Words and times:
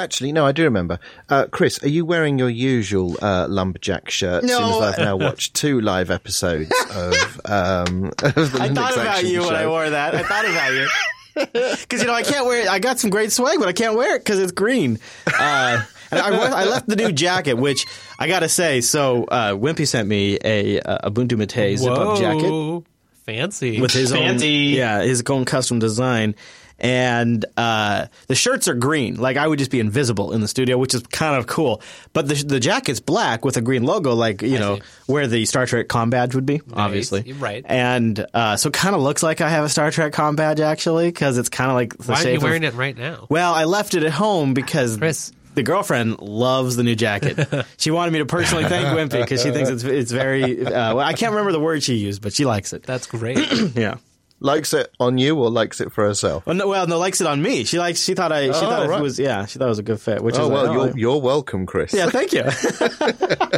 Actually, 0.00 0.32
no, 0.32 0.44
I 0.46 0.52
do 0.52 0.64
remember. 0.64 0.98
Uh, 1.28 1.46
Chris, 1.50 1.82
are 1.84 1.88
you 1.88 2.04
wearing 2.04 2.38
your 2.38 2.48
usual 2.50 3.16
uh, 3.22 3.46
lumberjack 3.48 4.10
shirt? 4.10 4.42
No. 4.44 4.58
Since 4.58 4.82
I've 4.82 4.98
now 4.98 5.16
watched 5.16 5.54
two 5.54 5.80
live 5.80 6.10
episodes 6.10 6.72
of, 6.94 7.40
um, 7.44 8.04
of 8.06 8.34
the 8.34 8.58
I 8.60 8.68
Linux 8.68 8.74
thought 8.74 8.92
about 8.94 9.06
Action 9.06 9.28
you 9.30 9.40
when 9.42 9.54
I 9.54 9.66
wore 9.66 9.88
that. 9.90 10.14
I 10.14 10.22
thought 10.22 10.44
about 10.46 10.72
you. 10.72 10.88
Because 11.52 12.00
you 12.02 12.06
know 12.06 12.12
I 12.12 12.24
can't 12.24 12.44
wear. 12.44 12.62
it. 12.62 12.68
I 12.68 12.80
got 12.80 12.98
some 12.98 13.08
great 13.08 13.30
swag, 13.30 13.58
but 13.60 13.68
I 13.68 13.72
can't 13.72 13.96
wear 13.96 14.16
it 14.16 14.18
because 14.18 14.40
it's 14.40 14.50
green. 14.52 14.98
Uh, 15.26 15.80
and 16.10 16.20
I, 16.20 16.28
I 16.28 16.64
left 16.64 16.88
the 16.88 16.96
new 16.96 17.12
jacket, 17.12 17.54
which 17.54 17.86
I 18.18 18.26
gotta 18.26 18.48
say. 18.48 18.80
So 18.80 19.24
uh, 19.24 19.52
Wimpy 19.52 19.86
sent 19.86 20.08
me 20.08 20.38
a 20.44 20.80
uh, 20.80 21.08
Ubuntu 21.08 21.38
Mate 21.38 21.76
zip 21.78 21.88
up 21.92 22.18
jacket 22.18 22.50
Whoa. 22.50 22.84
Fancy. 23.24 23.80
with 23.80 23.92
his 23.92 24.10
Fancy. 24.10 24.72
own, 24.72 24.76
yeah, 24.76 25.02
his 25.02 25.22
own 25.30 25.44
custom 25.44 25.78
design. 25.78 26.34
And 26.80 27.44
uh, 27.56 28.06
the 28.26 28.34
shirts 28.34 28.66
are 28.68 28.74
green. 28.74 29.16
Like 29.16 29.36
I 29.36 29.46
would 29.46 29.58
just 29.58 29.70
be 29.70 29.80
invisible 29.80 30.32
in 30.32 30.40
the 30.40 30.48
studio, 30.48 30.78
which 30.78 30.94
is 30.94 31.02
kind 31.02 31.36
of 31.36 31.46
cool. 31.46 31.82
But 32.12 32.26
the 32.28 32.34
the 32.34 32.58
jacket's 32.60 33.00
black 33.00 33.44
with 33.44 33.56
a 33.56 33.60
green 33.60 33.82
logo, 33.84 34.14
like 34.14 34.42
you 34.42 34.58
know 34.58 34.76
see. 34.76 34.82
where 35.06 35.26
the 35.26 35.44
Star 35.46 35.66
Trek 35.66 35.88
com 35.88 36.10
badge 36.10 36.34
would 36.34 36.46
be, 36.46 36.60
obviously. 36.72 37.32
Right. 37.34 37.64
And 37.68 38.24
uh, 38.32 38.56
so, 38.56 38.70
kind 38.70 38.94
of 38.94 39.02
looks 39.02 39.22
like 39.22 39.40
I 39.40 39.50
have 39.50 39.64
a 39.64 39.68
Star 39.68 39.90
Trek 39.90 40.12
com 40.12 40.36
badge 40.36 40.60
actually, 40.60 41.08
because 41.08 41.36
it's 41.38 41.48
kind 41.50 41.70
of 41.70 41.74
like 41.74 41.96
the 41.98 42.12
Why 42.12 42.22
are 42.24 42.28
you 42.30 42.36
of- 42.38 42.42
wearing 42.42 42.62
it 42.62 42.74
right 42.74 42.96
now? 42.96 43.26
Well, 43.28 43.52
I 43.52 43.64
left 43.64 43.94
it 43.94 44.02
at 44.02 44.12
home 44.12 44.54
because 44.54 44.96
Chris. 44.96 45.32
the 45.54 45.62
girlfriend 45.62 46.20
loves 46.20 46.76
the 46.76 46.82
new 46.82 46.94
jacket. 46.96 47.66
she 47.76 47.90
wanted 47.90 48.12
me 48.12 48.20
to 48.20 48.26
personally 48.26 48.64
thank 48.64 48.86
Wimpy 48.86 49.20
because 49.20 49.42
she 49.42 49.50
thinks 49.50 49.68
it's 49.68 49.84
it's 49.84 50.10
very. 50.12 50.64
Uh, 50.64 50.94
well, 50.94 51.00
I 51.00 51.12
can't 51.12 51.32
remember 51.32 51.52
the 51.52 51.60
word 51.60 51.82
she 51.82 51.96
used, 51.96 52.22
but 52.22 52.32
she 52.32 52.46
likes 52.46 52.72
it. 52.72 52.84
That's 52.84 53.06
great. 53.06 53.38
Yeah. 53.76 53.96
Likes 54.42 54.72
it 54.72 54.90
on 54.98 55.18
you 55.18 55.38
or 55.38 55.50
likes 55.50 55.82
it 55.82 55.92
for 55.92 56.02
herself? 56.04 56.46
Well, 56.46 56.56
no, 56.56 56.66
well, 56.66 56.86
no, 56.86 56.98
likes 56.98 57.20
it 57.20 57.26
on 57.26 57.42
me. 57.42 57.64
She 57.64 57.78
likes. 57.78 58.02
She 58.02 58.14
thought 58.14 58.32
I. 58.32 58.44
She 58.46 58.50
Oh, 58.50 58.52
thought 58.60 58.88
right. 58.88 58.98
it 58.98 59.02
was. 59.02 59.18
Yeah, 59.18 59.44
she 59.44 59.58
thought 59.58 59.66
it 59.66 59.68
was 59.68 59.78
a 59.78 59.82
good 59.82 60.00
fit. 60.00 60.22
Which 60.22 60.36
Oh, 60.38 60.44
is 60.44 60.48
well, 60.50 60.64
like, 60.64 60.74
you're, 60.94 60.98
you're 60.98 61.20
welcome, 61.20 61.66
Chris. 61.66 61.92
Yeah, 61.92 62.08
thank 62.08 62.32
you. 62.32 62.42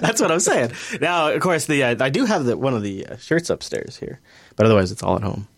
That's 0.00 0.20
what 0.20 0.30
I'm 0.30 0.40
saying. 0.40 0.72
Now, 1.00 1.30
of 1.32 1.40
course, 1.40 1.66
the 1.66 1.82
uh, 1.82 1.96
I 2.00 2.10
do 2.10 2.24
have 2.26 2.44
the, 2.44 2.56
one 2.56 2.74
of 2.74 2.82
the 2.82 3.06
uh, 3.06 3.16
shirts 3.16 3.50
upstairs 3.50 3.96
here, 3.96 4.20
but 4.56 4.66
otherwise, 4.66 4.92
it's 4.92 5.02
all 5.02 5.16
at 5.16 5.22
home. 5.22 5.48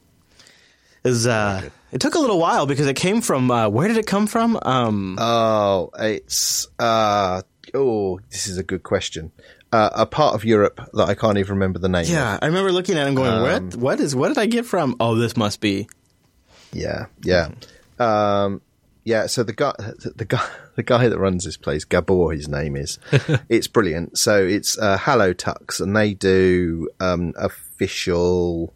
Is 1.04 1.26
uh, 1.26 1.68
it 1.92 2.00
took 2.00 2.14
a 2.14 2.18
little 2.18 2.38
while 2.38 2.66
because 2.66 2.86
it 2.86 2.96
came 2.96 3.20
from 3.22 3.50
uh, 3.50 3.68
where 3.68 3.88
did 3.88 3.96
it 3.96 4.06
come 4.06 4.26
from? 4.26 4.58
Um, 4.62 5.16
Oh, 5.18 5.90
it's 5.98 6.68
uh 6.78 7.42
oh, 7.74 8.20
this 8.30 8.46
is 8.46 8.58
a 8.58 8.62
good 8.62 8.82
question. 8.82 9.32
Uh, 9.72 9.90
a 9.94 10.06
part 10.06 10.34
of 10.34 10.44
Europe 10.44 10.80
that 10.94 11.08
I 11.08 11.14
can't 11.14 11.38
even 11.38 11.54
remember 11.54 11.78
the 11.78 11.88
name. 11.88 12.02
of. 12.02 12.08
yeah, 12.08 12.38
I 12.42 12.46
remember 12.46 12.72
looking 12.72 12.98
at 12.98 13.06
him 13.06 13.14
going, 13.14 13.30
Um, 13.32 13.42
"What? 13.42 13.76
What 13.76 14.00
is? 14.00 14.16
What 14.16 14.28
did 14.28 14.38
I 14.38 14.46
get 14.46 14.66
from? 14.66 14.96
Oh, 14.98 15.14
this 15.14 15.36
must 15.36 15.60
be." 15.60 15.88
yeah, 16.72 17.06
yeah, 17.22 17.50
um, 17.98 18.62
yeah. 19.04 19.26
So 19.26 19.42
the 19.44 19.52
guy, 19.52 19.74
the 20.16 20.24
guy, 20.24 20.44
the 20.76 20.82
guy 20.82 21.08
that 21.08 21.18
runs 21.18 21.44
this 21.44 21.56
place, 21.56 21.84
Gabor, 21.84 22.32
his 22.32 22.48
name 22.48 22.74
is. 22.74 22.98
it's 23.48 23.68
brilliant. 23.68 24.18
So 24.18 24.44
it's 24.44 24.76
uh, 24.76 24.98
Tux, 24.98 25.80
and 25.80 25.96
they 25.96 26.14
do 26.14 26.88
um, 26.98 27.32
official 27.36 28.74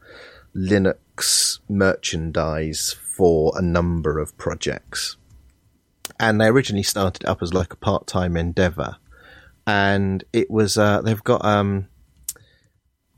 Linux 0.55 1.59
merchandise 1.69 2.95
for 3.17 3.53
a 3.57 3.63
number 3.63 4.19
of 4.19 4.37
projects. 4.39 5.17
And 6.21 6.41
they 6.41 6.47
originally 6.47 6.83
started 6.85 7.25
up 7.25 7.43
as 7.43 7.53
like 7.53 7.73
a 7.73 7.77
part-time 7.77 8.37
endeavor, 8.37 8.97
and 9.67 10.25
it 10.33 10.51
was 10.51 10.77
uh, 10.77 11.01
they've 11.03 11.25
got 11.25 11.45
um, 11.45 11.89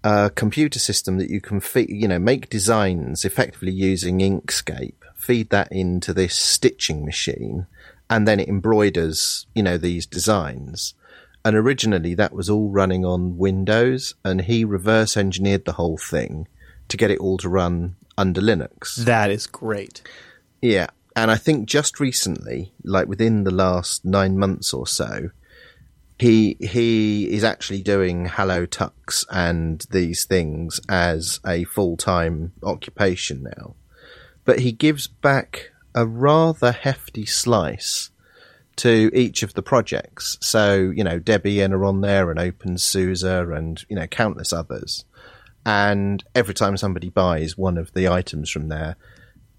a 0.04 0.30
computer 0.30 0.78
system 0.78 1.18
that 1.18 1.30
you 1.30 1.40
can 1.40 1.60
feed, 1.60 1.90
you 1.90 2.08
know, 2.08 2.18
make 2.18 2.48
designs 2.48 3.24
effectively 3.24 3.72
using 3.72 4.20
Inkscape, 4.20 4.94
feed 5.14 5.50
that 5.50 5.70
into 5.72 6.12
this 6.12 6.34
stitching 6.34 7.04
machine, 7.04 7.66
and 8.08 8.26
then 8.26 8.38
it 8.38 8.48
embroiders, 8.48 9.46
you 9.54 9.62
know, 9.62 9.76
these 9.76 10.06
designs. 10.06 10.94
And 11.44 11.56
originally 11.56 12.14
that 12.14 12.32
was 12.32 12.50
all 12.50 12.70
running 12.70 13.04
on 13.04 13.36
Windows, 13.36 14.14
and 14.24 14.42
he 14.42 14.64
reverse 14.64 15.16
engineered 15.16 15.64
the 15.64 15.72
whole 15.72 15.98
thing 15.98 16.48
to 16.88 16.96
get 16.96 17.10
it 17.10 17.18
all 17.18 17.38
to 17.38 17.48
run 17.48 17.96
under 18.16 18.40
Linux. 18.40 18.96
That 18.96 19.30
is 19.30 19.46
great. 19.46 20.02
Yeah. 20.62 20.88
And 21.14 21.30
I 21.30 21.36
think 21.36 21.66
just 21.66 21.98
recently, 21.98 22.72
like 22.84 23.08
within 23.08 23.44
the 23.44 23.50
last 23.50 24.04
nine 24.04 24.38
months 24.38 24.72
or 24.72 24.86
so, 24.86 25.30
he 26.18 26.56
he 26.60 27.30
is 27.30 27.44
actually 27.44 27.82
doing 27.82 28.26
Hello 28.26 28.66
Tux 28.66 29.24
and 29.30 29.86
these 29.90 30.24
things 30.24 30.80
as 30.88 31.40
a 31.46 31.64
full 31.64 31.96
time 31.96 32.52
occupation 32.62 33.42
now. 33.56 33.74
But 34.44 34.60
he 34.60 34.72
gives 34.72 35.06
back 35.06 35.70
a 35.94 36.06
rather 36.06 36.72
hefty 36.72 37.26
slice 37.26 38.10
to 38.76 39.10
each 39.14 39.42
of 39.42 39.54
the 39.54 39.62
projects. 39.62 40.38
So, 40.40 40.92
you 40.94 41.02
know, 41.02 41.18
Debian 41.18 41.72
are 41.72 41.84
on 41.84 42.02
there 42.02 42.30
and 42.30 42.38
Open 42.38 42.74
OpenSUSE 42.74 43.56
and, 43.56 43.82
you 43.88 43.96
know, 43.96 44.06
countless 44.06 44.52
others. 44.52 45.04
And 45.64 46.22
every 46.34 46.54
time 46.54 46.76
somebody 46.76 47.08
buys 47.08 47.56
one 47.56 47.78
of 47.78 47.92
the 47.94 48.08
items 48.08 48.50
from 48.50 48.68
there, 48.68 48.96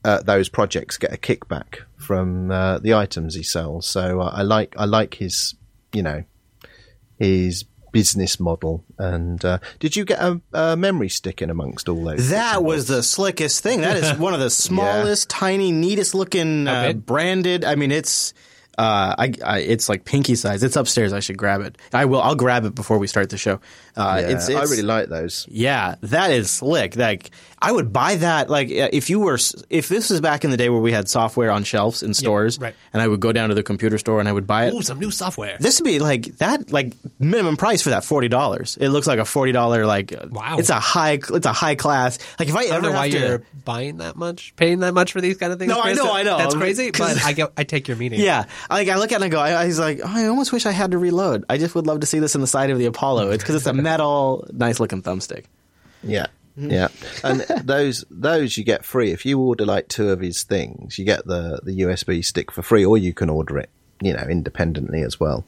uh, 0.06 0.22
those 0.22 0.48
projects 0.48 0.98
get 0.98 1.14
a 1.14 1.18
kickback 1.18 1.80
from 1.98 2.52
uh, 2.52 2.78
the 2.78 2.94
items 2.94 3.36
he 3.36 3.44
sells. 3.44 3.88
So 3.88 4.22
uh, 4.22 4.32
I 4.34 4.44
like 4.44 4.74
I 4.78 4.86
like 4.86 5.16
his 5.16 5.56
you 5.92 6.02
know 6.02 6.24
his 7.18 7.66
business 7.92 8.40
model. 8.40 8.84
And 9.00 9.44
uh, 9.44 9.60
did 9.80 9.96
you 9.96 10.06
get 10.06 10.20
a, 10.20 10.40
a 10.54 10.78
memory 10.78 11.10
stick 11.10 11.42
in 11.42 11.50
amongst 11.50 11.90
all 11.90 12.04
those? 12.04 12.30
That 12.30 12.64
was 12.64 12.88
the 12.88 13.02
slickest 13.02 13.64
thing. 13.64 13.82
That 13.82 13.98
is 13.98 14.14
one 14.20 14.34
of 14.34 14.40
the 14.40 14.50
smallest, 14.50 15.30
tiny, 15.30 15.72
neatest 15.72 16.14
looking 16.14 16.68
uh, 16.68 16.94
branded. 16.94 17.64
I 17.64 17.76
mean, 17.76 17.92
it's 17.92 18.34
uh, 18.78 19.16
I, 19.18 19.34
I, 19.44 19.60
it's 19.62 19.90
like 19.90 20.06
pinky 20.06 20.36
size. 20.36 20.62
It's 20.62 20.76
upstairs. 20.76 21.12
I 21.12 21.20
should 21.20 21.38
grab 21.38 21.62
it. 21.62 21.80
I 21.94 22.06
will. 22.06 22.22
I'll 22.22 22.36
grab 22.36 22.64
it 22.66 22.76
before 22.76 23.00
we 23.00 23.08
start 23.08 23.32
the 23.32 23.38
show. 23.38 23.60
Uh, 23.96 24.20
Yeah, 24.22 24.30
it's, 24.30 24.50
I 24.50 24.62
really 24.64 24.84
like 24.84 25.10
those. 25.10 25.48
yeah, 25.50 25.96
that 26.02 26.30
is 26.30 26.52
slick. 26.52 26.96
Like 26.96 27.32
I 27.60 27.72
would 27.72 27.92
buy 27.92 28.16
that. 28.16 28.50
Like 28.50 28.70
uh, 28.70 28.90
if 28.94 29.10
you 29.10 29.20
were, 29.20 29.40
if 29.70 29.88
this 29.90 30.10
was 30.10 30.22
back 30.22 30.44
in 30.44 30.52
the 30.52 30.58
day 30.58 30.70
where 30.70 30.82
we 30.82 30.92
had 30.92 31.10
software 31.10 31.52
on 31.52 31.64
shelves 31.64 32.04
in 32.04 32.14
stores, 32.14 32.60
right. 32.60 32.76
and 32.94 33.02
I 33.02 33.08
would 33.08 33.20
go 33.20 33.32
down 33.32 33.50
to 33.50 33.56
the 33.56 33.64
computer 33.64 33.98
store 33.98 34.20
and 34.20 34.30
I 34.30 34.32
would 34.32 34.46
buy 34.46 34.68
it. 34.68 34.74
Ooh, 34.74 34.82
some 34.82 35.00
new 35.00 35.12
software. 35.12 35.58
This 35.60 35.80
would 35.80 35.86
be 35.86 36.00
like 36.00 36.38
that, 36.38 36.72
like 36.72 36.94
minimum 37.20 37.58
price 37.58 37.82
for 37.82 37.90
that 37.90 38.04
forty 38.04 38.28
dollars. 38.28 38.78
It 38.80 38.90
looks 38.90 39.08
like 39.08 39.20
a 39.20 39.26
forty 39.26 39.52
dollar, 39.52 39.86
like 39.86 40.14
Wow. 40.32 40.58
It's 40.60 40.70
a 40.70 40.80
high, 40.80 41.20
it's 41.30 41.46
a 41.46 41.54
high 41.54 41.76
class. 41.76 42.20
Like 42.38 42.48
if 42.50 42.56
I, 42.56 42.60
I 42.60 42.64
don't 42.64 42.74
ever 42.74 42.82
know 42.82 42.88
have 42.90 42.98
why 42.98 43.10
to, 43.10 43.20
you're 43.20 43.44
buying 43.66 43.98
that 43.98 44.16
much, 44.16 44.56
paying 44.56 44.80
that 44.80 44.94
much 44.94 45.12
for 45.12 45.22
these 45.22 45.38
kind 45.38 45.52
of 45.52 45.60
things. 45.60 45.70
No, 45.70 45.80
I 45.80 45.94
Chris. 45.94 45.98
know, 45.98 46.14
I 46.14 46.24
know. 46.24 46.38
That's 46.38 46.56
crazy, 46.56 46.92
but 46.98 47.24
I 47.24 47.34
get, 47.34 47.52
I 47.58 47.64
take 47.64 47.88
your 47.88 47.98
meaning. 47.98 48.20
Yeah, 48.20 48.46
like 48.70 48.88
I 48.88 48.98
look 48.98 49.12
at 49.12 49.16
it 49.16 49.16
and 49.16 49.24
I 49.26 49.30
go, 49.30 49.40
I, 49.40 49.52
I 49.52 49.66
was 49.66 49.80
like, 49.80 50.00
oh, 50.04 50.08
I 50.08 50.28
almost 50.28 50.54
wish 50.54 50.66
I 50.66 50.72
had 50.72 50.92
to 50.92 50.98
reload. 50.98 51.46
I 51.50 51.58
just 51.58 51.76
would 51.76 51.88
love 51.88 52.02
to 52.02 52.06
see 52.06 52.20
this 52.20 52.36
in 52.36 52.42
the 52.42 52.48
side 52.48 52.70
of 52.70 52.78
the 52.78 52.86
Apollo. 52.86 53.32
It's 53.32 53.44
because 53.44 53.56
it's 53.56 53.66
a 53.66 53.74
metal, 53.88 54.48
nice 54.54 54.80
looking 54.80 55.02
thumbstick. 55.02 55.46
Yeah. 56.04 56.28
Yeah, 56.58 56.88
and 57.24 57.42
those 57.64 58.04
those 58.10 58.58
you 58.58 58.64
get 58.64 58.84
free 58.84 59.12
if 59.12 59.26
you 59.26 59.40
order 59.40 59.66
like 59.66 59.88
two 59.88 60.10
of 60.10 60.20
his 60.20 60.44
things. 60.44 60.98
You 60.98 61.06
get 61.06 61.26
the 61.26 61.60
the 61.64 61.82
USB 61.82 62.26
stick 62.26 62.52
for 62.52 62.62
free, 62.62 62.84
or 62.84 62.98
you 62.98 63.14
can 63.14 63.30
order 63.30 63.58
it, 63.60 63.70
you 64.02 64.14
know, 64.14 64.26
independently 64.28 65.04
as 65.04 65.20
well. 65.20 65.46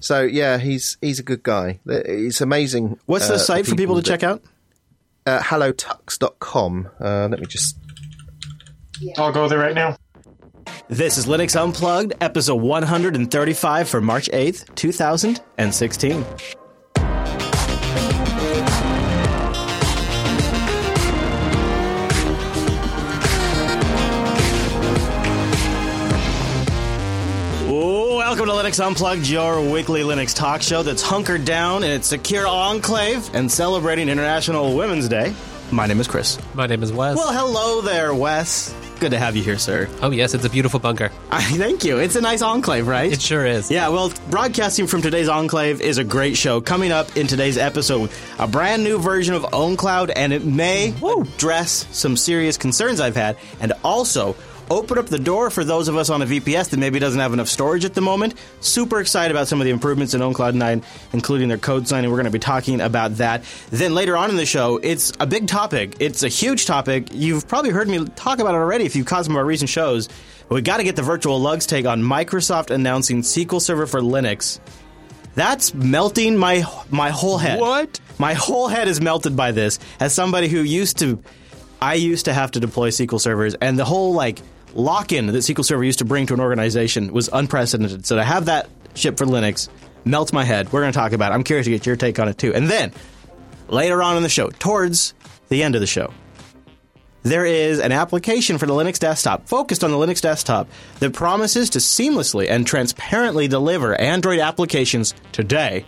So 0.00 0.22
yeah, 0.22 0.58
he's 0.58 0.98
he's 1.00 1.18
a 1.18 1.22
good 1.22 1.42
guy. 1.42 1.80
It's 1.86 2.40
amazing. 2.40 2.98
What's 3.06 3.28
the 3.28 3.34
uh, 3.34 3.38
site 3.38 3.66
for 3.66 3.74
people 3.74 3.96
to 3.96 4.02
that- 4.02 4.08
check 4.08 4.22
out? 4.22 4.42
Uh, 5.26 5.40
hellotux.com. 5.40 6.90
Uh, 7.00 7.28
let 7.30 7.40
me 7.40 7.46
just 7.46 7.78
I'll 9.16 9.32
go 9.32 9.48
there 9.48 9.58
right 9.58 9.74
now. 9.74 9.96
This 10.88 11.16
is 11.16 11.24
Linux 11.24 11.58
Unplugged, 11.58 12.12
episode 12.20 12.56
135 12.56 13.88
for 13.88 14.00
March 14.02 14.28
8th, 14.30 14.74
2016. 14.74 16.24
Welcome 28.34 28.48
to 28.48 28.60
Linux 28.64 28.84
Unplugged, 28.84 29.28
your 29.28 29.60
weekly 29.60 30.00
Linux 30.00 30.34
talk 30.34 30.60
show 30.60 30.82
that's 30.82 31.02
hunkered 31.02 31.44
down 31.44 31.84
in 31.84 31.90
its 31.92 32.08
secure 32.08 32.48
enclave 32.48 33.32
and 33.32 33.48
celebrating 33.48 34.08
International 34.08 34.74
Women's 34.76 35.06
Day. 35.06 35.32
My 35.70 35.86
name 35.86 36.00
is 36.00 36.08
Chris. 36.08 36.36
My 36.52 36.66
name 36.66 36.82
is 36.82 36.92
Wes. 36.92 37.14
Well, 37.14 37.32
hello 37.32 37.80
there, 37.80 38.12
Wes. 38.12 38.74
Good 38.98 39.12
to 39.12 39.20
have 39.20 39.36
you 39.36 39.44
here, 39.44 39.56
sir. 39.56 39.88
oh 40.02 40.10
yes, 40.10 40.34
it's 40.34 40.44
a 40.44 40.50
beautiful 40.50 40.80
bunker. 40.80 41.12
I, 41.30 41.44
thank 41.44 41.84
you. 41.84 41.98
It's 41.98 42.16
a 42.16 42.20
nice 42.20 42.42
enclave, 42.42 42.88
right? 42.88 43.12
It 43.12 43.22
sure 43.22 43.46
is. 43.46 43.70
Yeah, 43.70 43.86
well, 43.90 44.12
broadcasting 44.30 44.88
from 44.88 45.00
today's 45.00 45.28
Enclave 45.28 45.80
is 45.80 45.98
a 45.98 46.04
great 46.04 46.36
show. 46.36 46.60
Coming 46.60 46.90
up 46.90 47.16
in 47.16 47.28
today's 47.28 47.56
episode, 47.56 48.10
a 48.40 48.48
brand 48.48 48.82
new 48.82 48.98
version 48.98 49.36
of 49.36 49.42
OwnCloud, 49.42 50.12
and 50.16 50.32
it 50.32 50.44
may 50.44 50.92
address 51.04 51.86
some 51.92 52.16
serious 52.16 52.56
concerns 52.56 52.98
I've 52.98 53.14
had, 53.14 53.36
and 53.60 53.74
also 53.84 54.34
open 54.70 54.98
up 54.98 55.06
the 55.06 55.18
door 55.18 55.50
for 55.50 55.64
those 55.64 55.88
of 55.88 55.96
us 55.96 56.10
on 56.10 56.22
a 56.22 56.26
VPS 56.26 56.70
that 56.70 56.78
maybe 56.78 56.98
doesn't 56.98 57.20
have 57.20 57.32
enough 57.32 57.48
storage 57.48 57.84
at 57.84 57.94
the 57.94 58.00
moment. 58.00 58.34
Super 58.60 59.00
excited 59.00 59.30
about 59.30 59.48
some 59.48 59.60
of 59.60 59.64
the 59.64 59.70
improvements 59.70 60.14
in 60.14 60.20
OwnCloud 60.20 60.54
9, 60.54 60.82
including 61.12 61.48
their 61.48 61.58
code 61.58 61.86
signing. 61.86 62.10
We're 62.10 62.16
going 62.16 62.24
to 62.26 62.30
be 62.30 62.38
talking 62.38 62.80
about 62.80 63.16
that. 63.16 63.44
Then 63.70 63.94
later 63.94 64.16
on 64.16 64.30
in 64.30 64.36
the 64.36 64.46
show, 64.46 64.78
it's 64.82 65.12
a 65.20 65.26
big 65.26 65.46
topic. 65.46 65.96
It's 66.00 66.22
a 66.22 66.28
huge 66.28 66.66
topic. 66.66 67.08
You've 67.12 67.46
probably 67.46 67.70
heard 67.70 67.88
me 67.88 68.04
talk 68.04 68.38
about 68.38 68.54
it 68.54 68.58
already 68.58 68.84
if 68.84 68.96
you've 68.96 69.06
caught 69.06 69.24
some 69.24 69.34
of 69.34 69.38
our 69.38 69.44
recent 69.44 69.70
shows. 69.70 70.08
But 70.48 70.56
we 70.56 70.62
got 70.62 70.78
to 70.78 70.84
get 70.84 70.96
the 70.96 71.02
virtual 71.02 71.40
lugs 71.40 71.66
take 71.66 71.86
on 71.86 72.02
Microsoft 72.02 72.70
announcing 72.70 73.22
SQL 73.22 73.60
Server 73.60 73.86
for 73.86 74.00
Linux. 74.00 74.60
That's 75.34 75.74
melting 75.74 76.36
my 76.36 76.64
my 76.90 77.10
whole 77.10 77.38
head. 77.38 77.58
What? 77.58 78.00
My 78.18 78.34
whole 78.34 78.68
head 78.68 78.86
is 78.86 79.00
melted 79.00 79.36
by 79.36 79.50
this. 79.50 79.78
As 79.98 80.14
somebody 80.14 80.48
who 80.48 80.60
used 80.60 80.98
to, 81.00 81.20
I 81.82 81.94
used 81.94 82.26
to 82.26 82.32
have 82.32 82.52
to 82.52 82.60
deploy 82.60 82.90
SQL 82.90 83.20
servers, 83.20 83.54
and 83.54 83.78
the 83.78 83.84
whole 83.84 84.14
like 84.14 84.40
lock-in 84.74 85.26
that 85.26 85.32
SQL 85.34 85.64
Server 85.64 85.84
used 85.84 86.00
to 86.00 86.04
bring 86.04 86.26
to 86.26 86.34
an 86.34 86.40
organization 86.40 87.12
was 87.12 87.28
unprecedented. 87.32 88.06
So 88.06 88.16
to 88.16 88.24
have 88.24 88.46
that 88.46 88.68
ship 88.94 89.18
for 89.18 89.26
Linux 89.26 89.68
melts 90.04 90.32
my 90.32 90.44
head. 90.44 90.72
We're 90.72 90.82
going 90.82 90.92
to 90.92 90.98
talk 90.98 91.12
about 91.12 91.32
it. 91.32 91.34
I'm 91.34 91.44
curious 91.44 91.66
to 91.66 91.70
get 91.70 91.86
your 91.86 91.96
take 91.96 92.18
on 92.18 92.28
it 92.28 92.38
too. 92.38 92.54
And 92.54 92.68
then 92.68 92.92
later 93.68 94.02
on 94.02 94.16
in 94.16 94.22
the 94.22 94.28
show, 94.28 94.50
towards 94.50 95.14
the 95.48 95.62
end 95.62 95.74
of 95.74 95.80
the 95.80 95.86
show, 95.86 96.12
there 97.22 97.46
is 97.46 97.80
an 97.80 97.90
application 97.90 98.58
for 98.58 98.66
the 98.66 98.74
Linux 98.74 98.98
desktop 98.98 99.48
focused 99.48 99.82
on 99.82 99.90
the 99.90 99.96
Linux 99.96 100.20
desktop 100.20 100.68
that 100.98 101.14
promises 101.14 101.70
to 101.70 101.78
seamlessly 101.78 102.50
and 102.50 102.66
transparently 102.66 103.48
deliver 103.48 103.98
Android 103.98 104.40
applications 104.40 105.14
today 105.32 105.86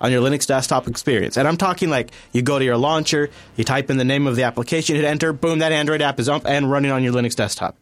on 0.00 0.12
your 0.12 0.22
Linux 0.22 0.46
desktop 0.46 0.86
experience. 0.86 1.36
And 1.36 1.48
I'm 1.48 1.56
talking 1.56 1.90
like 1.90 2.12
you 2.32 2.42
go 2.42 2.60
to 2.60 2.64
your 2.64 2.76
launcher, 2.76 3.28
you 3.56 3.64
type 3.64 3.90
in 3.90 3.96
the 3.96 4.04
name 4.04 4.28
of 4.28 4.36
the 4.36 4.44
application, 4.44 4.94
hit 4.94 5.04
enter, 5.04 5.32
boom, 5.32 5.58
that 5.58 5.72
Android 5.72 6.00
app 6.00 6.20
is 6.20 6.28
up 6.28 6.46
and 6.46 6.70
running 6.70 6.92
on 6.92 7.02
your 7.02 7.12
Linux 7.12 7.34
desktop. 7.34 7.76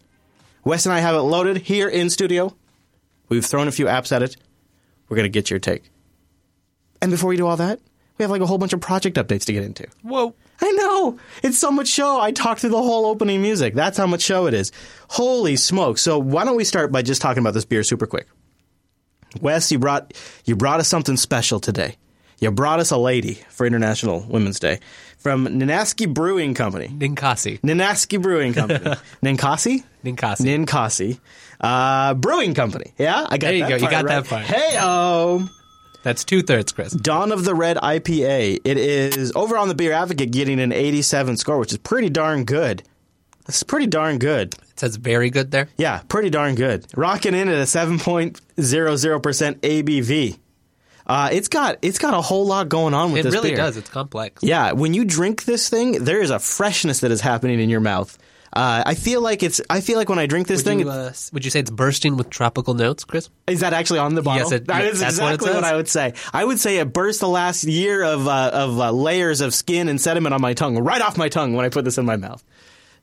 Wes 0.66 0.84
and 0.84 0.92
I 0.92 0.98
have 0.98 1.14
it 1.14 1.20
loaded 1.20 1.58
here 1.58 1.88
in 1.88 2.10
studio. 2.10 2.52
We've 3.28 3.46
thrown 3.46 3.68
a 3.68 3.72
few 3.72 3.86
apps 3.86 4.10
at 4.10 4.24
it. 4.24 4.36
We're 5.08 5.16
going 5.16 5.24
to 5.26 5.30
get 5.30 5.48
your 5.48 5.60
take. 5.60 5.84
And 7.00 7.12
before 7.12 7.28
we 7.28 7.36
do 7.36 7.46
all 7.46 7.56
that, 7.56 7.78
we 8.18 8.24
have 8.24 8.32
like 8.32 8.40
a 8.40 8.46
whole 8.46 8.58
bunch 8.58 8.72
of 8.72 8.80
project 8.80 9.16
updates 9.16 9.44
to 9.44 9.52
get 9.52 9.62
into. 9.62 9.86
Whoa. 10.02 10.34
I 10.60 10.72
know. 10.72 11.20
It's 11.44 11.56
so 11.56 11.70
much 11.70 11.86
show. 11.86 12.20
I 12.20 12.32
talked 12.32 12.62
through 12.62 12.70
the 12.70 12.82
whole 12.82 13.06
opening 13.06 13.42
music. 13.42 13.74
That's 13.74 13.96
how 13.96 14.08
much 14.08 14.22
show 14.22 14.46
it 14.46 14.54
is. 14.54 14.72
Holy 15.08 15.54
smoke. 15.54 15.98
So 15.98 16.18
why 16.18 16.44
don't 16.44 16.56
we 16.56 16.64
start 16.64 16.90
by 16.90 17.02
just 17.02 17.22
talking 17.22 17.40
about 17.40 17.54
this 17.54 17.64
beer 17.64 17.84
super 17.84 18.08
quick? 18.08 18.26
Wes, 19.40 19.70
you 19.70 19.78
brought 19.78 20.14
you 20.46 20.56
brought 20.56 20.80
us 20.80 20.88
something 20.88 21.16
special 21.16 21.60
today. 21.60 21.94
You 22.40 22.50
brought 22.50 22.80
us 22.80 22.90
a 22.90 22.96
lady 22.96 23.34
for 23.50 23.66
International 23.66 24.26
Women's 24.28 24.58
Day 24.58 24.80
from 25.26 25.44
Ninaski 25.48 26.06
Brewing 26.06 26.54
Company. 26.54 26.86
Ninkasi. 26.86 27.60
Ninaski 27.62 28.22
Brewing 28.22 28.54
Company. 28.54 28.78
Ninkasi? 29.24 29.82
Ninkasi. 30.04 30.46
Ninkasi. 30.46 31.18
Uh, 31.60 32.14
Brewing 32.14 32.54
Company. 32.54 32.94
Yeah, 32.96 33.26
I 33.28 33.36
got 33.36 33.48
There 33.48 33.54
you 33.54 33.62
that 33.62 33.68
go. 33.70 33.74
You 33.74 33.90
got 33.90 34.06
that 34.06 34.18
right. 34.18 34.24
part. 34.24 34.42
Hey, 34.44 34.76
oh. 34.80 35.48
That's 36.04 36.22
two 36.22 36.42
thirds, 36.44 36.70
Chris. 36.70 36.92
Dawn 36.92 37.32
of 37.32 37.44
the 37.44 37.56
Red 37.56 37.76
IPA. 37.76 38.60
It 38.64 38.78
is 38.78 39.32
over 39.34 39.56
on 39.56 39.66
the 39.66 39.74
Beer 39.74 39.90
Advocate 39.90 40.30
getting 40.30 40.60
an 40.60 40.70
87 40.70 41.38
score, 41.38 41.58
which 41.58 41.72
is 41.72 41.78
pretty 41.78 42.08
darn 42.08 42.44
good. 42.44 42.84
That's 43.46 43.64
pretty 43.64 43.88
darn 43.88 44.18
good. 44.18 44.54
It 44.54 44.78
says 44.78 44.94
very 44.94 45.30
good 45.30 45.50
there. 45.50 45.68
Yeah, 45.76 46.02
pretty 46.08 46.30
darn 46.30 46.54
good. 46.54 46.86
Rocking 46.94 47.34
in 47.34 47.48
at 47.48 47.56
a 47.56 47.62
7.00% 47.62 48.36
ABV. 48.56 50.38
Uh, 51.06 51.28
it's 51.32 51.48
got 51.48 51.78
it's 51.82 51.98
got 51.98 52.14
a 52.14 52.20
whole 52.20 52.46
lot 52.46 52.68
going 52.68 52.94
on 52.94 53.12
with 53.12 53.20
It 53.20 53.22
this 53.24 53.34
really 53.34 53.50
beer. 53.50 53.56
does. 53.58 53.76
It's 53.76 53.88
complex. 53.90 54.42
Yeah, 54.42 54.72
when 54.72 54.92
you 54.94 55.04
drink 55.04 55.44
this 55.44 55.68
thing, 55.68 56.04
there 56.04 56.20
is 56.20 56.30
a 56.30 56.38
freshness 56.38 57.00
that 57.00 57.10
is 57.12 57.20
happening 57.20 57.60
in 57.60 57.70
your 57.70 57.80
mouth. 57.80 58.16
Uh, 58.52 58.82
I 58.86 58.94
feel 58.94 59.20
like 59.20 59.42
it's. 59.42 59.60
I 59.68 59.82
feel 59.82 59.98
like 59.98 60.08
when 60.08 60.18
I 60.18 60.24
drink 60.26 60.46
this 60.48 60.60
Would 60.60 60.64
thing, 60.64 60.80
you, 60.80 60.88
uh, 60.88 61.12
would 61.32 61.44
you 61.44 61.50
say 61.50 61.60
it's 61.60 61.70
bursting 61.70 62.16
with 62.16 62.30
tropical 62.30 62.72
notes, 62.74 63.04
Chris? 63.04 63.28
Is 63.46 63.60
that 63.60 63.72
actually 63.74 63.98
on 63.98 64.14
the 64.14 64.22
bottle? 64.22 64.44
Yes, 64.44 64.52
it- 64.52 64.66
that 64.68 64.84
is 64.84 64.98
that's 64.98 65.20
what 65.20 65.34
exactly 65.34 65.54
what. 65.54 65.64
I 65.64 65.76
would 65.76 65.88
say. 65.88 66.14
I 66.32 66.42
would 66.44 66.58
say 66.58 66.78
it 66.78 66.90
burst 66.92 67.20
the 67.20 67.28
last 67.28 67.64
year 67.64 68.02
of 68.02 68.26
uh, 68.26 68.50
of 68.54 68.80
uh, 68.80 68.90
layers 68.92 69.42
of 69.42 69.52
skin 69.54 69.88
and 69.88 70.00
sediment 70.00 70.34
on 70.34 70.40
my 70.40 70.54
tongue, 70.54 70.78
right 70.78 71.02
off 71.02 71.18
my 71.18 71.28
tongue 71.28 71.52
when 71.52 71.66
I 71.66 71.68
put 71.68 71.84
this 71.84 71.98
in 71.98 72.06
my 72.06 72.16
mouth. 72.16 72.42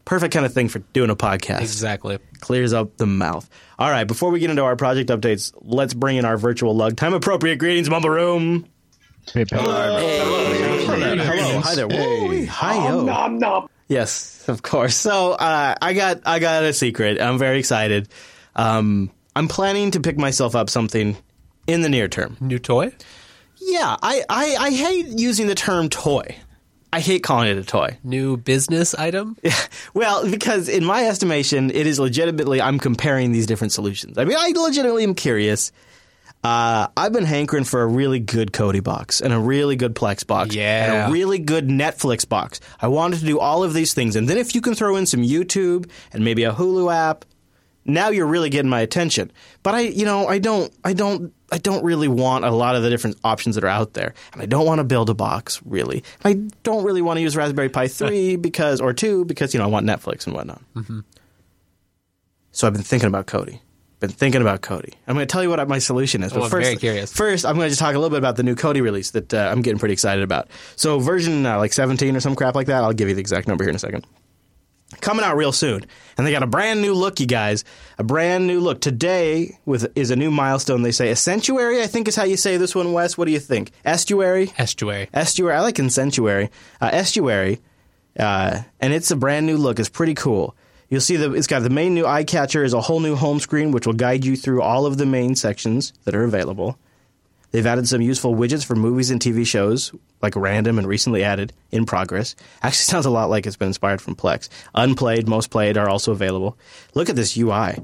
Perfect 0.06 0.34
kind 0.34 0.46
of 0.46 0.54
thing 0.54 0.68
for 0.68 0.80
doing 0.80 1.10
a 1.10 1.16
podcast. 1.16 1.62
Exactly. 1.62 2.20
Clears 2.40 2.74
up 2.74 2.98
the 2.98 3.06
mouth. 3.06 3.50
All 3.80 3.90
right, 3.90 4.04
before 4.06 4.32
we 4.32 4.40
get 4.40 4.50
into 4.50 4.64
our 4.64 4.76
project 4.76 5.10
updates, 5.10 5.54
let's 5.62 5.94
bring 5.94 6.18
in 6.18 6.26
our 6.26 6.38
virtual 6.38 6.76
lug. 6.76 6.98
Time 6.98 7.14
appropriate 7.14 7.58
greetings, 7.58 7.90
Mumble 7.90 8.10
Room. 8.10 8.68
Hello, 9.34 9.48
hello, 10.92 11.60
hi 11.62 11.76
there. 11.76 11.88
Whoa, 11.88 12.46
hi 12.48 12.90
yo. 12.90 13.70
Yes, 13.88 14.44
of 14.50 14.62
course. 14.62 14.96
So 14.96 15.32
uh, 15.32 15.76
I 15.82 15.94
got 15.94 16.22
I 16.26 16.40
got 16.40 16.64
a 16.64 16.74
secret. 16.74 17.22
I'm 17.22 17.38
very 17.38 17.60
excited. 17.60 18.10
Um, 18.56 19.12
I'm 19.36 19.48
planning 19.48 19.92
to 19.92 20.00
pick 20.00 20.18
myself 20.18 20.56
up 20.56 20.70
something 20.70 21.18
in 21.68 21.82
the 21.82 21.90
near 21.90 22.08
term. 22.08 22.38
New 22.40 22.60
toy? 22.60 22.92
Yeah, 23.62 23.96
I, 24.02 24.24
I, 24.30 24.56
I 24.60 24.72
hate 24.72 25.08
using 25.08 25.48
the 25.48 25.56
term 25.56 25.90
toy. 25.90 26.36
I 26.94 27.00
hate 27.00 27.24
calling 27.24 27.50
it 27.50 27.58
a 27.58 27.64
toy. 27.64 27.98
New 28.04 28.38
business 28.38 28.94
item? 28.96 29.36
Yeah. 29.44 29.54
Well, 29.96 30.30
because 30.30 30.70
in 30.70 30.84
my 30.86 31.06
estimation, 31.08 31.70
it 31.70 31.86
is 31.88 32.00
legitimately 32.00 32.60
I'm 32.62 32.80
comparing 32.80 33.32
these 33.32 33.46
different 33.46 33.74
solutions. 33.74 34.18
I 34.18 34.26
mean, 34.26 34.38
I 34.40 34.52
legitimately 34.56 35.04
am 35.04 35.14
curious. 35.14 35.72
Uh, 36.44 36.88
I've 36.98 37.14
been 37.14 37.26
hankering 37.26 37.64
for 37.64 37.82
a 37.84 37.88
really 37.88 38.20
good 38.20 38.52
Kodi 38.52 38.84
box 38.84 39.22
and 39.22 39.34
a 39.34 39.40
really 39.40 39.76
good 39.76 39.96
Plex 39.96 40.26
box 40.26 40.54
Yeah. 40.56 41.04
and 41.04 41.10
a 41.10 41.14
really 41.14 41.40
good 41.40 41.68
Netflix 41.68 42.28
box. 42.28 42.60
I 42.82 42.88
wanted 42.88 43.20
to 43.20 43.26
do 43.26 43.40
all 43.40 43.64
of 43.64 43.74
these 43.74 43.94
things, 43.94 44.16
and 44.16 44.28
then 44.28 44.38
if 44.38 44.54
you 44.56 44.62
can 44.62 44.74
throw 44.76 44.96
in 44.96 45.06
some 45.06 45.22
YouTube 45.22 45.90
and 46.12 46.24
maybe 46.26 46.44
a 46.44 46.52
Hulu 46.54 46.94
app, 46.94 47.24
now 47.86 48.10
you're 48.10 48.26
really 48.28 48.50
getting 48.50 48.70
my 48.70 48.82
attention. 48.82 49.32
But 49.62 49.76
I, 49.76 49.82
you 49.82 50.06
know, 50.06 50.28
I 50.28 50.40
don't, 50.40 50.74
I 50.84 50.94
don't, 50.94 51.34
I 51.52 51.58
don't 51.58 51.84
really 51.84 52.08
want 52.08 52.46
a 52.46 52.52
lot 52.52 52.76
of 52.76 52.84
the 52.84 52.90
different 52.90 53.18
options 53.24 53.56
that 53.56 53.64
are 53.64 53.68
out 53.68 53.94
there, 53.94 54.14
and 54.32 54.42
I 54.42 54.46
don't 54.46 54.66
want 54.66 54.80
to 54.80 54.84
build 54.84 55.10
a 55.10 55.14
box 55.14 55.62
really. 55.66 56.04
I 56.24 56.34
don't 56.64 56.84
really 56.84 57.02
want 57.02 57.18
to 57.18 57.22
use 57.22 57.36
Raspberry 57.36 57.70
Pi 57.70 57.88
three 57.90 58.36
because 58.36 58.82
or 58.82 58.94
two 58.94 59.26
because 59.26 59.54
you 59.54 59.60
know 59.60 59.66
I 59.66 59.68
want 59.70 59.86
Netflix 59.86 60.26
and 60.26 60.36
whatnot. 60.36 60.62
So 62.52 62.68
I've 62.68 62.74
been 62.74 62.84
thinking 62.84 63.08
about 63.08 63.28
Kodi. 63.28 63.60
Been 64.00 64.12
thinking 64.12 64.42
about 64.42 64.62
Kodi. 64.62 64.94
I'm 65.08 65.16
going 65.16 65.26
to 65.26 65.32
tell 65.32 65.42
you 65.42 65.50
what 65.50 65.66
my 65.68 65.80
solution 65.80 66.24
is. 66.24 66.34
But 66.34 66.42
Oh, 66.42 66.44
I'm 66.46 66.50
first, 66.52 66.66
very 66.66 66.76
curious. 66.76 67.14
First, 67.14 67.46
I'm 67.46 67.56
going 67.56 67.66
to 67.68 67.70
just 67.70 67.80
talk 67.80 67.96
a 67.96 67.98
little 67.98 68.10
bit 68.10 68.18
about 68.18 68.36
the 68.36 68.44
new 68.44 68.54
Kodi 68.54 68.82
release 68.82 69.12
that 69.12 69.34
uh, 69.34 69.50
I'm 69.50 69.62
getting 69.62 69.80
pretty 69.80 69.94
excited 69.94 70.24
about. 70.24 70.50
So 70.76 71.00
version 71.00 71.46
uh, 71.46 71.58
like 71.58 71.72
17 71.72 72.16
or 72.16 72.20
some 72.20 72.36
crap 72.36 72.54
like 72.54 72.68
that. 72.68 72.84
I'll 72.84 72.94
give 72.94 73.08
you 73.08 73.16
the 73.16 73.22
exact 73.22 73.48
number 73.48 73.64
here 73.64 73.70
in 73.70 73.76
a 73.76 73.80
second 73.80 74.06
coming 75.04 75.24
out 75.24 75.38
real 75.38 75.52
soon. 75.52 75.86
And 76.18 76.26
they 76.26 76.32
got 76.32 76.42
a 76.42 76.48
brand 76.48 76.82
new 76.82 76.94
look, 76.94 77.20
you 77.20 77.28
guys. 77.28 77.64
A 77.98 78.04
brand 78.04 78.48
new 78.48 78.60
look. 78.60 78.82
Today 78.82 79.60
with 79.66 79.92
is 79.96 80.10
a 80.10 80.16
new 80.16 80.32
milestone. 80.32 80.82
They 80.82 80.92
say 80.92 81.12
Essentuary, 81.12 81.82
I 81.82 81.88
think 81.88 82.08
is 82.08 82.16
how 82.16 82.24
you 82.24 82.38
say 82.38 82.58
this 82.58 82.74
one, 82.74 82.94
Wes. 82.94 83.18
What 83.18 83.26
do 83.26 83.32
you 83.32 83.40
think? 83.40 83.72
Estuary? 83.86 84.52
Estuary. 84.58 85.10
Estuary. 85.14 85.56
I 85.56 85.62
like 85.62 85.76
Consentuary. 85.76 86.50
Uh, 86.82 86.90
Estuary. 86.92 87.60
Uh, 88.18 88.62
and 88.80 88.94
it's 88.94 89.12
a 89.12 89.16
brand 89.16 89.46
new 89.46 89.58
look. 89.58 89.80
It's 89.80 89.90
pretty 89.90 90.14
cool. 90.14 90.56
You'll 90.90 91.02
see 91.02 91.16
that 91.18 91.34
it's 91.34 91.48
got 91.48 91.64
the 91.64 91.70
main 91.70 91.96
new 91.96 92.06
eye 92.06 92.24
catcher 92.24 92.64
is 92.64 92.74
a 92.74 92.82
whole 92.82 93.00
new 93.00 93.16
home 93.16 93.40
screen, 93.40 93.72
which 93.72 93.88
will 93.88 93.94
guide 93.94 94.24
you 94.24 94.36
through 94.36 94.62
all 94.62 94.86
of 94.86 94.98
the 94.98 95.06
main 95.06 95.36
sections 95.36 95.92
that 96.04 96.14
are 96.14 96.24
available. 96.24 96.78
They've 97.54 97.66
added 97.68 97.88
some 97.88 98.02
useful 98.02 98.34
widgets 98.34 98.66
for 98.66 98.76
movies 98.76 99.12
and 99.12 99.22
TV 99.22 99.46
shows, 99.46 99.94
like 100.24 100.36
random 100.36 100.80
and 100.80 100.88
recently 100.88 101.24
added 101.24 101.54
in 101.72 101.86
progress. 101.86 102.36
Actually, 102.64 102.84
sounds 102.92 103.06
a 103.06 103.12
lot 103.12 103.30
like 103.30 103.46
it's 103.46 103.56
been 103.56 103.68
inspired 103.68 104.02
from 104.02 104.16
Plex. 104.16 104.50
Unplayed, 104.74 105.28
most 105.30 105.52
played 105.52 105.78
are 105.78 105.88
also 105.88 106.12
available. 106.12 106.58
Look 106.96 107.10
at 107.10 107.16
this 107.16 107.38
UI. 107.38 107.78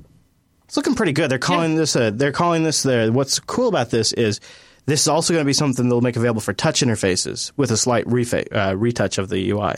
It's 0.63 0.75
looking 0.75 0.95
pretty 0.95 1.13
good. 1.13 1.29
They're 1.29 1.38
calling 1.38 1.75
this. 1.75 1.95
A, 1.95 2.09
they're 2.09 2.31
calling 2.31 2.63
this. 2.63 2.81
The, 2.81 3.11
what's 3.13 3.39
cool 3.39 3.67
about 3.67 3.91
this 3.91 4.11
is 4.11 4.39
this 4.88 5.01
is 5.01 5.07
also 5.07 5.33
going 5.33 5.43
to 5.43 5.47
be 5.47 5.53
something 5.53 5.88
they'll 5.88 6.01
make 6.01 6.15
available 6.15 6.41
for 6.41 6.53
touch 6.53 6.81
interfaces 6.81 7.51
with 7.55 7.69
a 7.69 7.77
slight 7.77 8.05
refa- 8.05 8.47
uh, 8.51 8.75
retouch 8.75 9.19
of 9.19 9.29
the 9.29 9.51
UI. 9.51 9.75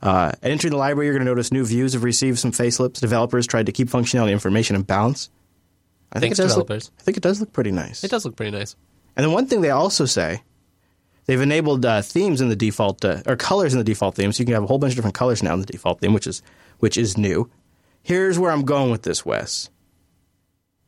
Uh, 0.00 0.30
at 0.32 0.38
entering 0.44 0.70
the 0.70 0.76
library, 0.76 1.06
you're 1.06 1.14
going 1.14 1.24
to 1.26 1.30
notice 1.30 1.50
new 1.50 1.64
views 1.66 1.94
have 1.94 2.04
received 2.04 2.38
some 2.38 2.52
facelifts. 2.52 3.00
Developers 3.00 3.48
tried 3.48 3.66
to 3.66 3.72
keep 3.72 3.88
functionality, 3.88 4.30
information, 4.30 4.76
in 4.76 4.82
balance. 4.82 5.28
I 6.12 6.20
Thanks, 6.20 6.38
it 6.38 6.42
does 6.42 6.56
look- 6.56 6.70
I 6.70 7.02
think 7.02 7.16
it 7.16 7.22
does 7.22 7.40
look 7.40 7.52
pretty 7.52 7.72
nice. 7.72 8.04
It 8.04 8.12
does 8.12 8.24
look 8.24 8.36
pretty 8.36 8.56
nice. 8.56 8.76
And 9.16 9.24
then 9.24 9.32
one 9.32 9.46
thing 9.46 9.60
they 9.60 9.70
also 9.70 10.06
say, 10.06 10.42
they've 11.26 11.40
enabled 11.40 11.84
uh, 11.84 12.02
themes 12.02 12.40
in 12.40 12.48
the 12.48 12.56
default 12.56 13.04
uh, 13.04 13.22
or 13.26 13.36
colors 13.36 13.72
in 13.72 13.78
the 13.78 13.84
default 13.84 14.14
theme, 14.16 14.32
so 14.32 14.40
you 14.40 14.46
can 14.46 14.54
have 14.54 14.64
a 14.64 14.66
whole 14.66 14.78
bunch 14.78 14.92
of 14.92 14.96
different 14.96 15.14
colors 15.14 15.42
now 15.42 15.54
in 15.54 15.60
the 15.60 15.66
default 15.66 16.00
theme, 16.00 16.12
which 16.12 16.26
is 16.26 16.42
which 16.78 16.98
is 16.98 17.16
new. 17.16 17.50
Here's 18.02 18.38
where 18.38 18.50
I'm 18.50 18.64
going 18.64 18.90
with 18.90 19.02
this, 19.02 19.24
Wes. 19.24 19.70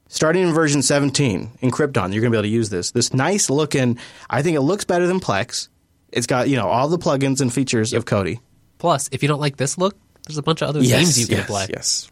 Starting 0.09 0.43
in 0.43 0.53
version 0.53 0.83
17 0.83 1.59
in 1.61 1.71
Krypton, 1.71 2.13
you're 2.13 2.21
going 2.21 2.31
to 2.31 2.37
be 2.37 2.37
able 2.37 2.43
to 2.43 2.49
use 2.49 2.69
this. 2.69 2.93
This 2.93 3.13
nice 3.13 3.51
looking, 3.51 3.99
I 4.31 4.43
think 4.43 4.57
it 4.57 4.61
looks 4.61 4.85
better 4.85 5.07
than 5.07 5.19
Plex. 5.19 5.69
It's 6.13 6.27
got 6.27 6.49
you 6.49 6.57
know 6.57 6.69
all 6.69 6.89
the 6.89 6.99
plugins 6.99 7.41
and 7.41 7.53
features 7.53 7.93
of 7.93 8.05
Kodi. 8.05 8.41
Plus, 8.79 9.09
if 9.13 9.23
you 9.23 9.29
don't 9.29 9.41
like 9.41 9.57
this 9.57 9.79
look, 9.79 9.97
there's 10.27 10.39
a 10.39 10.43
bunch 10.43 10.63
of 10.63 10.69
other 10.69 10.83
themes 10.83 11.19
you 11.19 11.27
can 11.27 11.39
yes, 11.39 11.45
apply. 11.45 11.67
Yes. 11.71 12.11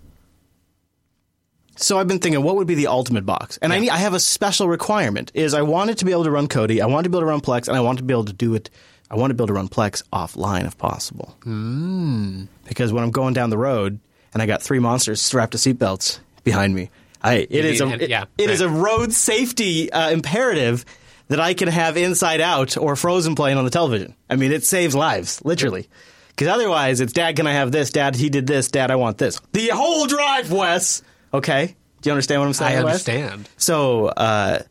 So 1.77 1.99
I've 1.99 2.07
been 2.09 2.19
thinking, 2.21 2.43
what 2.43 2.57
would 2.57 2.67
be 2.67 2.75
the 2.77 2.87
ultimate 2.87 3.27
box? 3.27 3.59
And 3.61 3.73
I 3.73 3.79
need, 3.81 3.91
I 3.91 3.97
have 3.99 4.15
a 4.15 4.21
special 4.21 4.69
requirement: 4.69 5.31
is 5.35 5.55
I 5.55 5.63
want 5.63 5.91
it 5.91 5.99
to 5.99 6.05
be 6.05 6.13
able 6.13 6.25
to 6.25 6.31
run 6.31 6.49
Kodi, 6.49 6.81
I 6.81 6.87
want 6.87 7.05
to 7.05 7.11
be 7.11 7.15
able 7.15 7.23
to 7.23 7.27
run 7.31 7.41
Plex, 7.41 7.69
and 7.69 7.77
I 7.77 7.81
want 7.81 7.99
to 7.99 8.05
be 8.05 8.15
able 8.15 8.27
to 8.27 8.33
do 8.33 8.55
it. 8.55 8.71
I 9.11 9.17
want 9.17 9.31
to 9.31 9.35
be 9.35 9.41
able 9.41 9.49
to 9.49 9.55
run 9.55 9.69
Plex 9.69 10.03
offline 10.13 10.67
if 10.67 10.79
possible. 10.79 11.37
Mm. 11.45 12.49
Because 12.69 12.93
when 12.93 13.05
I'm 13.05 13.11
going 13.11 13.35
down 13.35 13.51
the 13.51 13.59
road, 13.59 13.99
and 14.33 14.43
I 14.43 14.47
got 14.47 14.63
three 14.63 14.79
monsters 14.79 15.21
strapped 15.21 15.53
to 15.53 15.59
seatbelts 15.59 16.21
behind 16.43 16.75
me. 16.75 16.91
I 17.23 17.47
it 17.49 17.65
is 17.65 17.81
need- 17.81 18.01
a 18.01 18.05
it, 18.05 18.11
yeah, 18.11 18.25
it 18.39 18.51
is 18.51 18.61
right. 18.63 18.67
a 18.67 18.73
road 18.73 19.13
safety 19.13 19.91
uh, 19.91 20.11
imperative 20.11 20.85
that 21.29 21.41
I 21.41 21.55
can 21.55 21.69
have 21.69 21.97
Inside 21.97 22.41
Out 22.41 22.77
or 22.77 22.97
Frozen 22.97 23.35
playing 23.35 23.57
on 23.57 23.65
the 23.65 23.71
television. 23.71 24.15
I 24.29 24.37
mean, 24.37 24.53
it 24.53 24.65
saves 24.65 24.95
lives, 24.95 25.43
literally. 25.45 25.89
Because 26.29 26.49
otherwise, 26.49 27.01
it's 27.01 27.13
Dad, 27.13 27.37
can 27.37 27.47
I 27.47 27.53
have 27.53 27.73
this? 27.73 27.91
Dad, 27.91 28.15
he 28.17 28.29
did 28.29 28.47
this. 28.47 28.69
Dad, 28.69 28.91
I 28.91 28.97
want 28.97 29.19
this. 29.19 29.41
The 29.53 29.69
whole 29.69 30.07
drive, 30.07 30.51
Wes. 30.53 31.03
Okay, 31.35 31.75
do 32.01 32.09
you 32.09 32.13
understand 32.13 32.41
what 32.41 32.47
I'm 32.47 32.53
saying? 32.55 32.79
I 32.79 32.85
Wes? 32.85 33.07
understand. 33.07 33.49
So, 33.57 34.07
uh, 34.07 34.63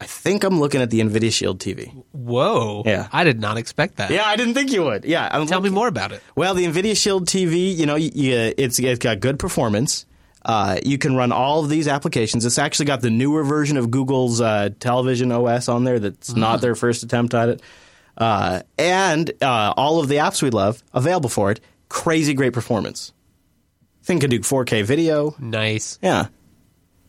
I 0.00 0.06
think 0.06 0.44
I'm 0.44 0.60
looking 0.60 0.82
at 0.82 0.90
the 0.90 1.00
Nvidia 1.00 1.32
Shield 1.32 1.58
TV. 1.58 1.90
Whoa. 2.12 2.82
Yeah. 2.84 3.08
I 3.10 3.24
did 3.24 3.40
not 3.40 3.56
expect 3.56 3.96
that. 3.96 4.10
Yeah, 4.10 4.24
I 4.26 4.36
didn't 4.36 4.52
think 4.52 4.70
you 4.70 4.84
would. 4.84 5.04
Yeah, 5.06 5.26
I'm 5.32 5.46
Tell 5.46 5.62
me 5.62 5.70
more 5.70 5.88
about 5.88 6.12
it. 6.12 6.22
Well, 6.36 6.52
the 6.54 6.66
Nvidia 6.66 6.94
Shield 6.94 7.26
TV, 7.26 7.74
you 7.74 7.86
know, 7.86 7.94
y 7.94 8.10
y- 8.14 8.54
it's 8.58 8.78
it's 8.78 8.98
got 8.98 9.20
good 9.20 9.38
performance. 9.38 10.04
Uh, 10.44 10.76
you 10.84 10.98
can 10.98 11.16
run 11.16 11.32
all 11.32 11.64
of 11.64 11.70
these 11.70 11.88
applications. 11.88 12.44
It's 12.44 12.58
actually 12.58 12.84
got 12.84 13.00
the 13.00 13.08
newer 13.08 13.44
version 13.44 13.78
of 13.78 13.90
Google's 13.90 14.42
uh, 14.42 14.68
television 14.78 15.32
OS 15.32 15.70
on 15.70 15.84
there. 15.84 15.98
That's 15.98 16.36
not 16.36 16.60
their 16.60 16.74
first 16.74 17.02
attempt 17.02 17.32
at 17.32 17.48
it, 17.48 17.62
uh, 18.18 18.60
and 18.76 19.32
uh, 19.40 19.72
all 19.74 20.00
of 20.00 20.08
the 20.08 20.16
apps 20.16 20.42
we 20.42 20.50
love 20.50 20.82
available 20.92 21.30
for 21.30 21.50
it. 21.50 21.60
Crazy 21.88 22.34
great 22.34 22.52
performance. 22.52 23.13
Thing 24.04 24.20
can 24.20 24.30
do 24.30 24.40
4K 24.40 24.84
video. 24.84 25.34
Nice. 25.38 25.98
Yeah. 26.02 26.26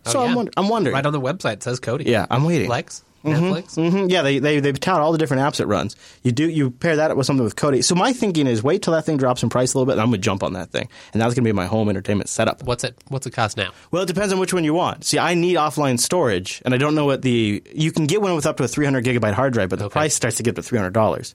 So 0.06 0.20
Oh, 0.20 0.26
I'm, 0.26 0.36
wonder- 0.36 0.52
I'm 0.58 0.70
wondering. 0.70 0.94
Right 0.96 1.06
on 1.06 1.14
the 1.14 1.22
website 1.22 1.54
it 1.54 1.64
says 1.64 1.80
Kodi. 1.80 2.06
Yeah, 2.06 2.26
I'm 2.30 2.44
waiting. 2.44 2.70
Plex. 2.70 3.02
Netflix. 3.26 3.74
hmm 3.74 4.08
Yeah, 4.08 4.22
they, 4.22 4.38
they 4.38 4.60
they 4.60 4.72
tout 4.72 5.02
all 5.02 5.12
the 5.12 5.18
different 5.18 5.42
apps 5.42 5.60
it 5.60 5.66
runs. 5.66 5.96
You 6.22 6.32
do 6.32 6.48
you 6.48 6.70
pair 6.70 6.98
that 6.98 7.18
with 7.18 7.26
something 7.26 7.44
with 7.44 7.56
Kodi. 7.56 7.84
So 7.84 7.96
my 7.96 8.14
thinking 8.14 8.46
is 8.46 8.62
wait 8.62 8.84
till 8.84 8.94
that 8.94 9.04
thing 9.04 9.18
drops 9.18 9.42
in 9.42 9.50
price 9.50 9.74
a 9.74 9.78
little 9.80 9.88
bit, 9.88 9.94
and 9.94 10.02
I'm 10.02 10.10
gonna 10.10 10.20
jump 10.20 10.44
on 10.44 10.54
that 10.54 10.70
thing, 10.70 10.88
and 11.12 11.20
that's 11.20 11.34
gonna 11.34 11.44
be 11.44 11.52
my 11.52 11.66
home 11.66 11.90
entertainment 11.90 12.30
setup. 12.30 12.62
What's 12.62 12.84
it? 12.84 12.96
What's 13.08 13.26
it 13.26 13.32
cost 13.32 13.58
now? 13.58 13.72
Well, 13.90 14.04
it 14.04 14.06
depends 14.06 14.32
on 14.32 14.38
which 14.40 14.54
one 14.54 14.64
you 14.64 14.76
want. 14.76 15.06
See, 15.06 15.18
I 15.18 15.34
need 15.34 15.56
offline 15.56 16.00
storage, 16.00 16.62
and 16.66 16.74
I 16.76 16.78
don't 16.78 16.94
know 16.94 17.06
what 17.06 17.24
the 17.24 17.64
you 17.74 17.92
can 17.92 18.06
get 18.06 18.22
one 18.22 18.36
with 18.36 18.46
up 18.46 18.58
to 18.58 18.64
a 18.64 18.68
300 18.68 19.04
gigabyte 19.04 19.34
hard 19.34 19.54
drive, 19.54 19.70
but 19.70 19.80
the 19.80 19.86
Okay. 19.86 19.94
price 19.94 20.14
starts 20.14 20.38
to 20.38 20.44
get 20.44 20.56
to 20.58 20.62
300 20.62 20.92
dollars. 20.94 21.34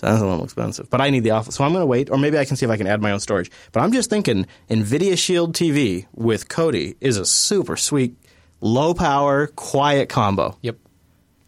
So 0.00 0.06
that's 0.06 0.22
a 0.22 0.26
little 0.26 0.44
expensive. 0.44 0.88
But 0.88 1.02
I 1.02 1.10
need 1.10 1.24
the 1.24 1.32
off. 1.32 1.52
So 1.52 1.62
I'm 1.62 1.72
going 1.72 1.82
to 1.82 1.86
wait, 1.86 2.08
or 2.08 2.16
maybe 2.16 2.38
I 2.38 2.46
can 2.46 2.56
see 2.56 2.64
if 2.64 2.70
I 2.70 2.78
can 2.78 2.86
add 2.86 3.02
my 3.02 3.12
own 3.12 3.20
storage. 3.20 3.50
But 3.70 3.80
I'm 3.80 3.92
just 3.92 4.08
thinking, 4.08 4.46
Nvidia 4.70 5.18
Shield 5.18 5.54
TV 5.54 6.06
with 6.14 6.48
Kodi 6.48 6.96
is 7.02 7.18
a 7.18 7.26
super 7.26 7.76
sweet, 7.76 8.16
low 8.62 8.94
power, 8.94 9.48
quiet 9.48 10.08
combo. 10.08 10.56
Yep. 10.62 10.78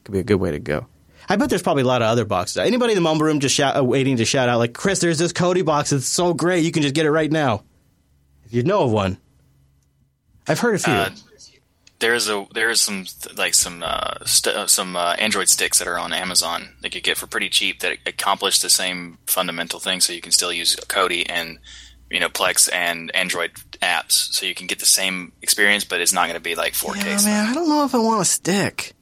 Could 0.04 0.12
be 0.12 0.18
a 0.18 0.22
good 0.22 0.36
way 0.36 0.50
to 0.50 0.58
go. 0.58 0.86
I 1.30 1.36
bet 1.36 1.48
there's 1.48 1.62
probably 1.62 1.84
a 1.84 1.86
lot 1.86 2.02
of 2.02 2.08
other 2.08 2.26
boxes. 2.26 2.58
Anybody 2.58 2.92
in 2.92 2.96
the 2.96 3.00
mumble 3.00 3.24
room 3.24 3.40
just 3.40 3.54
shout, 3.54 3.74
uh, 3.74 3.82
waiting 3.82 4.18
to 4.18 4.26
shout 4.26 4.50
out 4.50 4.58
like, 4.58 4.74
Chris, 4.74 4.98
there's 4.98 5.16
this 5.16 5.32
Kodi 5.32 5.64
box. 5.64 5.90
It's 5.90 6.04
so 6.04 6.34
great. 6.34 6.62
You 6.62 6.72
can 6.72 6.82
just 6.82 6.94
get 6.94 7.06
it 7.06 7.10
right 7.10 7.32
now. 7.32 7.64
If 8.44 8.52
you 8.52 8.64
know 8.64 8.82
of 8.82 8.90
one. 8.90 9.16
I've 10.46 10.58
heard 10.58 10.74
a 10.74 10.78
few. 10.78 10.92
Uh, 10.92 11.08
there's 12.02 12.28
a 12.28 12.46
there's 12.52 12.80
some 12.80 13.06
like 13.36 13.54
some 13.54 13.82
uh, 13.82 14.14
st- 14.26 14.56
uh, 14.56 14.66
some 14.66 14.96
uh, 14.96 15.14
Android 15.18 15.48
sticks 15.48 15.78
that 15.78 15.86
are 15.88 15.98
on 15.98 16.12
Amazon 16.12 16.74
that 16.82 16.94
you 16.94 17.00
get 17.00 17.16
for 17.16 17.26
pretty 17.26 17.48
cheap 17.48 17.80
that 17.80 17.98
accomplish 18.04 18.58
the 18.58 18.68
same 18.68 19.18
fundamental 19.26 19.78
thing. 19.78 20.00
So 20.00 20.12
you 20.12 20.20
can 20.20 20.32
still 20.32 20.52
use 20.52 20.76
Kodi 20.76 21.24
and 21.28 21.58
you 22.10 22.20
know 22.20 22.28
Plex 22.28 22.68
and 22.72 23.14
Android 23.14 23.52
apps, 23.80 24.32
so 24.34 24.44
you 24.44 24.54
can 24.54 24.66
get 24.66 24.80
the 24.80 24.86
same 24.86 25.32
experience, 25.40 25.84
but 25.84 26.00
it's 26.00 26.12
not 26.12 26.24
going 26.24 26.34
to 26.34 26.40
be 26.40 26.56
like 26.56 26.74
4K. 26.74 27.04
yeah, 27.04 27.24
man, 27.24 27.50
I 27.50 27.54
don't 27.54 27.68
know 27.68 27.84
if 27.84 27.94
I 27.94 27.98
want 27.98 28.20
to 28.20 28.30
stick. 28.30 28.92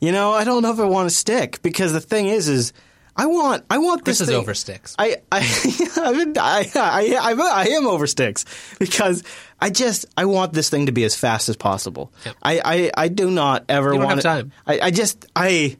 You 0.00 0.12
know, 0.12 0.32
I 0.32 0.44
don't 0.44 0.62
know 0.62 0.72
if 0.72 0.80
I 0.80 0.84
want 0.84 1.08
to 1.08 1.14
stick 1.14 1.62
because 1.62 1.92
the 1.92 2.00
thing 2.00 2.26
is, 2.26 2.48
is 2.48 2.72
I 3.16 3.26
want, 3.26 3.64
I 3.70 3.78
want 3.78 4.04
This 4.04 4.18
this. 4.18 4.22
is 4.28 4.28
thing- 4.32 4.40
over 4.40 4.54
sticks. 4.54 4.94
I, 4.98 5.18
I, 5.30 5.38
I've 6.02 6.16
been, 6.16 6.34
I, 6.38 6.68
I, 6.74 7.16
I, 7.20 7.32
I 7.32 7.64
am 7.68 7.86
over 7.86 8.06
sticks 8.06 8.44
because 8.78 9.22
I 9.60 9.70
just, 9.70 10.06
I 10.16 10.24
want 10.24 10.52
this 10.52 10.68
thing 10.68 10.86
to 10.86 10.92
be 10.92 11.04
as 11.04 11.14
fast 11.14 11.48
as 11.48 11.56
possible. 11.56 12.12
Yep. 12.26 12.36
I, 12.42 12.60
I, 12.64 12.90
I 13.04 13.08
do 13.08 13.30
not 13.30 13.64
ever 13.68 13.94
want 13.96 14.18
it- 14.18 14.22
time. 14.22 14.52
I, 14.66 14.80
I 14.80 14.90
just, 14.90 15.26
I, 15.36 15.76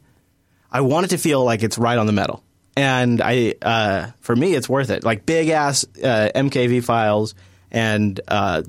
I 0.71 0.81
want 0.83 1.07
it 1.07 1.09
to 1.11 1.19
feel 1.19 1.45
like 1.45 1.63
it's 1.63 1.77
right 1.79 1.99
on 1.99 2.07
the 2.07 2.13
metal. 2.13 2.43
And 2.77 3.21
I, 3.23 3.55
uh, 3.63 4.11
for 4.21 4.35
me, 4.35 4.55
it's 4.55 4.69
worth 4.69 4.91
it. 4.91 5.05
Like 5.05 5.25
big 5.27 5.49
ass 5.49 5.85
uh, 6.03 6.31
MKV 6.35 6.83
files 6.85 7.35
and 7.71 8.21
uh, 8.27 8.63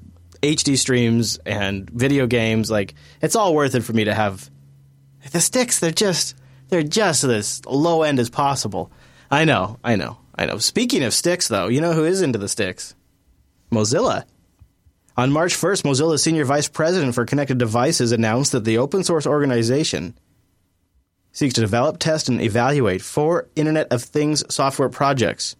HD 0.43 0.77
streams 0.77 1.39
and 1.45 1.89
video 1.89 2.27
games. 2.27 2.69
Like 2.69 2.93
it's 3.21 3.35
all 3.35 3.55
worth 3.55 3.73
it 3.73 3.81
for 3.83 3.93
me 3.93 4.03
to 4.05 4.13
have 4.13 4.47
the 5.31 5.41
sticks. 5.41 5.79
They're 5.79 5.89
just 5.91 6.35
they're 6.69 6.83
just 6.83 7.23
as 7.23 7.65
low 7.65 8.03
end 8.03 8.19
as 8.19 8.29
possible. 8.29 8.91
I 9.29 9.45
know, 9.45 9.79
I 9.83 9.95
know, 9.95 10.17
I 10.35 10.45
know. 10.45 10.57
Speaking 10.57 11.03
of 11.03 11.13
sticks, 11.13 11.47
though, 11.47 11.67
you 11.67 11.81
know 11.81 11.93
who 11.93 12.05
is 12.05 12.21
into 12.21 12.39
the 12.39 12.49
sticks? 12.49 12.95
Mozilla. 13.71 14.25
On 15.17 15.31
March 15.31 15.55
1st, 15.55 15.83
Mozilla's 15.83 16.21
senior 16.21 16.43
vice 16.45 16.67
president 16.67 17.15
for 17.15 17.25
connected 17.25 17.57
devices 17.57 18.11
announced 18.11 18.51
that 18.51 18.65
the 18.65 18.77
open 18.77 19.03
source 19.03 19.25
organization 19.25 20.13
seeks 21.31 21.53
to 21.53 21.61
develop, 21.61 21.99
test, 21.99 22.27
and 22.27 22.41
evaluate 22.41 23.01
four 23.01 23.47
Internet 23.55 23.91
of 23.91 24.03
Things 24.03 24.43
software 24.53 24.89
projects. 24.89 25.55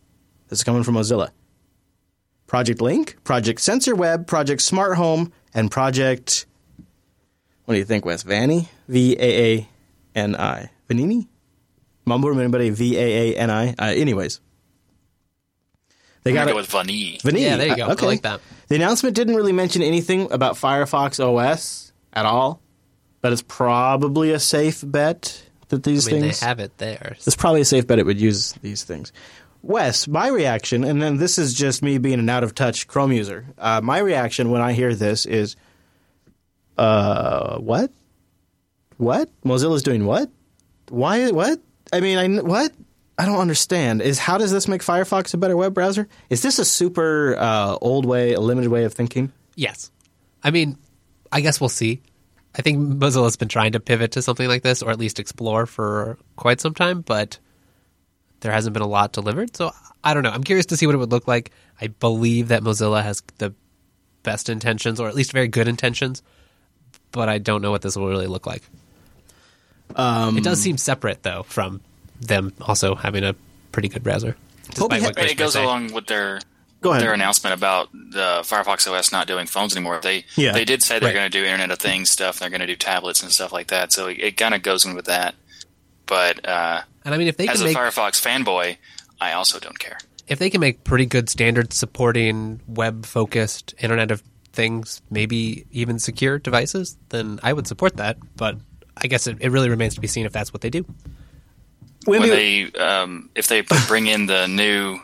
This 0.49 0.59
is 0.59 0.63
coming 0.63 0.83
from 0.83 0.95
Mozilla. 0.95 1.31
Project 2.47 2.81
Link, 2.81 3.17
Project 3.23 3.59
Sensor 3.59 3.95
Web, 3.95 4.27
Project 4.27 4.61
Smart 4.61 4.97
Home, 4.97 5.31
and 5.53 5.71
Project. 5.71 6.45
What 7.65 7.73
do 7.73 7.79
you 7.79 7.85
think, 7.85 8.05
Wes? 8.05 8.23
Vanny? 8.23 8.69
V 8.87 9.15
A 9.19 9.55
A 9.57 9.69
N 10.15 10.35
I. 10.35 10.69
Vanini? 10.89 11.27
Mumble 12.05 12.29
room, 12.29 12.39
anybody? 12.39 12.69
V 12.69 12.97
A 12.97 13.33
A 13.33 13.37
N 13.37 13.49
I? 13.49 13.69
Uh, 13.79 13.85
anyways. 13.85 14.39
They 16.23 16.31
I'm 16.31 16.35
got 16.35 16.41
gonna 16.41 16.51
it. 16.51 16.55
with 16.55 16.69
Vanini. 16.71 17.21
Vanini. 17.21 17.41
Yeah, 17.41 17.57
there 17.57 17.67
you 17.67 17.75
go. 17.77 17.85
Uh, 17.87 17.93
Okay. 17.93 18.05
I 18.05 18.09
like 18.09 18.21
that. 18.23 18.41
The 18.67 18.75
announcement 18.75 19.15
didn't 19.15 19.35
really 19.35 19.51
mention 19.51 19.81
anything 19.83 20.31
about 20.31 20.55
Firefox 20.55 21.19
OS 21.23 21.91
at 22.13 22.25
all, 22.25 22.61
but 23.21 23.31
it's 23.31 23.43
probably 23.43 24.31
a 24.31 24.39
safe 24.39 24.83
bet 24.85 25.43
that 25.69 25.83
these 25.83 26.07
I 26.07 26.11
mean, 26.11 26.21
things. 26.21 26.39
they 26.39 26.45
have 26.47 26.59
it 26.59 26.77
there. 26.79 27.15
It's 27.25 27.35
probably 27.35 27.61
a 27.61 27.65
safe 27.65 27.85
bet 27.85 27.99
it 27.99 28.05
would 28.05 28.19
use 28.19 28.53
these 28.63 28.83
things. 28.83 29.11
Wes, 29.61 30.07
my 30.07 30.27
reaction, 30.27 30.83
and 30.83 31.01
then 31.01 31.17
this 31.17 31.37
is 31.39 31.53
just 31.53 31.81
me 31.81 31.97
being 31.97 32.19
an 32.19 32.29
out 32.29 32.43
of 32.43 32.53
touch 32.53 32.87
Chrome 32.87 33.11
user. 33.11 33.45
Uh, 33.57 33.81
my 33.81 33.97
reaction 33.99 34.51
when 34.51 34.61
I 34.61 34.73
hear 34.73 34.93
this 34.93 35.25
is, 35.25 35.55
uh, 36.77 37.57
what? 37.57 37.91
What? 38.97 39.29
Mozilla's 39.43 39.81
doing 39.83 40.05
what? 40.05 40.29
Why? 40.89 41.31
What? 41.31 41.59
I 41.91 41.99
mean, 41.99 42.17
I 42.17 42.41
what? 42.41 42.71
I 43.17 43.25
don't 43.25 43.39
understand. 43.39 44.01
Is 44.01 44.19
how 44.19 44.37
does 44.37 44.51
this 44.51 44.67
make 44.67 44.81
Firefox 44.81 45.33
a 45.33 45.37
better 45.37 45.55
web 45.55 45.73
browser? 45.73 46.07
Is 46.29 46.41
this 46.41 46.59
a 46.59 46.65
super 46.65 47.35
uh, 47.37 47.77
old 47.81 48.05
way, 48.05 48.33
a 48.33 48.39
limited 48.39 48.69
way 48.69 48.83
of 48.83 48.93
thinking? 48.93 49.31
Yes. 49.55 49.91
I 50.43 50.51
mean, 50.51 50.77
I 51.31 51.41
guess 51.41 51.59
we'll 51.59 51.69
see. 51.69 52.01
I 52.57 52.61
think 52.61 52.79
Mozilla's 52.79 53.35
been 53.35 53.49
trying 53.49 53.73
to 53.73 53.79
pivot 53.79 54.11
to 54.11 54.21
something 54.21 54.47
like 54.47 54.63
this, 54.63 54.81
or 54.81 54.91
at 54.91 54.99
least 54.99 55.19
explore 55.19 55.65
for 55.65 56.17
quite 56.35 56.61
some 56.61 56.73
time, 56.73 57.01
but 57.01 57.39
there 58.39 58.51
hasn't 58.51 58.73
been 58.73 58.83
a 58.83 58.87
lot 58.87 59.11
delivered. 59.11 59.55
So 59.55 59.71
I 60.03 60.13
don't 60.13 60.23
know. 60.23 60.29
I'm 60.29 60.43
curious 60.43 60.67
to 60.67 60.77
see 60.77 60.85
what 60.85 60.95
it 60.95 60.99
would 60.99 61.11
look 61.11 61.27
like. 61.27 61.51
I 61.81 61.87
believe 61.87 62.49
that 62.49 62.63
Mozilla 62.63 63.03
has 63.03 63.23
the 63.37 63.53
best 64.23 64.49
intentions, 64.49 64.99
or 64.99 65.07
at 65.07 65.15
least 65.15 65.31
very 65.31 65.47
good 65.47 65.67
intentions, 65.67 66.21
but 67.11 67.29
I 67.29 67.37
don't 67.37 67.61
know 67.61 67.71
what 67.71 67.81
this 67.81 67.95
will 67.95 68.07
really 68.07 68.27
look 68.27 68.45
like. 68.45 68.63
Um, 69.95 70.37
it 70.37 70.43
does 70.43 70.61
seem 70.61 70.77
separate, 70.77 71.23
though, 71.23 71.43
from 71.43 71.81
them 72.21 72.53
also 72.61 72.95
having 72.95 73.23
a 73.23 73.35
pretty 73.71 73.87
good 73.89 74.03
browser. 74.03 74.35
Toby, 74.73 74.97
Despite 74.97 75.17
what 75.17 75.31
it 75.31 75.37
goes 75.37 75.55
along 75.55 75.93
with 75.93 76.07
their 76.07 76.39
Go 76.81 76.91
ahead. 76.91 77.01
their 77.03 77.13
announcement 77.13 77.53
about 77.53 77.91
the 77.91 78.41
Firefox 78.43 78.87
OS 78.91 79.11
not 79.11 79.27
doing 79.27 79.47
phones 79.47 79.75
anymore. 79.75 79.99
They 80.01 80.25
Yeah. 80.35 80.51
they 80.53 80.65
did 80.65 80.83
say 80.83 80.99
they're 80.99 81.09
Right. 81.09 81.13
going 81.13 81.31
to 81.31 81.37
do 81.37 81.43
Internet 81.45 81.71
of 81.71 81.79
Things 81.79 82.09
stuff. 82.09 82.39
They're 82.39 82.49
going 82.49 82.61
to 82.61 82.67
do 82.67 82.75
tablets 82.75 83.21
and 83.23 83.31
stuff 83.31 83.51
like 83.53 83.67
that. 83.67 83.91
So 83.93 84.07
it, 84.07 84.19
it 84.19 84.37
kind 84.37 84.53
of 84.53 84.61
goes 84.63 84.85
in 84.85 84.95
with 84.95 85.05
that. 85.05 85.35
But 86.05 86.47
uh, 86.47 86.81
And 87.03 87.13
I 87.13 87.17
mean, 87.17 87.27
if 87.27 87.37
they 87.37 87.47
as 87.47 87.57
can 87.57 87.61
a 87.63 87.65
make 87.69 87.77
Firefox 87.77 88.21
fanboy, 88.21 88.77
I 89.21 89.31
also 89.33 89.59
don't 89.59 89.77
care. 89.79 89.97
if 90.27 90.39
they 90.39 90.49
can 90.49 90.61
make 90.61 90.83
pretty 90.83 91.05
good 91.05 91.29
standard 91.29 91.71
supporting 91.73 92.59
web 92.67 93.05
focused 93.05 93.73
Internet 93.79 94.11
of 94.11 94.23
Things, 94.53 95.01
maybe 95.09 95.65
even 95.71 95.99
secure 95.99 96.39
devices, 96.39 96.95
then 97.09 97.39
I 97.43 97.51
would 97.53 97.67
support 97.67 97.97
that. 97.97 98.17
But 98.37 98.57
I 98.97 99.07
guess 99.07 99.27
it, 99.27 99.37
it 99.41 99.49
really 99.49 99.69
remains 99.69 99.95
to 99.95 100.01
be 100.01 100.07
seen 100.07 100.25
if 100.25 100.31
that's 100.33 100.53
what 100.53 100.61
they 100.61 100.69
do. 100.69 100.85
when 102.05 102.21
they 102.21 102.71
um, 102.73 103.29
if 103.35 103.47
they 103.47 103.61
bring 103.87 104.07
in 104.07 104.25
the 104.27 104.47
new 104.47 104.99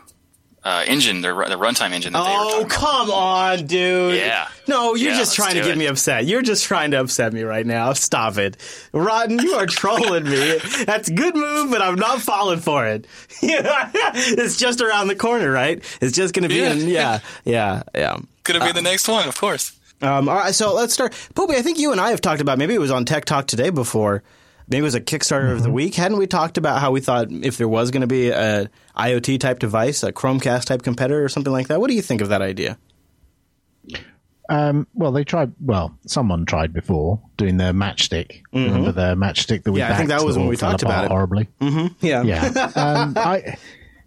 uh, 0.64 0.84
engine, 0.86 1.20
the, 1.22 1.28
the 1.34 1.56
runtime 1.58 1.90
engine. 1.90 2.12
That 2.12 2.22
they 2.22 2.30
were 2.30 2.36
Oh, 2.36 2.50
talking 2.50 2.66
about. 2.66 2.70
come 2.70 3.10
on, 3.10 3.66
dude. 3.66 4.14
Yeah. 4.16 4.46
No, 4.68 4.94
you're 4.94 5.10
Yeah, 5.10 5.18
just 5.18 5.34
trying 5.34 5.54
to 5.54 5.60
do 5.62 5.66
get 5.66 5.76
it. 5.76 5.78
me 5.78 5.86
upset. 5.86 6.24
You're 6.24 6.40
just 6.42 6.64
trying 6.64 6.92
to 6.92 7.00
upset 7.00 7.32
me 7.32 7.42
right 7.42 7.66
now. 7.66 7.92
Stop 7.94 8.38
it. 8.38 8.56
Rotten, 8.92 9.40
you 9.40 9.54
are 9.54 9.66
trolling 9.66 10.22
me. 10.22 10.58
That's 10.86 11.08
a 11.08 11.12
good 11.14 11.34
move, 11.34 11.72
but 11.72 11.82
I'm 11.82 11.96
not 11.96 12.20
falling 12.20 12.60
for 12.60 12.86
it. 12.86 13.06
it's 13.42 14.56
just 14.56 14.80
around 14.80 15.08
the 15.08 15.16
corner, 15.16 15.50
right? 15.50 15.82
It's 16.00 16.16
just 16.16 16.32
going 16.32 16.44
to 16.44 16.48
be 16.48 16.60
Yeah. 16.60 16.72
in, 16.74 16.88
yeah, 16.88 17.18
yeah, 17.44 17.82
yeah. 17.94 18.18
Could 18.44 18.54
it 18.56 18.62
be 18.62 18.70
the 18.72 18.82
next 18.82 19.08
one? 19.08 19.26
Of 19.28 19.36
course. 19.36 19.76
Um, 20.02 20.28
all 20.28 20.34
right, 20.36 20.54
so 20.54 20.74
let's 20.74 20.92
start. 20.92 21.12
Popey, 21.34 21.54
I 21.54 21.62
think 21.62 21.78
you 21.78 21.92
and 21.92 22.00
I 22.00 22.10
have 22.10 22.20
talked 22.20 22.40
about, 22.40 22.58
maybe 22.58 22.74
it 22.74 22.80
was 22.80 22.90
on 22.90 23.04
Tech 23.04 23.24
Talk 23.24 23.46
today 23.46 23.70
before, 23.70 24.22
maybe 24.68 24.80
it 24.80 24.82
was 24.82 24.94
a 24.96 25.00
Kickstarter 25.00 25.52
of 25.52 25.62
the 25.62 25.70
week. 25.70 25.94
Hadn't 25.94 26.18
we 26.18 26.26
talked 26.26 26.58
about 26.58 26.80
how 26.80 26.90
we 26.90 27.00
thought 27.00 27.30
if 27.30 27.56
there 27.56 27.68
was 27.68 27.90
going 27.92 28.00
to 28.00 28.06
be 28.08 28.30
a 28.30 28.68
IoT 28.96 29.38
type 29.40 29.60
device, 29.60 30.02
a 30.02 30.12
Chromecast 30.12 30.64
type 30.64 30.82
competitor 30.82 31.24
or 31.24 31.28
something 31.28 31.52
like 31.52 31.68
that? 31.68 31.80
What 31.80 31.88
do 31.88 31.94
you 31.94 32.02
think 32.02 32.20
of 32.20 32.30
that 32.30 32.42
idea? 32.42 32.78
Um, 34.48 34.86
well, 34.92 35.12
they 35.12 35.24
tried. 35.24 35.52
Well, 35.60 35.96
someone 36.06 36.44
tried 36.44 36.72
before 36.74 37.20
doing 37.36 37.56
their 37.56 37.72
matchstick. 37.72 38.42
Remember 38.52 38.92
the 38.92 39.14
matchstick 39.14 39.62
that 39.62 39.72
we? 39.72 39.80
Mm-hmm. 39.80 39.88
Yeah, 39.90 39.94
I 39.94 39.96
think 39.96 40.08
that 40.08 40.24
was 40.24 40.36
when 40.36 40.48
we 40.48 40.56
talked 40.56 40.82
about 40.82 41.04
it. 41.04 41.10
horribly. 41.10 41.48
Yeah. 42.00 42.22
Yeah, 42.22 42.70
um, 42.74 43.14
I, 43.16 43.56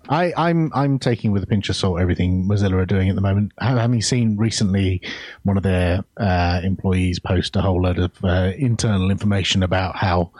I, 0.08 0.34
I'm 0.38 0.72
I'm 0.74 1.00
taking 1.00 1.32
with 1.32 1.44
a 1.44 1.48
pinch 1.48 1.70
of 1.70 1.76
salt 1.76 2.00
everything 2.00 2.48
Mozilla 2.48 2.74
are 2.74 2.86
doing 2.86 3.10
at 3.10 3.16
the 3.16 3.22
moment. 3.22 3.54
Ha- 3.60 3.76
Having 3.78 4.02
seen 4.02 4.38
recently 4.38 5.02
one 5.44 5.58
of 5.58 5.64
their 5.64 6.04
uh, 6.18 6.62
employees 6.64 7.20
post 7.20 7.56
a 7.56 7.62
whole 7.62 7.82
load 7.82 8.00
of 8.00 8.12
uh, 8.24 8.52
internal 8.58 9.10
information 9.12 9.64
about 9.64 9.96
how 9.96 10.32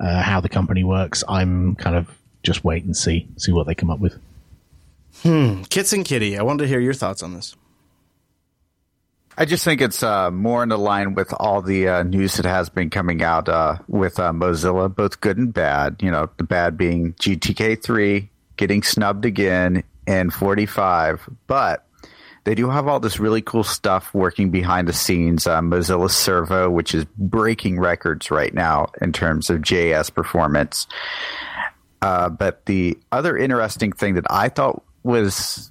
uh, 0.00 0.22
how 0.22 0.40
the 0.40 0.48
company 0.48 0.84
works, 0.84 1.24
I'm 1.28 1.74
kind 1.76 1.96
of 1.96 2.08
just 2.42 2.64
wait 2.64 2.84
and 2.84 2.96
see 2.96 3.28
see 3.36 3.52
what 3.52 3.66
they 3.66 3.74
come 3.74 3.90
up 3.90 3.98
with. 3.98 4.18
Hmm. 5.22 5.62
Kits 5.64 5.92
and 5.92 6.04
Kitty, 6.04 6.36
I 6.38 6.42
wanted 6.42 6.64
to 6.64 6.68
hear 6.68 6.80
your 6.80 6.94
thoughts 6.94 7.22
on 7.22 7.34
this. 7.34 7.56
I 9.36 9.44
just 9.44 9.64
think 9.64 9.80
it's 9.80 10.02
uh, 10.04 10.30
more 10.30 10.62
in 10.62 10.68
line 10.68 11.14
with 11.14 11.32
all 11.40 11.60
the 11.60 11.88
uh, 11.88 12.02
news 12.04 12.36
that 12.36 12.46
has 12.46 12.68
been 12.68 12.88
coming 12.88 13.20
out 13.20 13.48
uh, 13.48 13.78
with 13.88 14.20
uh, 14.20 14.30
Mozilla, 14.30 14.94
both 14.94 15.20
good 15.20 15.38
and 15.38 15.52
bad. 15.52 15.96
You 16.00 16.12
know, 16.12 16.30
the 16.36 16.44
bad 16.44 16.76
being 16.76 17.14
GTK3 17.14 18.28
getting 18.56 18.82
snubbed 18.82 19.24
again 19.24 19.84
in 20.06 20.30
45, 20.30 21.28
but 21.46 21.86
they 22.44 22.54
do 22.54 22.68
have 22.68 22.86
all 22.86 23.00
this 23.00 23.18
really 23.18 23.42
cool 23.42 23.64
stuff 23.64 24.12
working 24.12 24.50
behind 24.50 24.86
the 24.86 24.92
scenes. 24.92 25.46
Uh, 25.46 25.60
Mozilla 25.60 26.10
Servo, 26.10 26.70
which 26.70 26.94
is 26.94 27.06
breaking 27.16 27.80
records 27.80 28.30
right 28.30 28.52
now 28.52 28.88
in 29.00 29.12
terms 29.12 29.48
of 29.48 29.62
JS 29.62 30.12
performance. 30.12 30.86
Uh, 32.02 32.28
but 32.28 32.66
the 32.66 32.98
other 33.10 33.36
interesting 33.36 33.92
thing 33.92 34.14
that 34.14 34.26
I 34.28 34.50
thought 34.50 34.84
was 35.02 35.70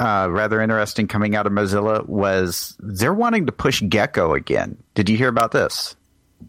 uh, 0.00 0.26
rather 0.28 0.60
interesting 0.60 1.06
coming 1.06 1.36
out 1.36 1.46
of 1.46 1.52
Mozilla 1.52 2.04
was 2.08 2.76
they're 2.80 3.14
wanting 3.14 3.46
to 3.46 3.52
push 3.52 3.82
Gecko 3.88 4.34
again. 4.34 4.82
Did 4.94 5.08
you 5.08 5.16
hear 5.16 5.28
about 5.28 5.52
this? 5.52 5.94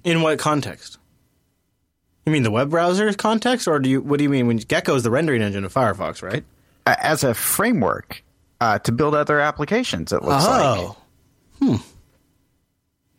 In 0.04 0.24
what 0.24 0.40
context? 0.40 0.98
You 2.26 2.32
mean 2.32 2.44
the 2.44 2.52
web 2.52 2.70
browser 2.70 3.12
context, 3.14 3.68
or 3.68 3.80
do 3.80 3.90
you? 3.90 4.02
What 4.02 4.18
do 4.18 4.24
you 4.24 4.30
mean 4.30 4.48
when 4.48 4.58
Gecko 4.58 4.96
is 4.96 5.04
the 5.04 5.12
rendering 5.12 5.42
engine 5.42 5.66
of 5.66 5.74
Firefox, 5.74 6.22
right? 6.22 6.44
As 6.86 7.24
a 7.24 7.34
framework 7.34 8.24
uh, 8.62 8.80
to 8.80 8.92
build 8.92 9.14
other 9.16 9.40
applications, 9.40 10.12
it 10.14 10.24
looks 10.24 10.46
like. 10.46 10.62
Oh, 10.64 10.98
hmm. 11.60 11.76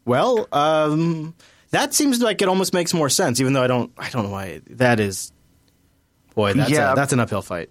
Well, 0.05 0.49
um, 0.53 1.35
that 1.71 1.95
seems 1.95 2.21
like 2.21 2.43
it 2.43 2.49
almost 2.49 2.73
makes 2.75 2.93
more 2.95 3.09
sense, 3.09 3.41
even 3.41 3.53
though 3.53 3.63
I 3.63 3.67
don't. 3.67 3.93
I 3.99 4.11
don't 4.11 4.25
know 4.25 4.31
why 4.31 4.61
that 4.71 5.01
is. 5.01 5.33
Boy, 6.35 6.53
that's 6.55 6.71
Yeah. 6.71 6.93
a, 6.93 6.97
that's 6.97 7.13
an 7.13 7.21
uphill 7.21 7.43
fight. 7.43 7.71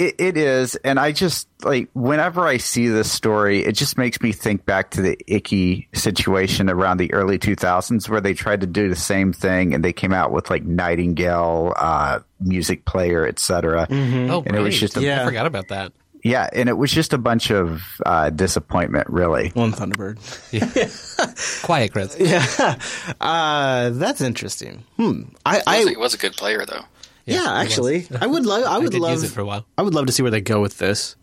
It, 0.00 0.14
it 0.18 0.36
is, 0.38 0.76
and 0.76 0.98
I 0.98 1.12
just 1.12 1.46
like 1.62 1.90
whenever 1.92 2.46
I 2.46 2.56
see 2.56 2.88
this 2.88 3.12
story, 3.12 3.60
it 3.66 3.72
just 3.72 3.98
makes 3.98 4.18
me 4.22 4.32
think 4.32 4.64
back 4.64 4.92
to 4.92 5.02
the 5.02 5.18
icky 5.26 5.88
situation 5.92 6.70
around 6.70 6.96
the 6.96 7.12
early 7.12 7.38
2000s 7.38 8.08
where 8.08 8.22
they 8.22 8.32
tried 8.32 8.62
to 8.62 8.66
do 8.66 8.88
the 8.88 8.96
same 8.96 9.34
thing 9.34 9.74
and 9.74 9.84
they 9.84 9.92
came 9.92 10.14
out 10.14 10.32
with 10.32 10.48
like 10.48 10.64
Nightingale, 10.64 11.74
uh, 11.76 12.20
music 12.40 12.86
player, 12.86 13.26
etc. 13.26 13.86
Oh, 13.90 14.42
And 14.46 14.56
it 14.56 14.60
was 14.60 14.80
just 14.80 14.96
a- 14.96 15.02
Yeah. 15.02 15.20
I 15.22 15.26
forgot 15.26 15.44
about 15.44 15.68
that. 15.68 15.92
Yeah, 16.22 16.48
and 16.52 16.68
it 16.68 16.74
was 16.76 16.90
just 16.92 17.14
a 17.14 17.18
bunch 17.18 17.50
of 17.50 17.82
uh, 18.04 18.28
disappointment, 18.28 19.08
really. 19.08 19.50
One 19.54 19.72
Thunderbird. 19.72 20.18
Quiet, 21.62 21.92
Chris. 21.92 22.16
Uh, 23.20 23.90
that's 23.90 24.20
interesting. 24.20 24.84
Hmm. 24.96 25.22
I, 25.44 25.56
It 25.56 25.58
was, 25.58 25.64
I 25.66 25.76
a, 25.76 25.86
it 25.92 25.98
was 26.00 26.14
a 26.14 26.18
good 26.18 26.32
player 26.32 26.64
though. 26.66 26.84
Yeah, 27.26 27.52
actually, 27.52 28.06
I 28.20 28.26
would 28.26 28.46
love. 28.46 28.64
I 28.66 28.78
would 28.78 28.92
did 28.92 29.00
love. 29.00 29.12
use 29.12 29.24
it 29.24 29.28
for 29.28 29.40
a 29.40 29.44
while. 29.44 29.66
I 29.78 29.82
would 29.82 29.94
love 29.94 30.06
to 30.06 30.12
see 30.12 30.22
where 30.22 30.30
they 30.30 30.40
go 30.40 30.60
with 30.60 30.78
this. 30.78 31.16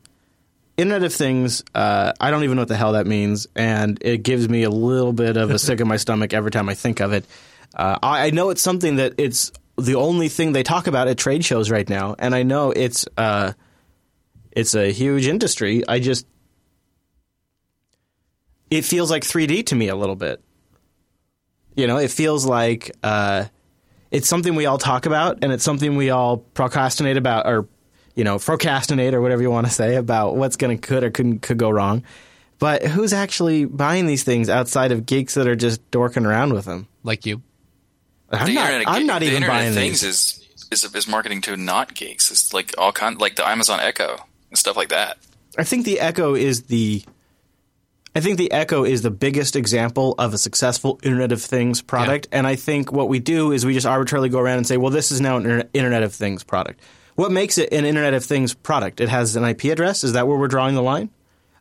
Internet 0.77 1.03
of 1.03 1.13
Things. 1.13 1.63
Uh, 1.73 2.13
I 2.19 2.29
don't 2.29 2.43
even 2.43 2.55
know 2.55 2.61
what 2.61 2.67
the 2.67 2.75
hell 2.77 2.93
that 2.93 3.07
means, 3.07 3.47
and 3.55 3.97
it 4.01 4.23
gives 4.23 4.47
me 4.47 4.63
a 4.63 4.69
little 4.69 5.13
bit 5.13 5.35
of 5.37 5.49
a 5.49 5.57
sick 5.57 5.79
in 5.81 5.87
my 5.87 5.97
stomach 5.97 6.33
every 6.33 6.51
time 6.51 6.69
I 6.69 6.75
think 6.75 6.99
of 6.99 7.13
it. 7.13 7.25
Uh, 7.75 7.97
I, 8.01 8.27
I 8.27 8.29
know 8.29 8.51
it's 8.51 8.61
something 8.61 8.97
that 8.97 9.15
it's 9.17 9.51
the 9.77 9.95
only 9.95 10.29
thing 10.29 10.51
they 10.53 10.63
talk 10.63 10.87
about 10.87 11.07
at 11.07 11.17
trade 11.17 11.43
shows 11.43 11.69
right 11.71 11.87
now, 11.87 12.15
and 12.19 12.35
I 12.35 12.43
know 12.43 12.71
it's 12.71 13.07
uh, 13.17 13.53
it's 14.51 14.75
a 14.75 14.91
huge 14.91 15.27
industry. 15.27 15.83
I 15.87 15.99
just 15.99 16.27
it 18.69 18.83
feels 18.83 19.09
like 19.09 19.23
3D 19.23 19.65
to 19.67 19.75
me 19.75 19.87
a 19.87 19.95
little 19.95 20.15
bit. 20.15 20.41
You 21.75 21.87
know, 21.87 21.97
it 21.97 22.11
feels 22.11 22.45
like 22.45 22.91
uh, 23.03 23.45
it's 24.11 24.27
something 24.27 24.55
we 24.55 24.65
all 24.65 24.77
talk 24.77 25.05
about, 25.05 25.39
and 25.41 25.51
it's 25.51 25.63
something 25.63 25.95
we 25.95 26.09
all 26.09 26.37
procrastinate 26.37 27.17
about, 27.17 27.47
or 27.47 27.67
you 28.15 28.23
know, 28.23 28.39
procrastinate 28.39 29.13
or 29.13 29.21
whatever 29.21 29.41
you 29.41 29.51
want 29.51 29.67
to 29.67 29.73
say 29.73 29.95
about 29.95 30.35
what's 30.35 30.55
going 30.55 30.77
to 30.77 30.87
could 30.87 31.03
or 31.03 31.11
couldn't 31.11 31.41
could 31.41 31.57
go 31.57 31.69
wrong. 31.69 32.03
But 32.59 32.83
who's 32.83 33.13
actually 33.13 33.65
buying 33.65 34.07
these 34.07 34.23
things 34.23 34.49
outside 34.49 34.91
of 34.91 35.05
geeks 35.05 35.35
that 35.35 35.47
are 35.47 35.55
just 35.55 35.91
dorking 35.91 36.25
around 36.25 36.53
with 36.53 36.65
them? 36.65 36.87
Like 37.03 37.25
you. 37.25 37.43
I'm 38.31 38.47
the 38.47 38.53
not. 38.53 38.71
internet, 38.71 38.87
I'm 38.87 39.05
not 39.05 39.21
the 39.21 39.27
even 39.27 39.47
buying 39.47 39.69
of 39.69 39.75
things 39.75 40.01
these. 40.01 40.43
is, 40.71 40.83
is 40.83 40.95
is 40.95 41.07
marketing 41.07 41.41
to 41.41 41.55
not 41.55 41.93
geeks. 41.93 42.31
It's 42.31 42.53
like 42.53 42.73
all 42.77 42.91
kind 42.91 43.19
like 43.21 43.35
the 43.35 43.47
Amazon 43.47 43.79
Echo 43.79 44.17
and 44.49 44.57
stuff 44.57 44.75
like 44.75 44.89
that. 44.89 45.17
I 45.57 45.63
think 45.63 45.85
the 45.85 45.99
Echo 45.99 46.35
is 46.35 46.63
the. 46.63 47.03
I 48.17 48.19
think 48.19 48.39
the 48.39 48.51
Echo 48.51 48.83
is 48.83 49.03
the 49.03 49.11
biggest 49.11 49.55
example 49.55 50.15
of 50.17 50.33
a 50.33 50.39
successful 50.39 50.99
Internet 51.03 51.31
of 51.31 51.39
Things 51.39 51.83
product, 51.83 52.27
and 52.31 52.47
I 52.47 52.55
think 52.55 52.91
what 52.91 53.09
we 53.09 53.19
do 53.19 53.51
is 53.51 53.63
we 53.63 53.75
just 53.75 53.85
arbitrarily 53.85 54.27
go 54.27 54.39
around 54.39 54.57
and 54.57 54.65
say, 54.65 54.75
"Well, 54.75 54.89
this 54.89 55.11
is 55.11 55.21
now 55.21 55.37
an 55.37 55.69
Internet 55.71 56.01
of 56.01 56.15
Things 56.15 56.43
product." 56.43 56.79
What 57.13 57.31
makes 57.31 57.59
it 57.59 57.71
an 57.71 57.85
Internet 57.85 58.15
of 58.15 58.25
Things 58.25 58.55
product? 58.55 59.01
It 59.01 59.09
has 59.09 59.35
an 59.35 59.43
IP 59.43 59.65
address. 59.65 60.03
Is 60.03 60.13
that 60.13 60.27
where 60.27 60.35
we're 60.35 60.47
drawing 60.47 60.73
the 60.73 60.81
line? 60.81 61.11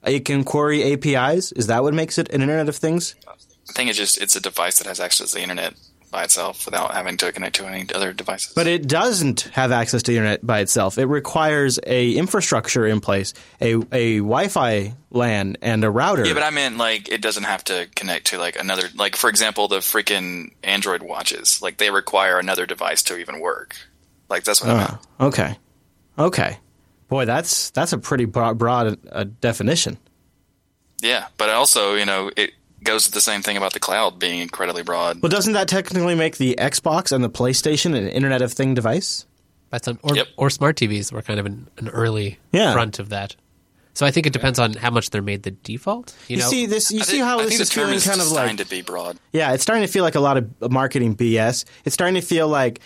It 0.02 0.24
can 0.24 0.44
query 0.44 0.94
APIs. 0.94 1.52
Is 1.52 1.66
that 1.66 1.82
what 1.82 1.92
makes 1.92 2.16
it 2.16 2.30
an 2.30 2.40
Internet 2.40 2.70
of 2.70 2.76
Things? 2.76 3.16
I 3.28 3.72
think 3.74 3.90
it's 3.90 3.98
just 3.98 4.16
it's 4.16 4.34
a 4.34 4.40
device 4.40 4.78
that 4.78 4.86
has 4.86 4.98
access 4.98 5.32
to 5.32 5.34
the 5.34 5.42
internet 5.42 5.74
by 6.16 6.24
itself 6.24 6.64
without 6.64 6.94
having 6.94 7.18
to 7.18 7.30
connect 7.30 7.56
to 7.56 7.66
any 7.66 7.86
other 7.94 8.14
devices. 8.14 8.54
But 8.54 8.66
it 8.66 8.88
doesn't 8.88 9.42
have 9.52 9.70
access 9.70 10.02
to 10.04 10.12
the 10.12 10.16
internet 10.16 10.46
by 10.46 10.60
itself. 10.60 10.96
It 10.96 11.04
requires 11.04 11.78
a 11.86 12.12
infrastructure 12.12 12.86
in 12.86 13.00
place, 13.00 13.34
a 13.60 13.74
a 13.92 14.16
Wi-Fi 14.16 14.94
LAN 15.10 15.58
and 15.60 15.84
a 15.84 15.90
router. 15.90 16.24
yeah, 16.24 16.32
but 16.32 16.42
I 16.42 16.48
meant 16.48 16.78
like 16.78 17.10
it 17.10 17.20
doesn't 17.20 17.42
have 17.42 17.62
to 17.64 17.86
connect 17.94 18.28
to 18.28 18.38
like 18.38 18.58
another 18.58 18.88
like 18.94 19.14
for 19.14 19.28
example 19.28 19.68
the 19.68 19.80
freaking 19.80 20.52
Android 20.64 21.02
watches 21.02 21.60
like 21.60 21.76
they 21.76 21.90
require 21.90 22.38
another 22.38 22.64
device 22.64 23.02
to 23.04 23.18
even 23.18 23.38
work. 23.38 23.76
Like 24.30 24.44
that's 24.44 24.62
what 24.62 24.70
I 24.70 24.76
meant. 24.78 24.98
Oh, 25.20 25.26
okay, 25.26 25.58
okay. 26.18 26.58
Boy, 27.08 27.26
that's 27.26 27.68
that's 27.70 27.92
a 27.92 27.98
pretty 27.98 28.24
broad, 28.24 28.56
broad 28.56 28.98
uh, 29.12 29.24
definition. 29.42 29.98
Yeah, 31.02 31.26
but 31.36 31.50
also 31.50 31.94
you 31.94 32.06
know 32.06 32.30
it 32.38 32.52
goes 32.86 33.04
to 33.04 33.10
the 33.12 33.20
same 33.20 33.42
thing 33.42 33.56
about 33.56 33.72
the 33.74 33.80
cloud 33.80 34.18
being 34.18 34.40
incredibly 34.40 34.82
broad. 34.82 35.20
Well, 35.20 35.28
doesn't 35.30 35.52
that 35.54 35.68
technically 35.68 36.14
make 36.14 36.38
the 36.38 36.54
Xbox 36.58 37.12
and 37.12 37.22
the 37.22 37.28
PlayStation 37.30 37.94
an 37.96 38.08
Internet 38.08 38.42
of 38.42 38.52
Thing 38.52 38.74
device? 38.74 39.26
By 39.68 39.78
some, 39.82 39.98
or, 40.02 40.14
Yep. 40.16 40.28
or 40.36 40.48
smart 40.48 40.76
TVs 40.76 41.10
were 41.12 41.22
kind 41.22 41.40
of 41.40 41.46
an, 41.46 41.68
an 41.78 41.88
early 41.88 42.38
Yeah. 42.52 42.72
front 42.72 42.98
of 43.00 43.08
that. 43.10 43.34
So 43.94 44.04
I 44.06 44.10
think 44.10 44.26
it 44.26 44.32
depends 44.32 44.58
on 44.58 44.74
how 44.74 44.90
much 44.90 45.10
they're 45.10 45.22
made 45.22 45.42
the 45.42 45.50
default. 45.52 46.14
You, 46.28 46.36
You 46.36 46.42
know, 46.42 46.48
see 46.48 46.66
this? 46.66 46.90
You 46.90 47.00
I 47.00 47.02
see 47.02 47.12
think- 47.12 47.24
how 47.24 47.40
I 47.40 47.44
this 47.46 47.58
is 47.60 47.72
feeling 47.72 47.94
is 47.94 48.04
kind 48.06 48.20
of 48.20 48.28
designed 48.28 48.58
like 48.58 48.68
to 48.68 48.70
be 48.70 48.82
broad. 48.82 49.18
Yeah, 49.32 49.52
it's 49.54 49.62
starting 49.62 49.84
to 49.86 49.90
feel 49.92 50.04
like 50.04 50.14
a 50.14 50.20
lot 50.20 50.36
of 50.36 50.70
marketing 50.70 51.16
BS. 51.16 51.64
It's 51.84 51.94
starting 51.94 52.14
to 52.14 52.20
feel 52.20 52.46
like 52.46 52.80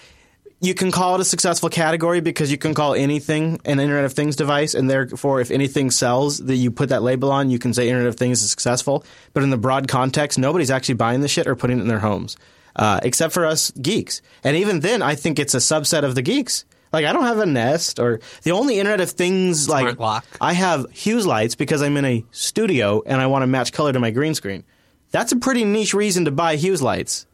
you 0.61 0.75
can 0.75 0.91
call 0.91 1.15
it 1.15 1.21
a 1.23 1.25
successful 1.25 1.71
category 1.71 2.21
because 2.21 2.51
you 2.51 2.59
can 2.59 2.75
call 2.75 2.95
anything 2.95 3.61
an 3.65 3.81
Internet 3.81 4.05
of 4.05 4.13
Things 4.13 4.37
device, 4.37 4.75
and 4.75 4.91
therefore, 4.91 5.41
if 5.41 5.51
anything 5.51 5.91
sells 5.91 6.39
that 6.39 6.57
you 6.57 6.71
put 6.71 6.91
that 6.91 7.03
label 7.03 7.33
on, 7.33 7.51
you 7.51 7.59
can 7.59 7.73
say 7.73 7.89
Internet 7.89 8.09
of 8.09 8.17
Things 8.17 8.43
is 8.43 8.51
successful. 8.51 9.05
But 9.33 9.43
in 9.43 9.51
the 9.51 9.57
broad 9.57 9.89
context, 9.89 10.39
nobody's 10.39 10.71
actually 10.71 10.97
buying 10.97 11.23
the 11.23 11.29
shit 11.29 11.47
or 11.47 11.57
putting 11.57 11.79
it 11.79 11.83
in 11.83 11.89
their 11.89 12.01
homes, 12.01 12.37
uh, 12.77 13.01
except 13.03 13.33
for 13.33 13.47
us 13.47 13.71
geeks. 13.71 14.21
And 14.45 14.57
even 14.57 14.81
then, 14.81 15.01
I 15.01 15.15
think 15.15 15.39
it's 15.39 15.55
a 15.55 15.59
subset 15.59 16.05
of 16.05 16.15
the 16.15 16.23
geeks. 16.23 16.67
Like 16.93 17.07
I 17.07 17.13
don't 17.13 17.25
have 17.25 17.39
a 17.39 17.47
Nest 17.47 17.99
or 17.99 18.21
the 18.43 18.51
only 18.51 18.79
Internet 18.79 19.01
of 19.01 19.11
Things 19.11 19.69
like 19.69 19.99
lock. 19.99 20.27
I 20.41 20.53
have 20.53 20.91
Hughes 20.91 21.27
lights 21.27 21.55
because 21.55 21.83
I'm 21.83 21.97
in 21.97 22.05
a 22.05 22.25
studio 22.33 23.03
and 23.07 23.21
I 23.21 23.29
want 23.29 23.45
to 23.45 23.47
match 23.47 23.73
color 23.73 23.93
to 23.93 24.01
my 24.01 24.11
green 24.11 24.35
screen. 24.35 24.65
That's 25.13 25.33
a 25.33 25.37
pretty 25.37 25.65
niche 25.65 25.95
reason 25.95 26.25
to 26.25 26.31
buy 26.33 26.57
Hughes 26.57 26.83
lights. 26.83 27.27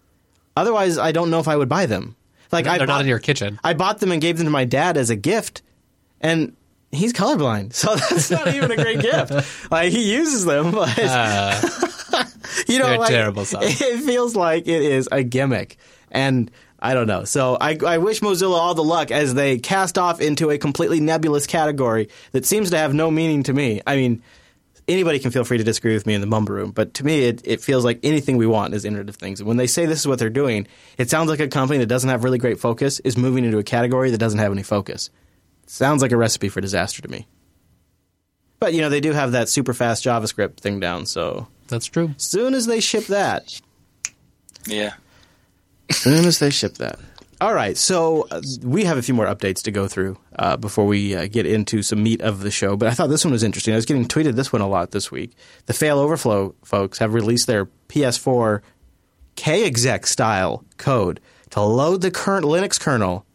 Otherwise, 0.57 0.99
I 0.99 1.12
don't 1.12 1.31
know 1.31 1.41
if 1.41 1.49
I 1.49 1.57
would 1.57 1.69
buy 1.69 1.87
them. 1.87 2.15
Like 2.52 2.66
I 2.66 2.78
they're 2.78 2.87
bought, 2.87 2.94
not 2.94 3.00
in 3.02 3.09
your 3.09 3.18
kitchen. 3.18 3.59
I 3.64 3.74
bought 3.74 3.98
them 4.00 4.12
and 4.12 4.20
gave 4.20 4.37
them 4.38 4.46
to 4.46 4.50
my 4.50 4.64
dad 4.64 4.96
as 4.96 5.11
a 5.11 5.16
gift, 5.16 5.62
and 6.20 6.54
he's 6.92 7.12
colorblind, 7.12 7.72
so 7.74 7.94
that's 8.11 8.30
not 8.30 8.54
even 8.54 8.70
a 8.70 8.76
great 8.76 9.00
gift. 9.00 9.32
Like 9.70 9.90
he 9.92 10.14
uses 10.14 10.44
them, 10.44 10.70
but 10.70 10.96
you 12.68 12.78
know, 12.78 12.94
Uh, 12.94 12.98
like, 12.98 13.09
terrible 13.11 13.44
stuff. 13.44 13.62
It 13.64 14.00
feels 14.02 14.37
like 14.37 14.66
it 14.66 14.82
is 14.82 15.09
a 15.12 15.22
gimmick, 15.22 15.76
and 16.11 16.50
I 16.78 16.94
don't 16.94 17.06
know. 17.06 17.24
So 17.24 17.56
I, 17.61 17.76
I 17.87 17.98
wish 17.98 18.20
Mozilla 18.20 18.54
all 18.56 18.74
the 18.74 18.85
luck 18.85 19.11
as 19.11 19.35
they 19.35 19.59
cast 19.59 19.98
off 19.98 20.20
into 20.20 20.50
a 20.50 20.59
completely 20.59 21.00
nebulous 21.00 21.46
category 21.46 22.09
that 22.32 22.44
seems 22.44 22.70
to 22.70 22.78
have 22.78 22.94
no 22.94 23.11
meaning 23.11 23.42
to 23.44 23.52
me. 23.52 23.80
I 23.87 23.96
mean, 23.96 24.22
anybody 24.88 25.18
can 25.18 25.31
feel 25.31 25.44
free 25.44 25.59
to 25.59 25.64
disagree 25.64 25.94
with 25.94 26.07
me 26.07 26.14
in 26.14 26.20
the 26.20 26.27
mumble 26.27 26.55
room, 26.55 26.70
but 26.70 26.94
to 26.94 27.05
me, 27.05 27.25
it, 27.25 27.42
it 27.44 27.61
feels 27.61 27.85
like 27.85 28.01
anything 28.03 28.37
we 28.37 28.46
want 28.46 28.75
is 28.75 28.85
Internet 28.85 29.09
of 29.09 29.16
Things. 29.16 29.40
And 29.40 29.46
when 29.49 29.57
they 29.57 29.66
say 29.66 29.87
this 29.87 30.01
is 30.01 30.07
what 30.07 30.18
they're 30.18 30.31
doing, 30.31 30.66
it 30.99 31.11
sounds 31.11 31.29
like 31.29 31.40
a 31.40 31.49
company 31.49 31.79
that 31.79 31.87
doesn't 31.87 32.09
have 32.11 32.25
really 32.25 32.38
great 32.38 32.59
focus 32.61 33.01
is 33.01 33.16
moving 33.16 33.44
into 33.44 33.59
a 33.59 33.62
category 33.64 34.11
that 34.11 34.18
doesn't 34.18 34.38
have 34.38 34.53
any 34.53 34.62
focus. 34.62 35.11
sounds 35.66 36.01
like 36.03 36.12
a 36.12 36.16
recipe 36.16 36.49
for 36.49 36.61
disaster 36.61 37.03
to 37.03 37.09
me. 37.09 37.27
But 38.61 38.72
you 38.72 38.81
know, 38.81 38.88
they 38.88 39.01
do 39.01 39.12
have 39.12 39.33
that 39.33 39.49
super 39.49 39.75
fast 39.75 40.05
JavaScript 40.05 40.59
thing 40.59 40.79
down, 40.81 41.07
so 41.07 41.49
That's 41.68 41.87
true. 41.87 42.14
soon 42.16 42.55
as 42.55 42.66
they 42.66 42.81
ship 42.81 43.07
that, 43.07 43.61
Yeah. 44.66 44.94
soon 45.90 46.25
as 46.25 46.38
they 46.38 46.51
ship 46.51 46.75
that. 46.79 46.99
All 47.38 47.53
right, 47.53 47.77
so 47.77 48.27
uh, 48.31 48.40
we 48.62 48.85
have 48.85 48.96
a 48.96 49.03
few 49.03 49.12
more 49.12 49.27
updates 49.27 49.62
to 49.64 49.70
go 49.70 49.87
through 49.88 50.16
uh, 50.38 50.57
before 50.57 50.87
we 50.87 51.14
uh, 51.14 51.27
get 51.27 51.44
into 51.44 51.83
some 51.83 52.03
meat 52.03 52.22
of 52.22 52.40
the 52.40 52.51
show. 52.51 52.77
But 52.77 52.88
I 52.88 52.92
thought 52.92 53.09
this 53.09 53.27
one 53.27 53.33
was 53.33 53.42
interesting. 53.42 53.75
I 53.75 53.77
was 53.77 53.85
getting 53.85 54.07
tweeted 54.07 54.37
this 54.37 54.53
one 54.55 54.62
a 54.62 54.68
lot 54.68 54.92
this 54.92 55.11
week. 55.11 55.33
The 55.66 55.75
fail0verflow 55.75 56.55
folks 56.64 56.99
have 56.99 57.12
released 57.12 57.46
their 57.46 57.66
PS4 57.88 58.62
KExec 59.37 60.07
style 60.07 60.64
code 60.79 61.20
to 61.51 61.61
load 61.61 62.01
the 62.01 62.11
current 62.11 62.46
Linux 62.46 62.81
kernel 62.81 63.27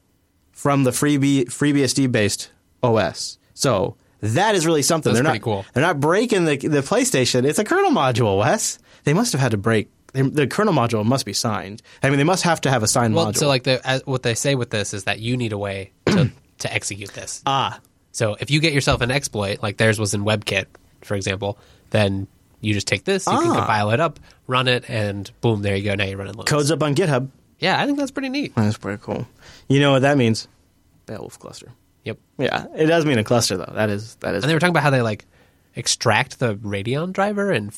from 0.51 0.83
the 0.83 0.91
Freebie, 0.91 1.45
FreeBSD 1.45 2.11
based 2.11 2.51
OS. 2.81 3.37
So 3.53 3.97
that 4.21 4.55
is 4.55 4.65
really 4.65 4.81
something. 4.81 5.13
That's 5.13 5.23
they're 5.23 5.31
pretty 5.31 5.39
not 5.39 5.63
cool. 5.63 5.65
they're 5.73 5.83
not 5.83 5.99
breaking 5.99 6.45
the 6.45 6.57
the 6.57 6.81
PlayStation. 6.81 7.45
It's 7.45 7.59
a 7.59 7.63
kernel 7.63 7.91
module, 7.91 8.39
Wes. 8.39 8.79
They 9.03 9.13
must 9.13 9.31
have 9.31 9.41
had 9.41 9.51
to 9.51 9.57
break. 9.57 9.89
They- 10.13 10.21
The 10.21 10.47
kernel 10.47 10.73
module 10.73 11.05
must 11.05 11.25
be 11.25 11.33
signed. 11.33 11.81
I 12.03 12.09
mean, 12.09 12.17
they 12.17 12.23
must 12.23 12.43
have 12.43 12.61
to 12.61 12.69
have 12.71 12.83
a 12.83 12.87
signed 12.87 13.15
Well, 13.15 13.27
module. 13.27 13.37
so 13.37 13.47
like 13.47 13.63
the 13.63 13.85
as, 13.87 14.05
what 14.05 14.23
they 14.23 14.35
say 14.35 14.55
with 14.55 14.69
this 14.69 14.93
is 14.93 15.05
that 15.05 15.19
you 15.19 15.37
need 15.37 15.53
a 15.53 15.57
way 15.57 15.91
to 16.07 16.31
to 16.59 16.73
execute 16.73 17.11
this. 17.13 17.41
ah, 17.45 17.79
So 18.11 18.35
if 18.39 18.51
you 18.51 18.59
get 18.59 18.73
yourself 18.73 19.01
an 19.01 19.09
exploit, 19.11 19.61
like 19.63 19.77
theirs 19.77 19.99
was 19.99 20.13
in 20.13 20.23
WebKit, 20.23 20.65
for 21.01 21.15
example, 21.15 21.57
then 21.91 22.27
you 22.59 22.73
just 22.73 22.87
take 22.87 23.03
this, 23.05 23.25
you 23.25 23.31
can 23.33 23.49
Ah. 23.51 23.55
compile 23.55 23.89
it 23.91 23.99
up, 23.99 24.19
run 24.47 24.67
it, 24.67 24.87
and 24.87 25.29
boom, 25.41 25.61
there 25.63 25.75
you 25.75 25.83
go. 25.83 25.95
Now 25.95 26.03
you're 26.05 26.17
running 26.17 26.35
Linux. 26.35 26.45
codes 26.45 26.69
up 26.71 26.83
on 26.83 26.93
GitHub. 26.93 27.29
Yeah, 27.59 27.81
I 27.81 27.85
think 27.85 27.97
that's 27.97 28.11
pretty 28.11 28.29
neat. 28.29 28.53
That's 28.55 28.77
pretty 28.77 29.01
cool. 29.03 29.27
You 29.67 29.79
know 29.79 29.91
what 29.91 30.01
that 30.03 30.17
means? 30.17 30.47
Beowulf 31.07 31.39
cluster. 31.39 31.71
Yep. 32.03 32.17
Yeah, 32.37 32.65
it 32.75 32.85
does 32.87 33.05
mean 33.05 33.17
a 33.19 33.23
cluster 33.23 33.57
though. 33.57 33.71
That 33.73 33.89
is 33.89 34.15
that 34.21 34.33
is. 34.35 34.43
And 34.43 34.49
they 34.49 34.53
were 34.55 34.59
talking 34.59 34.71
about 34.73 34.83
how 34.83 34.89
they 34.89 35.01
like 35.01 35.25
extract 35.75 36.39
the 36.39 36.55
Radeon 36.55 37.13
driver 37.13 37.51
and 37.51 37.71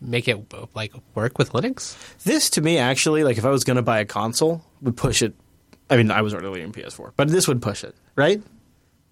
make 0.00 0.28
it 0.28 0.38
like 0.74 0.92
work 1.14 1.38
with 1.38 1.52
Linux. 1.52 1.96
This 2.24 2.50
to 2.50 2.60
me 2.60 2.78
actually, 2.78 3.24
like 3.24 3.38
if 3.38 3.44
I 3.44 3.50
was 3.50 3.64
going 3.64 3.76
to 3.76 3.82
buy 3.82 3.98
a 4.00 4.04
console, 4.04 4.62
would 4.82 4.96
push 4.96 5.22
it. 5.22 5.34
I 5.90 5.96
mean, 5.96 6.10
I 6.10 6.22
was 6.22 6.34
already 6.34 6.62
in 6.62 6.72
PS4, 6.72 7.12
but 7.16 7.28
this 7.28 7.48
would 7.48 7.62
push 7.62 7.82
it, 7.84 7.94
right? 8.16 8.42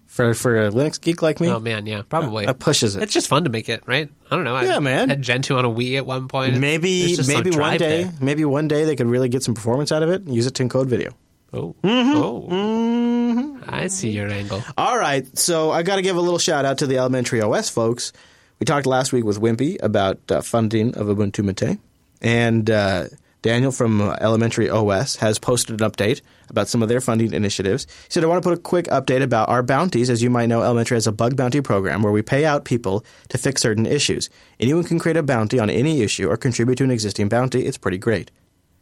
For 0.05 0.33
for 0.33 0.67
a 0.67 0.71
Linux 0.71 1.01
geek 1.01 1.21
like 1.21 1.41
me, 1.41 1.49
Oh 1.49 1.59
man, 1.59 1.85
yeah, 1.85 2.01
probably. 2.07 2.45
that 2.45 2.59
pushes 2.59 2.95
it. 2.95 3.03
It's 3.03 3.11
just 3.13 3.27
fun 3.27 3.43
to 3.43 3.49
make 3.49 3.67
it, 3.67 3.83
right? 3.85 4.09
I 4.31 4.35
don't 4.35 4.45
know. 4.45 4.55
I 4.55 4.63
Yeah, 4.63 4.79
man. 4.79 5.09
Had 5.09 5.21
Gentoo 5.21 5.57
on 5.57 5.65
a 5.65 5.69
Wii 5.69 5.97
at 5.97 6.05
one 6.05 6.27
point. 6.29 6.57
maybe 6.57 7.17
maybe 7.27 7.51
one 7.51 7.77
day, 7.77 8.03
there. 8.03 8.13
maybe 8.21 8.45
one 8.45 8.67
day 8.69 8.85
they 8.85 8.95
could 8.95 9.07
really 9.07 9.27
get 9.27 9.43
some 9.43 9.53
performance 9.53 9.91
out 9.91 10.03
of 10.03 10.09
it 10.09 10.21
and 10.21 10.33
use 10.33 10.45
it 10.47 10.53
to 10.55 10.63
encode 10.63 10.85
video. 10.87 11.11
Oh, 11.51 11.75
Mm-hmm. 11.83 12.15
oh, 12.15 13.59
I 13.67 13.87
see 13.87 14.11
your 14.11 14.29
angle. 14.29 14.63
All 14.77 14.97
right, 14.97 15.25
so 15.37 15.71
I 15.71 15.83
got 15.83 15.97
to 15.97 16.01
give 16.01 16.15
a 16.15 16.21
little 16.21 16.39
shout 16.39 16.63
out 16.65 16.77
to 16.79 16.87
the 16.87 16.97
Elementary 16.97 17.41
OS 17.41 17.69
folks. 17.69 18.13
We 18.59 18.65
talked 18.65 18.87
last 18.87 19.13
week 19.13 19.23
with 19.23 19.39
Wimpy 19.39 19.77
about 19.83 20.19
uh, 20.31 20.41
funding 20.41 20.95
of 20.95 21.07
Ubuntu 21.07 21.43
Mate, 21.43 21.77
and 22.21 22.67
uh, 22.67 23.05
Daniel 23.43 23.71
from 23.71 24.01
uh, 24.01 24.17
Elementary 24.19 24.67
OS 24.67 25.17
has 25.17 25.37
posted 25.37 25.79
an 25.79 25.89
update 25.89 26.21
about 26.49 26.67
some 26.67 26.81
of 26.81 26.89
their 26.89 26.99
funding 26.99 27.33
initiatives. 27.33 27.85
He 27.85 28.09
said, 28.09 28.23
I 28.23 28.27
want 28.27 28.41
to 28.41 28.49
put 28.49 28.57
a 28.57 28.61
quick 28.61 28.85
update 28.87 29.21
about 29.21 29.49
our 29.49 29.61
bounties. 29.61 30.09
As 30.09 30.23
you 30.23 30.31
might 30.31 30.47
know, 30.47 30.63
Elementary 30.63 30.95
has 30.95 31.05
a 31.05 31.11
bug 31.11 31.35
bounty 31.35 31.61
program 31.61 32.01
where 32.01 32.11
we 32.11 32.23
pay 32.23 32.45
out 32.45 32.65
people 32.65 33.05
to 33.29 33.37
fix 33.37 33.61
certain 33.61 33.85
issues. 33.85 34.27
Anyone 34.59 34.85
can 34.85 34.97
create 34.97 35.17
a 35.17 35.23
bounty 35.23 35.59
on 35.59 35.69
any 35.69 36.01
issue 36.01 36.27
or 36.27 36.35
contribute 36.35 36.77
to 36.77 36.83
an 36.83 36.91
existing 36.91 37.29
bounty. 37.29 37.63
It's 37.63 37.77
pretty 37.77 37.99
great. 37.99 38.31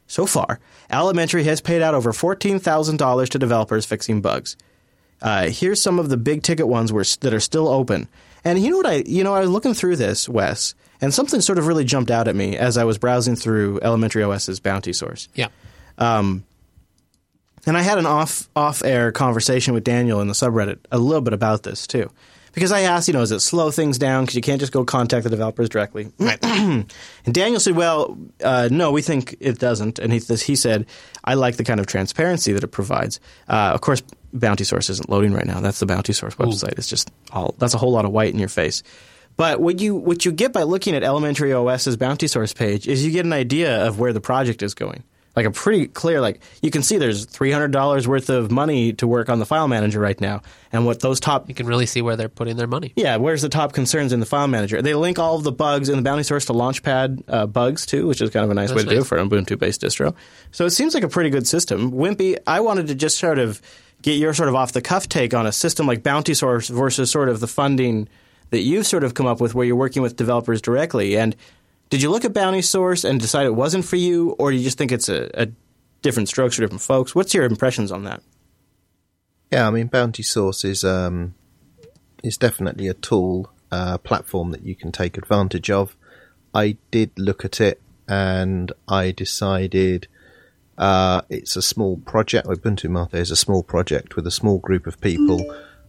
So 0.08 0.26
far, 0.26 0.62
Elementary 0.90 1.44
has 1.44 1.60
paid 1.60 1.82
out 1.82 1.96
over 1.96 2.14
$14,000 2.14 3.30
to 3.30 3.40
developers 3.40 3.86
fixing 3.86 4.22
bugs. 4.22 4.56
Uh, 5.22 5.50
here's 5.50 5.82
some 5.82 6.00
of 6.00 6.10
the 6.10 6.18
big 6.18 6.44
ticket 6.44 6.68
ones 6.68 6.92
that 7.18 7.34
are 7.34 7.40
still 7.40 7.68
open. 7.68 8.08
And 8.46 8.60
you 8.60 8.70
know 8.70 8.78
what 8.78 8.88
I 8.88 9.04
you 9.06 9.24
know 9.24 9.34
I 9.34 9.42
was 9.42 9.50
looking 9.50 9.74
through 9.74 9.98
this, 9.98 10.30
Wes, 10.30 10.76
and 11.02 11.14
something 11.14 11.42
sort 11.42 11.58
of 11.58 11.68
really 11.68 11.84
jumped 11.84 12.12
out 12.12 12.28
at 12.28 12.36
me 12.36 12.58
as 12.58 12.78
I 12.78 12.86
was 12.86 12.98
browsing 12.98 13.36
through 13.36 13.80
Elementary 13.82 14.24
OS's 14.24 14.60
bounty 14.60 14.94
source. 14.94 15.28
Yeah. 15.36 15.48
And 17.66 17.76
I 17.76 17.82
had 17.82 17.98
an 17.98 18.06
off 18.06 18.50
off 18.56 18.84
air 18.84 19.12
conversation 19.12 19.74
with 19.74 19.84
Daniel 19.84 20.22
in 20.22 20.28
the 20.28 20.34
subreddit 20.34 20.80
a 20.92 21.00
little 21.00 21.22
bit 21.22 21.34
about 21.34 21.64
this 21.64 21.88
too. 21.88 22.12
Because 22.54 22.72
I 22.72 22.82
asked, 22.82 23.10
you 23.10 23.14
know, 23.14 23.20
does 23.20 23.34
it 23.34 23.42
slow 23.42 23.70
things 23.70 23.98
down 23.98 24.24
because 24.24 24.36
you 24.36 24.42
can't 24.42 24.62
just 24.62 24.72
go 24.72 24.86
contact 24.86 25.26
the 25.26 25.30
developers 25.30 25.68
directly? 25.68 26.14
Right. 26.18 26.40
and 26.46 26.88
Daniel 27.30 27.60
said, 27.60 27.76
well, 27.76 28.18
uh, 28.42 28.70
no, 28.72 28.94
we 28.94 29.02
think 29.02 29.36
it 29.42 29.60
doesn't. 29.60 30.00
And 30.00 30.14
he, 30.14 30.20
he 30.20 30.56
said, 30.56 30.86
I 31.26 31.34
like 31.34 31.58
the 31.58 31.66
kind 31.66 31.82
of 31.82 31.86
transparency 31.86 32.54
that 32.54 32.64
it 32.64 32.70
provides. 32.70 33.20
Uh, 33.50 33.72
of 33.74 33.82
course, 33.82 34.04
Bounty 34.40 34.64
Source 34.64 34.90
isn't 34.90 35.10
loading 35.10 35.34
right 35.34 35.46
now. 35.46 35.60
That's 35.60 35.80
the 35.80 35.86
Bounty 35.86 36.14
Source 36.14 36.36
website. 36.36 36.78
It's 36.78 36.88
just 36.88 37.12
all, 37.32 37.56
that's 37.58 37.74
a 37.74 37.78
whole 37.78 37.92
lot 37.92 38.06
of 38.06 38.12
white 38.12 38.34
in 38.34 38.40
your 38.40 38.50
face. 38.50 38.84
But 39.38 39.60
what 39.60 39.80
you 39.80 39.96
what 39.96 40.24
you 40.26 40.32
get 40.32 40.54
by 40.54 40.64
looking 40.64 40.96
at 40.96 41.04
Elementary 41.04 41.52
OS's 41.54 41.98
Bounty 41.98 42.28
Source 42.28 42.54
page 42.54 42.88
is 42.88 43.06
you 43.06 43.12
get 43.12 43.26
an 43.26 43.34
idea 43.34 43.86
of 43.86 44.00
where 44.00 44.14
the 44.14 44.22
project 44.22 44.64
is 44.64 44.74
going. 44.74 45.04
Like 45.36 45.46
a 45.46 45.52
pretty 45.52 45.88
clear, 45.88 46.22
like 46.22 46.40
you 46.62 46.72
can 46.72 46.82
see 46.82 46.98
there's 46.98 47.26
three 47.26 47.52
hundred 47.52 47.72
dollars 47.72 48.08
worth 48.08 48.30
of 48.30 48.50
money 48.52 48.94
to 48.94 49.06
work 49.06 49.28
on 49.28 49.40
the 49.40 49.46
file 49.46 49.68
manager 49.68 50.00
right 50.00 50.20
now, 50.22 50.42
and 50.72 50.86
what 50.86 51.02
those 51.02 51.20
top 51.20 51.50
You 51.50 51.54
can 51.56 51.68
really 51.68 51.86
see 51.86 52.02
where 52.02 52.16
they're 52.16 52.30
putting 52.30 52.56
their 52.56 52.68
money. 52.68 52.94
yeah, 52.96 53.18
where's 53.18 53.42
the 53.42 53.50
top 53.50 53.74
concerns 53.74 54.14
in 54.14 54.22
the 54.22 54.26
file 54.26 54.48
manager? 54.48 54.82
They 54.82 54.94
link 54.94 55.20
all 55.20 55.36
of 55.36 55.44
the 55.44 55.52
bugs 55.52 55.90
in 55.90 55.98
the 55.98 56.02
bounty 56.02 56.24
source 56.24 56.46
to 56.46 56.54
Launchpad 56.54 57.24
uh, 57.28 57.48
bugs 57.48 57.86
too, 57.86 58.08
which 58.08 58.22
is 58.22 58.30
kind 58.30 58.46
of 58.46 58.52
a 58.52 58.54
nice 58.54 58.70
way 58.70 58.76
That's 58.76 58.88
to 58.88 58.96
do 58.96 59.02
it 59.02 59.08
for 59.08 59.18
an 59.18 59.30
Ubuntu 59.30 59.60
based 59.60 59.82
distro. 59.82 60.16
So 60.52 60.66
it 60.66 60.70
seems 60.70 60.94
like 60.94 61.04
a 61.04 61.10
pretty 61.10 61.32
good 61.32 61.46
system. 61.46 61.92
Wimpy, 61.92 62.38
I 62.48 62.62
wanted 62.62 62.88
to 62.88 62.96
just 62.96 63.18
sort 63.18 63.38
of 63.38 63.62
get 64.06 64.20
your 64.20 64.36
sort 64.36 64.48
of 64.48 64.54
off 64.54 64.72
the 64.72 64.82
cuff 64.82 65.10
take 65.10 65.34
on 65.34 65.48
a 65.48 65.52
system 65.52 65.88
like 65.88 66.04
Bounty 66.04 66.36
Source 66.36 66.68
versus 66.68 67.10
sort 67.10 67.28
of 67.28 67.40
the 67.40 67.48
funding 67.48 68.08
that 68.52 68.60
you've 68.60 68.86
sort 68.86 69.04
of 69.04 69.16
come 69.16 69.26
up 69.26 69.42
with 69.42 69.56
where 69.56 69.66
you're 69.66 69.76
working 69.76 70.04
with 70.04 70.16
developers 70.16 70.62
directly. 70.62 71.18
And 71.18 71.36
did 71.90 72.04
you 72.04 72.12
look 72.12 72.24
at 72.24 72.32
Bounty 72.32 72.62
Source 72.62 73.04
and 73.04 73.20
decide 73.20 73.48
it 73.48 73.56
wasn't 73.56 73.84
for 73.84 73.96
you, 73.96 74.36
or 74.38 74.52
do 74.52 74.58
you 74.58 74.64
just 74.64 74.78
think 74.78 74.92
it's 74.92 75.10
a, 75.10 75.32
a 75.34 75.48
different 76.04 76.30
strokes 76.30 76.56
for 76.56 76.62
different 76.62 76.84
folks? 76.84 77.16
What's 77.16 77.34
your 77.34 77.46
impressions 77.46 77.92
on 77.92 78.04
that? 78.04 78.22
Yeah, 79.52 79.68
I 79.68 79.72
mean, 79.72 79.88
Bounty 79.88 80.22
Source 80.22 80.64
is 80.64 80.84
um, 80.84 81.34
is 82.24 82.38
definitely 82.38 82.88
a 82.88 82.94
tool, 82.94 83.52
uh, 83.72 83.98
platform 83.98 84.52
that 84.52 84.64
you 84.64 84.76
can 84.76 84.92
take 84.92 85.18
advantage 85.18 85.72
of. 85.72 85.96
I 86.54 86.78
did 86.92 87.10
look 87.18 87.44
at 87.44 87.60
it, 87.60 87.82
and 88.08 88.72
I 88.88 89.10
decided 89.10 90.08
uh, 90.78 91.22
it's 91.30 91.56
a 91.56 91.62
small 91.62 91.98
project. 91.98 92.48
Ubuntu 92.48 92.90
Mate 92.90 93.20
is 93.20 93.32
a 93.32 93.36
small 93.36 93.64
project 93.64 94.16
with 94.16 94.28
a 94.28 94.32
small 94.32 94.60
group 94.60 94.88
of 94.88 95.00
people, 95.00 95.42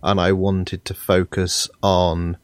and 0.02 0.20
I 0.20 0.32
wanted 0.32 0.84
to 0.84 0.94
focus 0.94 1.68
on 1.82 2.36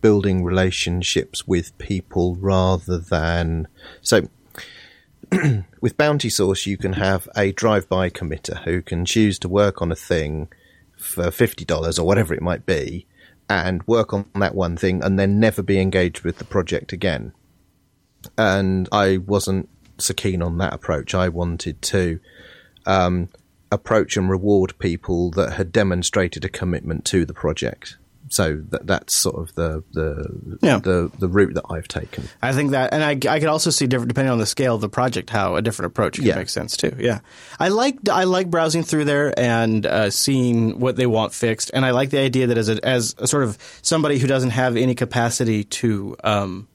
building 0.00 0.44
relationships 0.44 1.46
with 1.46 1.76
people 1.78 2.34
rather 2.36 2.98
than 2.98 3.68
so 4.02 4.28
with 5.80 5.96
Bounty 5.96 6.28
Source, 6.28 6.66
you 6.66 6.76
can 6.76 6.94
have 6.94 7.28
a 7.36 7.52
drive-by 7.52 8.10
committer 8.10 8.62
who 8.64 8.82
can 8.82 9.04
choose 9.04 9.38
to 9.38 9.48
work 9.48 9.80
on 9.80 9.90
a 9.90 9.96
thing 9.96 10.48
for 10.96 11.30
fifty 11.30 11.64
dollars 11.64 11.98
or 11.98 12.06
whatever 12.06 12.34
it 12.34 12.42
might 12.42 12.66
be, 12.66 13.06
and 13.48 13.86
work 13.86 14.12
on 14.12 14.26
that 14.34 14.54
one 14.54 14.76
thing, 14.76 15.02
and 15.02 15.18
then 15.18 15.38
never 15.38 15.62
be 15.62 15.80
engaged 15.80 16.24
with 16.24 16.38
the 16.38 16.44
project 16.44 16.92
again. 16.92 17.32
And 18.36 18.88
I 18.90 19.18
wasn't 19.18 19.68
so 19.98 20.14
keen 20.14 20.42
on 20.42 20.58
that 20.58 20.72
approach. 20.74 21.14
I 21.14 21.28
wanted 21.28 21.80
to 21.82 22.20
um, 22.86 23.28
approach 23.72 24.16
and 24.16 24.28
reward 24.30 24.78
people 24.78 25.30
that 25.32 25.54
had 25.54 25.72
demonstrated 25.72 26.44
a 26.44 26.48
commitment 26.48 27.04
to 27.06 27.24
the 27.24 27.34
project. 27.34 27.96
So 28.30 28.62
that 28.70 28.86
that's 28.86 29.14
sort 29.14 29.36
of 29.36 29.54
the 29.54 29.84
the 29.92 30.58
Yeah. 30.62 30.78
the 30.78 31.10
the 31.18 31.28
route 31.28 31.54
that 31.54 31.64
I've 31.68 31.86
taken. 31.86 32.24
I 32.42 32.52
think 32.52 32.70
that, 32.70 32.94
and 32.94 33.04
I, 33.04 33.10
I 33.30 33.38
could 33.38 33.48
also 33.50 33.68
see 33.68 33.86
different 33.86 34.08
depending 34.08 34.32
on 34.32 34.38
the 34.38 34.46
scale 34.46 34.74
of 34.74 34.80
the 34.80 34.88
project, 34.88 35.28
how 35.28 35.56
a 35.56 35.62
different 35.62 35.92
approach 35.92 36.14
can 36.16 36.24
Yeah. 36.24 36.36
make 36.36 36.48
sense 36.48 36.74
too. 36.74 36.96
Yeah, 36.98 37.20
I 37.60 37.68
like 37.68 38.08
I 38.10 38.24
like 38.24 38.48
browsing 38.50 38.82
through 38.82 39.04
there 39.04 39.38
and 39.38 39.84
uh, 39.84 40.08
seeing 40.08 40.80
what 40.80 40.96
they 40.96 41.06
want 41.06 41.34
fixed, 41.34 41.70
and 41.74 41.84
I 41.84 41.90
like 41.90 42.10
the 42.10 42.18
idea 42.18 42.46
that 42.46 42.56
as 42.56 42.70
a, 42.70 42.82
as 42.84 43.14
a 43.18 43.26
sort 43.26 43.44
of 43.44 43.58
somebody 43.82 44.18
who 44.18 44.26
doesn't 44.26 44.50
have 44.50 44.76
any 44.78 44.94
capacity 44.94 45.64
to 45.64 46.16
um, 46.24 46.66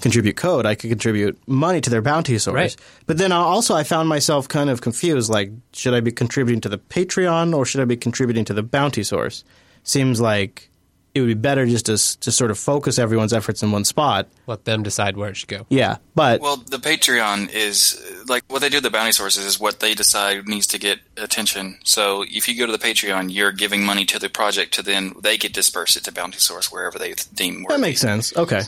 contribute 0.00 0.36
code, 0.36 0.66
I 0.66 0.74
could 0.74 0.90
contribute 0.90 1.38
money 1.46 1.80
to 1.80 1.90
their 1.90 2.02
bounty 2.02 2.36
source. 2.38 2.54
Right. 2.54 2.76
But 3.06 3.18
then 3.18 3.30
also 3.32 3.74
I 3.74 3.84
found 3.84 4.08
myself 4.08 4.48
kind 4.48 4.70
of 4.70 4.80
confused. 4.80 5.30
Like, 5.30 5.50
should 5.72 5.94
I 5.94 6.00
be 6.00 6.10
contributing 6.12 6.60
to 6.62 6.68
the 6.68 6.78
Patreon 6.78 7.54
or 7.54 7.64
should 7.64 7.80
I 7.80 7.84
be 7.84 7.96
contributing 7.96 8.44
to 8.46 8.54
the 8.54 8.62
bounty 8.62 9.04
source? 9.04 9.44
Seems 9.84 10.20
like 10.20 10.68
it 11.14 11.20
would 11.20 11.26
be 11.26 11.34
better 11.34 11.66
just 11.66 11.84
to 11.86 11.92
s- 11.92 12.16
to 12.16 12.32
sort 12.32 12.50
of 12.50 12.58
focus 12.58 12.98
everyone's 12.98 13.34
efforts 13.34 13.62
in 13.62 13.70
one 13.70 13.84
spot. 13.84 14.28
Let 14.46 14.64
them 14.64 14.82
decide 14.82 15.14
where 15.16 15.28
it 15.28 15.36
should 15.36 15.48
go. 15.50 15.66
Yeah, 15.68 15.98
but 16.14 16.40
Well, 16.40 16.56
the 16.56 16.78
Patreon 16.78 17.52
is 17.52 18.00
like 18.28 18.42
what 18.48 18.60
they 18.62 18.70
do. 18.70 18.78
with 18.78 18.84
The 18.84 18.90
bounty 18.90 19.12
sources 19.12 19.44
is 19.44 19.60
what 19.60 19.80
they 19.80 19.92
decide 19.94 20.48
needs 20.48 20.66
to 20.68 20.78
get 20.78 21.00
attention. 21.18 21.78
So 21.84 22.24
if 22.26 22.48
you 22.48 22.56
go 22.58 22.64
to 22.64 22.72
the 22.72 22.78
Patreon, 22.78 23.30
you're 23.32 23.52
giving 23.52 23.84
money 23.84 24.06
to 24.06 24.18
the 24.18 24.30
project 24.30 24.72
to 24.74 24.82
then 24.82 25.12
they 25.22 25.36
get 25.36 25.52
disperse 25.52 25.96
it 25.96 26.04
to 26.04 26.12
bounty 26.12 26.38
source 26.38 26.72
wherever 26.72 26.98
they 26.98 27.12
deem 27.34 27.62
worthy. 27.64 27.74
that 27.74 27.80
makes 27.80 28.00
sense. 28.00 28.34
Okay, 28.34 28.62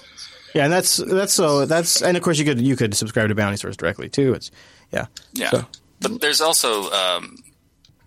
yeah, 0.54 0.64
and 0.64 0.72
that's 0.72 0.96
that's 0.96 1.32
so 1.34 1.66
that's 1.66 2.02
and 2.02 2.16
of 2.16 2.22
course 2.22 2.38
you 2.38 2.44
could 2.44 2.60
you 2.60 2.76
could 2.76 2.94
subscribe 2.94 3.28
to 3.28 3.34
Bounty 3.34 3.56
Source 3.56 3.76
directly 3.76 4.08
too. 4.08 4.32
It's 4.34 4.50
yeah, 4.92 5.06
Yeah, 5.32 5.50
So- 5.50 5.66
but 6.00 6.20
there's 6.20 6.40
also 6.40 6.90
um, 6.90 7.38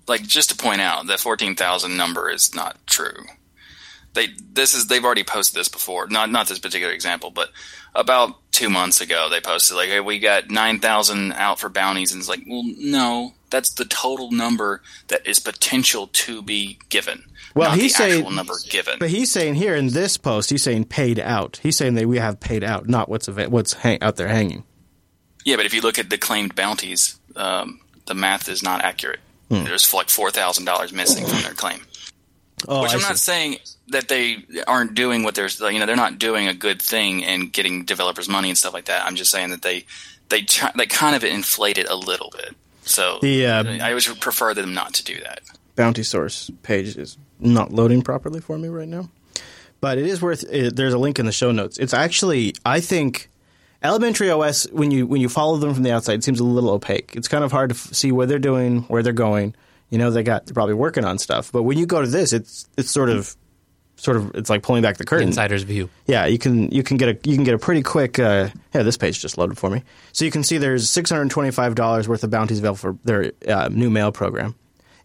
like 0.08 0.22
just 0.24 0.50
to 0.52 0.56
point 0.56 0.82
out 0.82 1.08
that 1.08 1.20
fourteen 1.20 1.56
thousand 1.56 1.98
number 1.98 2.30
is 2.30 2.54
not 2.56 2.78
true. 2.88 3.26
They 4.14 4.28
this 4.54 4.74
is 4.74 4.88
they've 4.88 5.04
already 5.04 5.24
posted 5.24 5.60
this 5.60 5.68
before. 5.70 6.08
Not 6.08 6.32
not 6.32 6.48
this 6.48 6.60
particular 6.60 6.94
example, 6.94 7.30
but 7.32 7.50
about 7.94 8.36
two 8.52 8.70
months 8.70 9.02
ago 9.02 9.28
they 9.30 9.40
posted 9.42 9.78
like, 9.78 9.90
"Hey, 9.90 10.00
we 10.00 10.20
got 10.20 10.50
nine 10.50 10.80
thousand 10.80 11.34
out 11.34 11.60
for 11.60 11.70
bounties," 11.70 12.12
and 12.12 12.20
it's 12.20 12.30
like, 12.30 12.44
well, 12.48 12.64
no, 12.78 13.34
that's 13.50 13.72
the 13.72 13.86
total 13.86 14.32
number 14.32 14.82
that 15.10 15.28
is 15.28 15.40
potential 15.40 16.08
to 16.14 16.42
be 16.42 16.80
given. 16.90 17.24
Well, 17.58 17.72
he's 17.72 17.96
saying- 17.96 18.34
number 18.36 18.54
given. 18.70 19.00
But 19.00 19.10
he's 19.10 19.32
saying 19.32 19.56
here 19.56 19.76
in 19.76 19.89
this 19.89 20.17
post, 20.17 20.50
he's 20.50 20.63
saying 20.63 20.86
paid 20.86 21.20
out. 21.20 21.60
He's 21.63 21.78
saying 21.78 21.96
that 21.96 22.08
we 22.08 22.17
have 22.17 22.39
paid 22.39 22.63
out, 22.63 22.88
not 22.88 23.10
what's 23.10 23.28
ava- 23.28 23.50
what's 23.50 23.74
hang- 23.74 24.02
out 24.02 24.15
there 24.15 24.28
hanging. 24.28 24.63
Yeah, 25.46 25.56
but 25.56 25.65
if 25.65 25.74
you 25.74 25.82
look 25.82 25.98
at 26.00 26.10
the 26.10 26.17
claimed 26.17 26.56
bounties, 26.56 27.20
um, 27.36 27.80
the 28.06 28.13
math 28.13 28.50
is 28.50 28.62
not 28.63 28.84
accurate. 28.84 29.20
Hmm. 29.50 29.63
There's 29.63 29.93
like 29.93 30.10
four 30.10 30.30
thousand 30.32 30.65
dollars 30.65 30.91
missing 30.91 31.26
from 31.26 31.41
their 31.41 31.54
claim. 31.54 31.80
Oh, 32.67 32.82
Which 32.82 32.93
I'm 32.93 33.02
not 33.02 33.17
saying 33.17 33.58
that 33.89 34.08
they 34.08 34.43
aren't 34.67 34.93
doing 34.96 35.24
what 35.24 35.36
they're 35.36 35.48
you 35.72 35.80
know 35.80 35.86
they're 35.86 35.96
not 35.96 36.17
doing 36.20 36.48
a 36.48 36.54
good 36.54 36.82
thing 36.82 37.24
and 37.24 37.54
getting 37.54 37.86
developers 37.86 38.28
money 38.28 38.50
and 38.50 38.58
stuff 38.58 38.74
like 38.74 38.86
that. 38.86 39.06
I'm 39.06 39.15
just 39.15 39.32
saying 39.32 39.52
that 39.52 39.62
they 39.62 39.86
they 40.30 40.41
try, 40.41 40.72
they 40.76 40.86
kind 40.88 41.15
of 41.15 41.24
inflate 41.24 41.78
it 41.78 41.88
a 41.89 41.96
little 41.96 42.30
bit. 42.32 42.56
So 42.84 43.20
The, 43.22 43.46
uh, 43.46 43.63
I 43.82 43.93
would 43.93 44.04
prefer 44.20 44.54
them 44.54 44.74
not 44.74 44.93
to 44.96 45.04
do 45.04 45.20
that. 45.22 45.41
Bounty 45.76 46.04
Source 46.04 46.50
page 46.63 46.98
is 46.98 47.17
not 47.39 47.71
loading 47.71 48.02
properly 48.02 48.39
for 48.39 48.58
me 48.58 48.67
right 48.67 48.88
now. 48.88 49.10
But 49.80 49.97
it 49.97 50.06
is 50.08 50.21
worth. 50.21 50.43
It, 50.52 50.76
there's 50.76 50.93
a 50.93 50.97
link 50.97 51.19
in 51.19 51.26
the 51.26 51.32
show 51.32 51.52
notes. 51.52 51.78
It's 51.78 51.93
actually, 51.93 52.56
I 52.65 52.80
think, 52.80 53.30
Elementary 53.84 54.32
OS 54.32 54.67
when 54.71 54.89
you 54.89 55.06
when 55.06 55.21
you 55.21 55.30
follow 55.30 55.58
them 55.58 55.73
from 55.73 55.84
the 55.84 55.91
outside, 55.91 56.15
it 56.15 56.23
seems 56.23 56.39
a 56.39 56.43
little 56.43 56.71
opaque. 56.71 57.13
It's 57.15 57.28
kind 57.28 57.43
of 57.43 57.52
hard 57.52 57.69
to 57.69 57.76
f- 57.76 57.93
see 57.93 58.12
what 58.12 58.28
they're 58.28 58.39
doing, 58.39 58.82
where 58.84 59.04
they're 59.04 59.13
going. 59.13 59.54
You 59.91 60.00
know, 60.00 60.10
they 60.10 60.23
got 60.23 60.45
they're 60.47 60.56
probably 60.56 60.73
working 60.73 61.06
on 61.06 61.19
stuff. 61.19 61.52
But 61.52 61.63
when 61.63 61.78
you 61.78 61.86
go 61.86 62.02
to 62.02 62.08
this, 62.08 62.34
it's 62.34 62.67
it's 62.76 62.89
sort 62.89 63.10
of 63.10 63.38
sort 63.97 64.17
of 64.17 64.34
it's 64.34 64.50
like 64.50 64.63
pulling 64.63 64.82
back 64.82 64.97
the 64.97 65.06
curtain. 65.06 65.28
Insider's 65.28 65.62
view. 65.62 65.89
Yeah, 66.08 66.26
you 66.26 66.39
can 66.39 66.71
you 66.71 66.82
can 66.82 66.97
get 66.97 67.10
a 67.10 67.30
you 67.30 67.36
can 67.36 67.43
get 67.43 67.54
a 67.54 67.60
pretty 67.60 67.84
quick. 67.84 68.17
Uh, 68.17 68.50
yeah, 68.73 68.82
this 68.82 68.97
page 68.97 69.21
just 69.21 69.38
loaded 69.38 69.60
for 69.60 69.69
me, 69.69 69.84
so 70.12 70.26
you 70.26 70.32
can 70.32 70.43
see 70.43 70.58
there's 70.58 70.89
six 70.89 71.12
hundred 71.12 71.30
twenty 71.30 71.52
five 71.52 71.76
dollars 71.76 72.08
worth 72.08 72.23
of 72.23 72.32
bounties 72.32 72.58
available 72.58 72.78
for 72.78 72.97
their 73.04 73.32
uh, 73.47 73.69
new 73.71 73.91
mail 73.91 74.12
program. 74.12 74.56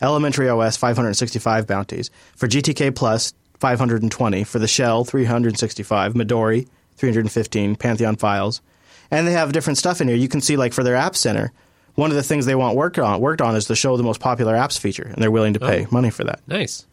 Elementary 0.03 0.49
OS 0.49 0.77
five 0.77 0.97
hundred 0.97 1.15
sixty 1.15 1.39
five 1.39 1.67
bounties 1.67 2.11
for 2.37 2.49
GTK 2.49 2.95
Plus 2.95 3.33
five 3.59 3.79
hundred 3.79 4.03
and 4.03 4.11
twenty 4.11 4.45
for 4.45 4.59
the 4.59 4.69
Shell 4.69 5.05
three 5.05 5.25
hundred 5.25 5.59
sixty 5.59 5.83
five 5.83 6.15
Midori 6.15 6.67
three 6.97 7.09
hundred 7.09 7.21
and 7.21 7.33
fifteen 7.33 7.77
Pantheon 7.77 8.17
files, 8.17 8.61
and 9.11 9.27
they 9.27 9.33
have 9.33 9.53
different 9.53 9.79
stuff 9.79 10.01
in 10.01 10.09
here. 10.09 10.17
You 10.17 10.29
can 10.29 10.41
see 10.41 10.57
like 10.57 10.73
for 10.73 10.83
their 10.83 10.97
App 10.97 11.17
Center. 11.17 11.53
One 11.95 12.11
of 12.11 12.17
the 12.17 12.23
things 12.23 12.47
they 12.47 12.55
want 12.55 12.75
worked 12.77 12.99
on 12.99 13.21
worked 13.21 13.43
on 13.43 13.55
is 13.55 13.67
to 13.67 13.77
show 13.77 13.97
the 13.97 14.03
most 14.03 14.21
popular 14.21 14.55
apps 14.55 14.79
feature, 14.79 15.05
and 15.05 15.23
they're 15.23 15.31
willing 15.31 15.53
to 15.55 15.61
pay 15.61 15.85
oh. 15.85 15.89
money 15.91 16.11
for 16.11 16.25
that. 16.25 16.41
Nice. 16.47 16.87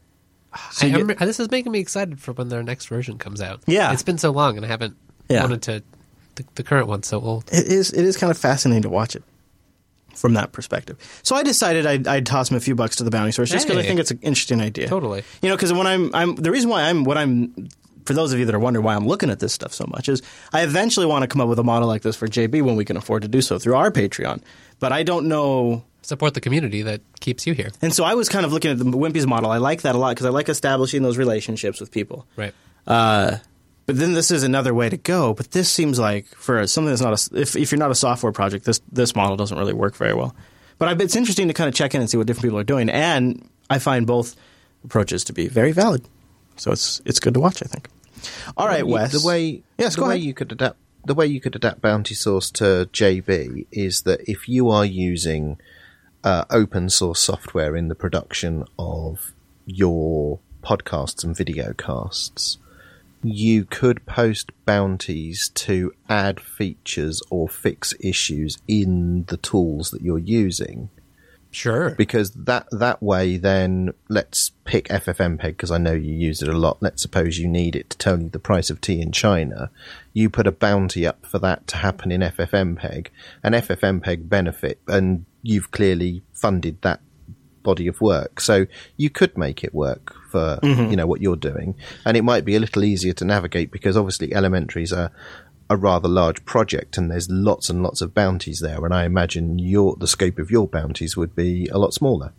So 0.72 0.88
I 0.88 0.90
am- 0.90 1.08
this 1.08 1.40
is 1.40 1.50
making 1.52 1.72
me 1.72 1.80
excited 1.80 2.20
for 2.20 2.34
when 2.34 2.50
their 2.50 2.64
next 2.64 2.88
version 2.88 3.18
comes 3.18 3.40
out. 3.40 3.62
Yeah. 3.66 3.94
it's 3.94 4.04
been 4.04 4.18
so 4.18 4.32
long, 4.32 4.58
and 4.58 4.66
I 4.66 4.68
haven't 4.68 4.98
Yeah. 5.30 5.42
wanted 5.42 5.62
to. 5.64 5.84
The, 6.36 6.46
the 6.56 6.64
current 6.64 6.88
one's 6.88 7.08
so 7.08 7.20
old. 7.22 7.46
it 7.52 7.68
is 7.68 7.92
it 7.92 8.04
is 8.04 8.18
kind 8.18 8.32
of 8.32 8.38
fascinating 8.38 8.84
to 8.84 8.90
watch 8.90 9.16
it 9.16 9.24
from 10.20 10.34
that 10.34 10.52
perspective. 10.52 10.98
So 11.24 11.36
I 11.36 11.44
decided 11.44 11.86
I'd, 11.86 12.08
I'd 12.08 12.26
toss 12.26 12.52
him 12.52 12.58
a 12.58 12.60
few 12.60 12.76
bucks 12.76 12.98
to 12.98 13.04
the 13.04 13.12
bounty 13.12 13.32
source 13.32 13.50
just 13.50 13.68
because 13.68 13.84
I 13.84 13.88
think 13.88 14.00
it's 14.00 14.12
an 14.12 14.20
interesting 14.22 14.62
idea. 14.62 14.88
Totally. 14.88 15.24
You 15.42 15.50
know, 15.50 15.56
because 15.56 15.72
when 15.74 15.88
I'm 15.88 16.14
I'm 16.14 16.36
the 16.36 16.52
reason 16.52 16.70
why 16.70 16.84
I'm 16.84 17.04
what 17.04 17.18
I'm 17.18 17.70
for 18.06 18.14
those 18.14 18.34
of 18.34 18.40
you 18.40 18.46
that 18.46 18.56
are 18.56 18.60
wondering 18.60 18.84
why 18.84 18.96
I'm 18.96 19.08
looking 19.08 19.30
at 19.30 19.40
this 19.40 19.54
stuff 19.54 19.74
so 19.74 19.86
much 19.88 20.10
is 20.10 20.22
I 20.52 20.64
eventually 20.64 21.06
want 21.06 21.24
to 21.24 21.28
come 21.28 21.42
up 21.42 21.48
with 21.48 21.60
a 21.60 21.64
model 21.64 21.88
like 21.88 22.02
this 22.02 22.16
for 22.16 22.28
JB 22.28 22.62
when 22.64 22.76
we 22.76 22.84
can 22.84 22.98
afford 22.98 23.22
to 23.22 23.28
do 23.28 23.42
so 23.42 23.60
through 23.60 23.76
our 23.76 23.92
Patreon. 23.92 24.42
But 24.80 24.92
I 24.92 25.04
don't 25.04 25.28
know 25.28 25.84
Support 26.02 26.34
the 26.34 26.42
community 26.42 26.82
that 26.84 27.02
keeps 27.20 27.46
you 27.46 27.54
here. 27.54 27.70
and 27.82 27.94
so 27.94 28.04
I 28.04 28.16
was 28.16 28.30
kind 28.30 28.46
of 28.46 28.54
looking 28.54 28.72
at 28.72 28.80
the 28.80 28.86
Wimpy's 28.86 29.28
model. 29.28 29.52
I 29.52 29.58
like 29.58 29.82
that 29.84 29.96
a 29.96 29.98
lot 29.98 30.12
because 30.12 30.26
I 30.26 30.30
like 30.30 30.50
establishing 30.50 31.04
those 31.04 31.18
relationships 31.18 31.80
with 31.80 31.92
people. 31.92 32.26
Right. 32.36 32.54
Uh, 32.88 33.38
But 33.90 33.98
then 33.98 34.14
this 34.14 34.30
is 34.30 34.44
another 34.44 34.72
way 34.72 34.88
to 34.88 34.98
go. 34.98 35.34
But 35.34 35.50
this 35.50 35.68
seems 35.68 35.98
like 35.98 36.28
for 36.28 36.68
something 36.68 36.92
that's 36.92 37.02
not 37.02 37.32
a, 37.34 37.42
if 37.42 37.56
if 37.56 37.72
you're 37.72 37.80
not 37.80 37.90
a 37.90 37.96
software 37.96 38.32
project, 38.32 38.66
this 38.66 38.80
this 38.92 39.16
model 39.16 39.36
doesn't 39.36 39.58
really 39.58 39.74
work 39.74 39.96
very 39.96 40.14
well. 40.14 40.36
But 40.78 40.90
I, 40.90 41.04
it's 41.04 41.16
interesting 41.16 41.48
to 41.48 41.56
kind 41.56 41.68
of 41.68 41.74
check 41.74 41.96
in 41.96 42.02
and 42.02 42.08
see 42.08 42.16
what 42.16 42.28
different 42.28 42.44
people 42.44 42.60
are 42.60 42.64
doing, 42.64 42.88
and 42.88 43.50
I 43.68 43.80
find 43.80 44.06
both 44.06 44.36
approaches 44.84 45.24
to 45.24 45.34
be 45.34 45.48
very 45.48 45.72
valid. 45.72 46.08
So 46.56 46.72
it's 46.72 47.02
it's 47.04 47.20
good 47.20 47.34
to 47.34 47.40
watch. 47.40 47.64
I 47.64 47.66
think. 47.66 47.90
All 48.56 48.68
right, 48.68 48.86
Wes. 48.86 49.12
The 49.12 49.28
way 49.28 49.64
Yes, 49.80 49.96
the 49.96 50.04
way 50.04 50.10
ahead. 50.10 50.22
you 50.22 50.36
could 50.36 50.52
adapt 50.52 50.78
the 51.04 51.16
way 51.16 51.26
you 51.26 51.42
could 51.42 51.56
adapt 51.56 51.82
Bounty 51.82 52.14
Source 52.14 52.52
to 52.52 52.88
JB 52.94 53.66
is 53.72 54.04
that 54.04 54.22
if 54.30 54.48
you 54.48 54.70
are 54.70 54.86
using 54.86 55.58
uh, 56.24 56.46
open 56.52 56.90
source 56.90 57.22
software 57.22 57.76
in 57.76 57.88
the 57.88 57.96
production 57.96 58.66
of 58.78 59.34
your 59.66 60.38
podcasts 60.62 61.24
and 61.24 61.36
video 61.36 61.74
casts, 61.74 62.60
you 63.24 63.66
could 63.66 64.06
post 64.06 64.52
bounties 64.66 65.50
to 65.50 65.92
add 66.08 66.40
features 66.40 67.22
or 67.30 67.50
fix 67.50 67.94
issues 68.00 68.58
in 68.68 69.26
the 69.26 69.38
tools 69.38 69.92
that 69.92 70.02
you're 70.02 70.18
using 70.18 70.90
Sure. 71.52 71.92
because 71.92 72.32
that 72.32 72.68
that 72.72 73.02
way 73.02 73.38
then 73.38 73.92
let's 74.08 74.52
pick 74.66 74.88
FFmpeg 74.88 75.42
because 75.42 75.72
I 75.72 75.80
know 75.80 75.94
you 75.94 76.14
use 76.14 76.44
it 76.44 76.48
a 76.48 76.58
lot. 76.58 76.78
Let's 76.80 77.02
suppose 77.02 77.40
you 77.40 77.48
need 77.48 77.76
it 77.76 77.90
to 77.90 77.98
tell 77.98 78.22
you 78.22 78.30
the 78.30 78.40
price 78.40 78.70
of 78.70 78.80
tea 78.80 79.02
in 79.02 79.12
China. 79.12 79.72
You 80.14 80.30
put 80.30 80.46
a 80.46 80.52
bounty 80.52 81.08
up 81.08 81.26
for 81.26 81.40
that 81.40 81.66
to 81.68 81.78
happen 81.78 82.12
in 82.12 82.22
FFmpeg, 82.22 83.08
and 83.44 83.56
FFmpeg 83.56 84.30
benefit, 84.30 84.80
and 84.88 85.26
you've 85.42 85.72
clearly 85.72 86.22
funded 86.34 86.82
that 86.84 87.02
body 87.64 87.88
of 87.88 88.00
work. 88.02 88.40
So 88.40 88.66
you 88.98 89.10
could 89.10 89.38
make 89.38 89.64
it 89.64 89.74
work 89.74 90.16
for 90.30 90.60
mm-hmm. 90.62 90.92
you 90.92 90.96
know 90.96 91.08
what 91.08 91.22
you're 91.22 91.36
doing, 91.36 91.76
and 92.06 92.16
it 92.18 92.24
might 92.24 92.46
be 92.46 92.56
a 92.56 92.60
little 92.60 92.84
easier 92.84 93.14
to 93.14 93.26
navigate 93.26 93.72
because 93.72 93.98
obviously 93.98 94.34
elementaries 94.34 94.94
are 94.94 95.12
a 95.70 95.78
rather 95.78 96.08
large 96.08 96.44
project 96.46 96.98
and 96.98 97.12
there's 97.12 97.30
lots 97.30 97.70
and 97.70 97.84
lots 97.84 98.02
of 98.02 98.14
bounties 98.14 98.60
there 98.60 98.84
and 98.84 98.94
I 98.94 99.06
imagine 99.06 99.60
your 99.60 99.96
the 99.98 100.08
scope 100.08 100.40
of 100.40 100.50
your 100.50 100.68
bounties 100.68 101.16
would 101.16 101.36
be 101.36 101.68
a 101.68 101.78
lot 101.78 101.94
smaller. 101.94 102.34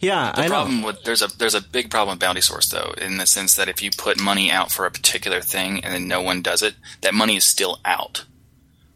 yeah, 0.00 0.32
The 0.32 0.42
I 0.42 0.48
know. 0.48 0.86
with 0.86 1.02
there's 1.04 1.22
a 1.22 1.28
there's 1.38 1.54
a 1.54 1.62
big 1.62 1.90
problem 1.90 2.14
with 2.16 2.20
bounty 2.20 2.42
source 2.42 2.68
though, 2.68 2.92
in 2.98 3.16
the 3.16 3.26
sense 3.26 3.54
that 3.56 3.68
if 3.68 3.82
you 3.82 3.90
put 3.96 4.20
money 4.20 4.50
out 4.50 4.70
for 4.70 4.84
a 4.84 4.90
particular 4.90 5.40
thing 5.40 5.82
and 5.82 5.94
then 5.94 6.08
no 6.08 6.20
one 6.20 6.42
does 6.42 6.62
it, 6.62 6.74
that 7.00 7.14
money 7.14 7.36
is 7.36 7.44
still 7.44 7.80
out. 7.84 8.26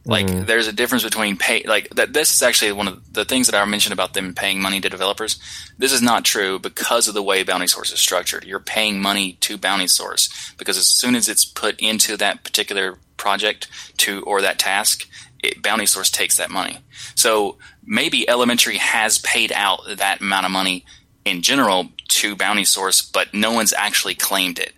Like 0.05 0.27
mm-hmm. 0.27 0.47
there's 0.47 0.67
a 0.67 0.73
difference 0.73 1.05
between 1.05 1.37
pay 1.37 1.63
like 1.63 1.89
that. 1.91 2.13
This 2.13 2.35
is 2.35 2.43
actually 2.43 2.73
one 2.73 2.89
of 2.89 3.13
the 3.13 3.25
things 3.25 3.47
that 3.47 3.61
I 3.61 3.65
mentioned 3.65 3.93
about 3.93 4.15
them 4.15 4.35
paying 4.35 4.61
money 4.61 4.81
to 4.81 4.89
developers. 4.89 5.39
This 5.79 5.93
is 5.93 6.03
not 6.03 6.25
true 6.25 6.59
because 6.59 7.07
of 7.07 7.15
the 7.15 7.23
way 7.23 7.45
bounty 7.45 7.69
source 7.69 7.93
is 7.93 8.01
structured. 8.01 8.45
You're 8.45 8.59
paying 8.59 9.01
money 9.01 9.35
to 9.43 9.57
bounty 9.57 9.87
source 9.87 10.53
because 10.59 10.77
as 10.77 10.87
soon 10.87 11.15
as 11.15 11.29
it's 11.29 11.45
put 11.45 11.81
into 11.81 12.17
that 12.17 12.43
particular 12.43 12.99
project 13.17 13.69
to 13.99 14.23
or 14.25 14.43
that 14.43 14.59
task, 14.59 15.09
it, 15.41 15.63
bounty 15.63 15.87
source 15.87 16.11
takes 16.11 16.37
that 16.37 16.51
money. 16.51 16.79
So 17.15 17.59
maybe 17.85 18.29
elementary 18.29 18.79
has 18.79 19.19
paid 19.19 19.53
out 19.53 19.83
that 19.99 20.21
amount 20.21 20.47
of 20.47 20.53
money 20.53 20.85
in 21.25 21.43
general 21.43 21.91
to 22.09 22.35
bounty 22.35 22.65
source, 22.65 23.03
but 23.03 23.33
no 23.33 23.53
one's 23.53 23.73
actually 23.73 24.15
claimed 24.15 24.59
it. 24.59 24.73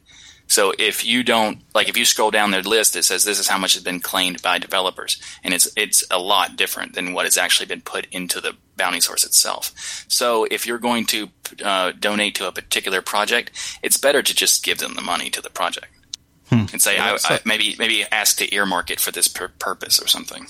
So 0.47 0.73
if 0.79 1.05
you 1.05 1.23
don't 1.23 1.63
like, 1.75 1.89
if 1.89 1.97
you 1.97 2.05
scroll 2.05 2.31
down 2.31 2.51
their 2.51 2.63
list, 2.63 2.97
it 2.97 3.05
says 3.05 3.25
this 3.25 3.39
is 3.39 3.49
how 3.49 3.59
much 3.59 3.75
has 3.75 3.83
been 3.83 4.01
claimed 4.01 4.43
by 4.43 4.59
developers, 4.59 5.21
and 5.43 5.55
it's 5.55 5.69
it's 5.77 6.05
a 6.11 6.19
lot 6.19 6.57
different 6.57 6.95
than 6.95 7.13
what 7.13 7.25
has 7.25 7.37
actually 7.37 7.67
been 7.67 7.81
put 7.81 8.07
into 8.13 8.41
the 8.41 8.55
bounty 8.77 9.01
source 9.01 9.25
itself. 9.25 10.05
So 10.09 10.47
if 10.51 10.67
you're 10.67 10.79
going 10.79 11.07
to 11.07 11.31
uh, 11.65 11.93
donate 11.99 12.35
to 12.37 12.49
a 12.49 12.53
particular 12.53 13.01
project, 13.01 13.51
it's 13.83 13.97
better 13.97 14.23
to 14.23 14.35
just 14.35 14.65
give 14.65 14.79
them 14.79 14.95
the 14.95 15.03
money 15.03 15.31
to 15.31 15.41
the 15.41 15.51
project 15.51 15.89
and 16.51 16.83
say, 16.83 16.99
I, 16.99 17.17
I, 17.25 17.41
maybe 17.45 17.75
maybe 17.79 18.05
ask 18.11 18.37
to 18.39 18.55
earmark 18.55 18.91
it 18.91 19.01
for 19.01 19.11
this 19.11 19.29
pur- 19.29 19.53
purpose 19.59 20.01
or 20.01 20.07
something. 20.07 20.47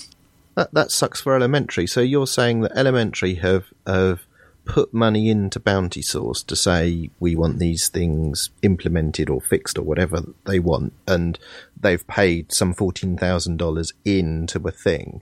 That 0.55 0.73
that 0.73 0.91
sucks 0.91 1.21
for 1.21 1.35
elementary. 1.35 1.87
So 1.87 2.01
you're 2.01 2.27
saying 2.27 2.61
that 2.61 2.73
elementary 2.75 3.35
have 3.35 3.65
have 3.85 4.24
put 4.65 4.93
money 4.93 5.29
into 5.29 5.59
bounty 5.59 6.01
source 6.01 6.43
to 6.43 6.55
say 6.55 7.09
we 7.19 7.35
want 7.35 7.59
these 7.59 7.87
things 7.87 8.49
implemented 8.61 9.29
or 9.29 9.39
fixed 9.39 9.77
or 9.77 9.83
whatever 9.83 10.23
they 10.45 10.59
want, 10.59 10.93
and 11.07 11.37
they've 11.79 12.05
paid 12.07 12.51
some 12.51 12.73
fourteen 12.73 13.17
thousand 13.17 13.57
dollars 13.57 13.93
into 14.03 14.59
a 14.67 14.71
thing, 14.71 15.21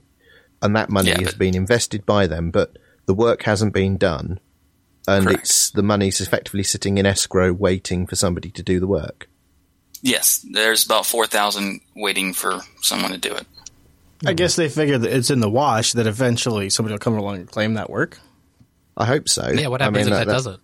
and 0.62 0.74
that 0.74 0.90
money 0.90 1.10
Yeah, 1.10 1.20
has 1.20 1.30
but- 1.32 1.38
been 1.38 1.54
invested 1.54 2.04
by 2.06 2.26
them, 2.26 2.50
but 2.50 2.76
the 3.06 3.14
work 3.14 3.42
hasn't 3.42 3.74
been 3.74 3.96
done, 3.98 4.40
and 5.06 5.26
Correct. 5.26 5.40
it's 5.40 5.70
the 5.70 5.82
money's 5.82 6.20
effectively 6.20 6.62
sitting 6.62 6.96
in 6.98 7.04
escrow 7.06 7.52
waiting 7.52 8.06
for 8.06 8.16
somebody 8.16 8.50
to 8.50 8.62
do 8.62 8.80
the 8.80 8.86
work. 8.86 9.28
Yes, 10.00 10.44
there's 10.50 10.84
about 10.84 11.06
four 11.06 11.26
thousand 11.26 11.80
waiting 11.94 12.32
for 12.32 12.60
someone 12.82 13.10
to 13.12 13.18
do 13.18 13.34
it. 13.34 13.46
I 14.26 14.32
guess 14.32 14.56
they 14.56 14.70
figure 14.70 14.96
that 14.96 15.12
it's 15.14 15.30
in 15.30 15.40
the 15.40 15.50
wash 15.50 15.92
that 15.92 16.06
eventually 16.06 16.70
somebody 16.70 16.94
will 16.94 16.98
come 16.98 17.18
along 17.18 17.36
and 17.36 17.50
claim 17.50 17.74
that 17.74 17.90
work. 17.90 18.20
I 18.96 19.04
hope 19.04 19.28
so. 19.28 19.48
Yeah, 19.50 19.68
what 19.68 19.80
I 19.80 19.86
happens 19.86 20.06
mean, 20.06 20.12
if 20.12 20.18
that 20.20 20.26
that- 20.26 20.32
doesn't? 20.32 20.60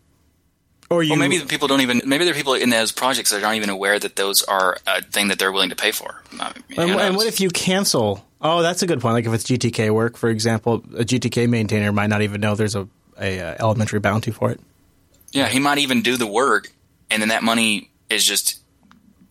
Or 0.89 1.05
you 1.05 1.11
Well, 1.11 1.21
maybe 1.21 1.39
the 1.39 1.47
people 1.47 1.69
don't 1.69 1.83
even. 1.83 2.03
Maybe 2.05 2.25
there 2.25 2.35
are 2.35 2.37
people 2.37 2.55
in 2.55 2.71
those 2.71 2.91
projects 2.91 3.31
that 3.31 3.45
aren't 3.45 3.59
even 3.59 3.71
aware 3.71 3.97
that 4.01 4.17
those 4.17 4.43
are 4.43 4.77
a 4.89 5.01
thing 5.01 5.29
that 5.29 5.39
they're 5.39 5.53
willing 5.53 5.71
to 5.71 5.77
pay 5.77 5.93
for. 5.93 6.21
I 6.41 6.53
mean, 6.69 6.81
And, 6.81 7.01
and 7.01 7.17
what 7.17 7.29
if 7.29 7.41
you 7.41 7.49
cancel? 7.49 8.27
Oh, 8.41 8.61
that's 8.61 8.83
a 8.83 8.89
good 8.89 9.01
point. 9.01 9.15
Like 9.15 9.25
if 9.27 9.33
it's 9.33 9.45
GTK 9.45 9.91
work, 9.95 10.17
for 10.17 10.29
example, 10.31 10.83
a 10.97 11.05
GTK 11.05 11.49
maintainer 11.49 11.93
might 11.93 12.09
not 12.09 12.23
even 12.23 12.41
know 12.41 12.57
there's 12.57 12.75
a, 12.75 12.89
a 13.21 13.39
uh, 13.39 13.57
elementary 13.61 14.01
bounty 14.01 14.33
for 14.33 14.51
it. 14.51 14.61
Yeah, 15.31 15.47
he 15.47 15.61
might 15.61 15.79
even 15.79 16.03
do 16.03 16.17
the 16.17 16.27
work, 16.27 16.73
and 17.09 17.23
then 17.23 17.29
that 17.29 17.45
money 17.45 17.93
is 18.09 18.25
just 18.25 18.61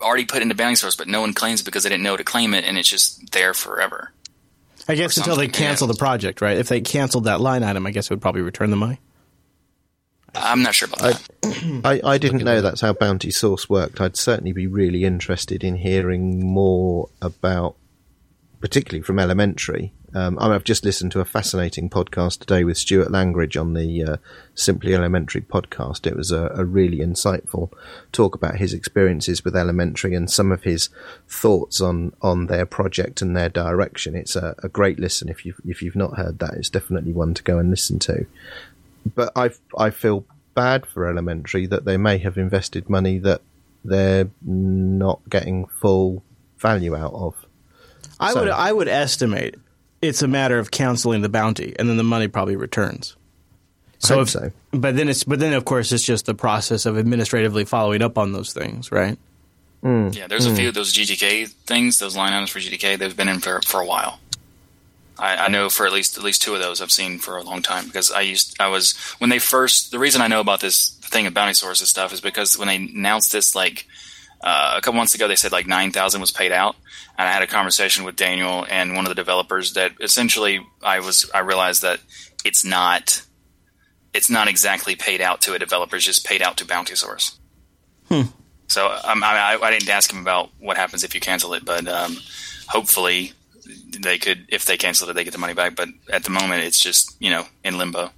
already 0.02 0.24
put 0.24 0.42
into 0.42 0.56
bounty 0.56 0.76
source, 0.76 0.96
but 0.96 1.10
no 1.10 1.20
one 1.20 1.34
claims 1.34 1.60
it 1.60 1.66
because 1.66 1.84
they 1.84 1.90
didn't 1.90 2.04
know 2.04 2.16
to 2.16 2.24
claim 2.24 2.54
it, 2.54 2.64
and 2.64 2.78
it's 2.78 2.88
just 2.88 3.34
there 3.34 3.54
forever. 3.54 4.14
I 4.90 4.96
guess 4.96 5.18
until 5.18 5.36
they 5.36 5.48
cancel 5.48 5.88
yeah. 5.88 5.94
the 5.94 6.00
project, 6.00 6.42
right? 6.42 6.58
If 6.58 6.68
they 6.68 6.82
canceled 6.82 7.26
that 7.26 7.40
line 7.40 7.62
item, 7.64 7.86
I 7.86 7.92
guess 7.92 8.08
it 8.08 8.10
would 8.10 8.22
probably 8.22 8.42
return 8.42 8.72
the 8.72 8.76
money. 8.76 9.00
I'm 10.34 10.64
not 10.64 10.74
sure 10.74 10.90
about 10.92 11.22
that. 11.44 11.82
I, 11.86 12.02
I 12.04 12.18
didn't 12.18 12.44
know 12.44 12.62
that's 12.62 12.82
how 12.82 12.94
Bounty 12.94 13.30
Source 13.30 13.70
worked. 13.70 14.02
I'd 14.02 14.18
certainly 14.18 14.52
be 14.52 14.66
really 14.66 15.06
interested 15.06 15.64
in 15.64 15.76
hearing 15.76 16.44
more 16.46 17.10
about, 17.22 17.76
particularly 18.62 19.04
from 19.04 19.20
Elementary. 19.20 19.94
Um, 20.14 20.38
I 20.40 20.54
I've 20.54 20.64
just 20.64 20.84
listened 20.84 21.12
to 21.14 21.20
a 21.20 21.26
fascinating 21.26 21.90
podcast 21.90 22.40
today 22.40 22.64
with 22.64 22.78
Stuart 22.78 23.12
Langridge 23.12 23.56
on 23.58 23.74
the 23.74 24.04
uh, 24.04 24.18
Simply 24.56 24.94
Elementary 24.96 25.42
podcast. 25.42 26.08
It 26.08 26.16
was 26.16 26.32
a, 26.32 26.52
a 26.56 26.66
really 26.66 26.98
insightful 27.00 27.72
talk 28.12 28.36
about 28.36 28.56
his 28.58 28.74
experiences 28.74 29.46
with 29.46 29.56
Elementary 29.56 30.16
and 30.16 30.30
some 30.30 30.52
of 30.52 30.64
his 30.64 30.90
thoughts 31.28 31.80
on, 31.82 32.14
on 32.22 32.48
their 32.48 32.66
project 32.66 33.22
and 33.22 33.36
their 33.36 33.50
direction. 33.50 34.16
It's 34.16 34.36
a, 34.36 34.56
a 34.64 34.70
great 34.70 35.00
listen. 35.00 35.30
If 35.30 35.46
you've, 35.46 35.62
if 35.66 35.82
you've 35.82 35.96
not 35.96 36.18
heard 36.18 36.40
that, 36.40 36.56
it's 36.56 36.70
definitely 36.70 37.14
one 37.14 37.34
to 37.36 37.44
go 37.44 37.58
and 37.60 37.70
listen 37.70 38.00
to 38.00 38.26
but 39.16 39.32
I 39.36 39.52
I 39.78 39.92
feel 39.92 40.26
bad 40.56 40.86
for 40.86 41.08
elementary 41.08 41.66
that 41.68 41.86
they 41.86 41.96
may 41.96 42.18
have 42.18 42.38
invested 42.38 42.90
money 42.90 43.18
that 43.20 43.42
they're 43.86 44.30
not 44.46 45.22
getting 45.30 45.66
full 45.68 46.22
value 46.58 46.96
out 46.98 47.14
of. 47.14 47.34
I 48.20 48.34
So- 48.34 48.42
would 48.42 48.50
I 48.50 48.72
would 48.74 48.90
estimate 48.90 49.56
it's 50.02 50.22
a 50.22 50.28
matter 50.28 50.60
of 50.60 50.72
canceling 50.72 51.22
the 51.22 51.30
bounty, 51.30 51.76
and 51.78 51.90
then 51.90 51.98
the 51.98 52.04
money 52.04 52.28
probably 52.28 52.56
returns. 52.56 53.16
So, 54.00 54.16
hope 54.16 54.24
if, 54.24 54.30
so. 54.30 54.52
but 54.72 54.96
then 54.96 55.10
it's 55.10 55.24
but 55.26 55.40
then 55.40 55.54
of 55.54 55.66
course 55.66 55.92
it's 55.92 56.04
just 56.04 56.26
the 56.26 56.34
process 56.34 56.86
of 56.86 56.98
administratively 56.98 57.66
following 57.66 58.02
up 58.02 58.18
on 58.18 58.32
those 58.32 58.54
things, 58.54 58.92
right? 58.92 59.18
Hmm. 59.82 60.10
Yeah, 60.12 60.28
there's 60.28 60.46
a 60.46 60.50
hmm. 60.50 60.56
few 60.56 60.68
of 60.70 60.74
those 60.74 60.94
GTK 60.94 61.48
things, 61.50 62.00
those 62.00 62.16
line 62.16 62.34
items 62.34 62.50
for 62.50 62.60
GTK. 62.60 62.98
They've 62.98 63.16
been 63.16 63.30
in 63.30 63.40
for 63.40 63.62
for 63.62 63.82
a 63.82 63.86
while. 63.86 64.20
I, 65.18 65.36
I 65.36 65.48
know 65.50 65.70
for 65.70 65.86
at 65.86 65.92
least 65.92 66.18
at 66.18 66.24
least 66.24 66.42
two 66.42 66.54
of 66.54 66.62
those 66.62 66.82
I've 66.82 66.92
seen 66.92 67.20
for 67.20 67.38
a 67.38 67.44
long 67.44 67.62
time 67.62 67.86
because 67.86 68.12
I 68.12 68.22
used 68.22 68.56
I 68.60 68.70
was 68.70 68.98
when 69.20 69.30
they 69.30 69.40
first. 69.40 69.92
The 69.92 70.00
reason 70.00 70.22
I 70.22 70.28
know 70.28 70.40
about 70.40 70.62
this 70.62 70.98
thing 71.02 71.28
of 71.28 71.34
bounty 71.34 71.54
sources 71.54 71.90
stuff 71.90 72.14
is 72.14 72.22
because 72.22 72.58
when 72.58 72.68
they 72.68 72.78
announced 72.78 73.32
this 73.32 73.54
like 73.54 73.86
uh, 74.42 74.76
a 74.78 74.82
couple 74.82 74.98
months 74.98 75.16
ago, 75.16 75.28
they 75.28 75.36
said 75.36 75.52
like 75.52 75.68
nine 75.68 75.92
thousand 75.92 76.22
was 76.22 76.32
paid 76.32 76.52
out, 76.52 76.76
and 77.18 77.28
I 77.28 77.32
had 77.32 77.42
a 77.42 77.48
conversation 77.48 78.06
with 78.06 78.16
Daniel 78.16 78.66
and 78.70 78.96
one 78.96 79.06
of 79.06 79.10
the 79.10 79.16
developers 79.16 79.74
that 79.74 79.94
essentially 80.02 80.62
I 80.82 81.00
was 81.00 81.30
I 81.34 81.40
realized 81.40 81.82
that 81.82 82.00
it's 82.46 82.64
not 82.64 83.22
it's 84.14 84.30
not 84.30 84.48
exactly 84.48 84.96
paid 84.96 85.22
out 85.22 85.42
to 85.42 85.54
a 85.54 85.60
developer; 85.60 85.96
it's 85.96 86.06
just 86.06 86.26
paid 86.26 86.42
out 86.42 86.58
to 86.58 86.66
Bountysource. 86.66 87.38
So 88.68 88.88
um, 88.88 89.24
I, 89.24 89.58
I, 89.60 89.68
I 89.68 89.72
didn't 89.72 89.90
ask 89.90 90.12
him 90.12 90.22
about 90.22 90.52
what 90.60 90.78
happens 90.78 91.04
if 91.04 91.14
you 91.16 91.20
cancel 91.20 91.54
it, 91.54 91.66
but 91.66 91.88
um, 91.88 92.18
hopefully 92.68 93.34
they 94.00 94.18
could, 94.20 94.46
if 94.50 94.66
they 94.66 94.78
cancel 94.78 95.10
it, 95.10 95.14
they 95.14 95.24
get 95.24 95.34
the 95.34 95.40
money 95.40 95.56
back. 95.56 95.76
But 95.76 95.90
at 96.12 96.24
the 96.24 96.30
moment, 96.30 96.64
it's 96.64 96.80
just 96.80 97.16
you 97.20 97.30
know 97.30 97.46
in 97.64 97.78
limbo. 97.78 98.12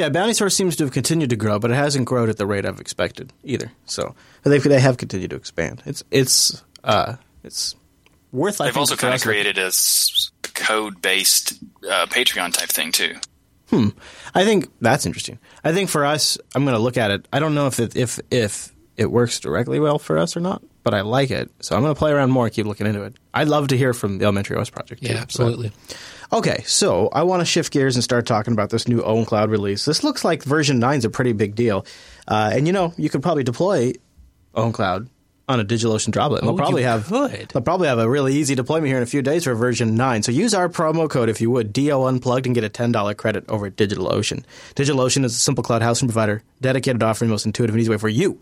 Yeah, 0.00 0.08
Bountysource 0.08 0.52
seems 0.52 0.76
to 0.76 0.84
have 0.84 0.92
continued 0.94 1.28
to 1.30 1.36
grow, 1.36 1.58
but 1.58 1.70
it 1.70 1.74
hasn't 1.74 2.06
grown 2.06 2.30
at 2.30 2.38
the 2.38 2.46
rate 2.46 2.64
I've 2.64 2.80
expected 2.80 3.32
either. 3.44 3.70
So 3.84 4.14
they 4.44 4.56
they 4.58 4.80
have 4.80 4.96
continued 4.96 5.30
to 5.30 5.36
expand. 5.36 5.82
It's 5.84 6.02
it's 6.10 6.62
uh 6.82 7.16
it's 7.44 7.74
worth. 8.32 8.60
I 8.60 8.64
They've 8.64 8.72
think, 8.74 8.80
also 8.80 8.96
kind 8.96 9.14
of 9.14 9.20
created 9.20 9.58
a 9.58 9.70
code 10.54 11.02
based 11.02 11.52
uh, 11.88 12.06
Patreon 12.06 12.52
type 12.54 12.70
thing 12.70 12.92
too. 12.92 13.16
Hmm. 13.68 13.88
I 14.34 14.44
think 14.44 14.68
that's 14.80 15.04
interesting. 15.06 15.38
I 15.62 15.72
think 15.72 15.90
for 15.90 16.04
us, 16.04 16.38
I'm 16.54 16.64
going 16.64 16.74
to 16.76 16.82
look 16.82 16.96
at 16.96 17.10
it. 17.10 17.28
I 17.32 17.38
don't 17.38 17.54
know 17.54 17.66
if 17.66 17.78
it, 17.78 17.94
if 17.94 18.18
if 18.30 18.72
it 18.96 19.10
works 19.10 19.38
directly 19.38 19.78
well 19.80 19.98
for 19.98 20.16
us 20.18 20.36
or 20.36 20.40
not, 20.40 20.62
but 20.82 20.92
I 20.94 21.02
like 21.02 21.30
it, 21.30 21.50
so 21.60 21.76
I'm 21.76 21.82
going 21.82 21.94
to 21.94 21.98
play 21.98 22.10
around 22.10 22.30
more 22.30 22.46
and 22.46 22.54
keep 22.54 22.66
looking 22.66 22.86
into 22.86 23.02
it. 23.02 23.14
I'd 23.32 23.48
love 23.48 23.68
to 23.68 23.76
hear 23.76 23.92
from 23.94 24.18
the 24.18 24.24
Elementary 24.24 24.56
OS 24.56 24.70
project. 24.70 25.02
too, 25.02 25.08
Yeah, 25.08 25.14
so- 25.16 25.22
absolutely. 25.22 25.72
Okay, 26.32 26.62
so 26.64 27.08
I 27.08 27.24
want 27.24 27.40
to 27.40 27.44
shift 27.44 27.72
gears 27.72 27.96
and 27.96 28.04
start 28.04 28.24
talking 28.24 28.52
about 28.52 28.70
this 28.70 28.86
new 28.86 29.00
OwnCloud 29.02 29.48
release. 29.50 29.84
This 29.84 30.04
looks 30.04 30.24
like 30.24 30.44
version 30.44 30.78
9 30.78 30.98
is 30.98 31.04
a 31.04 31.10
pretty 31.10 31.32
big 31.32 31.56
deal. 31.56 31.84
Uh, 32.28 32.50
and 32.54 32.66
you 32.68 32.72
know, 32.72 32.94
you 32.96 33.10
could 33.10 33.20
probably 33.22 33.42
deploy 33.42 33.92
OwnCloud 34.54 35.08
on 35.48 35.58
a 35.58 35.64
DigitalOcean 35.64 36.12
droplet. 36.12 36.42
And 36.42 36.48
Oh, 36.48 36.52
they'll 36.52 36.58
probably 36.64 36.84
have 36.84 37.06
could. 37.06 37.48
they'll 37.48 37.62
probably 37.62 37.88
have 37.88 37.98
a 37.98 38.08
really 38.08 38.34
easy 38.36 38.54
deployment 38.54 38.86
here 38.86 38.96
in 38.96 39.02
a 39.02 39.06
few 39.06 39.22
days 39.22 39.42
for 39.42 39.54
version 39.56 39.96
9. 39.96 40.22
So 40.22 40.30
use 40.30 40.54
our 40.54 40.68
promo 40.68 41.10
code 41.10 41.28
if 41.28 41.40
you 41.40 41.50
would, 41.50 41.72
DO 41.72 42.00
Unplugged, 42.04 42.46
and 42.46 42.54
get 42.54 42.62
a 42.62 42.70
$10 42.70 43.16
credit 43.16 43.44
over 43.48 43.66
at 43.66 43.74
DigitalOcean. 43.74 44.44
DigitalOcean 44.76 45.24
is 45.24 45.34
a 45.34 45.38
simple 45.38 45.64
cloud 45.64 45.82
hosting 45.82 46.06
provider 46.08 46.44
dedicated 46.60 47.00
to 47.00 47.06
offering 47.06 47.28
the 47.28 47.32
most 47.32 47.46
intuitive 47.46 47.74
and 47.74 47.80
easy 47.82 47.90
way 47.90 47.98
for 47.98 48.08
you 48.08 48.40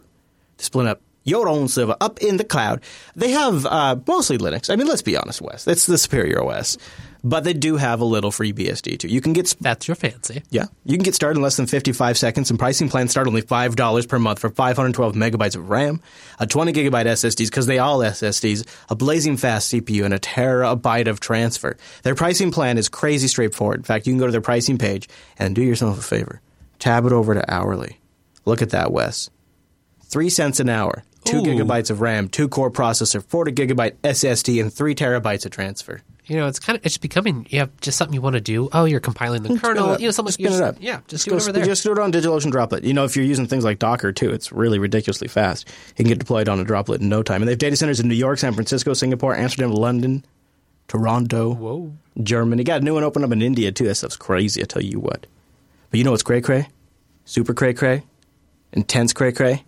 to 0.58 0.64
split 0.64 0.86
up 0.86 1.00
your 1.24 1.48
own 1.48 1.68
server 1.68 1.96
up 2.02 2.18
in 2.20 2.36
the 2.36 2.44
cloud. 2.44 2.82
They 3.16 3.30
have 3.30 3.64
uh, 3.64 3.96
mostly 4.06 4.36
Linux. 4.36 4.70
I 4.70 4.76
mean, 4.76 4.86
let's 4.86 5.02
be 5.02 5.16
honest, 5.16 5.40
Wes. 5.40 5.66
It's 5.66 5.86
the 5.86 5.96
superior 5.98 6.42
OS. 6.44 6.76
But 7.24 7.42
they 7.44 7.52
do 7.52 7.76
have 7.76 8.00
a 8.00 8.04
little 8.04 8.30
FreeBSD 8.30 9.00
too. 9.00 9.08
You 9.08 9.20
can 9.20 9.32
get 9.32 9.54
That's 9.60 9.88
your 9.88 9.94
fancy. 9.96 10.42
yeah, 10.50 10.66
you 10.84 10.96
can 10.96 11.02
get 11.02 11.14
started 11.14 11.38
in 11.38 11.42
less 11.42 11.56
than 11.56 11.66
55 11.66 12.16
seconds, 12.16 12.50
and 12.50 12.58
pricing 12.58 12.88
plans 12.88 13.10
start 13.10 13.26
only 13.26 13.42
$5 13.42 14.08
per 14.08 14.18
month 14.18 14.38
for 14.38 14.50
512 14.50 15.14
megabytes 15.14 15.56
of 15.56 15.68
RAM, 15.68 16.00
a 16.38 16.46
20 16.46 16.72
gigabyte 16.72 17.06
SSDs, 17.06 17.46
because 17.46 17.66
they 17.66 17.78
all 17.78 17.98
SSDs, 17.98 18.66
a 18.88 18.94
blazing 18.94 19.36
fast 19.36 19.72
CPU, 19.72 20.04
and 20.04 20.14
a 20.14 20.18
terabyte 20.18 21.08
of 21.08 21.18
transfer. 21.20 21.76
Their 22.04 22.14
pricing 22.14 22.52
plan 22.52 22.78
is 22.78 22.88
crazy 22.88 23.26
straightforward. 23.26 23.80
In 23.80 23.84
fact, 23.84 24.06
you 24.06 24.12
can 24.12 24.20
go 24.20 24.26
to 24.26 24.32
their 24.32 24.40
pricing 24.40 24.78
page 24.78 25.08
and 25.38 25.54
do 25.54 25.62
yourself 25.62 25.98
a 25.98 26.02
favor. 26.02 26.40
Tab 26.78 27.04
it 27.04 27.12
over 27.12 27.34
to 27.34 27.52
hourly. 27.52 27.98
Look 28.44 28.62
at 28.62 28.70
that, 28.70 28.92
Wes. 28.92 29.28
Three 30.04 30.30
cents 30.30 30.60
an 30.60 30.68
hour, 30.68 31.02
two 31.24 31.38
Ooh. 31.38 31.42
gigabytes 31.42 31.90
of 31.90 32.00
RAM, 32.00 32.28
two 32.28 32.48
core 32.48 32.70
processor, 32.70 33.22
40 33.22 33.52
gigabyte 33.52 33.96
SSD, 34.04 34.60
and 34.60 34.72
three 34.72 34.94
terabytes 34.94 35.44
of 35.44 35.50
transfer. 35.50 36.00
You 36.28 36.36
know, 36.36 36.46
it's 36.46 36.58
kind 36.58 36.78
of 36.78 36.84
it's 36.84 36.98
becoming 36.98 37.46
yeah, 37.48 37.66
just 37.80 37.96
something 37.96 38.12
you 38.12 38.20
want 38.20 38.34
to 38.34 38.40
do. 38.40 38.68
Oh, 38.72 38.84
you're 38.84 39.00
compiling 39.00 39.42
the 39.42 39.58
kernel. 39.58 39.98
You 39.98 40.08
know, 40.08 40.10
something. 40.10 40.32
Spin 40.32 40.52
it 40.52 40.60
up. 40.60 40.76
Yeah, 40.78 41.00
just, 41.08 41.24
go, 41.26 41.30
do 41.30 41.36
it 41.36 41.42
over 41.42 41.52
there. 41.52 41.64
Just 41.64 41.82
do 41.82 41.92
it 41.92 41.98
on 41.98 42.12
DigitalOcean 42.12 42.52
Droplet. 42.52 42.84
You 42.84 42.92
know, 42.92 43.04
if 43.04 43.16
you're 43.16 43.24
using 43.24 43.46
things 43.46 43.64
like 43.64 43.78
Docker 43.78 44.12
too, 44.12 44.30
it's 44.30 44.52
really 44.52 44.78
ridiculously 44.78 45.26
fast. 45.26 45.66
You 45.88 46.04
can 46.04 46.06
get 46.08 46.18
deployed 46.18 46.50
on 46.50 46.60
a 46.60 46.64
droplet 46.64 47.00
in 47.00 47.08
no 47.08 47.22
time. 47.22 47.40
And 47.40 47.48
they 47.48 47.52
have 47.52 47.58
data 47.58 47.76
centers 47.76 47.98
in 47.98 48.08
New 48.08 48.14
York, 48.14 48.38
San 48.38 48.52
Francisco, 48.52 48.92
Singapore, 48.92 49.34
Amsterdam, 49.34 49.72
London, 49.72 50.22
Toronto, 50.86 51.54
Whoa. 51.54 51.92
Germany. 52.22 52.62
Got 52.62 52.82
a 52.82 52.84
new 52.84 52.92
one 52.92 53.04
open 53.04 53.24
up 53.24 53.32
in 53.32 53.40
India 53.40 53.72
too. 53.72 53.86
That 53.86 53.94
stuff's 53.94 54.16
crazy. 54.16 54.60
I 54.60 54.64
tell 54.66 54.82
you 54.82 55.00
what. 55.00 55.26
But 55.90 55.96
you 55.96 56.04
know 56.04 56.10
what's 56.10 56.22
cray 56.22 56.42
cray? 56.42 56.68
Super 57.24 57.54
cray 57.54 57.72
cray, 57.72 58.02
intense 58.72 59.14
cray 59.14 59.32
cray. 59.32 59.64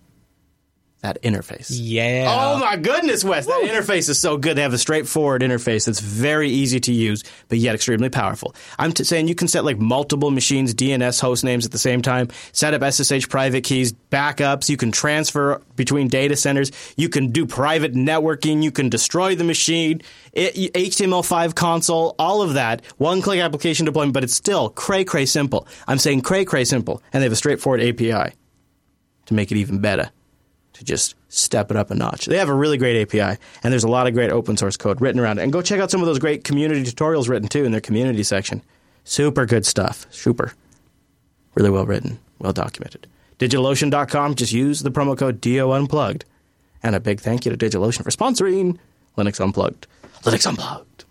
That 1.03 1.23
interface. 1.23 1.69
Yeah. 1.71 2.27
Oh 2.29 2.59
my 2.59 2.77
goodness, 2.77 3.25
Wes! 3.25 3.47
That 3.47 3.63
interface 3.63 4.11
is 4.11 4.19
so 4.19 4.37
good. 4.37 4.59
They 4.59 4.63
have 4.63 4.75
a 4.75 4.79
straightforward 4.79 5.41
interface 5.41 5.87
that's 5.87 6.01
very 6.01 6.51
easy 6.51 6.79
to 6.81 6.93
use, 6.93 7.25
but 7.49 7.57
yet 7.57 7.75
extremely 7.75 8.11
powerful. 8.11 8.55
I'm 8.79 8.93
t- 8.93 9.05
saying 9.05 9.27
you 9.27 9.35
can 9.35 9.49
set 9.49 9.65
like 9.65 9.79
multiple 9.79 10.31
machines, 10.31 10.75
DNS 10.75 11.19
host 11.19 11.43
names 11.43 11.65
at 11.65 11.73
the 11.73 11.79
same 11.79 12.03
time, 12.03 12.29
set 12.53 12.75
up 12.75 12.83
SSH 12.93 13.31
private 13.31 13.65
keys, 13.65 13.95
backups. 13.95 14.69
You 14.69 14.77
can 14.77 14.93
transfer 14.93 15.63
between 15.75 16.09
data 16.09 16.37
centers. 16.37 16.71
You 16.99 17.09
can 17.09 17.29
do 17.29 17.47
private 17.47 17.95
networking. 17.95 18.63
You 18.63 18.71
can 18.71 18.91
destroy 18.91 19.35
the 19.35 19.45
machine. 19.45 20.03
It, 20.35 20.75
HTML5 20.75 21.55
console, 21.55 22.15
all 22.19 22.43
of 22.43 22.55
that. 22.55 22.85
One 22.99 23.23
click 23.23 23.41
application 23.41 23.87
deployment, 23.87 24.13
but 24.13 24.23
it's 24.23 24.35
still 24.37 24.69
cray 24.69 25.05
cray 25.05 25.25
simple. 25.25 25.67
I'm 25.89 25.99
saying 25.99 26.21
cray 26.21 26.45
cray 26.45 26.65
simple, 26.65 27.03
and 27.11 27.23
they 27.23 27.25
have 27.25 27.33
a 27.33 27.37
straightforward 27.37 27.81
API 27.81 28.35
to 29.25 29.35
make 29.35 29.51
it 29.51 29.57
even 29.57 29.79
better 29.79 30.11
to 30.81 30.85
just 30.87 31.14
step 31.29 31.71
it 31.71 31.77
up 31.77 31.90
a 31.90 31.95
notch. 31.95 32.25
They 32.25 32.38
have 32.38 32.49
a 32.49 32.55
really 32.55 32.79
great 32.79 33.03
API, 33.03 33.38
and 33.62 33.71
there's 33.71 33.85
a 33.85 33.88
lot 33.88 34.07
of 34.07 34.14
great 34.14 34.31
open 34.31 34.57
source 34.57 34.79
code 34.79 34.99
written 35.03 35.21
around 35.21 35.38
it. 35.38 35.43
And 35.43 35.53
go 35.53 35.61
check 35.61 35.79
out 35.79 35.90
some 35.90 36.01
of 36.01 36.07
those 36.07 36.19
great 36.19 36.43
community 36.43 36.83
tutorials 36.83 37.29
written 37.29 37.49
too 37.49 37.66
in 37.66 37.71
their 37.71 37.83
community 37.83 38.23
section. 38.23 38.62
Super 39.05 39.45
good 39.45 39.66
stuff. 39.66 40.07
Super. 40.11 40.55
Really 41.55 41.69
well 41.69 41.85
written, 41.85 42.19
well 42.38 42.55
documented. 42.55 43.07
DigitalOcean.com, 43.38 44.37
just 44.37 44.53
use 44.53 44.81
the 44.81 44.90
promo 44.90 45.16
code 45.16 45.38
DO 45.43 45.71
Unplugged. 45.71 46.25
And 46.83 46.97
a 46.97 47.01
big 47.01 47.21
thank 47.21 47.45
you 47.45 47.55
to 47.55 47.59
DigitalOcean 47.59 48.03
for 48.03 48.11
sponsoring 48.11 48.79
Linux 49.19 49.38
Unplugged. 49.38 49.87
Linux 50.23 50.47
Unplugged. 50.47 51.05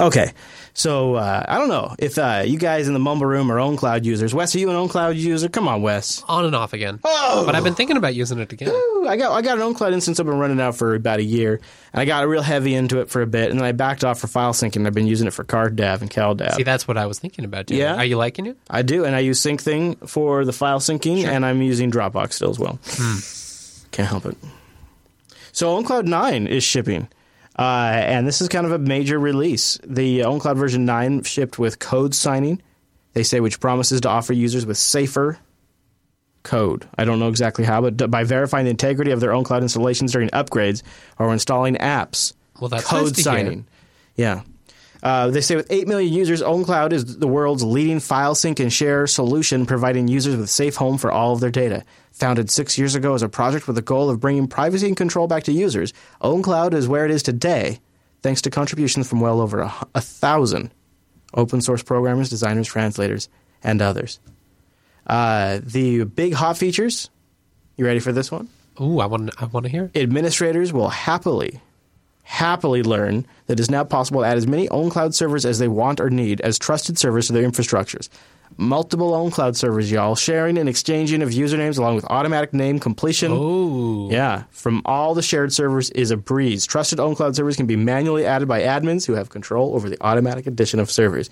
Okay, 0.00 0.32
so 0.74 1.14
uh, 1.14 1.44
I 1.46 1.58
don't 1.58 1.68
know 1.68 1.94
if 1.98 2.18
uh, 2.18 2.42
you 2.46 2.58
guys 2.58 2.88
in 2.88 2.94
the 2.94 3.00
Mumble 3.00 3.26
Room 3.26 3.50
are 3.50 3.56
OwnCloud 3.56 4.04
users. 4.04 4.34
Wes, 4.34 4.54
are 4.54 4.58
you 4.58 4.70
an 4.70 4.76
OwnCloud 4.76 5.16
user? 5.16 5.48
Come 5.48 5.68
on, 5.68 5.82
Wes. 5.82 6.22
On 6.28 6.44
and 6.44 6.54
off 6.54 6.72
again. 6.72 7.00
Oh! 7.04 7.42
But 7.46 7.54
I've 7.54 7.64
been 7.64 7.74
thinking 7.74 7.96
about 7.96 8.14
using 8.14 8.38
it 8.38 8.52
again. 8.52 8.68
Ooh, 8.70 9.06
I 9.08 9.16
got 9.16 9.32
I 9.32 9.42
got 9.42 9.58
an 9.58 9.64
OwnCloud 9.64 9.92
instance 9.92 10.18
I've 10.18 10.26
been 10.26 10.38
running 10.38 10.56
now 10.56 10.72
for 10.72 10.94
about 10.94 11.18
a 11.18 11.22
year, 11.24 11.60
and 11.92 12.00
I 12.00 12.04
got 12.04 12.26
real 12.26 12.42
heavy 12.42 12.74
into 12.74 13.00
it 13.00 13.10
for 13.10 13.22
a 13.22 13.26
bit, 13.26 13.50
and 13.50 13.58
then 13.58 13.66
I 13.66 13.72
backed 13.72 14.04
off 14.04 14.20
for 14.20 14.26
file 14.26 14.52
syncing. 14.52 14.86
I've 14.86 14.94
been 14.94 15.06
using 15.06 15.26
it 15.26 15.32
for 15.32 15.44
CardDAV 15.44 16.00
and 16.00 16.10
CalDAV. 16.10 16.54
See, 16.54 16.62
that's 16.62 16.88
what 16.88 16.96
I 16.96 17.06
was 17.06 17.18
thinking 17.18 17.44
about 17.44 17.66
doing. 17.66 17.80
Yeah? 17.80 17.96
Are 17.96 18.04
you 18.04 18.16
liking 18.16 18.46
it? 18.46 18.56
I 18.70 18.82
do, 18.82 19.04
and 19.04 19.14
I 19.14 19.20
use 19.20 19.40
SyncThing 19.40 20.08
for 20.08 20.44
the 20.44 20.52
file 20.52 20.78
syncing, 20.80 21.24
and 21.24 21.44
I'm 21.44 21.60
using 21.62 21.90
Dropbox 21.90 22.32
still 22.34 22.50
as 22.50 22.58
well. 22.58 22.78
Can't 23.90 24.08
help 24.08 24.26
it. 24.26 24.36
So 25.52 25.76
OwnCloud 25.80 26.06
9 26.06 26.46
is 26.46 26.64
shipping, 26.64 27.08
uh, 27.58 27.92
and 27.94 28.26
this 28.26 28.40
is 28.40 28.48
kind 28.48 28.66
of 28.66 28.72
a 28.72 28.78
major 28.78 29.18
release. 29.18 29.78
The 29.84 30.20
OwnCloud 30.20 30.56
version 30.56 30.84
9 30.84 31.22
shipped 31.24 31.58
with 31.58 31.78
code 31.78 32.14
signing, 32.14 32.62
they 33.12 33.22
say, 33.22 33.40
which 33.40 33.60
promises 33.60 34.00
to 34.02 34.08
offer 34.08 34.32
users 34.32 34.64
with 34.64 34.78
safer 34.78 35.38
code. 36.42 36.88
I 36.96 37.04
don't 37.04 37.18
know 37.18 37.28
exactly 37.28 37.64
how, 37.64 37.82
but 37.82 38.10
by 38.10 38.24
verifying 38.24 38.64
the 38.64 38.70
integrity 38.70 39.10
of 39.10 39.20
their 39.20 39.30
OwnCloud 39.30 39.62
installations 39.62 40.12
during 40.12 40.30
upgrades 40.30 40.82
or 41.18 41.32
installing 41.32 41.76
apps. 41.76 42.32
Well, 42.60 42.68
that's 42.68 42.86
code 42.86 43.16
nice 43.16 43.24
signing. 43.24 43.66
Yeah. 44.16 44.42
Uh, 45.02 45.28
they 45.30 45.40
say 45.40 45.56
with 45.56 45.66
8 45.70 45.88
million 45.88 46.12
users, 46.12 46.42
OwnCloud 46.42 46.92
is 46.92 47.16
the 47.16 47.26
world's 47.26 47.64
leading 47.64 47.98
file 47.98 48.34
sync 48.34 48.60
and 48.60 48.72
share 48.72 49.06
solution, 49.06 49.66
providing 49.66 50.06
users 50.06 50.36
with 50.36 50.48
safe 50.48 50.76
home 50.76 50.96
for 50.96 51.10
all 51.10 51.32
of 51.32 51.40
their 51.40 51.50
data. 51.50 51.84
Founded 52.12 52.50
six 52.50 52.78
years 52.78 52.94
ago 52.94 53.14
as 53.14 53.22
a 53.22 53.28
project 53.28 53.66
with 53.66 53.76
the 53.76 53.82
goal 53.82 54.10
of 54.10 54.20
bringing 54.20 54.46
privacy 54.46 54.86
and 54.86 54.96
control 54.96 55.26
back 55.26 55.44
to 55.44 55.52
users, 55.52 55.92
OwnCloud 56.20 56.74
is 56.74 56.86
where 56.86 57.04
it 57.04 57.10
is 57.10 57.22
today, 57.22 57.80
thanks 58.22 58.42
to 58.42 58.50
contributions 58.50 59.08
from 59.08 59.20
well 59.20 59.40
over 59.40 59.60
a, 59.60 59.74
a 59.94 60.00
thousand 60.00 60.70
open 61.34 61.60
source 61.62 61.82
programmers, 61.82 62.28
designers, 62.28 62.68
translators, 62.68 63.28
and 63.62 63.80
others. 63.80 64.20
Uh, 65.06 65.60
the 65.62 66.04
big 66.04 66.34
hot 66.34 66.58
features. 66.58 67.10
You 67.76 67.86
ready 67.86 68.00
for 68.00 68.12
this 68.12 68.30
one? 68.30 68.48
Ooh, 68.80 69.00
I 69.00 69.06
want 69.06 69.30
I 69.40 69.46
want 69.46 69.64
to 69.64 69.70
hear 69.70 69.90
it. 69.92 70.02
administrators 70.02 70.72
will 70.72 70.90
happily, 70.90 71.60
happily 72.22 72.82
learn 72.82 73.26
that 73.46 73.54
it 73.54 73.60
is 73.60 73.70
now 73.70 73.84
possible 73.84 74.20
to 74.20 74.26
add 74.26 74.36
as 74.36 74.46
many 74.46 74.68
OwnCloud 74.68 75.14
servers 75.14 75.44
as 75.44 75.58
they 75.58 75.68
want 75.68 76.00
or 76.00 76.10
need 76.10 76.40
as 76.42 76.58
trusted 76.58 76.98
servers 76.98 77.26
to 77.26 77.32
their 77.32 77.48
infrastructures. 77.48 78.08
Multiple 78.56 79.12
OwnCloud 79.12 79.56
servers, 79.56 79.90
y'all, 79.90 80.14
sharing 80.14 80.58
and 80.58 80.68
exchanging 80.68 81.22
of 81.22 81.30
usernames 81.30 81.78
along 81.78 81.96
with 81.96 82.04
automatic 82.10 82.52
name 82.52 82.78
completion. 82.78 83.32
Ooh. 83.32 84.08
Yeah, 84.10 84.44
from 84.50 84.82
all 84.84 85.14
the 85.14 85.22
shared 85.22 85.52
servers 85.52 85.90
is 85.90 86.10
a 86.10 86.16
breeze. 86.16 86.66
Trusted 86.66 86.98
OwnCloud 86.98 87.34
servers 87.34 87.56
can 87.56 87.66
be 87.66 87.76
manually 87.76 88.24
added 88.26 88.48
by 88.48 88.62
admins 88.62 89.06
who 89.06 89.14
have 89.14 89.30
control 89.30 89.74
over 89.74 89.88
the 89.88 89.96
automatic 90.00 90.46
addition 90.46 90.80
of 90.80 90.90
servers. 90.90 91.30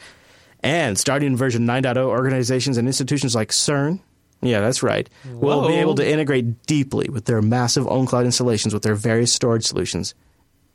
And 0.62 0.98
starting 0.98 1.28
in 1.28 1.36
version 1.36 1.66
9.0, 1.66 1.96
organizations 1.96 2.76
and 2.76 2.86
institutions 2.86 3.34
like 3.34 3.48
CERN, 3.48 4.00
yeah, 4.42 4.60
that's 4.60 4.82
right, 4.82 5.08
will 5.26 5.68
be 5.68 5.74
able 5.74 5.94
to 5.96 6.08
integrate 6.08 6.66
deeply 6.66 7.08
with 7.10 7.26
their 7.26 7.42
massive 7.42 7.84
OwnCloud 7.84 8.24
installations 8.24 8.72
with 8.72 8.82
their 8.82 8.94
various 8.94 9.32
storage 9.32 9.64
solutions 9.64 10.14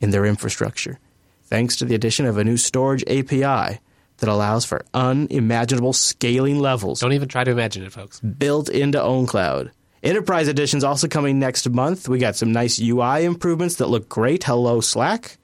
in 0.01 0.11
their 0.11 0.25
infrastructure, 0.25 0.99
thanks 1.43 1.75
to 1.77 1.85
the 1.85 1.95
addition 1.95 2.25
of 2.25 2.37
a 2.37 2.43
new 2.43 2.57
storage 2.57 3.03
API 3.07 3.79
that 4.17 4.29
allows 4.29 4.65
for 4.65 4.83
unimaginable 4.93 5.93
scaling 5.93 6.59
levels 6.59 6.99
Don't 7.01 7.13
even 7.13 7.27
try 7.27 7.43
to 7.43 7.51
imagine 7.51 7.83
it, 7.83 7.91
folks. 7.91 8.19
built 8.19 8.69
into 8.69 8.97
OwnCloud. 8.97 9.71
Enterprise 10.03 10.47
Edition's 10.47 10.83
also 10.83 11.07
coming 11.07 11.39
next 11.39 11.67
month. 11.69 12.07
We 12.07 12.19
got 12.19 12.35
some 12.35 12.51
nice 12.53 12.79
UI 12.79 13.25
improvements 13.25 13.75
that 13.77 13.87
look 13.87 14.07
great. 14.07 14.43
Hello, 14.43 14.79
Slack. 14.79 15.37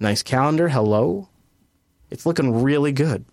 Nice 0.00 0.22
calendar. 0.22 0.68
Hello. 0.68 1.28
It's 2.10 2.24
looking 2.24 2.62
really 2.62 2.92
good. 2.92 3.24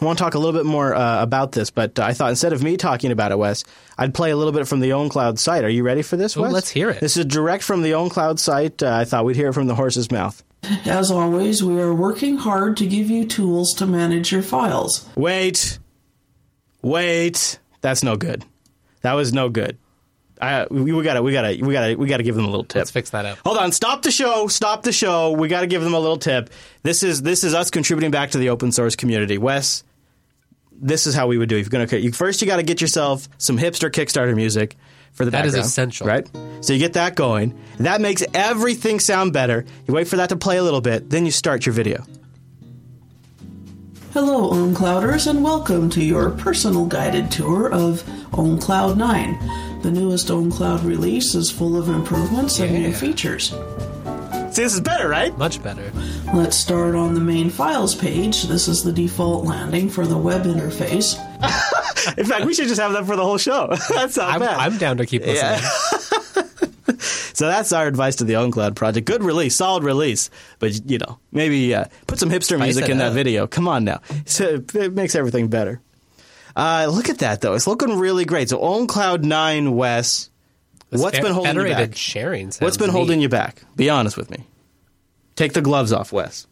I 0.00 0.04
want 0.04 0.18
to 0.18 0.24
talk 0.24 0.34
a 0.34 0.38
little 0.38 0.58
bit 0.58 0.66
more 0.66 0.94
uh, 0.94 1.22
about 1.22 1.52
this, 1.52 1.70
but 1.70 1.98
uh, 1.98 2.04
I 2.04 2.12
thought 2.14 2.30
instead 2.30 2.52
of 2.52 2.62
me 2.62 2.76
talking 2.76 3.12
about 3.12 3.30
it, 3.32 3.38
Wes, 3.38 3.64
I'd 3.98 4.14
play 4.14 4.30
a 4.30 4.36
little 4.36 4.52
bit 4.52 4.66
from 4.66 4.80
the 4.80 4.90
OwnCloud 4.90 5.38
site. 5.38 5.64
Are 5.64 5.68
you 5.68 5.82
ready 5.84 6.02
for 6.02 6.16
this, 6.16 6.36
Ooh, 6.36 6.42
Wes? 6.42 6.52
let's 6.52 6.70
hear 6.70 6.90
it. 6.90 7.00
This 7.00 7.16
is 7.16 7.26
direct 7.26 7.62
from 7.62 7.82
the 7.82 7.90
OwnCloud 7.92 8.38
site. 8.38 8.82
Uh, 8.82 8.94
I 8.94 9.04
thought 9.04 9.24
we'd 9.24 9.36
hear 9.36 9.48
it 9.48 9.52
from 9.52 9.66
the 9.66 9.74
horse's 9.74 10.10
mouth. 10.10 10.42
As 10.84 11.10
always, 11.10 11.62
we 11.62 11.80
are 11.80 11.94
working 11.94 12.36
hard 12.36 12.76
to 12.78 12.86
give 12.86 13.10
you 13.10 13.26
tools 13.26 13.74
to 13.74 13.86
manage 13.86 14.30
your 14.30 14.42
files. 14.42 15.08
Wait. 15.16 15.78
Wait. 16.82 17.58
That's 17.80 18.02
no 18.02 18.16
good. 18.16 18.44
That 19.02 19.14
was 19.14 19.32
no 19.32 19.48
good. 19.48 19.78
I, 20.40 20.66
we, 20.70 20.92
we 20.92 21.02
gotta, 21.02 21.22
we 21.22 21.32
gotta, 21.32 21.58
we 21.64 21.72
gotta, 21.72 21.94
we 21.96 22.06
gotta 22.08 22.22
give 22.22 22.34
them 22.34 22.44
a 22.44 22.48
little 22.48 22.64
tip. 22.64 22.80
Let's 22.80 22.90
fix 22.90 23.10
that 23.10 23.24
up. 23.24 23.38
Hold 23.44 23.58
on, 23.58 23.70
stop 23.72 24.02
the 24.02 24.10
show. 24.10 24.48
Stop 24.48 24.82
the 24.82 24.92
show. 24.92 25.32
We 25.32 25.46
got 25.48 25.60
to 25.60 25.68
give 25.68 25.82
them 25.82 25.94
a 25.94 26.00
little 26.00 26.16
tip. 26.16 26.50
This 26.82 27.04
is 27.04 27.22
this 27.22 27.44
is 27.44 27.54
us 27.54 27.70
contributing 27.70 28.10
back 28.10 28.30
to 28.32 28.38
the 28.38 28.48
open 28.50 28.72
source 28.72 28.96
community. 28.96 29.38
Wes, 29.38 29.84
this 30.72 31.06
is 31.06 31.14
how 31.14 31.28
we 31.28 31.38
would 31.38 31.48
do. 31.48 31.56
it. 31.56 31.60
If 31.60 31.72
you're 31.72 31.86
gonna, 31.86 32.00
you, 32.00 32.10
first 32.12 32.40
you 32.40 32.48
got 32.48 32.56
to 32.56 32.64
get 32.64 32.80
yourself 32.80 33.28
some 33.38 33.56
hipster 33.56 33.88
Kickstarter 33.88 34.34
music 34.34 34.76
for 35.12 35.24
the 35.24 35.30
That 35.30 35.46
is 35.46 35.52
background, 35.52 35.66
essential. 35.66 36.06
right? 36.06 36.28
So 36.60 36.72
you 36.72 36.78
get 36.78 36.94
that 36.94 37.14
going. 37.16 37.58
That 37.78 38.00
makes 38.00 38.22
everything 38.34 38.98
sound 39.00 39.32
better. 39.32 39.64
You 39.86 39.94
wait 39.94 40.08
for 40.08 40.16
that 40.16 40.28
to 40.30 40.36
play 40.36 40.56
a 40.58 40.62
little 40.62 40.80
bit, 40.80 41.10
then 41.10 41.24
you 41.26 41.32
start 41.32 41.66
your 41.66 41.72
video. 41.74 42.04
Hello, 44.12 44.50
OwnClouders, 44.52 45.26
and 45.26 45.42
welcome 45.42 45.88
to 45.90 46.04
your 46.04 46.30
personal 46.30 46.84
guided 46.84 47.30
tour 47.30 47.70
of 47.72 48.02
OwnCloud 48.32 48.96
9. 48.98 49.80
The 49.82 49.90
newest 49.90 50.28
OwnCloud 50.28 50.84
release 50.84 51.34
is 51.34 51.50
full 51.50 51.78
of 51.78 51.88
improvements 51.88 52.60
and 52.60 52.74
new 52.74 52.92
features. 52.92 53.52
See, 54.52 54.62
this 54.62 54.74
is 54.74 54.80
better, 54.82 55.08
right? 55.08 55.36
Much 55.38 55.62
better. 55.62 55.90
Let's 56.34 56.58
start 56.58 56.94
on 56.94 57.14
the 57.14 57.20
main 57.20 57.48
files 57.48 57.94
page. 57.94 58.42
This 58.42 58.68
is 58.68 58.84
the 58.84 58.92
default 58.92 59.46
landing 59.46 59.88
for 59.88 60.06
the 60.06 60.18
web 60.18 60.42
interface. 60.42 61.18
In 62.18 62.26
fact, 62.26 62.44
we 62.44 62.52
should 62.52 62.68
just 62.68 62.78
have 62.78 62.92
that 62.92 63.06
for 63.06 63.16
the 63.16 63.24
whole 63.24 63.38
show. 63.38 63.68
That's 63.88 64.18
not 64.18 64.34
I'm, 64.34 64.40
bad. 64.40 64.58
I'm 64.58 64.76
down 64.76 64.98
to 64.98 65.06
keep 65.06 65.24
listening. 65.24 65.60
So 67.34 67.48
that's 67.48 67.72
our 67.72 67.86
advice 67.86 68.16
to 68.16 68.24
the 68.24 68.34
OwnCloud 68.34 68.76
project. 68.76 69.06
Good 69.06 69.24
release, 69.24 69.56
solid 69.56 69.82
release, 69.82 70.30
but 70.58 70.88
you 70.88 70.98
know, 70.98 71.18
maybe 71.32 71.74
uh, 71.74 71.86
put 72.06 72.18
some 72.18 72.28
hipster 72.28 72.56
Spice 72.56 72.60
music 72.60 72.84
it 72.84 72.90
in 72.90 72.98
that 72.98 73.14
video. 73.14 73.46
Come 73.46 73.66
on 73.66 73.84
now, 73.84 74.00
so 74.26 74.62
it 74.74 74.92
makes 74.92 75.16
everything 75.16 75.48
better. 75.48 75.80
Uh, 76.54 76.88
look 76.90 77.08
at 77.08 77.18
that 77.18 77.40
though; 77.40 77.54
it's 77.54 77.66
looking 77.66 77.98
really 77.98 78.26
great. 78.26 78.50
So 78.50 78.58
OwnCloud 78.58 79.24
Nine, 79.24 79.74
Wes, 79.74 80.30
what's 81.00 81.18
been 81.18 81.32
holding 81.32 81.56
you 81.56 81.74
back? 81.74 81.96
sharing? 81.96 82.50
What's 82.58 82.76
been 82.76 82.88
neat. 82.88 82.92
holding 82.92 83.20
you 83.20 83.28
back? 83.28 83.62
Be 83.76 83.88
honest 83.90 84.16
with 84.16 84.30
me. 84.30 84.46
Take 85.36 85.54
the 85.54 85.62
gloves 85.62 85.92
off, 85.92 86.12
Wes. 86.12 86.46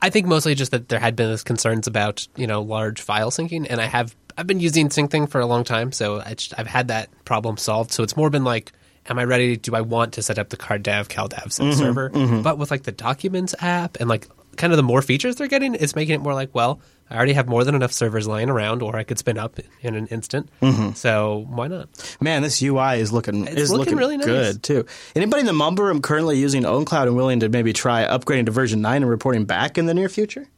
I 0.00 0.10
think 0.10 0.26
mostly 0.26 0.54
just 0.54 0.70
that 0.72 0.88
there 0.88 0.98
had 0.98 1.14
been 1.16 1.30
this 1.30 1.42
concerns 1.42 1.86
about 1.86 2.26
you 2.36 2.46
know 2.46 2.62
large 2.62 3.00
file 3.00 3.30
syncing, 3.30 3.66
and 3.68 3.80
I 3.80 3.86
have 3.86 4.14
I've 4.36 4.46
been 4.46 4.60
using 4.60 4.88
SyncThing 4.88 5.28
for 5.28 5.40
a 5.40 5.46
long 5.46 5.64
time, 5.64 5.92
so 5.92 6.20
just, 6.22 6.54
I've 6.58 6.66
had 6.66 6.88
that 6.88 7.08
problem 7.24 7.56
solved. 7.56 7.92
So 7.92 8.02
it's 8.02 8.16
more 8.16 8.30
been 8.30 8.44
like, 8.44 8.72
am 9.06 9.18
I 9.18 9.24
ready? 9.24 9.56
Do 9.56 9.74
I 9.74 9.82
want 9.82 10.14
to 10.14 10.22
set 10.22 10.38
up 10.38 10.48
the 10.48 10.56
CardDAV 10.56 11.08
CalDAV 11.08 11.52
sync 11.52 11.74
Mm-hmm, 11.74 11.78
server? 11.78 12.42
But 12.42 12.58
with 12.58 12.70
like 12.70 12.82
the 12.82 12.92
Documents 12.92 13.54
app 13.60 13.98
and 14.00 14.08
like 14.08 14.28
kind 14.56 14.72
of 14.72 14.76
the 14.76 14.82
more 14.82 15.02
features 15.02 15.36
they're 15.36 15.48
getting, 15.48 15.74
it's 15.74 15.94
making 15.94 16.14
it 16.16 16.18
more 16.20 16.34
like, 16.34 16.54
well, 16.54 16.80
I 17.10 17.16
already 17.16 17.34
have 17.34 17.48
more 17.48 17.64
than 17.64 17.74
enough 17.74 17.92
servers 17.92 18.26
lying 18.26 18.48
around, 18.48 18.82
or 18.82 18.96
I 18.96 19.04
could 19.04 19.18
spin 19.18 19.36
up 19.38 19.58
in 19.82 19.94
an 19.94 20.06
instant. 20.06 20.48
Mm-hmm. 20.62 20.92
So 20.92 21.46
why 21.50 21.68
not? 21.68 21.88
Man, 22.20 22.42
this 22.42 22.62
UI 22.62 22.98
is 23.00 23.12
looking 23.12 23.46
It's 23.46 23.56
is 23.56 23.70
looking 23.70 23.96
looking, 23.96 23.98
really 23.98 24.16
nice. 24.16 24.26
good 24.26 24.62
too. 24.62 24.86
Anybody 25.14 25.40
in 25.40 25.46
the 25.46 25.52
Mumble 25.52 25.84
room 25.84 26.00
currently 26.00 26.38
using 26.38 26.62
OwnCloud 26.62 27.06
and 27.06 27.16
willing 27.16 27.40
to 27.40 27.48
maybe 27.48 27.72
try 27.72 28.04
upgrading 28.06 28.46
to 28.46 28.52
version 28.52 28.80
nine 28.80 29.02
and 29.02 29.10
reporting 29.10 29.44
back 29.44 29.76
in 29.76 29.86
the 29.86 29.94
near 29.94 30.08
future? 30.08 30.48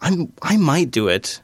I'm 0.00 0.32
I 0.42 0.56
might 0.56 0.90
do 0.90 1.08
it. 1.08 1.40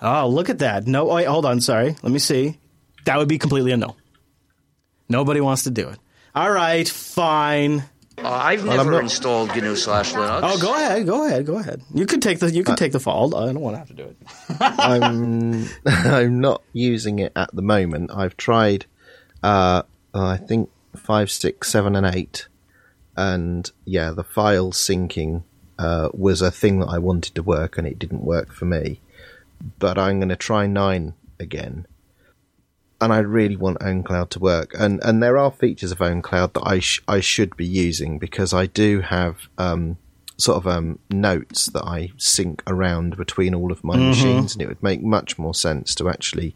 Oh, 0.00 0.28
look 0.28 0.48
at 0.48 0.58
that! 0.58 0.86
No, 0.86 1.04
wait, 1.04 1.26
hold 1.26 1.46
on. 1.46 1.60
Sorry, 1.60 1.96
let 2.02 2.12
me 2.12 2.18
see. 2.18 2.58
That 3.04 3.18
would 3.18 3.28
be 3.28 3.38
completely 3.38 3.72
a 3.72 3.76
no. 3.76 3.96
Nobody 5.08 5.40
wants 5.40 5.64
to 5.64 5.70
do 5.70 5.88
it. 5.88 5.98
All 6.34 6.50
right, 6.50 6.88
fine. 6.88 7.84
Uh, 8.18 8.28
I've 8.28 8.60
I'm 8.60 8.76
never 8.76 8.90
not- 8.92 9.02
installed 9.04 9.48
GNU 9.56 9.74
slash 9.76 10.12
Linux. 10.12 10.40
Oh, 10.42 10.58
go 10.60 10.74
ahead, 10.74 11.06
go 11.06 11.26
ahead, 11.26 11.46
go 11.46 11.58
ahead. 11.58 11.82
You 11.94 12.06
can 12.06 12.20
take 12.20 12.38
the 12.40 12.50
you 12.50 12.62
can 12.62 12.76
take 12.76 12.92
the 12.92 13.00
fall. 13.00 13.34
I 13.34 13.46
don't 13.46 13.60
want 13.60 13.74
to 13.74 13.78
have 13.78 13.88
to 13.88 13.94
do 13.94 14.04
it. 14.04 14.16
I'm 14.60 15.66
I'm 15.86 16.40
not 16.40 16.62
using 16.72 17.18
it 17.18 17.32
at 17.34 17.54
the 17.54 17.62
moment. 17.62 18.10
I've 18.14 18.36
tried, 18.36 18.86
uh, 19.42 19.82
I 20.12 20.36
think 20.36 20.70
five, 20.94 21.30
six, 21.30 21.70
seven, 21.70 21.96
and 21.96 22.04
eight, 22.14 22.48
and 23.16 23.70
yeah, 23.86 24.10
the 24.10 24.24
file 24.24 24.72
syncing 24.72 25.42
uh, 25.78 26.10
was 26.12 26.42
a 26.42 26.50
thing 26.50 26.80
that 26.80 26.88
I 26.88 26.98
wanted 26.98 27.34
to 27.36 27.42
work, 27.42 27.78
and 27.78 27.86
it 27.86 27.98
didn't 27.98 28.24
work 28.24 28.52
for 28.52 28.66
me. 28.66 29.00
But 29.78 29.96
I'm 29.96 30.18
going 30.18 30.28
to 30.28 30.36
try 30.36 30.66
nine 30.66 31.14
again, 31.40 31.86
and 33.02 33.12
I 33.12 33.18
really 33.18 33.56
want 33.56 33.80
OwnCloud 33.80 34.30
to 34.30 34.38
work. 34.38 34.72
And 34.78 35.00
and 35.02 35.22
there 35.22 35.36
are 35.36 35.50
features 35.50 35.92
of 35.92 35.98
OwnCloud 35.98 36.54
that 36.54 36.62
I 36.64 36.78
sh- 36.78 37.00
I 37.08 37.20
should 37.20 37.56
be 37.56 37.66
using 37.66 38.18
because 38.18 38.54
I 38.54 38.66
do 38.66 39.00
have 39.00 39.48
um, 39.58 39.98
sort 40.38 40.56
of 40.56 40.66
um, 40.66 40.98
notes 41.10 41.66
that 41.66 41.84
I 41.84 42.10
sync 42.16 42.62
around 42.66 43.16
between 43.16 43.54
all 43.54 43.70
of 43.72 43.84
my 43.84 43.96
machines, 43.96 44.54
and 44.54 44.62
it 44.62 44.68
would 44.68 44.82
make 44.82 45.02
much 45.02 45.38
more 45.38 45.54
sense 45.54 45.94
to 45.96 46.08
actually 46.08 46.54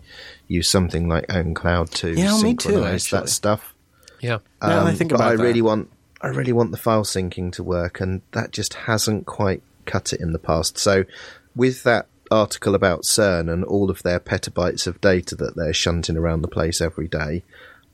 use 0.48 0.68
something 0.68 1.08
like 1.08 1.26
OwnCloud 1.28 1.90
to 2.00 2.08
Yeah, 2.10 2.32
me 2.40 2.54
too, 2.54 2.70
synchronize 2.70 3.10
that 3.10 3.28
stuff. 3.28 3.74
Yeah. 4.20 4.38
Now 4.62 4.68
that 4.68 4.86
I 4.86 4.90
Um, 4.90 4.96
think 4.96 5.10
but 5.10 5.16
about 5.16 5.32
I 5.32 5.36
that. 5.36 5.42
really 5.42 5.62
want 5.62 5.90
I 6.22 6.28
really 6.28 6.52
want 6.52 6.70
the 6.70 6.78
file 6.78 7.04
syncing 7.04 7.52
to 7.52 7.62
work, 7.62 8.00
and 8.00 8.22
that 8.32 8.50
just 8.50 8.72
hasn't 8.74 9.26
quite 9.26 9.62
cut 9.84 10.12
it 10.14 10.20
in 10.20 10.32
the 10.32 10.38
past. 10.38 10.78
So, 10.78 11.04
with 11.54 11.82
that 11.84 12.06
article 12.30 12.74
about 12.74 13.02
CERN 13.04 13.52
and 13.52 13.64
all 13.64 13.90
of 13.90 14.02
their 14.02 14.20
petabytes 14.20 14.86
of 14.86 15.00
data 15.00 15.34
that 15.36 15.56
they're 15.56 15.72
shunting 15.72 16.16
around 16.16 16.42
the 16.42 16.48
place 16.48 16.80
every 16.80 17.08
day, 17.08 17.42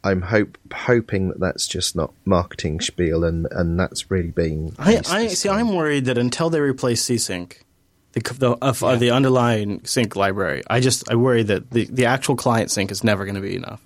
I'm 0.04 0.22
hope 0.22 0.58
hoping 0.72 1.28
that 1.28 1.40
that's 1.40 1.66
just 1.68 1.94
not 1.94 2.12
marketing 2.24 2.80
spiel, 2.80 3.24
and 3.24 3.46
and 3.50 3.78
that's 3.78 4.10
really 4.10 4.30
being. 4.30 4.74
I, 4.78 5.00
I 5.08 5.28
see. 5.28 5.48
time. 5.48 5.58
I'm 5.58 5.74
worried 5.76 6.06
that 6.06 6.18
until 6.18 6.50
they 6.50 6.60
replace 6.60 7.04
CSync, 7.04 7.54
the 8.12 8.20
the, 8.20 8.50
of, 8.60 8.82
uh, 8.82 8.96
the 8.96 9.10
underlying 9.12 9.84
sync 9.84 10.16
library, 10.16 10.62
I 10.68 10.80
just 10.80 11.08
I 11.10 11.14
worry 11.14 11.44
that 11.44 11.70
the, 11.70 11.84
the 11.84 12.06
actual 12.06 12.34
client 12.36 12.70
sync 12.70 12.90
is 12.90 13.04
never 13.04 13.24
going 13.24 13.36
to 13.36 13.40
be 13.40 13.54
enough. 13.54 13.80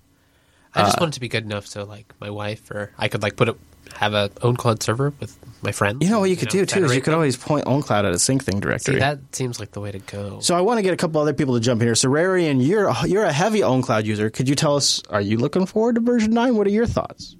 I 0.75 0.83
Uh, 0.83 0.85
just 0.87 1.01
want 1.01 1.13
it 1.13 1.15
to 1.15 1.21
be 1.21 1.29
good 1.29 1.45
enough 1.45 1.67
so 1.67 1.85
like 1.85 2.13
my 2.21 2.31
wife 2.31 2.71
or 2.71 2.93
I 2.99 3.09
could 3.09 3.23
like 3.23 3.37
put 3.37 3.49
it 3.51 3.57
have 3.95 4.15
a 4.15 4.31
own 4.43 4.57
cloud 4.57 4.83
server 4.83 5.13
with 5.21 5.37
my 5.67 5.73
friends. 5.73 5.99
You 6.03 6.11
know 6.11 6.21
what 6.21 6.31
you 6.31 6.33
and, 6.33 6.41
could 6.41 6.49
do 6.49 6.65
too 6.65 6.85
is 6.85 6.95
you 6.95 7.03
could 7.03 7.13
them. 7.13 7.19
always 7.19 7.37
point 7.37 7.67
OwnCloud 7.67 7.91
at 7.91 8.05
a 8.07 8.11
SyncThing 8.13 8.61
directory. 8.61 8.79
See, 8.79 8.93
directory. 8.93 9.01
that 9.01 9.37
seems 9.37 9.61
like 9.61 9.73
the 9.73 9.81
way 9.81 9.93
to 9.93 9.99
go. 9.99 10.41
so 10.41 10.57
I 10.57 10.63
want 10.63 10.79
to 10.79 10.83
get 10.83 10.95
a 10.95 10.97
couple 10.97 11.21
other 11.21 11.35
people 11.35 11.55
to 11.55 11.61
jump 11.61 11.83
in 11.83 11.89
here. 11.89 11.95
So 11.95 12.09
Rarian, 12.09 12.67
you're 12.67 12.91
you're 13.07 13.25
a 13.25 13.33
heavy 13.33 13.61
OwnCloud 13.61 14.05
user. 14.05 14.31
Could 14.31 14.49
you 14.49 14.55
tell 14.55 14.77
us? 14.77 15.03
Are 15.11 15.21
you 15.21 15.37
looking 15.37 15.67
forward 15.67 15.97
to 15.97 16.01
version 16.01 16.33
nine? 16.33 16.57
What 16.57 16.67
are 16.67 16.71
your 16.71 16.87
thoughts? 16.87 17.37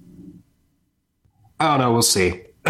I 1.59 1.69
don't 1.69 1.79
know. 1.79 1.93
We'll 1.93 2.03
see. 2.03 2.43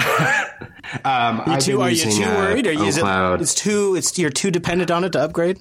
um, 1.03 1.41
Are 1.41 1.55
you 1.55 1.61
too, 1.61 1.71
been 1.77 1.81
are 1.81 1.89
you 1.89 2.11
too 2.11 2.23
uh, 2.23 2.35
worried? 2.35 2.67
Are 2.67 2.71
you, 2.71 2.83
is 2.85 2.97
it, 2.97 3.05
it's 3.41 3.55
too 3.55 3.95
it's 3.95 4.17
you're 4.17 4.29
too 4.29 4.51
dependent 4.51 4.91
on 4.91 5.03
it 5.03 5.13
to 5.13 5.19
upgrade? 5.19 5.59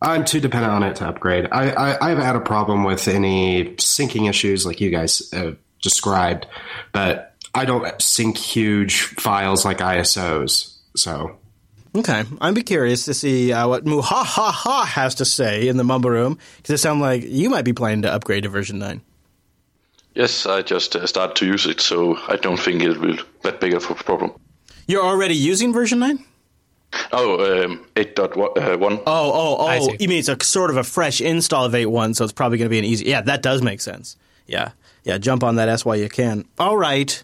I'm 0.00 0.24
too 0.24 0.40
dependent 0.40 0.72
on 0.72 0.82
it 0.82 0.96
to 0.96 1.08
upgrade. 1.08 1.48
I, 1.50 1.70
I, 1.70 2.10
I've 2.10 2.18
had 2.18 2.36
a 2.36 2.40
problem 2.40 2.84
with 2.84 3.08
any 3.08 3.74
syncing 3.76 4.28
issues 4.28 4.64
like 4.66 4.80
you 4.80 4.90
guys 4.90 5.32
uh, 5.32 5.52
described, 5.82 6.46
but 6.92 7.35
I 7.56 7.64
don't 7.64 8.00
sync 8.00 8.36
huge 8.36 9.00
files 9.00 9.64
like 9.64 9.78
ISOs. 9.78 10.76
So 10.94 11.38
Okay, 11.96 12.24
I'd 12.42 12.54
be 12.54 12.62
curious 12.62 13.06
to 13.06 13.14
see 13.14 13.52
uh, 13.52 13.66
what 13.68 13.86
Muhahaha 13.86 14.84
has 14.84 15.14
to 15.16 15.24
say 15.24 15.66
in 15.66 15.78
the 15.78 15.84
mumble 15.84 16.10
room 16.10 16.38
because 16.58 16.74
it 16.74 16.78
sounds 16.78 17.00
like 17.00 17.22
you 17.24 17.48
might 17.48 17.64
be 17.64 17.72
planning 17.72 18.02
to 18.02 18.12
upgrade 18.12 18.42
to 18.42 18.50
version 18.50 18.78
nine. 18.78 19.00
Yes, 20.14 20.44
I 20.46 20.62
just 20.62 20.94
uh, 20.94 21.06
started 21.06 21.36
to 21.36 21.46
use 21.46 21.66
it, 21.66 21.80
so 21.80 22.18
I 22.28 22.36
don't 22.36 22.58
think 22.58 22.82
it 22.82 22.98
will 22.98 23.16
that 23.42 23.60
big 23.60 23.72
of 23.72 23.90
a 23.90 23.94
problem. 23.94 24.32
You're 24.86 25.04
already 25.04 25.34
using 25.34 25.72
version 25.72 26.00
nine? 26.00 26.24
Oh, 27.12 27.64
um, 27.64 27.84
8.1. 27.96 28.36
Oh, 28.36 29.02
oh, 29.06 29.56
oh! 29.58 29.96
You 29.98 30.08
mean 30.08 30.18
it's 30.18 30.28
a 30.28 30.42
sort 30.42 30.70
of 30.70 30.76
a 30.76 30.84
fresh 30.84 31.20
install 31.20 31.64
of 31.64 31.72
8.1, 31.72 32.16
so 32.16 32.24
it's 32.24 32.32
probably 32.32 32.58
going 32.58 32.66
to 32.66 32.70
be 32.70 32.78
an 32.78 32.84
easy. 32.84 33.06
Yeah, 33.06 33.22
that 33.22 33.42
does 33.42 33.62
make 33.62 33.80
sense. 33.80 34.16
Yeah, 34.46 34.72
yeah. 35.02 35.18
Jump 35.18 35.42
on 35.42 35.56
that 35.56 35.68
S 35.68 35.84
while 35.84 35.96
you 35.96 36.08
can. 36.08 36.44
All 36.58 36.76
right. 36.76 37.22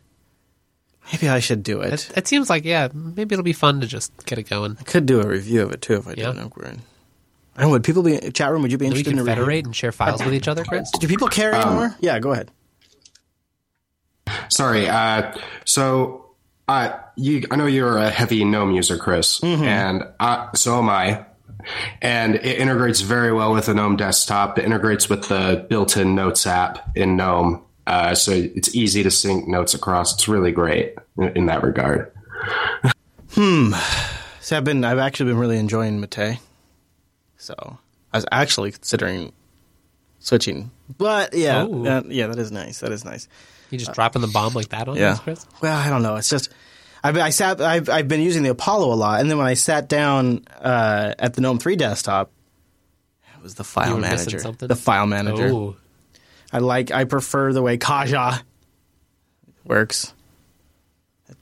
Maybe 1.12 1.28
I 1.28 1.40
should 1.40 1.62
do 1.62 1.80
it. 1.82 1.92
it, 1.92 2.10
it 2.16 2.26
seems 2.28 2.48
like 2.50 2.64
yeah, 2.64 2.88
maybe 2.92 3.34
it'll 3.34 3.42
be 3.44 3.52
fun 3.52 3.80
to 3.82 3.86
just 3.86 4.12
get 4.26 4.38
it 4.38 4.44
going. 4.48 4.76
I 4.80 4.82
could 4.84 5.06
do 5.06 5.20
a 5.20 5.26
review 5.26 5.62
of 5.62 5.72
it 5.72 5.82
too 5.82 5.94
if 5.96 6.06
I 6.08 6.10
Yeah. 6.10 6.28
did 6.28 6.36
an 6.38 6.44
upgrade. 6.44 6.78
And 7.56 7.70
would 7.70 7.84
people 7.84 8.02
be 8.02 8.18
chat 8.30 8.50
room? 8.50 8.62
Would 8.62 8.72
you 8.72 8.78
be 8.78 8.86
Then 8.86 8.94
we 8.94 9.00
interested 9.00 9.10
in 9.10 9.18
can 9.18 9.28
a 9.28 9.30
review? 9.30 9.42
federate 9.44 9.64
and 9.66 9.76
share 9.76 9.92
files 9.92 10.24
with 10.24 10.32
each 10.32 10.48
other, 10.48 10.64
Chris. 10.64 10.90
Do 10.98 11.06
people 11.06 11.28
care 11.28 11.52
anymore? 11.54 11.94
Yeah, 12.00 12.18
go 12.18 12.32
ahead. 12.32 12.50
sorry. 14.48 14.88
Uh, 14.88 15.34
so 15.64 16.30
uh, 16.68 16.96
you, 17.16 17.44
I 17.50 17.56
know 17.56 17.66
you're 17.66 17.98
a 17.98 18.10
heavy 18.10 18.44
GNOME 18.44 18.72
user, 18.72 18.96
Chris, 18.96 19.40
Mm-hmm. 19.40 19.64
and 19.64 20.02
uh, 20.20 20.52
so 20.54 20.78
am 20.78 20.88
I. 20.88 21.26
And 22.00 22.36
it 22.36 22.58
integrates 22.58 23.02
very 23.02 23.32
well 23.32 23.52
with 23.52 23.66
the 23.66 23.74
GNOME 23.74 23.96
desktop. 23.96 24.58
It 24.58 24.64
integrates 24.64 25.08
with 25.08 25.28
the 25.28 25.64
built-in 25.68 26.14
Notes 26.14 26.46
app 26.46 26.96
in 26.96 27.16
GNOME, 27.16 27.62
uh, 27.86 28.14
so 28.14 28.32
it's 28.32 28.74
easy 28.74 29.02
to 29.04 29.10
sync 29.10 29.46
notes 29.46 29.74
across. 29.74 30.14
It's 30.14 30.26
really 30.28 30.50
great 30.52 30.94
in, 31.18 31.28
in 31.36 31.46
that 31.46 31.62
regard. 31.62 32.12
Hmm. 33.34 33.72
So 34.40 34.56
I've 34.56 34.64
been, 34.64 34.84
I've 34.84 34.98
actually 34.98 35.30
been 35.30 35.38
really 35.38 35.58
enjoying 35.58 36.00
Mate. 36.00 36.38
So 37.38 37.54
I 38.12 38.16
was 38.16 38.26
actually 38.30 38.72
considering 38.72 39.32
switching, 40.18 40.70
but 40.98 41.34
yeah, 41.34 41.64
that- 41.64 42.06
yeah, 42.10 42.26
that 42.28 42.38
is 42.38 42.52
nice. 42.52 42.80
That 42.80 42.92
is 42.92 43.04
nice. 43.04 43.26
You 43.70 43.78
just 43.78 43.94
dropping 43.94 44.20
the 44.22 44.28
bomb 44.28 44.52
like 44.54 44.68
that 44.68 44.86
on 44.88 44.96
Yeah. 44.96 45.12
us, 45.12 45.20
Chris? 45.20 45.46
Well, 45.62 45.74
I 45.76 45.88
don't 45.88 46.02
know. 46.02 46.16
It's 46.16 46.28
just 46.28 46.50
I've 47.02 47.16
I 47.16 47.30
sat 47.30 47.60
I've 47.60 47.88
I've 47.88 48.06
been 48.06 48.20
using 48.20 48.42
the 48.42 48.50
Apollo 48.50 48.92
a 48.92 48.96
lot, 48.96 49.20
and 49.20 49.30
then 49.30 49.38
when 49.38 49.46
I 49.46 49.54
sat 49.54 49.88
down 49.88 50.44
uh, 50.60 51.14
at 51.18 51.34
the 51.34 51.40
GNOME 51.40 51.58
three 51.58 51.74
desktop, 51.74 52.30
it 53.36 53.42
was 53.42 53.54
the 53.54 53.64
file 53.64 53.88
You 53.88 53.94
were 53.94 54.00
manager. 54.02 54.38
something? 54.40 54.68
The 54.68 54.76
file 54.76 55.06
manager. 55.06 55.48
Oh, 55.48 55.76
I 56.52 56.58
like 56.58 56.90
I 56.92 57.04
prefer 57.04 57.52
the 57.54 57.62
way 57.62 57.76
Caja 57.78 58.42
works. 59.64 60.12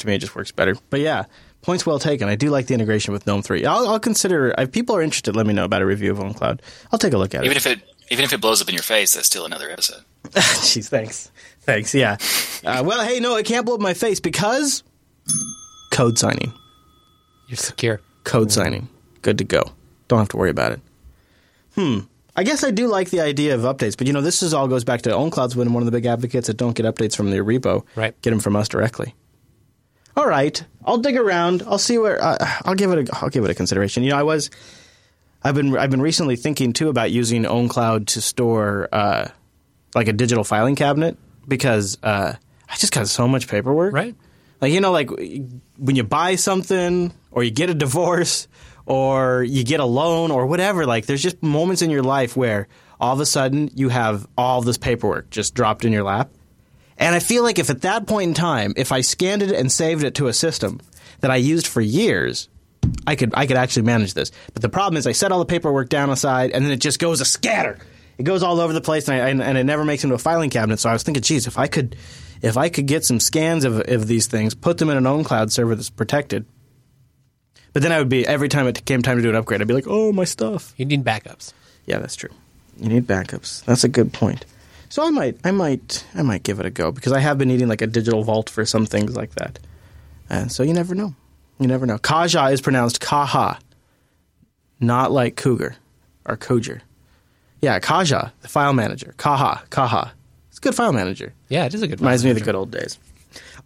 To 0.01 0.07
me, 0.07 0.15
it 0.15 0.19
just 0.19 0.35
works 0.35 0.51
better. 0.53 0.77
But 0.91 1.01
yeah, 1.01 1.25
points 1.63 1.87
well 1.87 1.99
taken. 1.99 2.29
I 2.29 2.35
do 2.37 2.51
like 2.51 2.67
the 2.67 2.75
integration 2.75 3.13
with 3.13 3.27
GNOME 3.27 3.43
three. 3.43 3.65
I'll, 3.65 3.87
I'll 3.89 4.01
consider 4.01 4.55
if 4.59 4.73
people 4.73 4.97
are 4.97 5.03
interested. 5.03 5.37
Let 5.37 5.47
me 5.47 5.53
know 5.55 5.65
about 5.65 5.83
a 5.83 5.87
review 5.87 6.11
of 6.11 6.19
OwnCloud. 6.19 6.61
I'll 6.93 6.99
take 6.99 7.13
a 7.13 7.19
look 7.19 7.35
at 7.35 7.45
Even 7.45 7.57
it. 7.57 7.65
if 7.65 7.67
it 7.67 7.81
even 8.11 8.25
if 8.25 8.33
it 8.33 8.41
blows 8.41 8.61
up 8.61 8.69
in 8.69 8.75
your 8.75 8.83
face, 8.83 9.15
that's 9.15 9.27
still 9.27 9.45
another 9.47 9.71
episode. 9.71 10.03
Jeez, 10.25 10.89
thanks, 10.89 11.31
thanks. 11.61 11.95
Yeah. 11.95 12.17
Uh, 12.65 12.83
well, 12.85 13.07
hey, 13.07 13.21
no, 13.21 13.37
it 13.37 13.47
can't 13.47 13.65
blow 13.65 13.77
up 13.77 13.81
my 13.81 13.95
face 13.95 14.19
because 14.21 14.83
code 15.93 16.19
signing. 16.19 16.53
you're 17.49 17.57
secure. 17.57 18.01
code 18.25 18.51
signing. 18.51 18.89
Good 19.23 19.39
to 19.39 19.45
go. 19.45 19.63
Don't 20.09 20.19
have 20.19 20.29
to 20.31 20.37
worry 20.37 20.51
about 20.51 20.73
it. 20.73 20.81
Hmm. 21.75 21.99
I 22.37 22.43
guess 22.43 22.65
I 22.65 22.71
do 22.71 22.87
like 22.89 23.11
the 23.11 23.21
idea 23.21 23.55
of 23.55 23.61
updates, 23.63 23.97
but 23.97 24.07
you 24.07 24.13
know, 24.13 24.21
this 24.23 24.43
is 24.43 24.55
all 24.55 24.67
goes 24.67 24.83
back 24.85 25.03
to 25.03 25.11
OwnCloud's 25.11 25.55
been 25.55 25.73
one 25.73 25.83
of 25.83 25.87
the 25.87 25.93
big 25.93 26.07
advocates 26.07 26.47
that 26.47 26.57
don't 26.57 26.75
get 26.75 26.87
updates 26.87 27.15
from 27.17 27.31
their 27.31 27.45
repo. 27.45 27.85
Right. 27.97 28.21
Get 28.23 28.31
them 28.31 28.41
from 28.41 28.57
us 28.57 28.69
directly. 28.69 29.15
All 30.21 30.27
right, 30.27 30.63
I'll 30.85 30.99
dig 30.99 31.17
around. 31.17 31.63
I'll 31.67 31.79
see 31.79 31.97
where. 31.97 32.23
Uh, 32.23 32.37
I'll 32.67 32.75
give 32.75 32.93
it. 32.93 33.09
A, 33.09 33.17
I'll 33.23 33.31
give 33.31 33.43
it 33.43 33.51
a 33.51 33.55
consideration. 33.55 34.03
You 34.03 34.11
know, 34.11 34.19
I 34.19 34.23
was. 34.23 34.51
I've 35.43 35.55
been. 35.55 35.75
I've 35.75 35.91
been 35.91 36.03
recently 36.03 36.37
thinking 36.37 36.75
too 36.75 36.91
about 36.91 37.11
using 37.11 37.45
OwnCloud 37.45 38.07
to 38.09 38.21
store 38.21 38.91
uh, 38.93 39.29
like 39.95 40.09
a 40.09 40.13
digital 40.13 40.45
filing 40.45 40.77
cabinet 40.77 41.17
because 41.49 41.97
uh, 42.03 42.35
I 42.69 42.77
just 42.77 42.93
got 42.93 43.09
so 43.09 43.27
much 43.27 43.49
paperwork. 43.49 43.95
Right. 43.95 44.15
Like 44.61 44.75
you 44.75 44.83
know, 44.83 44.93
like 44.93 45.09
when 45.09 45.97
you 45.97 46.05
buy 46.05 46.37
something 46.37 47.15
or 47.31 47.43
you 47.43 47.51
get 47.51 47.71
a 47.71 47.75
divorce 47.75 48.47
or 48.85 49.43
you 49.43 49.65
get 49.65 49.81
a 49.81 49.87
loan 49.87 50.31
or 50.31 50.45
whatever. 50.45 50.85
Like 50.85 51.07
there's 51.07 51.23
just 51.23 51.43
moments 51.43 51.81
in 51.81 51.89
your 51.89 52.03
life 52.03 52.37
where 52.37 52.69
all 53.01 53.15
of 53.15 53.21
a 53.21 53.27
sudden 53.27 53.71
you 53.75 53.89
have 53.89 54.27
all 54.37 54.61
this 54.61 54.77
paperwork 54.77 55.31
just 55.31 55.55
dropped 55.55 55.87
in 55.87 55.93
your 55.93 56.05
lap. 56.05 56.31
And 57.01 57.15
I 57.15 57.19
feel 57.19 57.43
like 57.43 57.59
if 57.59 57.71
at 57.71 57.81
that 57.81 58.07
point 58.07 58.29
in 58.29 58.35
time, 58.35 58.75
if 58.77 58.93
I 58.93 59.01
scanned 59.01 59.43
it 59.43 59.51
and 59.53 59.73
saved 59.73 60.05
it 60.05 60.17
to 60.17 60.29
a 60.29 60.35
system 60.35 60.81
that 61.21 61.31
I 61.31 61.37
used 61.37 61.67
for 61.67 61.81
years, 61.81 62.49
I 63.07 63.17
could 63.17 63.33
I 63.35 63.47
could 63.47 63.57
actually 63.57 63.83
manage 63.83 64.13
this. 64.13 64.31
But 64.53 64.61
the 64.61 64.69
problem 64.69 64.99
is 64.99 65.07
I 65.07 65.13
set 65.13 65.33
all 65.33 65.39
the 65.39 65.47
paperwork 65.47 65.89
down 65.89 66.11
aside 66.11 66.51
and 66.51 66.63
then 66.63 66.71
it 66.71 66.77
just 66.77 66.99
goes 66.99 67.23
a 67.23 67.25
scatter. 67.25 67.79
It 68.19 68.25
goes 68.25 68.43
all 68.43 68.61
over 68.61 68.75
the 68.75 68.83
place 68.83 69.09
and, 69.09 69.21
I, 69.21 69.29
and, 69.31 69.43
and 69.43 69.57
it 69.57 69.65
never 69.65 69.83
makes 69.83 70.05
into 70.05 70.15
a 70.15 70.19
filing 70.19 70.51
cabinet. 70.51 70.79
So 70.79 70.91
I 70.91 70.93
was 70.93 71.03
thinking, 71.03 71.23
geez, 71.23 71.47
if 71.47 71.59
I 71.59 71.69
could 71.69 71.97
if 72.43 72.59
I 72.59 72.69
could 72.69 72.87
get 72.87 73.05
some 73.05 73.19
scans 73.19 73.65
of, 73.65 73.81
of 73.81 74.07
these 74.07 74.27
things, 74.27 74.55
put 74.55 74.77
them 74.77 74.91
in 74.91 74.99
an 74.99 75.07
own 75.07 75.25
cloud 75.25 75.51
server 75.51 75.75
that's 75.75 75.91
protected. 75.91 76.45
But 77.73 77.83
then 77.83 77.93
I 77.93 77.99
would 77.99 78.11
be 78.11 78.27
every 78.27 78.51
time 78.51 78.67
it 78.67 78.85
came 78.85 79.01
time 79.01 79.17
to 79.17 79.23
do 79.23 79.31
an 79.31 79.37
upgrade, 79.37 79.63
I'd 79.63 79.69
be 79.69 79.75
like, 79.75 79.87
oh 79.89 80.13
my 80.13 80.25
stuff. 80.25 80.75
You 80.77 80.85
need 80.85 81.03
backups. 81.03 81.55
Yeah, 81.87 81.99
that's 81.99 82.17
true. 82.17 82.31
You 82.79 82.91
need 82.91 83.07
backups. 83.07 83.65
That's 83.65 83.85
a 83.85 83.89
good 83.89 84.13
point. 84.13 84.45
So 84.91 85.07
I 85.07 85.11
might, 85.11 85.39
I 85.45 85.53
might, 85.53 86.05
I 86.17 86.23
might 86.23 86.43
give 86.43 86.59
it 86.59 86.67
a 86.67 86.71
go 86.71 86.91
because 86.91 87.13
I 87.13 87.21
have 87.21 87.39
been 87.39 87.47
needing 87.47 87.69
like 87.69 87.81
a 87.81 87.87
digital 87.87 88.25
vault 88.25 88.51
for 88.51 88.67
some 88.67 88.87
things 88.87 89.17
like 89.17 89.37
that, 89.37 89.61
and 90.29 90.51
so 90.51 90.65
you 90.65 90.75
never 90.75 90.97
know. 90.97 91.15
You 91.61 91.69
never 91.69 91.87
know. 91.87 91.97
Caja 91.99 92.47
is 92.47 92.61
pronounced 92.61 93.01
Kaha, 93.01 93.59
not 94.81 95.13
like 95.13 95.37
cougar 95.37 95.77
or 96.27 96.37
cougar. 96.37 96.83
Yeah, 97.63 97.79
Caja, 97.79 98.33
the 98.43 98.49
file 98.49 98.73
manager. 98.73 99.15
Kaha, 99.17 99.65
Kaha. 99.69 100.11
It's 100.49 100.59
a 100.59 100.61
good 100.61 100.75
file 100.75 100.93
manager. 100.93 101.35
Yeah, 101.49 101.67
it 101.67 101.75
is 101.75 101.83
a 101.83 101.87
good. 101.87 102.01
Reminds 102.01 102.25
me 102.25 102.31
of 102.31 102.39
the 102.39 102.45
good 102.45 102.57
old 102.57 102.73
days. 102.73 102.99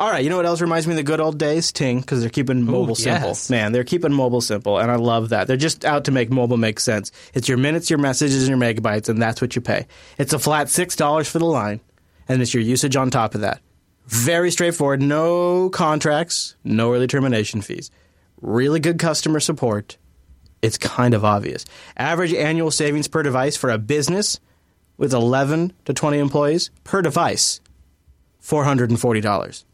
All 0.00 0.10
right, 0.10 0.24
you 0.24 0.30
know 0.30 0.36
what 0.36 0.46
else 0.46 0.60
reminds 0.60 0.86
me 0.86 0.92
of 0.92 0.96
the 0.96 1.02
good 1.02 1.20
old 1.20 1.38
days? 1.38 1.70
Ting, 1.70 2.00
because 2.00 2.20
they're 2.20 2.30
keeping 2.30 2.62
mobile 2.62 2.94
simple. 2.94 3.28
yes. 3.28 3.48
Man, 3.48 3.72
they're 3.72 3.84
keeping 3.84 4.12
mobile 4.12 4.40
simple, 4.40 4.78
and 4.78 4.90
I 4.90 4.96
love 4.96 5.28
that. 5.28 5.46
They're 5.46 5.56
just 5.56 5.84
out 5.84 6.04
to 6.06 6.10
make 6.10 6.30
mobile 6.30 6.56
make 6.56 6.80
sense. 6.80 7.12
It's 7.32 7.48
your 7.48 7.58
minutes, 7.58 7.90
your 7.90 7.98
messages, 7.98 8.48
and 8.48 8.48
your 8.48 8.58
megabytes, 8.58 9.08
and 9.08 9.22
that's 9.22 9.40
what 9.40 9.54
you 9.54 9.62
pay. 9.62 9.86
It's 10.18 10.32
a 10.32 10.38
flat 10.38 10.66
$6 10.66 11.28
for 11.28 11.38
the 11.38 11.44
line, 11.44 11.80
and 12.28 12.42
it's 12.42 12.52
your 12.52 12.62
usage 12.62 12.96
on 12.96 13.10
top 13.10 13.34
of 13.34 13.42
that. 13.42 13.60
Very 14.06 14.50
straightforward. 14.50 15.00
No 15.00 15.70
contracts, 15.70 16.56
no 16.64 16.92
early 16.92 17.06
termination 17.06 17.60
fees. 17.62 17.90
Really 18.40 18.80
good 18.80 18.98
customer 18.98 19.40
support. 19.40 19.96
It's 20.60 20.76
kind 20.78 21.14
of 21.14 21.24
obvious. 21.24 21.64
Average 21.96 22.34
annual 22.34 22.70
savings 22.70 23.06
per 23.06 23.22
device 23.22 23.56
for 23.56 23.70
a 23.70 23.78
business 23.78 24.40
with 24.96 25.12
11 25.12 25.72
to 25.84 25.92
20 25.94 26.18
employees 26.18 26.70
per 26.84 27.02
device 27.02 27.60
$440. 28.42 29.64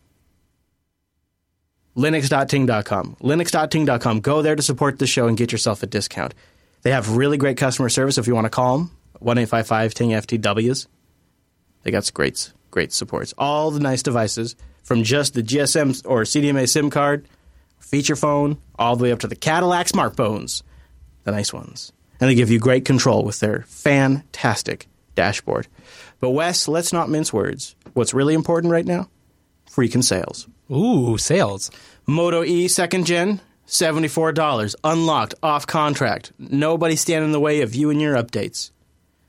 Linux.ting.com. 1.96 3.16
Linux.ting.com. 3.20 4.20
Go 4.20 4.42
there 4.42 4.56
to 4.56 4.62
support 4.62 4.98
the 4.98 5.06
show 5.06 5.26
and 5.26 5.36
get 5.36 5.52
yourself 5.52 5.82
a 5.82 5.86
discount. 5.86 6.34
They 6.82 6.90
have 6.90 7.16
really 7.16 7.36
great 7.36 7.56
customer 7.56 7.88
service 7.88 8.18
if 8.18 8.26
you 8.26 8.34
want 8.34 8.46
to 8.46 8.50
call 8.50 8.78
them. 8.78 8.90
1 9.18 9.36
855 9.38 9.94
Ting 9.94 10.10
FTWs. 10.10 10.86
They 11.82 11.90
got 11.90 12.10
great, 12.14 12.52
great 12.70 12.92
supports. 12.92 13.34
All 13.36 13.70
the 13.70 13.80
nice 13.80 14.02
devices 14.02 14.56
from 14.82 15.02
just 15.02 15.34
the 15.34 15.42
GSM 15.42 16.02
or 16.06 16.22
CDMA 16.22 16.68
SIM 16.68 16.90
card, 16.90 17.28
feature 17.78 18.16
phone, 18.16 18.58
all 18.78 18.96
the 18.96 19.04
way 19.04 19.12
up 19.12 19.20
to 19.20 19.28
the 19.28 19.36
Cadillac 19.36 19.88
smartphones, 19.88 20.62
the 21.24 21.32
nice 21.32 21.52
ones. 21.52 21.92
And 22.18 22.30
they 22.30 22.34
give 22.34 22.50
you 22.50 22.58
great 22.58 22.84
control 22.84 23.24
with 23.24 23.40
their 23.40 23.62
fantastic 23.62 24.86
dashboard. 25.14 25.66
But 26.20 26.30
Wes, 26.30 26.68
let's 26.68 26.92
not 26.92 27.08
mince 27.08 27.32
words. 27.32 27.74
What's 27.94 28.14
really 28.14 28.34
important 28.34 28.72
right 28.72 28.86
now? 28.86 29.08
Freaking 29.70 30.04
sales. 30.04 30.46
Ooh, 30.70 31.18
sales. 31.18 31.70
Moto 32.06 32.42
E 32.44 32.68
second 32.68 33.06
gen, 33.06 33.40
$74. 33.66 34.74
Unlocked, 34.84 35.34
off 35.42 35.66
contract. 35.66 36.32
Nobody 36.38 36.96
standing 36.96 37.26
in 37.28 37.32
the 37.32 37.40
way 37.40 37.62
of 37.62 37.74
you 37.74 37.90
and 37.90 38.00
your 38.00 38.14
updates. 38.16 38.70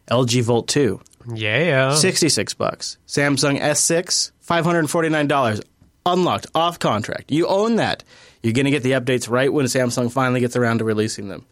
LG 0.09 0.41
Volt 0.43 0.67
2, 0.67 0.99
Yeah. 1.33 1.93
66 1.95 2.53
bucks. 2.55 2.97
Samsung 3.07 3.59
S6, 3.61 4.31
$549. 4.45 5.61
Unlocked, 6.05 6.47
off 6.55 6.79
contract. 6.79 7.31
You 7.31 7.47
own 7.47 7.75
that. 7.77 8.03
You're 8.43 8.53
going 8.53 8.65
to 8.65 8.71
get 8.71 8.83
the 8.83 8.93
updates 8.93 9.29
right 9.29 9.53
when 9.53 9.67
Samsung 9.67 10.11
finally 10.11 10.39
gets 10.39 10.55
around 10.55 10.79
to 10.79 10.83
releasing 10.85 11.27
them. 11.27 11.45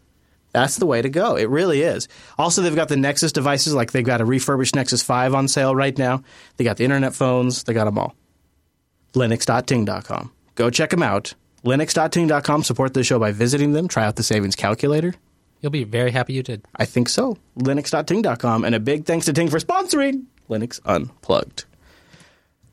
That's 0.52 0.76
the 0.76 0.86
way 0.86 1.00
to 1.00 1.08
go. 1.08 1.36
It 1.36 1.48
really 1.48 1.82
is. 1.82 2.08
Also, 2.36 2.60
they've 2.60 2.74
got 2.74 2.88
the 2.88 2.96
Nexus 2.96 3.30
devices, 3.30 3.72
like 3.72 3.92
they've 3.92 4.04
got 4.04 4.20
a 4.20 4.24
refurbished 4.24 4.74
Nexus 4.74 5.02
5 5.02 5.32
on 5.34 5.46
sale 5.46 5.74
right 5.76 5.96
now. 5.96 6.24
They 6.56 6.64
got 6.64 6.76
the 6.76 6.84
internet 6.84 7.14
phones, 7.14 7.62
they 7.62 7.72
got 7.72 7.84
them 7.84 7.98
all. 7.98 8.16
Linux.ting.com. 9.14 10.32
Go 10.54 10.70
check 10.70 10.90
them 10.90 11.02
out. 11.02 11.34
Linux.ting.com. 11.64 12.62
Support 12.62 12.94
the 12.94 13.04
show 13.04 13.18
by 13.18 13.32
visiting 13.32 13.72
them. 13.72 13.88
Try 13.88 14.04
out 14.04 14.16
the 14.16 14.22
savings 14.22 14.56
calculator. 14.56 15.14
You'll 15.60 15.70
be 15.70 15.84
very 15.84 16.10
happy 16.10 16.32
you 16.32 16.42
did. 16.42 16.64
I 16.76 16.86
think 16.86 17.08
so. 17.08 17.36
Linux.ting.com. 17.58 18.64
And 18.64 18.74
a 18.74 18.80
big 18.80 19.04
thanks 19.04 19.26
to 19.26 19.32
Ting 19.32 19.48
for 19.48 19.58
sponsoring 19.58 20.24
Linux 20.48 20.80
Unplugged. 20.84 21.64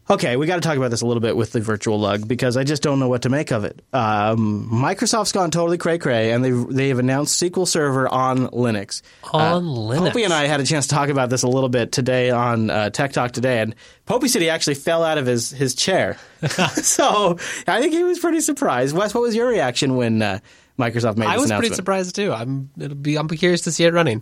Okay, 0.10 0.38
we 0.38 0.48
got 0.48 0.56
to 0.56 0.62
talk 0.62 0.78
about 0.78 0.90
this 0.90 1.02
a 1.02 1.06
little 1.06 1.20
bit 1.20 1.36
with 1.36 1.52
the 1.52 1.60
virtual 1.60 2.00
lug 2.00 2.28
because 2.28 2.56
I 2.56 2.64
just 2.64 2.82
don't 2.82 3.00
know 3.00 3.10
what 3.10 3.24
to 3.24 3.30
make 3.30 3.52
of 3.52 3.66
it. 3.66 3.82
Um, 3.92 4.70
Microsoft's 4.72 5.34
gone 5.34 5.52
totally 5.52 5.78
cray 5.78 5.98
cray, 5.98 6.32
and 6.32 6.46
they've 6.46 6.68
they've 6.70 6.98
announced 6.98 7.42
SQL 7.42 7.68
Server 7.68 8.08
on 8.08 8.48
Linux. 8.48 9.02
On 9.34 9.64
Linux. 9.64 10.14
Popey 10.14 10.24
and 10.24 10.34
I 10.34 10.48
had 10.48 10.62
a 10.62 10.66
chance 10.66 10.88
to 10.88 10.96
talk 10.96 11.10
about 11.10 11.30
this 11.30 11.44
a 11.44 11.48
little 11.48 11.68
bit 11.68 11.92
today 11.92 12.30
on 12.30 12.70
uh, 12.70 12.90
Tech 12.90 13.12
Talk 13.12 13.32
today, 13.32 13.60
and 13.60 13.76
Popey 14.06 14.30
said 14.30 14.42
he 14.42 14.50
actually 14.50 14.76
fell 14.76 15.04
out 15.04 15.18
of 15.18 15.26
his 15.26 15.52
his 15.52 15.76
chair. 15.76 16.18
so 16.48 17.38
I 17.68 17.82
think 17.82 17.94
he 17.94 18.04
was 18.04 18.20
pretty 18.20 18.40
surprised. 18.40 18.96
Wes, 18.96 19.14
what 19.14 19.22
was 19.22 19.36
your 19.36 19.48
reaction 19.48 19.98
when 19.98 20.22
uh, 20.22 20.40
Microsoft 20.80 21.18
made 21.18 21.28
this? 21.28 21.34
I 21.34 21.38
was 21.38 21.52
pretty 21.52 21.76
surprised 21.76 22.16
too. 22.16 22.32
I'm 22.32 22.70
it'll 22.80 22.96
be 22.96 23.18
I'm 23.18 23.28
curious 23.28 23.62
to 23.62 23.74
see 23.74 23.84
it 23.84 23.94
running. 23.94 24.22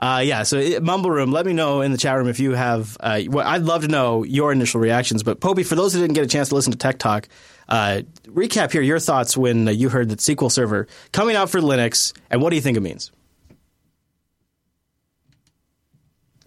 Uh, 0.00 0.22
yeah, 0.24 0.44
so 0.44 0.58
uh, 0.58 0.80
Mumble 0.80 1.10
Room, 1.10 1.30
let 1.30 1.44
me 1.44 1.52
know 1.52 1.82
in 1.82 1.92
the 1.92 1.98
chat 1.98 2.16
room 2.16 2.26
if 2.26 2.40
you 2.40 2.52
have. 2.52 2.96
Uh, 3.00 3.20
well, 3.28 3.46
I'd 3.46 3.62
love 3.62 3.82
to 3.82 3.88
know 3.88 4.24
your 4.24 4.50
initial 4.50 4.80
reactions. 4.80 5.22
But 5.22 5.40
Popey, 5.40 5.64
for 5.64 5.74
those 5.74 5.92
who 5.92 6.00
didn't 6.00 6.14
get 6.14 6.24
a 6.24 6.26
chance 6.26 6.48
to 6.48 6.54
listen 6.54 6.72
to 6.72 6.78
Tech 6.78 6.98
Talk, 6.98 7.28
uh, 7.68 8.00
recap 8.24 8.72
here 8.72 8.80
your 8.80 8.98
thoughts 8.98 9.36
when 9.36 9.68
uh, 9.68 9.72
you 9.72 9.90
heard 9.90 10.08
that 10.08 10.20
SQL 10.20 10.50
Server 10.50 10.88
coming 11.12 11.36
out 11.36 11.50
for 11.50 11.60
Linux, 11.60 12.14
and 12.30 12.40
what 12.40 12.48
do 12.48 12.56
you 12.56 12.62
think 12.62 12.78
it 12.78 12.80
means? 12.80 13.12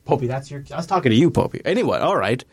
Popey, 0.07 0.27
that's 0.27 0.49
your. 0.49 0.63
I 0.71 0.77
was 0.77 0.87
talking 0.87 1.11
to 1.11 1.15
you, 1.15 1.29
Popey. 1.29 1.61
Anyway, 1.63 1.99
all 1.99 2.17
right. 2.17 2.43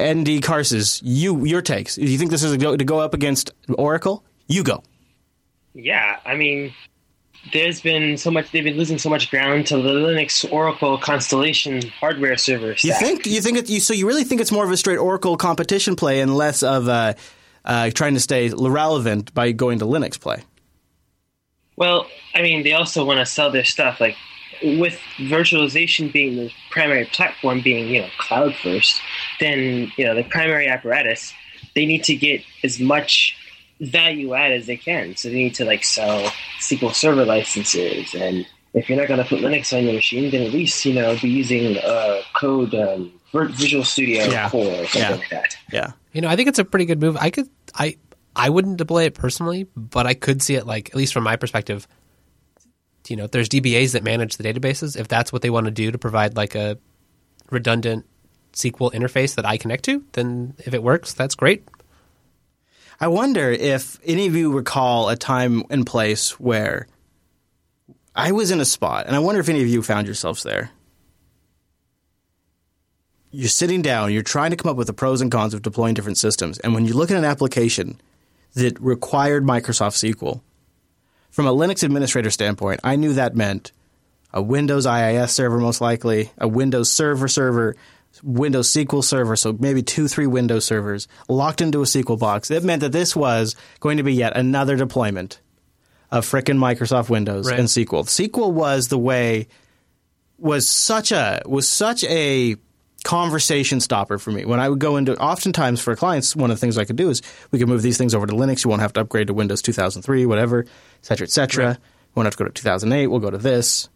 ND 0.00 0.42
Carses, 0.42 1.00
you 1.04 1.44
your 1.44 1.62
takes. 1.62 1.94
Do 1.94 2.06
you 2.06 2.18
think 2.18 2.32
this 2.32 2.42
is 2.42 2.52
a 2.52 2.58
go, 2.58 2.76
to 2.76 2.84
go 2.84 2.98
up 2.98 3.14
against 3.14 3.52
Oracle? 3.68 4.24
You 4.48 4.64
go. 4.64 4.82
Yeah, 5.74 6.18
I 6.24 6.34
mean, 6.34 6.72
there's 7.52 7.80
been 7.80 8.16
so 8.16 8.30
much. 8.30 8.50
They've 8.50 8.64
been 8.64 8.76
losing 8.76 8.98
so 8.98 9.08
much 9.08 9.30
ground 9.30 9.66
to 9.68 9.76
the 9.76 9.90
Linux 9.90 10.50
Oracle 10.52 10.98
Constellation 10.98 11.82
hardware 11.88 12.36
server. 12.36 12.74
You 12.82 12.94
think 12.94 13.26
you 13.26 13.40
think 13.40 13.58
it, 13.58 13.70
you 13.70 13.80
so 13.80 13.94
you 13.94 14.06
really 14.06 14.24
think 14.24 14.40
it's 14.40 14.52
more 14.52 14.64
of 14.64 14.70
a 14.70 14.76
straight 14.76 14.98
Oracle 14.98 15.36
competition 15.36 15.96
play 15.96 16.20
and 16.20 16.36
less 16.36 16.62
of 16.62 16.88
uh, 16.88 17.14
uh, 17.64 17.90
trying 17.90 18.14
to 18.14 18.20
stay 18.20 18.50
relevant 18.50 19.32
by 19.34 19.52
going 19.52 19.78
to 19.78 19.86
Linux 19.86 20.20
play. 20.20 20.42
Well, 21.76 22.06
I 22.34 22.42
mean, 22.42 22.62
they 22.62 22.74
also 22.74 23.04
want 23.04 23.20
to 23.20 23.26
sell 23.26 23.50
their 23.50 23.64
stuff. 23.64 24.00
Like 24.00 24.16
with 24.62 24.98
virtualization 25.16 26.12
being 26.12 26.36
the 26.36 26.52
primary 26.70 27.06
platform, 27.06 27.62
being 27.62 27.88
you 27.88 28.02
know 28.02 28.08
cloud 28.18 28.54
first, 28.54 29.00
then 29.40 29.90
you 29.96 30.04
know 30.04 30.14
the 30.14 30.24
primary 30.24 30.68
apparatus. 30.68 31.32
They 31.74 31.86
need 31.86 32.04
to 32.04 32.16
get 32.16 32.42
as 32.64 32.80
much 32.80 33.36
value 33.80 34.34
add 34.34 34.52
as 34.52 34.66
they 34.66 34.76
can. 34.76 35.16
So 35.16 35.28
they 35.28 35.34
need 35.36 35.54
to 35.56 35.64
like 35.64 35.84
sell 35.84 36.30
SQL 36.60 36.94
Server 36.94 37.24
licenses, 37.24 38.14
and 38.14 38.46
if 38.74 38.88
you're 38.88 38.98
not 38.98 39.08
going 39.08 39.18
to 39.20 39.26
put 39.28 39.40
Linux 39.40 39.76
on 39.76 39.84
your 39.84 39.94
machine, 39.94 40.30
then 40.30 40.42
at 40.42 40.52
least 40.52 40.84
you 40.84 40.94
know 40.94 41.16
be 41.20 41.28
using 41.28 41.76
uh, 41.78 42.20
code 42.38 42.74
um, 42.74 43.12
Visual 43.32 43.84
Studio 43.84 44.24
Yeah. 44.24 44.48
Core 44.50 44.66
or 44.66 44.86
something 44.86 45.00
Yeah. 45.02 45.10
like 45.16 45.30
that. 45.30 45.56
Yeah. 45.72 45.92
You 46.12 46.20
know, 46.20 46.28
I 46.28 46.36
think 46.36 46.48
it's 46.48 46.58
a 46.58 46.64
pretty 46.64 46.84
good 46.86 47.00
move. 47.00 47.16
I 47.16 47.30
could 47.30 47.48
I 47.74 47.96
I 48.36 48.48
wouldn't 48.50 48.76
deploy 48.76 49.04
it 49.04 49.14
personally, 49.14 49.66
but 49.76 50.06
I 50.06 50.14
could 50.14 50.42
see 50.42 50.54
it 50.54 50.66
like 50.66 50.90
at 50.90 50.96
least 50.96 51.12
from 51.12 51.24
my 51.24 51.36
perspective. 51.36 51.86
You 53.08 53.16
know, 53.16 53.24
if 53.24 53.30
there's 53.32 53.48
DBAs 53.48 53.92
that 53.92 54.04
manage 54.04 54.36
the 54.36 54.44
databases. 54.44 54.96
If 54.96 55.08
that's 55.08 55.32
what 55.32 55.42
they 55.42 55.50
want 55.50 55.64
to 55.66 55.70
do 55.72 55.90
to 55.90 55.98
provide 55.98 56.36
like 56.36 56.54
a 56.54 56.78
redundant 57.50 58.06
SQL 58.52 58.92
interface 58.92 59.34
that 59.36 59.46
I 59.46 59.56
connect 59.56 59.84
to, 59.86 60.04
then 60.12 60.54
if 60.58 60.74
it 60.74 60.82
works, 60.82 61.12
that's 61.12 61.34
great. 61.34 61.64
I 63.00 63.08
wonder 63.08 63.50
if 63.50 63.98
any 64.04 64.26
of 64.26 64.36
you 64.36 64.52
recall 64.52 65.08
a 65.08 65.16
time 65.16 65.64
and 65.70 65.86
place 65.86 66.38
where 66.38 66.86
I 68.14 68.32
was 68.32 68.50
in 68.50 68.60
a 68.60 68.66
spot, 68.66 69.06
and 69.06 69.16
I 69.16 69.20
wonder 69.20 69.40
if 69.40 69.48
any 69.48 69.62
of 69.62 69.68
you 69.68 69.82
found 69.82 70.06
yourselves 70.06 70.42
there. 70.42 70.70
You're 73.30 73.48
sitting 73.48 73.80
down, 73.80 74.12
you're 74.12 74.22
trying 74.22 74.50
to 74.50 74.56
come 74.56 74.70
up 74.70 74.76
with 74.76 74.86
the 74.86 74.92
pros 74.92 75.22
and 75.22 75.32
cons 75.32 75.54
of 75.54 75.62
deploying 75.62 75.94
different 75.94 76.18
systems, 76.18 76.58
and 76.58 76.74
when 76.74 76.84
you 76.84 76.92
look 76.92 77.10
at 77.10 77.16
an 77.16 77.24
application 77.24 77.98
that 78.54 78.78
required 78.80 79.44
Microsoft 79.44 79.96
SQL, 79.96 80.42
from 81.30 81.46
a 81.46 81.54
Linux 81.54 81.82
administrator 81.82 82.30
standpoint, 82.30 82.80
I 82.84 82.96
knew 82.96 83.14
that 83.14 83.34
meant 83.34 83.72
a 84.32 84.42
Windows 84.42 84.84
IIS 84.84 85.32
server, 85.32 85.58
most 85.58 85.80
likely, 85.80 86.32
a 86.36 86.48
Windows 86.48 86.90
Server 86.92 87.28
server, 87.28 87.76
Windows 88.22 88.68
SQL 88.70 89.02
server, 89.04 89.36
so 89.36 89.56
maybe 89.58 89.82
two, 89.82 90.08
three 90.08 90.26
Windows 90.26 90.64
servers 90.64 91.08
locked 91.28 91.60
into 91.60 91.80
a 91.80 91.84
SQL 91.84 92.18
box. 92.18 92.50
It 92.50 92.64
meant 92.64 92.80
that 92.80 92.92
this 92.92 93.14
was 93.14 93.56
going 93.80 93.96
to 93.98 94.02
be 94.02 94.12
yet 94.14 94.36
another 94.36 94.76
deployment 94.76 95.40
of 96.10 96.26
frickin' 96.26 96.58
Microsoft 96.58 97.08
Windows 97.08 97.46
Right. 97.48 97.58
and 97.58 97.68
SQL. 97.68 98.04
SQL 98.04 98.52
was 98.52 98.88
the 98.88 98.98
way 98.98 99.46
was 100.38 100.68
such 100.68 101.12
a 101.12 101.42
was 101.46 101.68
such 101.68 102.02
a 102.04 102.56
conversation 103.04 103.80
stopper 103.80 104.18
for 104.18 104.30
me. 104.30 104.44
When 104.44 104.58
I 104.60 104.68
would 104.68 104.78
go 104.78 104.96
into 104.96 105.16
oftentimes 105.18 105.80
for 105.80 105.94
clients, 105.96 106.34
one 106.34 106.50
of 106.50 106.56
the 106.56 106.60
things 106.60 106.76
I 106.78 106.84
could 106.84 106.96
do 106.96 107.08
is 107.10 107.22
we 107.50 107.58
could 107.58 107.68
move 107.68 107.82
these 107.82 107.96
things 107.96 108.14
over 108.14 108.26
to 108.26 108.32
Linux. 108.34 108.64
You 108.64 108.70
won't 108.70 108.82
have 108.82 108.92
to 108.94 109.00
upgrade 109.00 109.28
to 109.28 109.34
Windows 109.34 109.62
2003, 109.62 110.26
whatever, 110.26 110.60
et 110.60 110.68
cetera, 111.02 111.26
et 111.26 111.30
cetera. 111.30 111.78
We 111.78 112.12
won't 112.20 112.26
have 112.26 112.34
to 112.36 112.38
go 112.38 112.44
to 112.46 112.52
2008. 112.52 113.06
We'll 113.06 113.20
go 113.20 113.30
to 113.30 113.38
this. 113.38 113.88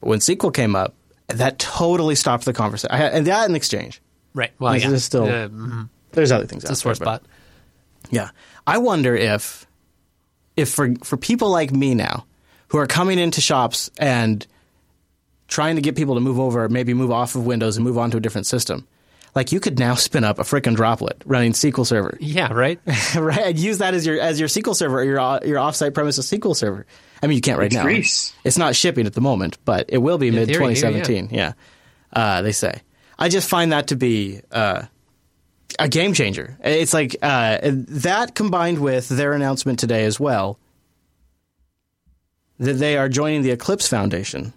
But 0.00 0.08
when 0.10 0.20
SQL 0.20 0.54
came 0.54 0.76
up, 0.76 0.94
that 1.28 1.58
totally 1.58 2.14
stopped 2.14 2.44
the 2.44 2.52
conversation. 2.52 2.92
I 2.94 2.98
had, 2.98 3.12
and 3.12 3.26
that 3.26 3.48
in 3.48 3.54
exchange. 3.56 4.00
Right. 4.34 4.50
Well, 4.58 4.76
yeah. 4.76 4.90
is 4.90 5.04
still- 5.04 5.24
Uh, 5.24 5.48
mhm. 5.48 5.88
There's 6.12 6.32
other 6.32 6.46
things 6.46 6.64
It's 6.64 6.70
out 6.70 6.72
a 6.72 6.76
sore 6.76 6.94
there, 6.94 7.04
but- 7.04 7.22
spot. 7.22 7.30
yeah. 8.10 8.30
I 8.66 8.78
wonder 8.78 9.14
if 9.14 9.66
if 10.56 10.70
for 10.70 10.94
for 11.04 11.16
people 11.16 11.50
like 11.50 11.70
me 11.72 11.94
now 11.94 12.24
who 12.68 12.78
are 12.78 12.86
coming 12.86 13.18
into 13.18 13.40
shops 13.40 13.90
and 13.98 14.46
trying 15.46 15.76
to 15.76 15.82
get 15.82 15.96
people 15.96 16.14
to 16.14 16.20
move 16.20 16.38
over, 16.40 16.68
maybe 16.68 16.92
move 16.94 17.10
off 17.10 17.34
of 17.34 17.46
Windows 17.46 17.76
and 17.76 17.84
move 17.84 17.96
on 17.98 18.10
to 18.10 18.16
a 18.16 18.20
different 18.20 18.46
system. 18.46 18.86
Like 19.34 19.52
you 19.52 19.60
could 19.60 19.78
now 19.78 19.94
spin 19.94 20.24
up 20.24 20.38
a 20.38 20.42
freaking 20.42 20.74
droplet 20.74 21.22
running 21.26 21.52
SQL 21.52 21.86
Server, 21.86 22.16
Yeah. 22.20 22.52
Right. 22.52 22.80
right? 23.16 23.38
And 23.46 23.58
use 23.58 23.78
that 23.78 23.94
as 23.94 24.04
your 24.06 24.20
as 24.20 24.40
your 24.40 24.48
SQL 24.48 24.74
server, 24.74 25.00
or 25.00 25.04
your 25.04 25.14
your 25.44 25.58
offsite 25.58 25.94
premises 25.94 26.30
SQL 26.30 26.56
server. 26.56 26.86
I 27.22 27.26
mean, 27.26 27.36
you 27.36 27.40
can't 27.42 27.58
right 27.58 27.66
It's 27.66 27.74
now. 27.74 27.82
Greece. 27.82 28.32
It's 28.44 28.58
not 28.58 28.74
shipping 28.76 29.06
at 29.06 29.14
the 29.14 29.20
moment, 29.20 29.58
but 29.64 29.86
it 29.88 29.98
will 29.98 30.18
be 30.18 30.30
mid 30.30 30.48
theory, 30.48 30.68
yeah, 30.68 30.74
2017. 30.74 31.28
Yeah, 31.32 31.52
Uh, 32.12 32.42
they 32.42 32.52
say. 32.52 32.80
I 33.18 33.28
just 33.28 33.48
find 33.48 33.72
that 33.72 33.88
to 33.88 33.96
be 33.96 34.40
uh, 34.52 34.82
a 35.78 35.88
game 35.88 36.12
changer. 36.14 36.56
It's 36.62 36.94
like 36.94 37.16
uh, 37.20 37.58
that 37.62 38.34
combined 38.36 38.78
with 38.78 39.08
their 39.08 39.32
announcement 39.32 39.78
today 39.80 40.04
as 40.04 40.18
well 40.20 40.58
that 42.58 42.74
they 42.74 42.96
are 42.96 43.08
joining 43.08 43.42
the 43.42 43.50
Eclipse 43.50 43.86
Foundation. 43.88 44.52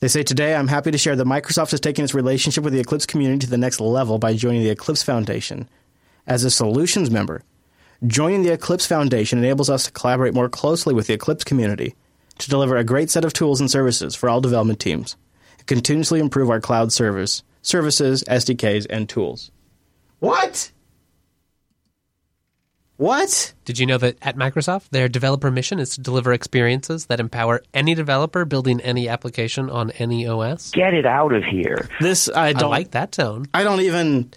They 0.00 0.08
say 0.08 0.22
today, 0.22 0.54
I'm 0.54 0.68
happy 0.68 0.90
to 0.90 0.98
share 0.98 1.16
that 1.16 1.26
Microsoft 1.26 1.72
is 1.72 1.80
taking 1.80 2.04
its 2.04 2.14
relationship 2.14 2.62
with 2.62 2.74
the 2.74 2.80
Eclipse 2.80 3.06
community 3.06 3.46
to 3.46 3.50
the 3.50 3.56
next 3.56 3.80
level 3.80 4.18
by 4.18 4.34
joining 4.34 4.62
the 4.62 4.70
Eclipse 4.70 5.02
Foundation 5.02 5.68
as 6.26 6.44
a 6.44 6.50
solutions 6.50 7.10
member. 7.10 7.42
Joining 8.06 8.42
the 8.42 8.52
Eclipse 8.52 8.86
Foundation 8.86 9.38
enables 9.38 9.70
us 9.70 9.86
to 9.86 9.92
collaborate 9.92 10.34
more 10.34 10.50
closely 10.50 10.92
with 10.92 11.06
the 11.06 11.14
Eclipse 11.14 11.44
community 11.44 11.94
to 12.38 12.50
deliver 12.50 12.76
a 12.76 12.84
great 12.84 13.08
set 13.10 13.24
of 13.24 13.32
tools 13.32 13.58
and 13.58 13.70
services 13.70 14.14
for 14.14 14.28
all 14.28 14.42
development 14.42 14.80
teams 14.80 15.16
and 15.58 15.66
continuously 15.66 16.20
improve 16.20 16.50
our 16.50 16.60
cloud 16.60 16.92
service, 16.92 17.42
services, 17.62 18.22
SDKs, 18.24 18.86
and 18.90 19.08
tools. 19.08 19.50
What? 20.18 20.70
What? 22.96 23.52
Did 23.66 23.78
you 23.78 23.84
know 23.86 23.98
that 23.98 24.16
at 24.22 24.36
Microsoft, 24.36 24.88
their 24.90 25.08
developer 25.08 25.50
mission 25.50 25.78
is 25.78 25.90
to 25.96 26.00
deliver 26.00 26.32
experiences 26.32 27.06
that 27.06 27.20
empower 27.20 27.62
any 27.74 27.94
developer 27.94 28.44
building 28.46 28.80
any 28.80 29.08
application 29.08 29.68
on 29.68 29.90
any 29.92 30.26
OS? 30.26 30.70
Get 30.70 30.94
it 30.94 31.04
out 31.04 31.34
of 31.34 31.44
here. 31.44 31.88
This 32.00 32.28
I 32.28 32.48
I 32.48 32.52
don't 32.54 32.70
like 32.70 32.92
that 32.92 33.12
tone. 33.12 33.46
I 33.52 33.64
don't 33.64 33.80
even 33.82 34.30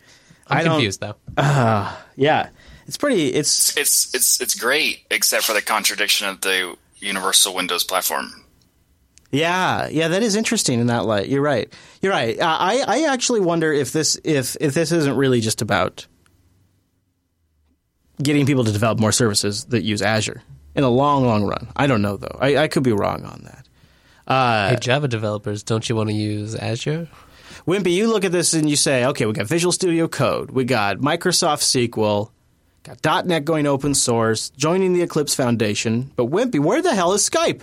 I'm 0.47 0.57
I 0.57 0.63
don't- 0.63 0.73
confused 0.73 0.99
though. 0.99 1.15
Uh, 1.37 1.95
yeah, 2.17 2.49
it's 2.85 2.97
pretty. 2.97 3.27
It's 3.29 3.77
It's 3.77 4.13
it's 4.13 4.41
it's 4.41 4.55
great, 4.55 5.05
except 5.09 5.45
for 5.45 5.53
the 5.53 5.61
contradiction 5.61 6.27
of 6.27 6.41
the 6.41 6.75
Universal 6.97 7.55
Windows 7.55 7.85
platform. 7.85 8.29
Yeah, 9.31 9.87
yeah, 9.89 10.07
that 10.09 10.23
is 10.23 10.35
interesting 10.35 10.79
in 10.79 10.87
that 10.87 11.05
light. 11.05 11.27
You're 11.29 11.43
right. 11.43 11.71
You're 12.01 12.11
right. 12.11 12.37
Uh, 12.39 12.57
I 12.59 12.83
I 12.87 13.03
actually 13.13 13.39
wonder 13.41 13.71
if 13.71 13.91
this 13.93 14.19
if 14.25 14.57
if 14.59 14.73
this 14.73 14.91
isn't 14.91 15.15
really 15.15 15.39
just 15.39 15.61
about 15.61 16.07
getting 18.21 18.45
people 18.45 18.63
to 18.63 18.71
develop 18.71 18.99
more 18.99 19.11
services 19.11 19.65
that 19.65 19.83
use 19.83 20.01
Azure 20.01 20.41
in 20.75 20.83
the 20.83 20.91
long, 20.91 21.25
long 21.25 21.43
run. 21.45 21.67
I 21.75 21.87
don't 21.87 22.01
know 22.01 22.17
though. 22.17 22.37
I, 22.39 22.57
I 22.57 22.67
could 22.67 22.83
be 22.83 22.91
wrong 22.91 23.25
on 23.25 23.41
that. 23.43 23.67
Uh, 24.27 24.69
hey, 24.69 24.75
Java 24.79 25.07
developers, 25.07 25.63
don't 25.63 25.87
you 25.89 25.95
want 25.95 26.09
to 26.09 26.15
use 26.15 26.55
Azure? 26.55 27.07
Wimpy, 27.65 27.91
you 27.91 28.07
look 28.07 28.23
at 28.25 28.31
this 28.31 28.53
and 28.53 28.69
you 28.69 28.75
say, 28.75 29.05
okay, 29.05 29.25
we 29.25 29.33
got 29.33 29.47
Visual 29.47 29.71
Studio 29.71 30.07
Code, 30.07 30.51
we 30.51 30.63
got 30.65 30.97
Microsoft 30.97 31.61
SQL, 31.61 32.31
got 32.83 33.25
.NET 33.25 33.43
going 33.43 33.65
open 33.65 33.93
source, 33.95 34.49
joining 34.51 34.93
the 34.93 35.01
Eclipse 35.01 35.35
Foundation. 35.35 36.11
But 36.15 36.27
Wimpy, 36.27 36.59
where 36.59 36.81
the 36.81 36.93
hell 36.93 37.13
is 37.13 37.27
Skype? 37.27 37.61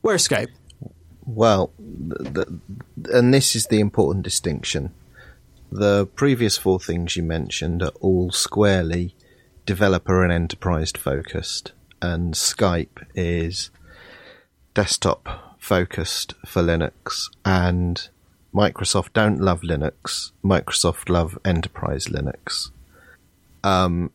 Where's 0.00 0.26
Skype? 0.26 0.48
Well, 1.24 1.72
th 1.78 2.34
th 2.34 2.48
and 3.12 3.32
this 3.32 3.54
is 3.54 3.66
the 3.66 3.80
important 3.80 4.24
distinction. 4.24 4.92
The 5.70 6.06
previous 6.06 6.58
four 6.58 6.80
things 6.80 7.16
you 7.16 7.22
mentioned 7.22 7.82
are 7.82 7.92
all 8.00 8.32
squarely 8.32 9.14
developer 9.70 10.24
and 10.24 10.32
enterprise 10.32 10.90
focused, 10.90 11.70
and 12.02 12.34
Skype 12.34 13.06
is 13.14 13.70
desktop 14.74 15.54
focused 15.60 16.34
for 16.44 16.60
Linux. 16.60 17.30
And 17.44 18.08
Microsoft 18.52 19.12
don't 19.12 19.40
love 19.40 19.60
Linux. 19.60 20.32
Microsoft 20.42 21.08
love 21.08 21.38
enterprise 21.44 22.06
Linux. 22.06 22.72
Um, 23.62 24.10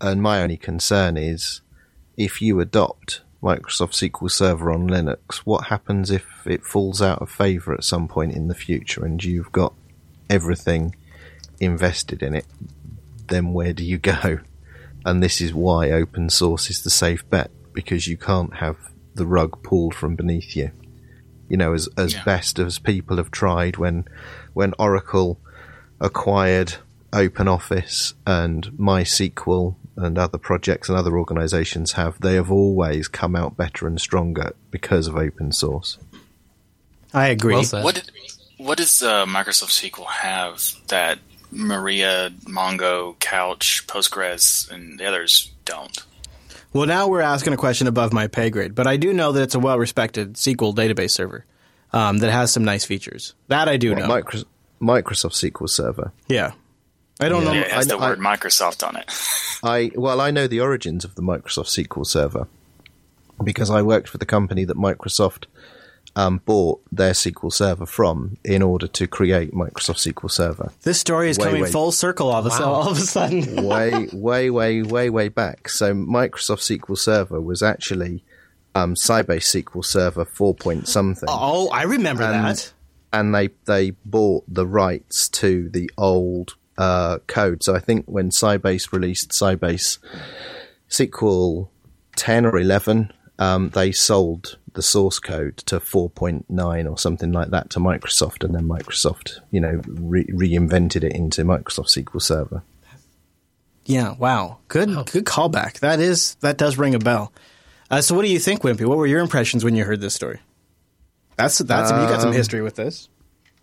and 0.00 0.20
my 0.20 0.42
only 0.42 0.56
concern 0.56 1.16
is 1.16 1.60
if 2.16 2.42
you 2.42 2.58
adopt 2.58 3.20
Microsoft 3.40 3.94
SQL 3.94 4.28
Server 4.28 4.72
on 4.72 4.88
Linux, 4.88 5.36
what 5.44 5.66
happens 5.66 6.10
if 6.10 6.26
it 6.46 6.64
falls 6.64 7.00
out 7.00 7.22
of 7.22 7.30
favor 7.30 7.72
at 7.72 7.84
some 7.84 8.08
point 8.08 8.34
in 8.34 8.48
the 8.48 8.56
future 8.56 9.04
and 9.04 9.22
you've 9.22 9.52
got 9.52 9.72
everything 10.28 10.96
invested 11.60 12.24
in 12.24 12.34
it? 12.34 12.46
Then 13.28 13.52
where 13.52 13.72
do 13.72 13.84
you 13.84 13.96
go? 13.96 14.40
And 15.04 15.22
this 15.22 15.40
is 15.40 15.54
why 15.54 15.90
open 15.90 16.30
source 16.30 16.70
is 16.70 16.82
the 16.82 16.90
safe 16.90 17.28
bet 17.30 17.50
because 17.72 18.06
you 18.06 18.16
can't 18.16 18.54
have 18.56 18.76
the 19.14 19.26
rug 19.26 19.62
pulled 19.62 19.94
from 19.94 20.16
beneath 20.16 20.56
you. 20.56 20.70
You 21.48 21.56
know, 21.56 21.72
as 21.72 21.88
as 21.96 22.14
best 22.14 22.58
as 22.58 22.78
people 22.78 23.16
have 23.16 23.30
tried 23.30 23.76
when 23.76 24.04
when 24.52 24.74
Oracle 24.78 25.40
acquired 26.00 26.74
OpenOffice 27.12 28.14
and 28.26 28.66
MySQL 28.78 29.74
and 29.96 30.16
other 30.16 30.38
projects 30.38 30.88
and 30.88 30.96
other 30.96 31.18
organizations 31.18 31.92
have, 31.92 32.20
they 32.20 32.34
have 32.34 32.50
always 32.50 33.08
come 33.08 33.34
out 33.34 33.56
better 33.56 33.86
and 33.86 34.00
stronger 34.00 34.54
because 34.70 35.08
of 35.08 35.16
open 35.16 35.52
source. 35.52 35.98
I 37.12 37.28
agree. 37.28 37.56
What 37.56 37.96
did, 37.96 38.10
what 38.58 38.78
does 38.78 39.02
uh, 39.02 39.26
Microsoft 39.26 39.90
SQL 39.90 40.06
have 40.06 40.62
that 40.88 41.18
Maria, 41.52 42.30
Mongo, 42.44 43.18
Couch, 43.18 43.86
Postgres, 43.86 44.70
and 44.70 44.98
the 44.98 45.06
others 45.06 45.50
don't? 45.64 45.98
Well, 46.72 46.86
now 46.86 47.08
we're 47.08 47.20
asking 47.20 47.52
a 47.52 47.56
question 47.56 47.86
above 47.86 48.12
my 48.12 48.26
pay 48.28 48.50
grade, 48.50 48.74
but 48.74 48.86
I 48.86 48.96
do 48.96 49.12
know 49.12 49.32
that 49.32 49.42
it's 49.42 49.54
a 49.54 49.58
well-respected 49.58 50.34
SQL 50.34 50.74
database 50.74 51.10
server 51.10 51.44
um, 51.92 52.18
that 52.18 52.30
has 52.30 52.52
some 52.52 52.64
nice 52.64 52.84
features. 52.84 53.34
That 53.48 53.68
I 53.68 53.76
do 53.76 53.90
What, 53.90 53.98
know. 53.98 54.06
Micro- 54.08 54.42
Microsoft 54.80 55.32
SQL 55.50 55.68
Server. 55.68 56.12
yeah, 56.28 56.52
I 57.20 57.28
don't 57.28 57.44
know. 57.44 57.52
Yeah, 57.52 57.62
it 57.62 57.70
has 57.72 57.86
the 57.88 57.96
I- 57.98 58.08
word 58.10 58.18
Microsoft 58.20 58.86
on 58.86 58.96
it. 58.96 59.04
I 59.62 59.90
well, 59.94 60.20
I 60.20 60.30
know 60.30 60.46
the 60.46 60.60
origins 60.60 61.04
of 61.04 61.16
the 61.16 61.22
Microsoft 61.22 61.66
SQL 61.84 62.06
Server 62.06 62.46
because 63.42 63.68
I 63.70 63.82
worked 63.82 64.08
for 64.08 64.16
the 64.18 64.24
company 64.24 64.64
that 64.64 64.76
Microsoft 64.76 65.44
um, 66.16 66.38
bought 66.44 66.82
their 66.92 67.12
SQL 67.12 67.52
Server 67.52 67.86
from 67.86 68.36
in 68.44 68.62
order 68.62 68.86
to 68.88 69.06
create 69.06 69.52
Microsoft 69.52 70.12
SQL 70.12 70.30
Server. 70.30 70.72
This 70.82 70.98
story 71.00 71.30
is 71.30 71.38
Way, 71.38 71.44
coming 71.46 71.62
way- 71.62 71.70
full 71.70 71.92
circle 71.92 72.28
all 72.30 72.44
of, 72.44 72.46
a, 72.46 72.48
Wow. 72.62 72.64
all 72.72 72.88
of 72.90 72.96
a 72.98 73.00
sudden. 73.00 73.64
way, 73.66 74.08
way, 74.12 74.50
way, 74.50 74.82
way, 74.82 75.08
way 75.10 75.28
back. 75.28 75.68
So 75.68 75.94
Microsoft 75.94 76.78
SQL 76.78 76.98
Server 76.98 77.40
was 77.40 77.62
actually 77.62 78.24
um, 78.74 78.94
Sybase 78.94 79.62
SQL 79.64 79.84
Server 79.84 80.24
four 80.24 80.54
point 80.54 80.88
something. 80.88 81.28
oh, 81.28 81.68
I 81.70 81.82
remember 81.84 82.22
and, 82.24 82.44
that. 82.56 82.72
and 83.12 83.34
they 83.34 83.50
they 83.66 83.90
bought 84.04 84.44
the 84.48 84.66
rights 84.66 85.28
to 85.30 85.68
the 85.70 85.90
old 85.96 86.54
uh, 86.78 87.18
code. 87.26 87.62
So 87.62 87.74
I 87.74 87.78
think 87.80 88.06
when 88.06 88.30
Sybase 88.30 88.92
released 88.92 89.30
Sybase 89.30 89.98
SQL 90.88 91.68
10 92.16 92.46
or 92.46 92.58
11, 92.58 93.12
um, 93.40 93.70
they 93.70 93.90
sold 93.90 94.58
the 94.74 94.82
source 94.82 95.18
code 95.18 95.56
to 95.56 95.80
4.9 95.80 96.88
or 96.88 96.96
something 96.96 97.32
like 97.32 97.50
that 97.50 97.70
to 97.70 97.80
Microsoft, 97.80 98.44
and 98.44 98.54
then 98.54 98.68
Microsoft, 98.68 99.40
you 99.50 99.60
know, 99.60 99.80
re- 99.88 100.26
reinvented 100.26 101.02
it 101.02 101.12
into 101.12 101.42
Microsoft 101.42 101.88
SQL 101.88 102.22
Server. 102.22 102.62
Yeah, 103.86 104.14
wow. 104.16 104.58
Good 104.68 104.90
good 105.10 105.24
callback. 105.24 105.80
That 105.80 105.98
is 105.98 106.36
that 106.36 106.58
does 106.58 106.78
ring 106.78 106.94
a 106.94 107.00
bell. 107.00 107.32
Uh, 107.90 108.00
so 108.00 108.14
what 108.14 108.22
do 108.22 108.28
you 108.30 108.38
think, 108.38 108.62
Wimpy? 108.62 108.86
What 108.86 108.98
were 108.98 109.06
your 109.06 109.18
impressions 109.18 109.64
when 109.64 109.74
you 109.74 109.84
heard 109.84 110.00
this 110.00 110.14
story? 110.14 110.38
That's 111.36 111.58
that's 111.58 111.90
you 111.90 111.96
got 111.96 112.20
some 112.20 112.30
Um, 112.30 112.36
history 112.36 112.60
with 112.62 112.76
this. 112.76 113.08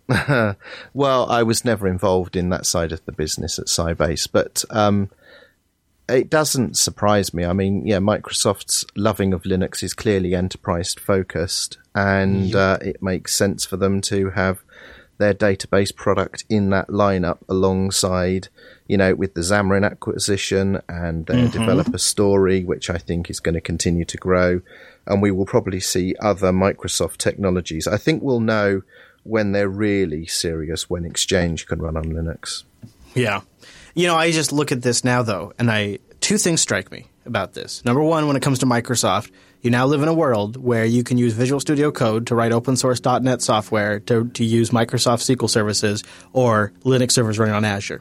well, 0.92 1.30
I 1.30 1.42
was 1.44 1.64
never 1.64 1.86
involved 1.86 2.34
in 2.36 2.48
that 2.50 2.66
side 2.66 2.92
of 2.92 3.04
the 3.06 3.12
business 3.12 3.58
at 3.58 3.66
Sybase, 3.66 4.28
but 4.30 4.64
um, 4.70 5.10
it 6.08 6.30
doesn't 6.30 6.76
surprise 6.76 7.34
me. 7.34 7.44
I 7.44 7.52
mean, 7.52 7.86
yeah, 7.86 7.98
Microsoft's 7.98 8.84
loving 8.96 9.32
of 9.32 9.42
Linux 9.42 9.82
is 9.82 9.94
clearly 9.94 10.34
enterprise 10.34 10.94
focused, 10.94 11.78
and 11.94 12.54
uh, 12.54 12.78
it 12.80 13.02
makes 13.02 13.34
sense 13.34 13.64
for 13.64 13.76
them 13.76 14.00
to 14.02 14.30
have 14.30 14.62
their 15.18 15.34
database 15.34 15.94
product 15.94 16.44
in 16.48 16.70
that 16.70 16.86
lineup 16.88 17.38
alongside, 17.48 18.46
you 18.86 18.96
know, 18.96 19.14
with 19.16 19.34
the 19.34 19.40
Xamarin 19.40 19.84
acquisition 19.84 20.80
and 20.88 21.26
their 21.26 21.48
Mhm. 21.48 21.52
developer 21.52 21.98
story, 21.98 22.62
which 22.64 22.88
I 22.88 22.98
think 22.98 23.28
is 23.28 23.40
going 23.40 23.56
to 23.56 23.60
continue 23.60 24.04
to 24.04 24.16
grow. 24.16 24.60
And 25.08 25.20
we 25.20 25.32
will 25.32 25.44
probably 25.44 25.80
see 25.80 26.14
other 26.20 26.52
Microsoft 26.52 27.16
technologies. 27.16 27.88
I 27.88 27.96
think 27.96 28.22
we'll 28.22 28.38
know 28.38 28.82
when 29.24 29.50
they're 29.52 29.68
really 29.68 30.26
serious 30.26 30.88
when 30.88 31.04
Exchange 31.04 31.66
can 31.66 31.80
run 31.82 31.96
on 31.96 32.04
Linux. 32.04 32.62
Yeah. 33.14 33.40
You 33.98 34.06
know, 34.06 34.14
I 34.14 34.30
just 34.30 34.52
look 34.52 34.70
at 34.70 34.80
this 34.80 35.02
now 35.02 35.22
though, 35.22 35.52
and 35.58 35.68
I 35.68 35.98
two 36.20 36.38
things 36.38 36.60
strike 36.60 36.92
me 36.92 37.06
about 37.26 37.54
this. 37.54 37.84
Number 37.84 38.00
one, 38.00 38.28
when 38.28 38.36
it 38.36 38.42
comes 38.42 38.60
to 38.60 38.66
Microsoft, 38.66 39.32
you 39.60 39.72
now 39.72 39.86
live 39.86 40.04
in 40.04 40.08
a 40.08 40.14
world 40.14 40.56
where 40.56 40.84
you 40.84 41.02
can 41.02 41.18
use 41.18 41.32
Visual 41.32 41.58
Studio 41.58 41.90
Code 41.90 42.28
to 42.28 42.36
write 42.36 42.52
open 42.52 42.76
source 42.76 43.00
.NET 43.04 43.42
software 43.42 43.98
to, 43.98 44.28
to 44.28 44.44
use 44.44 44.70
Microsoft 44.70 45.28
SQL 45.28 45.50
services 45.50 46.04
or 46.32 46.72
Linux 46.84 47.10
servers 47.10 47.40
running 47.40 47.56
on 47.56 47.64
Azure. 47.64 48.00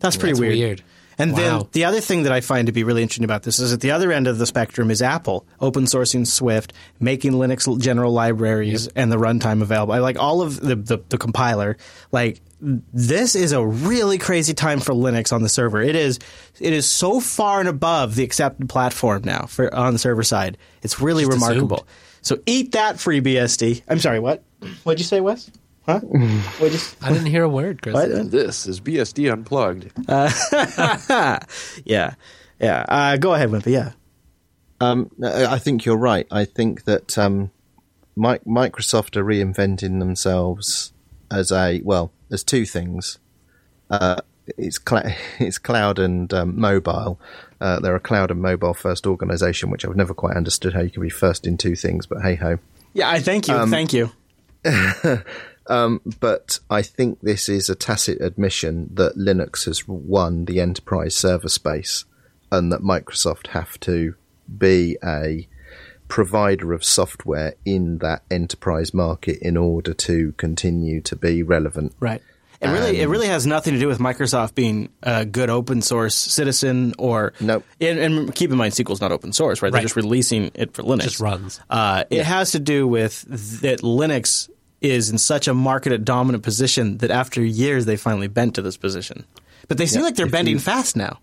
That's 0.00 0.16
pretty 0.16 0.32
That's 0.32 0.40
weird. 0.40 0.58
weird. 0.58 0.82
And 1.16 1.36
then 1.36 1.62
the 1.70 1.84
other 1.84 2.00
thing 2.00 2.24
that 2.24 2.32
I 2.32 2.40
find 2.40 2.66
to 2.66 2.72
be 2.72 2.82
really 2.82 3.02
interesting 3.02 3.24
about 3.24 3.44
this 3.44 3.60
is 3.60 3.72
at 3.72 3.80
the 3.80 3.92
other 3.92 4.10
end 4.10 4.26
of 4.26 4.38
the 4.38 4.46
spectrum 4.46 4.90
is 4.90 5.00
Apple 5.00 5.46
open 5.60 5.84
sourcing 5.84 6.26
Swift, 6.26 6.72
making 6.98 7.32
Linux 7.32 7.80
general 7.80 8.12
libraries 8.12 8.88
and 8.88 9.12
the 9.12 9.16
runtime 9.16 9.62
available. 9.62 9.94
I 9.94 9.98
like 9.98 10.18
all 10.18 10.42
of 10.42 10.60
the, 10.60 10.74
the, 10.74 10.98
the 11.08 11.18
compiler. 11.18 11.76
Like 12.12 12.40
this 12.60 13.36
is 13.36 13.52
a 13.52 13.64
really 13.64 14.18
crazy 14.18 14.54
time 14.54 14.80
for 14.80 14.92
Linux 14.92 15.32
on 15.32 15.42
the 15.42 15.48
server. 15.48 15.80
It 15.80 15.94
is 15.94 16.18
it 16.60 16.72
is 16.72 16.86
so 16.86 17.20
far 17.20 17.60
and 17.60 17.68
above 17.68 18.16
the 18.16 18.24
accepted 18.24 18.68
platform 18.68 19.22
now 19.24 19.46
for 19.46 19.72
on 19.74 19.92
the 19.92 19.98
server 19.98 20.24
side. 20.24 20.58
It's 20.82 21.00
really 21.00 21.24
Just 21.24 21.34
remarkable. 21.34 21.86
So 22.22 22.38
eat 22.46 22.72
that 22.72 22.96
FreeBSD. 22.96 23.82
I'm 23.88 24.00
sorry, 24.00 24.18
what? 24.18 24.42
What'd 24.82 24.98
you 24.98 25.04
say, 25.04 25.20
Wes? 25.20 25.50
Huh? 25.86 26.00
What'd 26.58 26.78
you 26.78 26.86
I 27.00 27.12
didn't 27.12 27.26
hear 27.26 27.44
a 27.44 27.48
word, 27.48 27.80
Chris. 27.80 27.94
What? 27.94 28.30
This 28.30 28.66
is 28.66 28.80
BSD 28.80 29.32
Unplugged. 29.32 29.90
Uh, 30.08 30.30
yeah, 31.84 32.14
yeah. 32.60 32.84
Uh, 32.88 33.16
go 33.16 33.34
ahead, 33.34 33.50
Wimpy. 33.50 33.72
Yeah. 33.72 33.92
Um, 34.80 35.10
I 35.22 35.46
I 35.46 35.58
think 35.58 35.84
you're 35.84 35.96
right. 35.96 36.26
I 36.30 36.44
think 36.44 36.84
that 36.84 37.16
um, 37.16 37.50
Microsoft 38.18 39.16
are 39.16 39.24
reinventing 39.24 40.00
themselves 40.00 40.92
as 41.30 41.52
a 41.52 41.80
well, 41.84 42.12
as 42.30 42.44
two 42.44 42.66
things. 42.66 43.18
Uh, 43.90 44.16
it's 44.56 44.78
cl- 44.86 45.14
it's 45.38 45.58
cloud 45.58 45.98
and 45.98 46.32
um, 46.32 46.58
mobile. 46.58 47.20
Uh, 47.60 47.80
they're 47.80 47.96
a 47.96 48.00
cloud 48.00 48.30
and 48.30 48.40
mobile 48.40 48.74
first 48.74 49.06
organization, 49.06 49.70
which 49.70 49.84
I've 49.84 49.96
never 49.96 50.14
quite 50.14 50.36
understood 50.36 50.74
how 50.74 50.80
you 50.80 50.90
can 50.90 51.02
be 51.02 51.10
first 51.10 51.46
in 51.46 51.56
two 51.56 51.76
things. 51.76 52.06
But 52.06 52.22
hey 52.22 52.36
ho. 52.36 52.58
Yeah, 52.94 53.10
I 53.10 53.20
thank 53.20 53.48
you. 53.48 53.54
Um, 53.54 53.70
thank 53.70 53.92
you. 53.92 54.10
um, 55.66 56.00
but 56.20 56.58
I 56.70 56.82
think 56.82 57.20
this 57.20 57.48
is 57.48 57.68
a 57.68 57.74
tacit 57.74 58.20
admission 58.20 58.90
that 58.94 59.16
Linux 59.16 59.66
has 59.66 59.86
won 59.86 60.46
the 60.46 60.60
enterprise 60.60 61.16
server 61.16 61.48
space, 61.48 62.04
and 62.50 62.72
that 62.72 62.80
Microsoft 62.80 63.48
have 63.48 63.78
to 63.80 64.14
be 64.56 64.96
a 65.04 65.46
provider 66.08 66.72
of 66.72 66.84
software 66.84 67.54
in 67.64 67.98
that 67.98 68.22
enterprise 68.30 68.92
market 68.94 69.38
in 69.40 69.56
order 69.56 69.92
to 69.94 70.32
continue 70.38 71.00
to 71.02 71.14
be 71.16 71.42
relevant. 71.42 71.94
Right. 72.00 72.22
It 72.60 72.66
really, 72.66 73.00
it 73.00 73.06
really 73.08 73.28
has 73.28 73.46
nothing 73.46 73.74
to 73.74 73.78
do 73.78 73.86
with 73.86 74.00
Microsoft 74.00 74.56
being 74.56 74.88
a 75.04 75.24
good 75.24 75.48
open 75.48 75.80
source 75.80 76.16
citizen 76.16 76.92
or 76.98 77.32
Nope. 77.38 77.64
And, 77.80 77.98
and 78.00 78.34
keep 78.34 78.50
in 78.50 78.56
mind, 78.56 78.72
SQL's 78.74 79.00
not 79.00 79.12
open 79.12 79.32
source, 79.32 79.62
right? 79.62 79.70
They're 79.70 79.78
Right. 79.78 79.82
just 79.84 79.94
releasing 79.94 80.50
it 80.54 80.74
for 80.74 80.82
Linux. 80.82 81.02
Just 81.02 81.20
runs. 81.20 81.60
Uh, 81.70 82.02
it 82.10 82.24
has 82.24 82.50
to 82.52 82.58
do 82.58 82.88
with 82.88 83.22
that 83.60 83.82
Linux 83.82 84.50
is 84.80 85.08
in 85.10 85.18
such 85.18 85.46
a 85.46 85.54
market 85.54 86.04
dominant 86.04 86.42
position 86.42 86.98
that 86.98 87.12
after 87.12 87.40
years 87.44 87.84
they 87.86 87.96
finally 87.96 88.26
bent 88.26 88.56
to 88.56 88.62
this 88.62 88.76
position. 88.76 89.24
But 89.68 89.78
they 89.78 89.86
seem 89.86 90.00
Yeah, 90.00 90.06
like 90.06 90.16
they're 90.16 90.26
if 90.26 90.32
bending 90.32 90.54
you- 90.54 90.60
fast 90.60 90.96
now. 90.96 91.20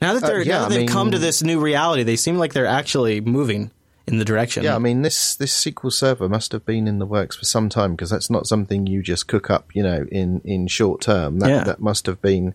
Now 0.00 0.14
that 0.14 0.22
Uh, 0.24 0.26
they're 0.28 0.42
yeah, 0.42 0.58
now 0.60 0.68
that 0.68 0.74
I 0.74 0.78
they've 0.78 0.88
come 0.88 1.10
to 1.10 1.18
this 1.18 1.42
new 1.42 1.60
reality, 1.60 2.02
they 2.04 2.16
seem 2.16 2.36
like 2.38 2.52
they're 2.52 2.66
actually 2.66 3.20
moving 3.20 3.70
in 4.06 4.18
the 4.18 4.24
direction. 4.24 4.62
Yeah, 4.64 4.74
I 4.76 4.78
mean 4.78 5.02
this 5.02 5.34
this 5.36 5.52
SQL 5.64 5.92
Server 5.92 6.28
must 6.28 6.52
have 6.52 6.64
been 6.64 6.86
in 6.88 6.98
the 6.98 7.06
works 7.06 7.36
for 7.36 7.44
some 7.44 7.68
time 7.68 7.92
because 7.92 8.10
that's 8.10 8.30
not 8.30 8.46
something 8.46 8.86
you 8.86 9.02
just 9.02 9.26
cook 9.28 9.50
up, 9.50 9.74
you 9.74 9.82
know, 9.82 10.06
in 10.10 10.40
in 10.44 10.66
short 10.68 11.00
term. 11.02 11.40
That 11.40 11.48
Yeah. 11.50 11.64
that 11.64 11.80
must 11.80 12.06
have 12.06 12.22
been 12.22 12.54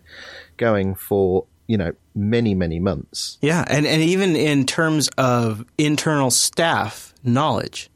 going 0.56 0.94
for 0.94 1.44
you 1.66 1.76
know 1.78 1.92
many 2.14 2.54
many 2.54 2.78
months. 2.80 3.38
Yeah, 3.40 3.64
and, 3.68 3.86
and 3.86 4.02
even 4.02 4.34
in 4.36 4.66
terms 4.66 5.08
of 5.18 5.64
internal 5.78 6.30
staff 6.30 7.14
knowledge, 7.22 7.88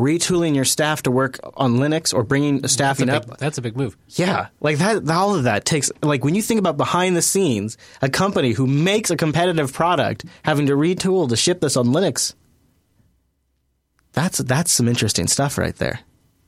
retooling 0.00 0.54
your 0.54 0.64
staff 0.64 1.02
to 1.04 1.10
work 1.10 1.38
on 1.54 1.76
Linux 1.76 2.12
or 2.14 2.22
bringing 2.24 2.60
That's 2.60 2.72
staffing 2.72 3.06
big, 3.06 3.14
up. 3.16 3.38
that's 3.38 3.58
a 3.58 3.62
big 3.62 3.76
move. 3.76 3.96
Yeah, 4.08 4.48
like 4.60 4.78
that. 4.78 5.08
All 5.10 5.34
of 5.34 5.44
that 5.44 5.64
takes 5.64 5.90
like 6.02 6.24
when 6.24 6.34
you 6.34 6.42
think 6.42 6.58
about 6.58 6.76
behind 6.76 7.16
the 7.16 7.22
scenes, 7.22 7.76
a 8.02 8.08
company 8.08 8.52
who 8.52 8.66
makes 8.66 9.10
a 9.10 9.16
competitive 9.16 9.72
product 9.72 10.24
having 10.42 10.66
to 10.66 10.72
retool 10.72 11.28
to 11.28 11.36
ship 11.36 11.60
this 11.60 11.76
on 11.76 11.86
Linux. 11.88 12.34
That's 14.12 14.38
that's 14.38 14.72
some 14.72 14.88
interesting 14.88 15.28
stuff 15.28 15.56
right 15.56 15.76
there, 15.76 16.00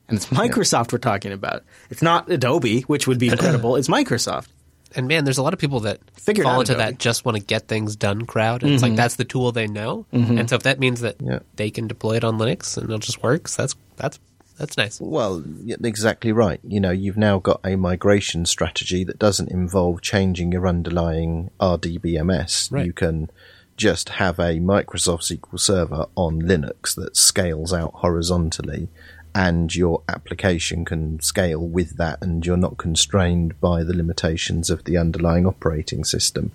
and 0.08 0.16
it's 0.16 0.26
Microsoft 0.26 0.92
we're 0.92 0.98
talking 0.98 1.30
about. 1.32 1.62
It's 1.90 2.02
not 2.02 2.30
Adobe, 2.30 2.80
which 2.82 3.06
would 3.06 3.18
be 3.20 3.28
incredible. 3.28 3.76
it's 3.76 3.88
Microsoft. 3.88 4.48
And 4.94 5.08
man, 5.08 5.24
there's 5.24 5.38
a 5.38 5.42
lot 5.42 5.52
of 5.52 5.58
people 5.58 5.80
that 5.80 6.00
Figured 6.14 6.44
fall 6.44 6.60
into 6.60 6.72
Adobe. 6.74 6.90
that 6.92 6.98
just 6.98 7.24
want 7.24 7.36
to 7.36 7.42
get 7.42 7.68
things 7.68 7.96
done 7.96 8.26
crowd. 8.26 8.62
And 8.62 8.72
It's 8.72 8.82
like 8.82 8.90
mm-hmm. 8.90 8.96
that's 8.96 9.16
the 9.16 9.24
tool 9.24 9.52
they 9.52 9.66
know. 9.66 10.06
Mm-hmm. 10.12 10.38
And 10.38 10.48
so 10.48 10.56
if 10.56 10.62
that 10.64 10.78
means 10.78 11.00
that 11.00 11.16
Yeah. 11.20 11.40
they 11.56 11.70
can 11.70 11.86
deploy 11.88 12.16
it 12.16 12.24
on 12.24 12.38
Linux 12.38 12.76
and 12.76 12.84
it'll 12.84 12.98
just 12.98 13.22
work, 13.22 13.48
so 13.48 13.62
that's 13.62 13.76
that's 13.96 14.18
that's 14.58 14.76
nice. 14.76 15.00
Well, 15.00 15.42
exactly 15.82 16.30
right. 16.30 16.60
You 16.62 16.78
know, 16.78 16.90
you've 16.90 17.16
now 17.16 17.38
got 17.38 17.60
a 17.64 17.76
migration 17.76 18.44
strategy 18.46 19.02
that 19.04 19.18
doesn't 19.18 19.50
involve 19.50 20.02
changing 20.02 20.52
your 20.52 20.68
underlying 20.68 21.50
RDBMS. 21.58 22.70
Right. 22.70 22.86
You 22.86 22.92
can 22.92 23.30
just 23.76 24.10
have 24.10 24.38
a 24.38 24.60
Microsoft 24.60 25.22
SQL 25.22 25.58
Server 25.58 26.06
on 26.14 26.42
Linux 26.42 26.94
that 26.94 27.16
scales 27.16 27.72
out 27.72 27.92
horizontally, 27.94 28.88
and 29.34 29.74
your 29.74 30.02
application 30.08 30.84
can 30.84 31.20
scale 31.20 31.66
with 31.66 31.96
that, 31.96 32.18
and 32.22 32.44
you're 32.44 32.56
not 32.56 32.76
constrained 32.76 33.60
by 33.60 33.82
the 33.82 33.94
limitations 33.94 34.70
of 34.70 34.84
the 34.84 34.96
underlying 34.96 35.46
operating 35.46 36.04
system. 36.04 36.52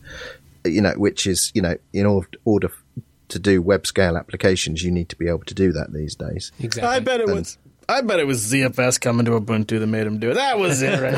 You 0.65 0.82
know, 0.82 0.93
which 0.97 1.25
is 1.25 1.51
you 1.53 1.61
know, 1.61 1.78
in 1.93 2.05
order, 2.05 2.30
order 2.45 2.71
to 3.30 3.39
do 3.39 3.61
web 3.61 3.86
scale 3.86 4.17
applications, 4.17 4.84
you 4.84 4.91
need 4.91 5.09
to 5.09 5.15
be 5.15 5.28
able 5.28 5.45
to 5.45 5.53
do 5.53 5.71
that 5.73 5.93
these 5.93 6.15
days. 6.15 6.51
Exactly. 6.59 6.89
I 6.89 6.99
bet 6.99 7.21
it 7.21 7.28
was. 7.28 7.57
I 7.89 8.01
bet 8.01 8.19
it 8.19 8.28
was 8.28 8.45
ZFS 8.51 8.99
coming 8.99 9.25
to 9.25 9.39
Ubuntu 9.39 9.80
that 9.80 9.88
made 9.88 10.05
him 10.05 10.19
do 10.19 10.32
it. 10.32 10.34
That 10.34 10.59
was 10.59 10.82
it, 10.82 10.99
right? 10.99 11.15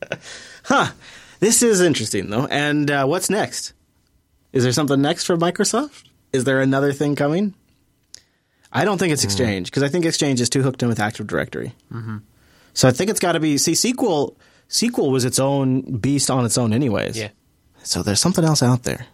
huh. 0.64 0.92
This 1.40 1.62
is 1.62 1.82
interesting, 1.82 2.30
though. 2.30 2.46
And 2.46 2.90
uh, 2.90 3.04
what's 3.04 3.28
next? 3.28 3.74
Is 4.52 4.62
there 4.62 4.72
something 4.72 5.00
next 5.00 5.24
for 5.24 5.36
Microsoft? 5.36 6.04
Is 6.32 6.44
there 6.44 6.60
another 6.60 6.92
thing 6.92 7.16
coming? 7.16 7.54
I 8.72 8.84
don't 8.84 8.98
think 8.98 9.12
it's 9.12 9.24
Exchange 9.24 9.70
because 9.70 9.82
I 9.82 9.88
think 9.88 10.04
Exchange 10.04 10.40
is 10.40 10.48
too 10.48 10.62
hooked 10.62 10.82
in 10.82 10.88
with 10.88 11.00
Active 11.00 11.26
Directory. 11.26 11.74
Mm-hmm. 11.92 12.18
So 12.72 12.88
I 12.88 12.92
think 12.92 13.10
it's 13.10 13.20
got 13.20 13.32
to 13.32 13.40
be. 13.40 13.58
See, 13.58 13.72
SQL. 13.72 14.36
SQL 14.68 15.10
was 15.10 15.24
its 15.24 15.40
own 15.40 15.98
beast 15.98 16.30
on 16.30 16.44
its 16.44 16.56
own, 16.56 16.72
anyways. 16.72 17.18
Yeah. 17.18 17.30
So 17.82 18.02
there's 18.02 18.20
something 18.20 18.44
else 18.44 18.62
out 18.62 18.84
there. 18.84 19.06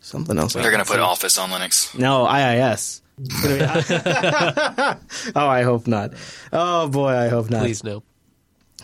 Something 0.00 0.38
else. 0.38 0.54
They're 0.54 0.70
going 0.70 0.84
to 0.84 0.90
put 0.90 0.98
Office 0.98 1.38
on 1.38 1.50
Linux. 1.50 1.96
No, 1.96 2.26
IIS. 2.26 3.02
oh, 5.36 5.48
I 5.48 5.62
hope 5.62 5.86
not. 5.86 6.12
Oh 6.52 6.88
boy, 6.88 7.10
I 7.10 7.28
hope 7.28 7.50
not. 7.50 7.62
Please 7.62 7.82
no. 7.82 8.02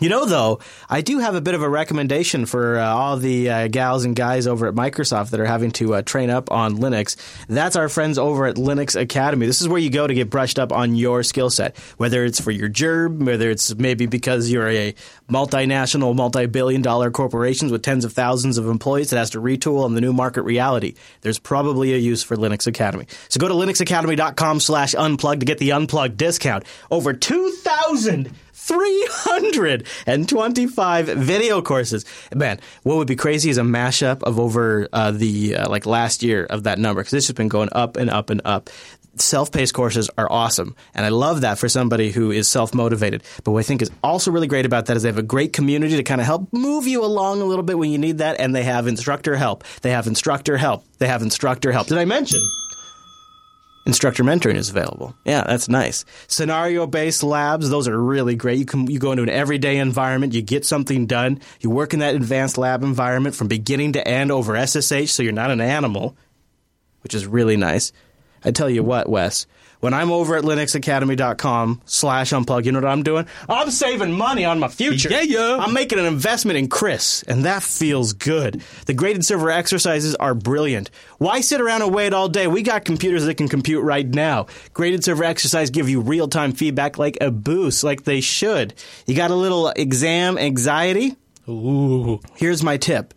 You 0.01 0.09
know, 0.09 0.25
though, 0.25 0.59
I 0.89 0.99
do 0.99 1.19
have 1.19 1.35
a 1.35 1.41
bit 1.41 1.55
of 1.55 1.61
a 1.61 1.69
recommendation 1.69 2.45
for 2.45 2.77
uh, 2.79 2.85
all 2.85 3.15
the 3.15 3.49
uh, 3.49 3.67
gals 3.69 4.03
and 4.03 4.13
guys 4.13 4.45
over 4.45 4.67
at 4.67 4.73
Microsoft 4.73 5.29
that 5.29 5.39
are 5.39 5.45
having 5.45 5.71
to 5.71 5.95
uh, 5.95 6.01
train 6.01 6.29
up 6.29 6.51
on 6.51 6.79
Linux. 6.79 7.15
That's 7.47 7.77
our 7.77 7.87
friends 7.87 8.17
over 8.17 8.45
at 8.45 8.57
Linux 8.57 8.99
Academy. 8.99 9.45
This 9.45 9.61
is 9.61 9.69
where 9.69 9.79
you 9.79 9.89
go 9.89 10.05
to 10.05 10.13
get 10.13 10.29
brushed 10.29 10.59
up 10.59 10.73
on 10.73 10.95
your 10.95 11.23
skill 11.23 11.49
set, 11.49 11.77
whether 11.95 12.25
it's 12.25 12.41
for 12.41 12.51
your 12.51 12.67
job, 12.67 13.23
whether 13.23 13.49
it's 13.49 13.73
maybe 13.75 14.05
because 14.05 14.51
you're 14.51 14.67
a 14.67 14.93
multinational, 15.29 16.13
multi-billion 16.13 16.81
dollar 16.81 17.09
corporations 17.09 17.71
with 17.71 17.81
tens 17.81 18.03
of 18.03 18.11
thousands 18.11 18.57
of 18.57 18.67
employees 18.67 19.11
that 19.11 19.17
has 19.17 19.29
to 19.29 19.39
retool 19.39 19.85
on 19.85 19.95
the 19.95 20.01
new 20.01 20.11
market 20.11 20.41
reality. 20.41 20.95
There's 21.21 21.39
probably 21.39 21.93
a 21.93 21.97
use 21.97 22.21
for 22.21 22.35
Linux 22.35 22.67
Academy. 22.67 23.05
So 23.29 23.39
go 23.39 23.47
to 23.47 23.53
linuxacademy.com 23.53 24.59
slash 24.59 24.93
unplug 24.93 25.39
to 25.39 25.45
get 25.45 25.57
the 25.57 25.71
unplugged 25.71 26.17
discount. 26.17 26.65
Over 26.91 27.13
2,000 27.13 28.29
325 28.65 31.05
video 31.05 31.61
courses. 31.61 32.03
Man, 32.33 32.59
what 32.83 32.97
would 32.97 33.07
be 33.07 33.15
crazy 33.15 33.51
is 33.51 33.59
a 33.59 33.61
mashup 33.61 34.23
of 34.23 34.39
over 34.39 34.89
uh, 34.91 35.11
the 35.11 35.57
uh, 35.57 35.69
like 35.69 35.85
last 35.85 36.23
year 36.23 36.45
of 36.45 36.63
that 36.63 36.79
number 36.79 37.01
because 37.01 37.11
this 37.11 37.27
has 37.27 37.35
been 37.35 37.47
going 37.47 37.69
up 37.73 37.95
and 37.95 38.09
up 38.09 38.31
and 38.31 38.41
up. 38.43 38.71
Self-paced 39.17 39.73
courses 39.73 40.09
are 40.17 40.29
awesome, 40.29 40.75
and 40.93 41.05
I 41.05 41.09
love 41.09 41.39
that 41.41 41.57
for 41.57 41.69
somebody 41.69 42.11
who 42.11 42.31
is 42.31 42.49
self-motivated. 42.49 43.23
But 43.45 43.51
what 43.51 43.59
I 43.59 43.63
think 43.63 43.81
is 43.81 43.89
also 44.03 44.29
really 44.29 44.47
great 44.47 44.65
about 44.65 44.87
that 44.87 44.97
is 44.97 45.03
they 45.03 45.09
have 45.09 45.17
a 45.17 45.23
great 45.23 45.53
community 45.53 45.95
to 45.95 46.03
kind 46.03 46.19
of 46.19 46.27
help 46.27 46.51
move 46.51 46.85
you 46.85 47.05
along 47.05 47.41
a 47.41 47.45
little 47.45 47.63
bit 47.63 47.77
when 47.77 47.91
you 47.91 47.97
need 47.97 48.17
that, 48.17 48.41
and 48.41 48.53
they 48.53 48.63
have 48.63 48.87
instructor 48.87 49.37
help. 49.37 49.63
They 49.83 49.91
have 49.91 50.07
instructor 50.07 50.57
help. 50.57 50.83
They 50.97 51.07
have 51.07 51.21
instructor 51.21 51.71
help. 51.71 51.87
Did 51.87 51.97
I 51.97 52.03
mention? 52.03 52.41
Instructor 53.85 54.23
mentoring 54.23 54.55
is 54.55 54.69
available. 54.71 55.15
Yeah, 55.25 55.43
that's 55.45 55.69
nice. 55.69 56.05
Scenario 56.27 56.87
based 56.87 57.21
labs, 57.21 57.69
those 57.69 57.87
are 57.87 58.01
really 58.01 58.35
great. 58.35 58.57
You 58.57 58.65
can 58.65 58.89
you 58.89 58.97
go 58.97 59.11
into 59.11 59.23
an 59.23 59.29
everyday 59.29 59.77
environment, 59.77 60.33
you 60.33 60.41
get 60.41 60.65
something 60.65 61.05
done, 61.05 61.39
you 61.59 61.69
work 61.69 61.93
in 61.93 61.99
that 61.99 62.15
advanced 62.15 62.57
lab 62.57 62.83
environment 62.83 63.35
from 63.35 63.47
beginning 63.47 63.93
to 63.93 64.07
end 64.07 64.31
over 64.31 64.55
SSH, 64.65 65.11
so 65.11 65.21
you're 65.21 65.31
not 65.31 65.51
an 65.51 65.61
animal, 65.61 66.17
which 67.03 67.13
is 67.13 67.27
really 67.27 67.57
nice. 67.57 67.91
I 68.43 68.51
tell 68.51 68.69
you 68.69 68.83
what, 68.83 69.07
Wes, 69.07 69.45
when 69.85 69.93
I'm 69.93 70.11
over 70.11 70.35
at 70.35 70.43
linuxacademy.com 70.43 71.83
slash 71.85 72.31
unplug, 72.31 72.65
you 72.65 72.71
know 72.71 72.79
what 72.79 72.89
I'm 72.89 73.03
doing? 73.03 73.27
I'm 73.47 73.69
saving 73.69 74.13
money 74.13 74.43
on 74.43 74.57
my 74.57 74.67
future. 74.67 75.09
Yeah, 75.11 75.21
yeah. 75.21 75.57
I'm 75.61 75.73
making 75.73 75.99
an 75.99 76.05
investment 76.05 76.57
in 76.57 76.69
Chris, 76.69 77.21
and 77.27 77.45
that 77.45 77.61
feels 77.61 78.13
good. 78.13 78.63
The 78.87 78.95
graded 78.95 79.23
server 79.23 79.51
exercises 79.51 80.15
are 80.15 80.33
brilliant. 80.33 80.89
Why 81.19 81.41
sit 81.41 81.61
around 81.61 81.83
and 81.83 81.93
wait 81.93 82.13
all 82.13 82.27
day? 82.27 82.47
We 82.47 82.63
got 82.63 82.83
computers 82.83 83.25
that 83.25 83.35
can 83.35 83.47
compute 83.47 83.83
right 83.83 84.07
now. 84.07 84.47
Graded 84.73 85.03
server 85.03 85.23
exercise 85.23 85.69
give 85.69 85.87
you 85.87 86.01
real-time 86.01 86.53
feedback 86.53 86.97
like 86.97 87.19
a 87.21 87.29
boost, 87.29 87.83
like 87.83 88.05
they 88.05 88.21
should. 88.21 88.73
You 89.05 89.15
got 89.15 89.29
a 89.29 89.35
little 89.35 89.69
exam 89.69 90.39
anxiety? 90.39 91.15
Ooh. 91.47 92.21
Here's 92.33 92.63
my 92.63 92.77
tip. 92.77 93.13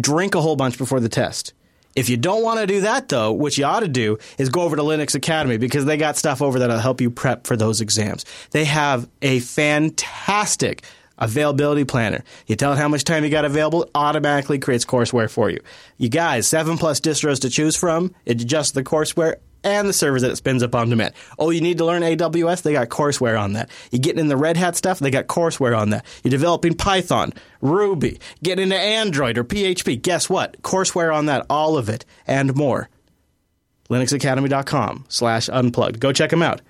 Drink 0.00 0.36
a 0.36 0.40
whole 0.40 0.54
bunch 0.54 0.78
before 0.78 1.00
the 1.00 1.08
test. 1.08 1.52
If 1.94 2.08
you 2.08 2.16
don't 2.16 2.42
want 2.42 2.60
to 2.60 2.66
do 2.66 2.82
that, 2.82 3.08
though, 3.08 3.32
what 3.32 3.58
you 3.58 3.64
ought 3.64 3.80
to 3.80 3.88
do 3.88 4.18
is 4.38 4.48
go 4.48 4.62
over 4.62 4.76
to 4.76 4.82
Linux 4.82 5.14
Academy 5.14 5.58
because 5.58 5.84
they 5.84 5.96
got 5.96 6.16
stuff 6.16 6.40
over 6.40 6.58
that'll 6.58 6.78
help 6.78 7.00
you 7.00 7.10
prep 7.10 7.46
for 7.46 7.56
those 7.56 7.80
exams. 7.80 8.24
They 8.50 8.64
have 8.64 9.08
a 9.20 9.40
fantastic 9.40 10.84
availability 11.18 11.84
planner. 11.84 12.24
You 12.46 12.56
tell 12.56 12.72
it 12.72 12.78
how 12.78 12.88
much 12.88 13.04
time 13.04 13.24
you 13.24 13.30
got 13.30 13.44
available, 13.44 13.88
automatically 13.94 14.58
creates 14.58 14.84
courseware 14.84 15.30
for 15.30 15.50
you. 15.50 15.60
You 15.98 16.08
guys, 16.08 16.48
seven 16.48 16.78
plus 16.78 17.00
distros 17.00 17.40
to 17.40 17.50
choose 17.50 17.76
from. 17.76 18.14
It 18.24 18.40
adjusts 18.40 18.72
the 18.72 18.82
courseware 18.82 19.36
and 19.64 19.88
the 19.88 19.92
servers 19.92 20.22
that 20.22 20.30
it 20.30 20.36
spins 20.36 20.62
up 20.62 20.74
on 20.74 20.90
demand. 20.90 21.14
Oh, 21.38 21.50
you 21.50 21.60
need 21.60 21.78
to 21.78 21.84
learn 21.84 22.02
AWS? 22.02 22.62
They 22.62 22.72
got 22.72 22.88
courseware 22.88 23.40
on 23.40 23.54
that. 23.54 23.70
You 23.90 23.98
getting 23.98 24.20
in 24.20 24.28
the 24.28 24.36
Red 24.36 24.56
Hat 24.56 24.76
stuff? 24.76 24.98
They 24.98 25.10
got 25.10 25.26
courseware 25.26 25.78
on 25.78 25.90
that. 25.90 26.04
You're 26.22 26.30
developing 26.30 26.74
Python, 26.74 27.32
Ruby, 27.60 28.20
get 28.42 28.58
into 28.58 28.76
Android 28.76 29.38
or 29.38 29.44
PHP. 29.44 30.00
Guess 30.00 30.28
what? 30.28 30.60
Courseware 30.62 31.14
on 31.14 31.26
that, 31.26 31.46
all 31.48 31.76
of 31.76 31.88
it, 31.88 32.04
and 32.26 32.54
more. 32.54 32.88
LinuxAcademy.com 33.90 35.04
slash 35.08 35.48
unplugged. 35.48 36.00
Go 36.00 36.12
check 36.12 36.30
them 36.30 36.42
out. 36.42 36.62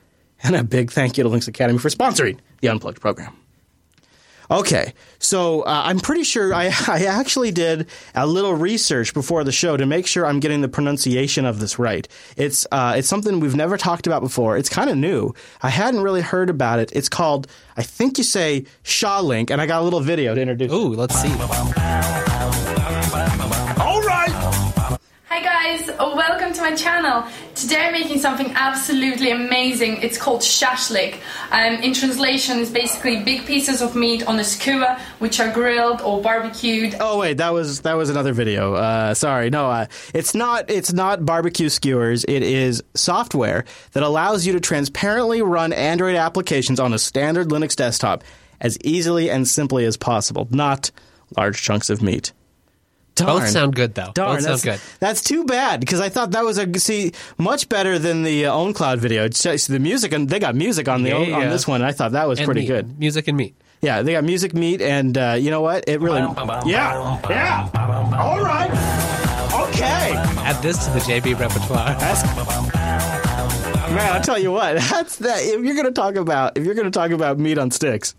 And 0.43 0.57
a 0.57 0.65
big 0.65 0.91
thank 0.91 1.17
you 1.17 1.25
to 1.25 1.31
Linux 1.31 1.47
Academy 1.47 1.79
for 1.79 1.89
sponsoring 1.89 2.39
the 2.61 2.69
Unplugged 2.69 3.01
program. 3.01 3.37
Okay, 4.53 4.93
so 5.19 5.63
uh, 5.63 5.83
I'm 5.87 5.99
pretty 5.99 6.25
sure 6.25 6.53
I, 6.53 6.65
I 6.87 7.07
actually 7.07 7.53
did 7.53 7.87
a 8.15 8.27
little 8.27 8.55
research 8.55 9.15
before 9.15 9.45
the 9.45 9.53
show 9.53 9.79
to 9.79 9.87
make 9.87 10.07
sure 10.07 10.27
I'm 10.27 10.41
getting 10.41 10.61
the 10.61 10.69
pronunciation 10.69 11.47
of 11.47 11.59
this 11.59 11.79
right. 11.79 12.07
It's 12.37 12.67
uh, 12.71 12.95
it's 12.99 13.09
something 13.09 13.41
we've 13.41 13.57
never 13.57 13.79
talked 13.79 14.07
about 14.07 14.21
before. 14.21 14.59
It's 14.59 14.69
kind 14.69 14.91
of 14.91 14.99
new. 14.99 15.35
I 15.63 15.71
hadn't 15.71 16.03
really 16.03 16.21
heard 16.21 16.51
about 16.51 16.81
it. 16.81 16.93
It's 16.93 17.09
called 17.09 17.47
I 17.79 17.83
think 17.83 18.19
you 18.19 18.25
say 18.25 18.67
Shawlink, 18.85 19.51
and 19.51 19.59
I 19.59 19.67
got 19.67 19.81
a 19.81 19.85
little 19.85 20.01
video 20.01 20.35
to 20.35 20.41
introduce. 20.41 20.71
Ooh, 20.71 20.89
let's 20.89 21.15
see. 21.15 22.32
Guys, 25.63 25.87
welcome 25.99 26.53
to 26.53 26.61
my 26.61 26.75
channel. 26.75 27.25
today 27.55 27.87
I'm 27.87 27.93
making 27.93 28.19
something 28.19 28.53
absolutely 28.57 29.31
amazing. 29.31 29.99
It's 30.03 30.19
called 30.19 30.41
shashlik. 30.41 31.19
Um, 31.53 31.75
in 31.75 31.95
translation, 31.95 32.59
it's 32.59 32.71
basically 32.71 33.23
big 33.23 33.47
pieces 33.47 33.81
of 33.81 33.95
meat 33.95 34.27
on 34.27 34.41
a 34.41 34.45
skewer, 34.45 34.97
which 35.21 35.39
are 35.39 35.53
grilled 35.53 36.01
or 36.01 36.21
barbecued. 36.21 36.97
Oh 36.99 37.19
wait, 37.19 37.37
that 37.37 37.53
was 37.53 37.83
that 37.83 37.95
was 37.95 38.11
another 38.11 38.33
video. 38.33 38.75
Uh, 38.75 39.15
sorry, 39.15 39.51
no, 39.51 39.71
uh, 39.71 39.87
it's 40.13 40.35
not. 40.35 40.69
It's 40.69 40.93
not 40.93 41.25
barbecue 41.25 41.69
skewers. 41.69 42.25
It 42.25 42.43
is 42.43 42.83
software 42.95 43.65
that 43.93 44.03
allows 44.03 44.45
you 44.45 44.55
to 44.55 44.61
transparently 44.61 45.43
run 45.43 45.73
Android 45.73 46.17
applications 46.17 46.81
on 46.81 46.93
a 46.93 46.99
standard 46.99 47.51
Linux 47.51 47.77
desktop 47.77 48.25
as 48.61 48.79
easily 48.83 49.31
and 49.31 49.47
simply 49.47 49.85
as 49.85 49.97
possible. 49.97 50.49
Not 50.51 50.91
large 51.37 51.63
chunks 51.63 51.89
of 51.89 52.03
meat. 52.03 52.33
Darn. 53.15 53.41
Both 53.41 53.49
sound 53.51 53.75
good 53.75 53.95
though. 53.95 54.13
Darn, 54.15 54.37
Both 54.37 54.45
sound 54.45 54.63
good. 54.63 54.81
That's 55.01 55.23
too 55.23 55.45
bad 55.45 55.81
because 55.81 56.01
I 56.01 56.09
thought 56.09 56.31
that 56.33 56.45
was 56.45 56.59
a 56.59 56.79
see 56.79 57.13
much 57.39 57.69
better 57.69 57.99
than 57.99 58.23
the 58.23 58.47
uh, 58.47 58.53
OwnCloud 58.55 58.99
video. 58.99 59.25
It's 59.25 59.43
just 59.43 59.69
the 59.69 59.79
music 59.79 60.13
and 60.13 60.29
they 60.29 60.39
got 60.39 60.55
music 60.55 60.89
on 60.89 61.03
the 61.03 61.11
Yeah, 61.11 61.37
on 61.37 61.51
this 61.51 61.67
one. 61.69 61.83
I 61.83 61.93
thought 61.93 62.13
that 62.13 62.27
was 62.27 62.39
And 62.39 62.47
pretty 62.47 62.63
meat. 62.63 62.67
good. 62.69 62.99
Music 62.99 63.29
and 63.29 63.37
meat. 63.37 63.55
Yeah, 63.83 64.03
they 64.03 64.13
got 64.13 64.23
music, 64.25 64.55
meat, 64.55 64.81
and 64.81 65.19
uh, 65.19 65.37
you 65.39 65.51
know 65.51 65.61
what? 65.61 65.89
It 65.89 66.01
really. 66.01 66.21
Yeah, 66.21 67.21
yeah. 67.29 68.17
All 68.17 68.41
right. 68.41 68.71
Okay. 69.69 70.13
Add 70.45 70.63
this 70.63 70.85
to 70.87 70.91
the 70.93 71.01
JB 71.01 71.39
repertoire. 71.39 71.95
That's 71.99 72.23
man. 73.93 74.13
I'll 74.15 74.21
tell 74.23 74.39
you 74.39 74.53
what. 74.53 74.75
That's 74.91 75.17
that. 75.17 75.39
If 75.43 75.65
you're 75.65 75.75
gonna 75.77 75.91
talk 75.91 76.15
about 76.15 76.57
if 76.57 76.65
you're 76.65 76.75
gonna 76.75 76.91
talk 76.91 77.11
about 77.11 77.39
meat 77.39 77.59
on 77.59 77.71
sticks, 77.71 78.15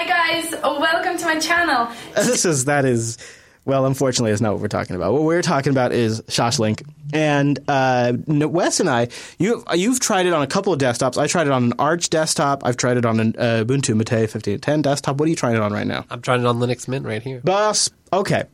Hi 0.00 0.06
guys, 0.06 0.52
welcome 0.62 1.18
to 1.18 1.26
my 1.26 1.38
channel. 1.38 1.86
this 2.14 2.46
is 2.46 2.64
that 2.64 2.86
is. 2.86 3.18
Well, 3.66 3.84
unfortunately, 3.84 4.32
it's 4.32 4.40
not 4.40 4.54
what 4.54 4.62
we're 4.62 4.68
talking 4.68 4.96
about. 4.96 5.12
What 5.12 5.24
we're 5.24 5.42
talking 5.42 5.72
about 5.72 5.92
is 5.92 6.22
Shashlink, 6.22 6.88
and 7.12 7.58
uh, 7.68 8.14
Wes 8.26 8.80
and 8.80 8.88
I. 8.88 9.08
You 9.38 9.62
you've 9.74 10.00
tried 10.00 10.24
it 10.24 10.32
on 10.32 10.40
a 10.40 10.46
couple 10.46 10.72
of 10.72 10.78
desktops. 10.78 11.18
I 11.18 11.26
tried 11.26 11.48
it 11.48 11.52
on 11.52 11.64
an 11.64 11.72
Arch 11.78 12.08
desktop. 12.08 12.64
I've 12.64 12.78
tried 12.78 12.96
it 12.96 13.04
on 13.04 13.20
an 13.20 13.34
uh, 13.36 13.62
Ubuntu 13.66 13.94
Mate 13.94 14.22
1510 14.22 14.80
desktop. 14.80 15.18
What 15.18 15.26
are 15.26 15.28
you 15.28 15.36
trying 15.36 15.56
it 15.56 15.60
on 15.60 15.70
right 15.70 15.86
now? 15.86 16.06
I'm 16.08 16.22
trying 16.22 16.40
it 16.40 16.46
on 16.46 16.56
Linux 16.60 16.88
Mint 16.88 17.04
right 17.04 17.22
here. 17.22 17.42
Boss. 17.44 17.90
Okay. 18.10 18.44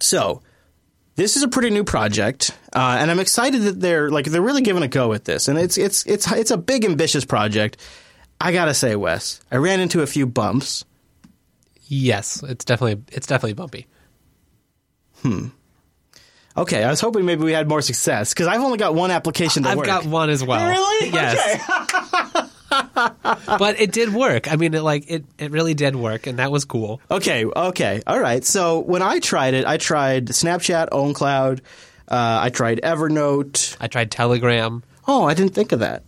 So 0.00 0.40
this 1.16 1.36
is 1.36 1.42
a 1.42 1.48
pretty 1.48 1.68
new 1.68 1.84
project, 1.84 2.56
uh, 2.74 2.96
and 2.98 3.10
I'm 3.10 3.20
excited 3.20 3.60
that 3.64 3.80
they're 3.80 4.10
like 4.10 4.24
they're 4.24 4.40
really 4.40 4.62
giving 4.62 4.82
a 4.82 4.88
go 4.88 5.12
at 5.12 5.26
this, 5.26 5.46
and 5.46 5.58
it's 5.58 5.76
it's 5.76 6.06
it's 6.06 6.32
it's 6.32 6.50
a 6.50 6.56
big 6.56 6.86
ambitious 6.86 7.26
project. 7.26 7.76
I 8.40 8.52
gotta 8.52 8.74
say, 8.74 8.96
Wes, 8.96 9.40
I 9.50 9.56
ran 9.56 9.80
into 9.80 10.02
a 10.02 10.06
few 10.06 10.26
bumps. 10.26 10.84
Yes, 11.86 12.42
it's 12.42 12.64
definitely 12.64 13.02
it's 13.12 13.26
definitely 13.26 13.54
bumpy. 13.54 13.86
Hmm. 15.22 15.48
Okay, 16.56 16.84
I 16.84 16.90
was 16.90 17.00
hoping 17.00 17.24
maybe 17.24 17.42
we 17.42 17.52
had 17.52 17.68
more 17.68 17.82
success 17.82 18.32
because 18.32 18.46
I've 18.46 18.60
only 18.60 18.78
got 18.78 18.94
one 18.94 19.10
application 19.10 19.64
to 19.64 19.70
I've 19.70 19.76
work. 19.76 19.86
got 19.86 20.04
one 20.06 20.30
as 20.30 20.44
well. 20.44 20.68
Really? 20.68 21.10
Yes. 21.10 22.50
but 23.58 23.80
it 23.80 23.90
did 23.90 24.14
work. 24.14 24.52
I 24.52 24.56
mean, 24.56 24.72
it 24.74 24.82
like 24.82 25.10
it, 25.10 25.24
it 25.38 25.50
really 25.50 25.74
did 25.74 25.96
work, 25.96 26.26
and 26.28 26.38
that 26.38 26.52
was 26.52 26.64
cool. 26.64 27.00
Okay, 27.10 27.44
okay, 27.44 28.02
all 28.06 28.20
right. 28.20 28.44
So 28.44 28.80
when 28.80 29.02
I 29.02 29.18
tried 29.18 29.54
it, 29.54 29.66
I 29.66 29.78
tried 29.78 30.26
Snapchat, 30.26 30.90
OwnCloud, 30.90 31.60
uh, 32.08 32.38
I 32.42 32.50
tried 32.50 32.80
Evernote, 32.82 33.76
I 33.80 33.88
tried 33.88 34.10
Telegram. 34.12 34.82
Oh, 35.08 35.24
I 35.24 35.34
didn't 35.34 35.54
think 35.54 35.72
of 35.72 35.80
that. 35.80 36.04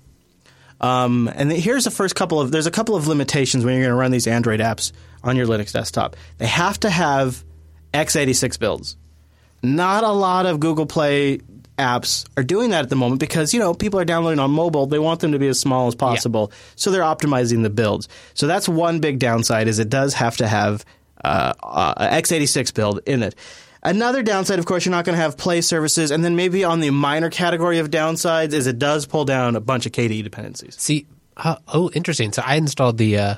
Um, 0.80 1.30
and 1.34 1.50
here's 1.50 1.84
the 1.84 1.90
first 1.90 2.14
couple 2.14 2.40
of 2.40 2.50
there's 2.50 2.66
a 2.66 2.70
couple 2.70 2.96
of 2.96 3.06
limitations 3.06 3.64
when 3.64 3.74
you're 3.74 3.82
going 3.82 3.92
to 3.92 3.96
run 3.96 4.10
these 4.10 4.26
Android 4.26 4.60
apps 4.60 4.92
on 5.22 5.36
your 5.36 5.46
Linux 5.46 5.72
desktop. 5.72 6.16
They 6.38 6.46
have 6.46 6.78
to 6.80 6.90
have 6.90 7.44
x86 7.94 8.58
builds. 8.58 8.96
Not 9.62 10.04
a 10.04 10.10
lot 10.10 10.46
of 10.46 10.60
Google 10.60 10.86
Play 10.86 11.40
apps 11.78 12.26
are 12.36 12.42
doing 12.42 12.70
that 12.70 12.84
at 12.84 12.90
the 12.90 12.96
moment 12.96 13.20
because 13.20 13.52
you 13.52 13.60
know 13.60 13.74
people 13.74 14.00
are 14.00 14.04
downloading 14.04 14.38
on 14.38 14.50
mobile. 14.50 14.86
They 14.86 14.98
want 14.98 15.20
them 15.20 15.32
to 15.32 15.38
be 15.38 15.48
as 15.48 15.58
small 15.58 15.88
as 15.88 15.94
possible, 15.94 16.52
so 16.74 16.90
they're 16.90 17.02
optimizing 17.02 17.62
the 17.62 17.70
builds. 17.70 18.08
So 18.34 18.46
that's 18.46 18.68
one 18.68 19.00
big 19.00 19.18
downside 19.18 19.68
is 19.68 19.78
it 19.78 19.90
does 19.90 20.14
have 20.14 20.36
to 20.38 20.48
have 20.48 20.84
uh, 21.24 21.54
uh, 21.62 21.94
a 21.96 22.22
x86 22.22 22.74
build 22.74 23.00
in 23.06 23.22
it. 23.22 23.34
Another 23.88 24.22
downside, 24.22 24.58
of 24.58 24.66
course, 24.66 24.84
you're 24.84 24.90
not 24.90 25.04
going 25.04 25.16
to 25.16 25.22
have 25.22 25.36
play 25.36 25.60
services, 25.60 26.10
and 26.10 26.24
then 26.24 26.34
maybe 26.36 26.64
on 26.64 26.80
the 26.80 26.90
minor 26.90 27.30
category 27.30 27.78
of 27.78 27.90
downsides 27.90 28.52
is 28.52 28.66
it 28.66 28.78
does 28.78 29.06
pull 29.06 29.24
down 29.24 29.54
a 29.56 29.60
bunch 29.60 29.86
of 29.86 29.92
KDE 29.92 30.24
dependencies. 30.24 30.74
See, 30.78 31.06
uh, 31.36 31.56
oh, 31.68 31.90
interesting. 31.94 32.32
So 32.32 32.42
I 32.44 32.56
installed 32.56 32.98
the. 32.98 33.18
Uh, 33.18 33.34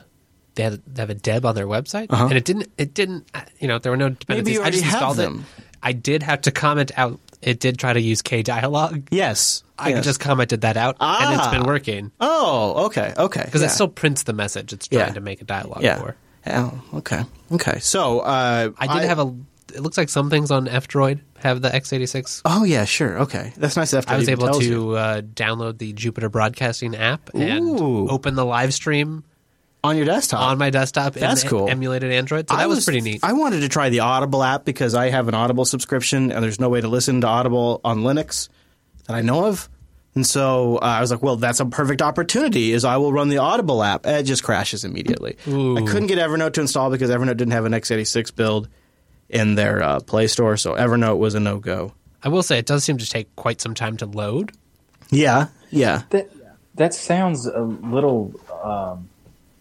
they, 0.54 0.62
had, 0.64 0.82
they 0.86 1.02
have 1.02 1.10
a 1.10 1.14
deb 1.14 1.44
on 1.44 1.54
their 1.54 1.66
website, 1.66 2.06
Uh-huh. 2.10 2.24
and 2.26 2.36
it 2.36 2.44
didn't. 2.44 2.72
It 2.78 2.94
didn't. 2.94 3.28
uh, 3.34 3.42
You 3.60 3.68
know, 3.68 3.78
there 3.78 3.92
were 3.92 3.96
no 3.98 4.08
dependencies. 4.08 4.54
you 4.56 4.62
I 4.62 4.70
just 4.70 4.82
already 4.84 4.90
have 4.90 4.94
installed 5.10 5.16
them. 5.16 5.44
it. 5.58 5.64
I 5.82 5.92
did 5.92 6.22
have 6.24 6.40
to 6.42 6.50
comment 6.50 6.90
out. 6.96 7.20
It 7.42 7.60
did 7.60 7.78
try 7.78 7.92
to 7.92 8.00
use 8.00 8.20
KDialog. 8.22 9.08
Yes, 9.12 9.62
I 9.78 9.90
yes. 9.90 10.04
just 10.04 10.18
commented 10.18 10.62
that 10.62 10.76
out, 10.76 10.96
and 10.98 11.38
it's 11.38 11.46
been 11.48 11.62
working 11.64 12.10
Oh, 12.20 12.86
okay, 12.86 13.12
okay. 13.16 13.42
because 13.44 13.60
yeah. 13.60 13.68
it 13.68 13.70
still 13.70 13.86
prints 13.86 14.24
the 14.24 14.32
message 14.32 14.72
it's 14.72 14.88
trying 14.88 15.06
Yeah. 15.08 15.12
to 15.14 15.20
make 15.20 15.40
a 15.40 15.44
dialogue 15.44 15.82
yeah. 15.82 15.98
for. 15.98 16.16
Oh, 16.46 16.80
okay, 16.94 17.22
okay. 17.52 17.78
So 17.80 18.20
uh, 18.20 18.70
I 18.78 18.98
did 19.00 19.06
have 19.08 19.18
a. 19.20 19.32
It 19.74 19.80
looks 19.80 19.98
like 19.98 20.08
some 20.08 20.30
things 20.30 20.50
on 20.50 20.68
F-Droid 20.68 21.20
have 21.38 21.62
the 21.62 21.68
x86. 21.68 22.42
Oh 22.44 22.64
yeah, 22.64 22.84
sure. 22.84 23.20
Okay, 23.20 23.52
that's 23.56 23.76
nice. 23.76 23.94
After 23.94 24.12
I 24.12 24.16
was 24.16 24.28
able 24.28 24.58
to 24.60 24.96
uh, 24.96 25.20
download 25.22 25.78
the 25.78 25.92
Jupiter 25.92 26.28
Broadcasting 26.28 26.96
app 26.96 27.30
and 27.34 27.80
Ooh. 27.80 28.08
open 28.08 28.34
the 28.34 28.44
live 28.44 28.74
stream 28.74 29.24
on 29.84 29.96
your 29.96 30.06
desktop 30.06 30.40
on 30.40 30.58
my 30.58 30.70
desktop. 30.70 31.14
That's 31.14 31.42
and 31.42 31.50
cool. 31.50 31.68
Emulated 31.68 32.12
Android, 32.12 32.48
so 32.48 32.54
I 32.54 32.60
that 32.60 32.68
was, 32.68 32.84
pretty 32.84 33.00
neat. 33.00 33.20
I 33.22 33.32
wanted 33.32 33.60
to 33.60 33.68
try 33.68 33.88
the 33.88 34.00
Audible 34.00 34.42
app 34.42 34.64
because 34.64 34.94
I 34.94 35.10
have 35.10 35.28
an 35.28 35.34
Audible 35.34 35.64
subscription, 35.64 36.32
and 36.32 36.42
there's 36.42 36.60
no 36.60 36.68
way 36.68 36.80
to 36.80 36.88
listen 36.88 37.20
to 37.20 37.26
Audible 37.26 37.80
on 37.84 38.00
Linux 38.00 38.48
that 39.06 39.14
I 39.14 39.22
know 39.22 39.46
of. 39.46 39.68
And 40.14 40.26
so 40.26 40.78
uh, 40.78 40.80
I 40.80 41.00
was 41.00 41.12
like, 41.12 41.22
well, 41.22 41.36
that's 41.36 41.60
a 41.60 41.66
perfect 41.66 42.02
opportunity. 42.02 42.72
Is 42.72 42.84
I 42.84 42.96
will 42.96 43.12
run 43.12 43.28
the 43.28 43.38
Audible 43.38 43.82
app. 43.82 44.04
It 44.04 44.24
just 44.24 44.42
crashes 44.42 44.84
immediately. 44.84 45.36
I 45.46 45.82
couldn't 45.86 46.08
get 46.08 46.18
Evernote 46.18 46.54
to 46.54 46.60
install 46.62 46.90
because 46.90 47.10
Evernote 47.10 47.36
didn't 47.36 47.52
have 47.52 47.66
an 47.66 47.72
x86 47.72 48.34
build 48.34 48.68
in 49.28 49.54
their 49.54 49.82
uh, 49.82 50.00
Play 50.00 50.26
Store, 50.26 50.56
so 50.56 50.74
Evernote 50.74 51.18
was 51.18 51.34
a 51.34 51.40
no 51.40 51.58
go. 51.58 51.92
I 52.22 52.28
will 52.28 52.42
say 52.42 52.58
it 52.58 52.66
does 52.66 52.84
seem 52.84 52.98
to 52.98 53.06
take 53.08 53.34
quite 53.36 53.60
some 53.60 53.74
time 53.74 53.96
to 53.98 54.06
load. 54.06 54.52
Yeah, 55.10 55.48
yeah. 55.70 56.02
That 56.10 56.30
that 56.74 56.94
sounds 56.94 57.46
a 57.46 57.60
little 57.62 58.32
um, 58.62 59.08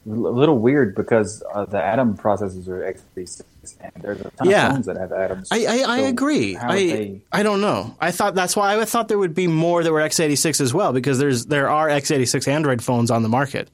a 0.05 0.09
little 0.09 0.57
weird 0.59 0.95
because 0.95 1.43
uh, 1.53 1.65
the 1.65 1.83
Atom 1.83 2.17
processors 2.17 2.67
are 2.67 2.93
x86, 2.93 3.43
and 3.81 3.91
there's 4.01 4.21
a 4.21 4.31
ton 4.31 4.49
Yeah. 4.49 4.67
of 4.67 4.71
phones 4.73 4.85
that 4.85 4.97
have 4.97 5.11
Atoms. 5.11 5.49
I, 5.51 5.65
I, 5.65 5.83
I 5.95 5.99
So 5.99 6.05
agree. 6.05 6.55
I 6.57 6.75
they- 6.75 7.21
I 7.31 7.43
don't 7.43 7.59
know. 7.61 7.95
I 7.99 8.11
thought 8.11 8.33
that's 8.35 8.55
why 8.55 8.79
I 8.79 8.85
thought 8.85 9.07
there 9.09 9.17
would 9.19 9.35
be 9.35 9.47
more 9.47 9.83
that 9.83 9.91
were 9.91 9.99
x86 10.01 10.61
as 10.61 10.73
well 10.73 10.93
because 10.93 11.19
there's 11.19 11.45
there 11.47 11.69
are 11.69 11.87
x86 11.89 12.47
Android 12.47 12.81
phones 12.83 13.11
on 13.11 13.21
the 13.23 13.29
market. 13.29 13.69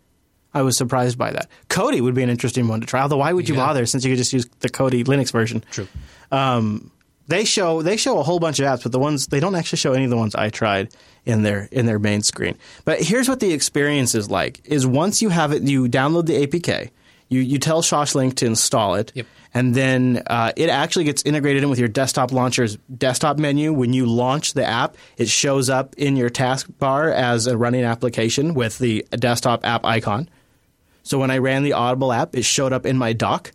I 0.53 0.61
was 0.61 0.77
surprised 0.77 1.17
by 1.17 1.31
that. 1.31 1.49
Kodi 1.69 1.99
would 2.01 2.13
be 2.13 2.23
an 2.23 2.29
interesting 2.29 2.67
one 2.67 2.81
to 2.81 2.87
try. 2.87 3.01
Although 3.01 3.17
why 3.17 3.33
would 3.33 3.49
you 3.49 3.55
Yeah. 3.55 3.65
bother 3.65 3.85
since 3.85 4.03
you 4.05 4.11
could 4.11 4.17
just 4.17 4.33
use 4.33 4.45
the 4.59 4.69
Kodi 4.69 5.03
Linux 5.03 5.31
version? 5.31 5.63
True. 5.71 5.87
Um, 6.31 6.91
they 7.27 7.45
show 7.45 7.81
they 7.81 7.95
show 7.97 8.19
a 8.19 8.23
whole 8.23 8.39
bunch 8.39 8.59
of 8.59 8.65
apps, 8.65 8.83
but 8.83 8.91
the 8.91 8.99
ones 8.99 9.27
they 9.27 9.39
don't 9.39 9.55
actually 9.55 9.77
show 9.77 9.93
any 9.93 10.03
of 10.03 10.09
the 10.09 10.17
ones 10.17 10.35
I 10.35 10.49
tried 10.49 10.89
in 11.25 11.43
their 11.43 11.69
in 11.71 11.85
their 11.85 11.99
main 11.99 12.21
screen. 12.21 12.55
But 12.85 13.01
here's 13.01 13.29
what 13.29 13.39
the 13.39 13.53
experience 13.53 14.13
is 14.13 14.29
like: 14.29 14.59
is 14.65 14.85
once 14.85 15.21
you 15.21 15.29
have 15.29 15.51
it, 15.53 15.63
you 15.63 15.85
download 15.87 16.25
the 16.25 16.45
APK, 16.45 16.89
you 17.29 17.39
you 17.39 17.59
tell 17.59 17.81
Shashlik 17.81 18.35
to 18.35 18.45
install 18.45 18.95
it, 18.95 19.13
and 19.53 19.73
then 19.73 20.21
uh, 20.27 20.51
it 20.57 20.69
actually 20.69 21.05
gets 21.05 21.23
integrated 21.23 21.63
in 21.63 21.69
with 21.69 21.79
your 21.79 21.87
desktop 21.87 22.33
launcher's 22.33 22.77
desktop 22.97 23.37
menu. 23.39 23.71
When 23.71 23.93
you 23.93 24.05
launch 24.05 24.53
the 24.53 24.65
app, 24.65 24.97
it 25.17 25.29
shows 25.29 25.69
up 25.69 25.95
in 25.97 26.17
your 26.17 26.29
taskbar 26.29 27.13
as 27.13 27.47
a 27.47 27.55
running 27.57 27.85
application 27.85 28.53
with 28.53 28.79
the 28.79 29.05
desktop 29.11 29.65
app 29.65 29.85
icon. 29.85 30.27
So 31.03 31.19
when 31.19 31.31
I 31.31 31.37
ran 31.37 31.63
the 31.63 31.73
Audible 31.73 32.11
app, 32.11 32.35
it 32.35 32.43
showed 32.45 32.73
up 32.73 32.85
in 32.85 32.97
my 32.97 33.13
dock 33.13 33.51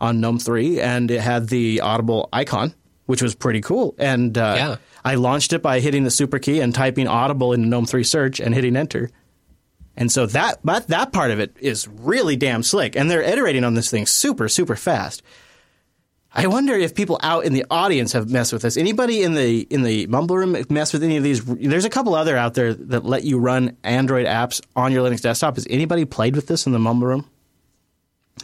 on 0.00 0.20
GNOME 0.20 0.38
3 0.40 0.80
and 0.80 1.10
it 1.10 1.20
had 1.20 1.48
the 1.48 1.80
Audible 1.80 2.28
icon, 2.32 2.74
which 3.06 3.22
was 3.22 3.34
pretty 3.34 3.60
cool. 3.60 3.94
And 3.98 4.36
uh, 4.36 4.54
Yeah. 4.56 4.76
I 5.04 5.14
launched 5.16 5.52
it 5.52 5.62
by 5.62 5.80
hitting 5.80 6.04
the 6.04 6.10
super 6.10 6.38
key 6.38 6.60
and 6.60 6.74
typing 6.74 7.06
Audible 7.08 7.52
in 7.52 7.68
GNOME 7.70 7.86
3 7.86 8.04
search 8.04 8.40
and 8.40 8.54
hitting 8.54 8.76
enter. 8.76 9.10
And 9.96 10.10
so 10.10 10.26
that, 10.26 10.58
that 10.64 10.88
that 10.88 11.12
part 11.12 11.30
of 11.30 11.38
it 11.38 11.56
is 11.60 11.86
really 11.86 12.34
damn 12.36 12.62
slick. 12.62 12.96
And 12.96 13.10
they're 13.10 13.22
iterating 13.22 13.62
on 13.64 13.74
this 13.74 13.90
thing 13.90 14.06
super, 14.06 14.48
super 14.48 14.74
fast. 14.76 15.22
I 16.34 16.46
wonder 16.46 16.72
if 16.74 16.94
people 16.94 17.20
out 17.22 17.44
in 17.44 17.52
the 17.52 17.66
audience 17.70 18.12
have 18.12 18.30
messed 18.30 18.52
with 18.54 18.62
this. 18.62 18.78
Anybody 18.78 19.22
in 19.22 19.34
the 19.34 19.66
in 19.68 19.82
the 19.82 20.06
mumble 20.06 20.36
room 20.36 20.56
mess 20.70 20.92
with 20.92 21.02
any 21.02 21.18
of 21.18 21.22
these? 21.22 21.44
There's 21.44 21.84
a 21.84 21.90
couple 21.90 22.14
other 22.14 22.36
out 22.36 22.54
there 22.54 22.72
that 22.72 23.04
let 23.04 23.24
you 23.24 23.38
run 23.38 23.76
Android 23.84 24.26
apps 24.26 24.62
on 24.74 24.92
your 24.92 25.06
Linux 25.08 25.20
desktop. 25.20 25.56
Has 25.56 25.66
anybody 25.68 26.06
played 26.06 26.34
with 26.34 26.46
this 26.46 26.64
in 26.66 26.72
the 26.72 26.78
mumble 26.78 27.06
room? 27.06 27.28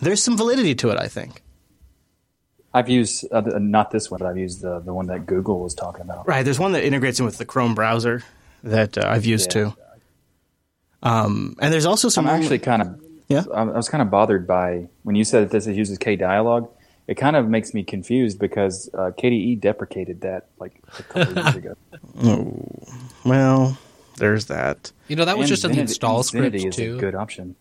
There's 0.02 0.22
some 0.22 0.36
validity 0.36 0.74
to 0.76 0.90
it, 0.90 0.98
I 0.98 1.08
think. 1.08 1.42
I've 2.74 2.90
used 2.90 3.24
uh, 3.32 3.40
not 3.40 3.90
this 3.90 4.10
one, 4.10 4.18
but 4.18 4.26
I've 4.26 4.36
used 4.36 4.60
the 4.60 4.80
the 4.80 4.92
one 4.92 5.06
that 5.06 5.24
Google 5.24 5.60
was 5.60 5.74
talking 5.74 6.02
about. 6.02 6.28
Right. 6.28 6.42
There's 6.44 6.58
one 6.58 6.72
that 6.72 6.84
integrates 6.84 7.18
in 7.18 7.24
with 7.24 7.38
the 7.38 7.46
Chrome 7.46 7.74
browser 7.74 8.22
that 8.64 8.98
uh, 8.98 9.04
I've 9.06 9.24
used 9.24 9.54
Yeah. 9.54 9.70
too. 9.70 9.74
Um, 11.02 11.56
and 11.60 11.72
there's 11.72 11.86
also 11.86 12.08
some. 12.10 12.26
I'm 12.26 12.40
actually 12.40 12.58
kind 12.58 12.82
of 12.82 13.00
Yeah. 13.28 13.44
I 13.54 13.62
I 13.62 13.64
was 13.64 13.88
kind 13.88 14.02
of 14.02 14.10
bothered 14.10 14.46
by 14.46 14.88
when 15.04 15.16
you 15.16 15.24
said 15.24 15.44
that 15.44 15.50
this 15.50 15.66
uses 15.66 15.98
KDialog. 15.98 16.68
It 17.08 17.14
kind 17.16 17.34
of 17.34 17.48
makes 17.48 17.74
me 17.74 17.82
confused 17.82 18.38
because 18.38 18.88
uh, 18.94 19.10
KDE 19.18 19.60
deprecated 19.60 20.20
that 20.20 20.46
like 20.60 20.80
a 20.98 21.02
couple 21.02 21.42
years 21.42 21.54
ago. 21.56 21.74
Oh, 22.22 22.62
well, 23.24 23.76
there's 24.18 24.46
that. 24.46 24.92
You 25.08 25.16
know, 25.16 25.24
that 25.24 25.36
was 25.38 25.44
And 25.44 25.48
just 25.50 25.64
in 25.64 25.70
the 25.72 25.76
Xfinity- 25.78 25.80
install 25.80 26.22
script 26.22 26.54
is 26.54 26.74
too. 26.76 26.96
a 26.96 27.00
good 27.00 27.14
option. 27.14 27.54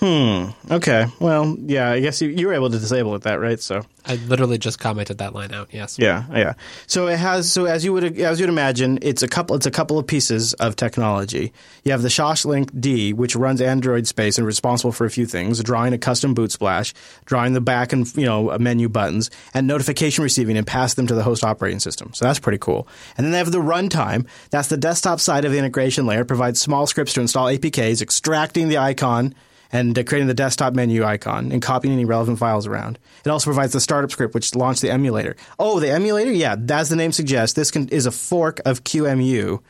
Hmm. 0.00 0.46
Okay. 0.70 1.06
Well, 1.20 1.56
yeah. 1.60 1.90
I 1.90 2.00
guess 2.00 2.22
you, 2.22 2.30
you 2.30 2.46
were 2.46 2.54
able 2.54 2.70
to 2.70 2.78
disable 2.78 3.14
it, 3.16 3.22
that 3.22 3.38
right? 3.38 3.60
So 3.60 3.84
I 4.06 4.14
literally 4.14 4.56
just 4.56 4.78
commented 4.78 5.18
that 5.18 5.34
line 5.34 5.52
out. 5.52 5.68
Yes. 5.72 5.98
Yeah, 5.98 6.24
yeah. 6.32 6.54
So 6.86 7.08
it 7.08 7.18
has. 7.18 7.52
So 7.52 7.66
as 7.66 7.84
you 7.84 7.92
would 7.92 8.18
as 8.18 8.40
you'd 8.40 8.48
imagine, 8.48 8.98
it's 9.02 9.22
a 9.22 9.28
couple. 9.28 9.56
It's 9.56 9.66
a 9.66 9.70
couple 9.70 9.98
of 9.98 10.06
pieces 10.06 10.54
of 10.54 10.74
technology. 10.74 11.52
You 11.84 11.92
have 11.92 12.00
the 12.00 12.08
Shashlik 12.08 12.80
D, 12.80 13.12
which 13.12 13.36
runs 13.36 13.60
Android 13.60 14.06
space 14.06 14.38
and 14.38 14.46
responsible 14.46 14.92
for 14.92 15.04
a 15.04 15.10
few 15.10 15.26
things: 15.26 15.62
drawing 15.62 15.92
a 15.92 15.98
custom 15.98 16.32
boot 16.32 16.50
splash, 16.50 16.94
drawing 17.26 17.52
the 17.52 17.60
back 17.60 17.92
and 17.92 18.10
you 18.16 18.24
know 18.24 18.56
menu 18.58 18.88
buttons, 18.88 19.30
and 19.52 19.66
notification 19.66 20.24
receiving, 20.24 20.56
and 20.56 20.66
pass 20.66 20.94
them 20.94 21.06
to 21.08 21.14
the 21.14 21.22
host 21.22 21.44
operating 21.44 21.78
system. 21.78 22.14
So 22.14 22.24
that's 22.24 22.38
pretty 22.38 22.58
cool. 22.58 22.88
And 23.18 23.24
then 23.26 23.32
they 23.32 23.38
have 23.38 23.52
the 23.52 23.58
runtime. 23.58 24.26
That's 24.48 24.68
the 24.68 24.78
desktop 24.78 25.20
side 25.20 25.44
of 25.44 25.52
the 25.52 25.58
integration 25.58 26.06
layer. 26.06 26.24
Provides 26.24 26.58
small 26.58 26.86
scripts 26.86 27.12
to 27.14 27.20
install 27.20 27.48
APKs, 27.48 28.00
extracting 28.00 28.68
the 28.68 28.78
icon 28.78 29.34
and 29.72 29.98
uh, 29.98 30.02
creating 30.02 30.28
the 30.28 30.34
desktop 30.34 30.74
menu 30.74 31.04
icon 31.04 31.52
and 31.52 31.62
copying 31.62 31.94
any 31.94 32.04
relevant 32.04 32.38
files 32.38 32.66
around. 32.66 32.98
It 33.24 33.28
also 33.28 33.46
provides 33.46 33.72
the 33.72 33.80
startup 33.80 34.10
script, 34.10 34.34
which 34.34 34.54
launched 34.54 34.82
the 34.82 34.90
emulator. 34.90 35.36
Oh, 35.58 35.80
the 35.80 35.90
emulator? 35.90 36.32
Yeah, 36.32 36.56
as 36.70 36.88
the 36.88 36.96
name 36.96 37.12
suggests, 37.12 37.54
this 37.54 37.70
can, 37.70 37.88
is 37.88 38.06
a 38.06 38.10
fork 38.10 38.60
of 38.64 38.84
QEMU, 38.84 39.60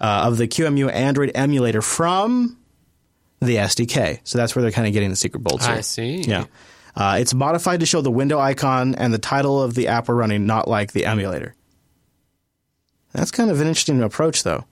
uh, 0.00 0.04
of 0.04 0.38
the 0.38 0.46
QEMU 0.48 0.92
Android 0.92 1.32
emulator 1.34 1.82
from 1.82 2.58
the 3.40 3.56
SDK. 3.56 4.20
So 4.24 4.38
that's 4.38 4.54
where 4.54 4.62
they're 4.62 4.72
kind 4.72 4.86
of 4.86 4.92
getting 4.92 5.10
the 5.10 5.16
secret 5.16 5.40
bolts. 5.40 5.66
I 5.66 5.74
here. 5.74 5.82
see. 5.82 6.16
Yeah. 6.22 6.46
Uh, 6.96 7.18
it's 7.20 7.32
modified 7.32 7.80
to 7.80 7.86
show 7.86 8.00
the 8.00 8.10
window 8.10 8.38
icon 8.40 8.94
and 8.96 9.14
the 9.14 9.18
title 9.18 9.62
of 9.62 9.74
the 9.74 9.88
app 9.88 10.08
we're 10.08 10.16
running, 10.16 10.46
not 10.46 10.66
like 10.66 10.92
the 10.92 11.06
emulator. 11.06 11.54
That's 13.12 13.30
kind 13.30 13.50
of 13.50 13.60
an 13.60 13.68
interesting 13.68 14.02
approach, 14.02 14.42
though. 14.42 14.64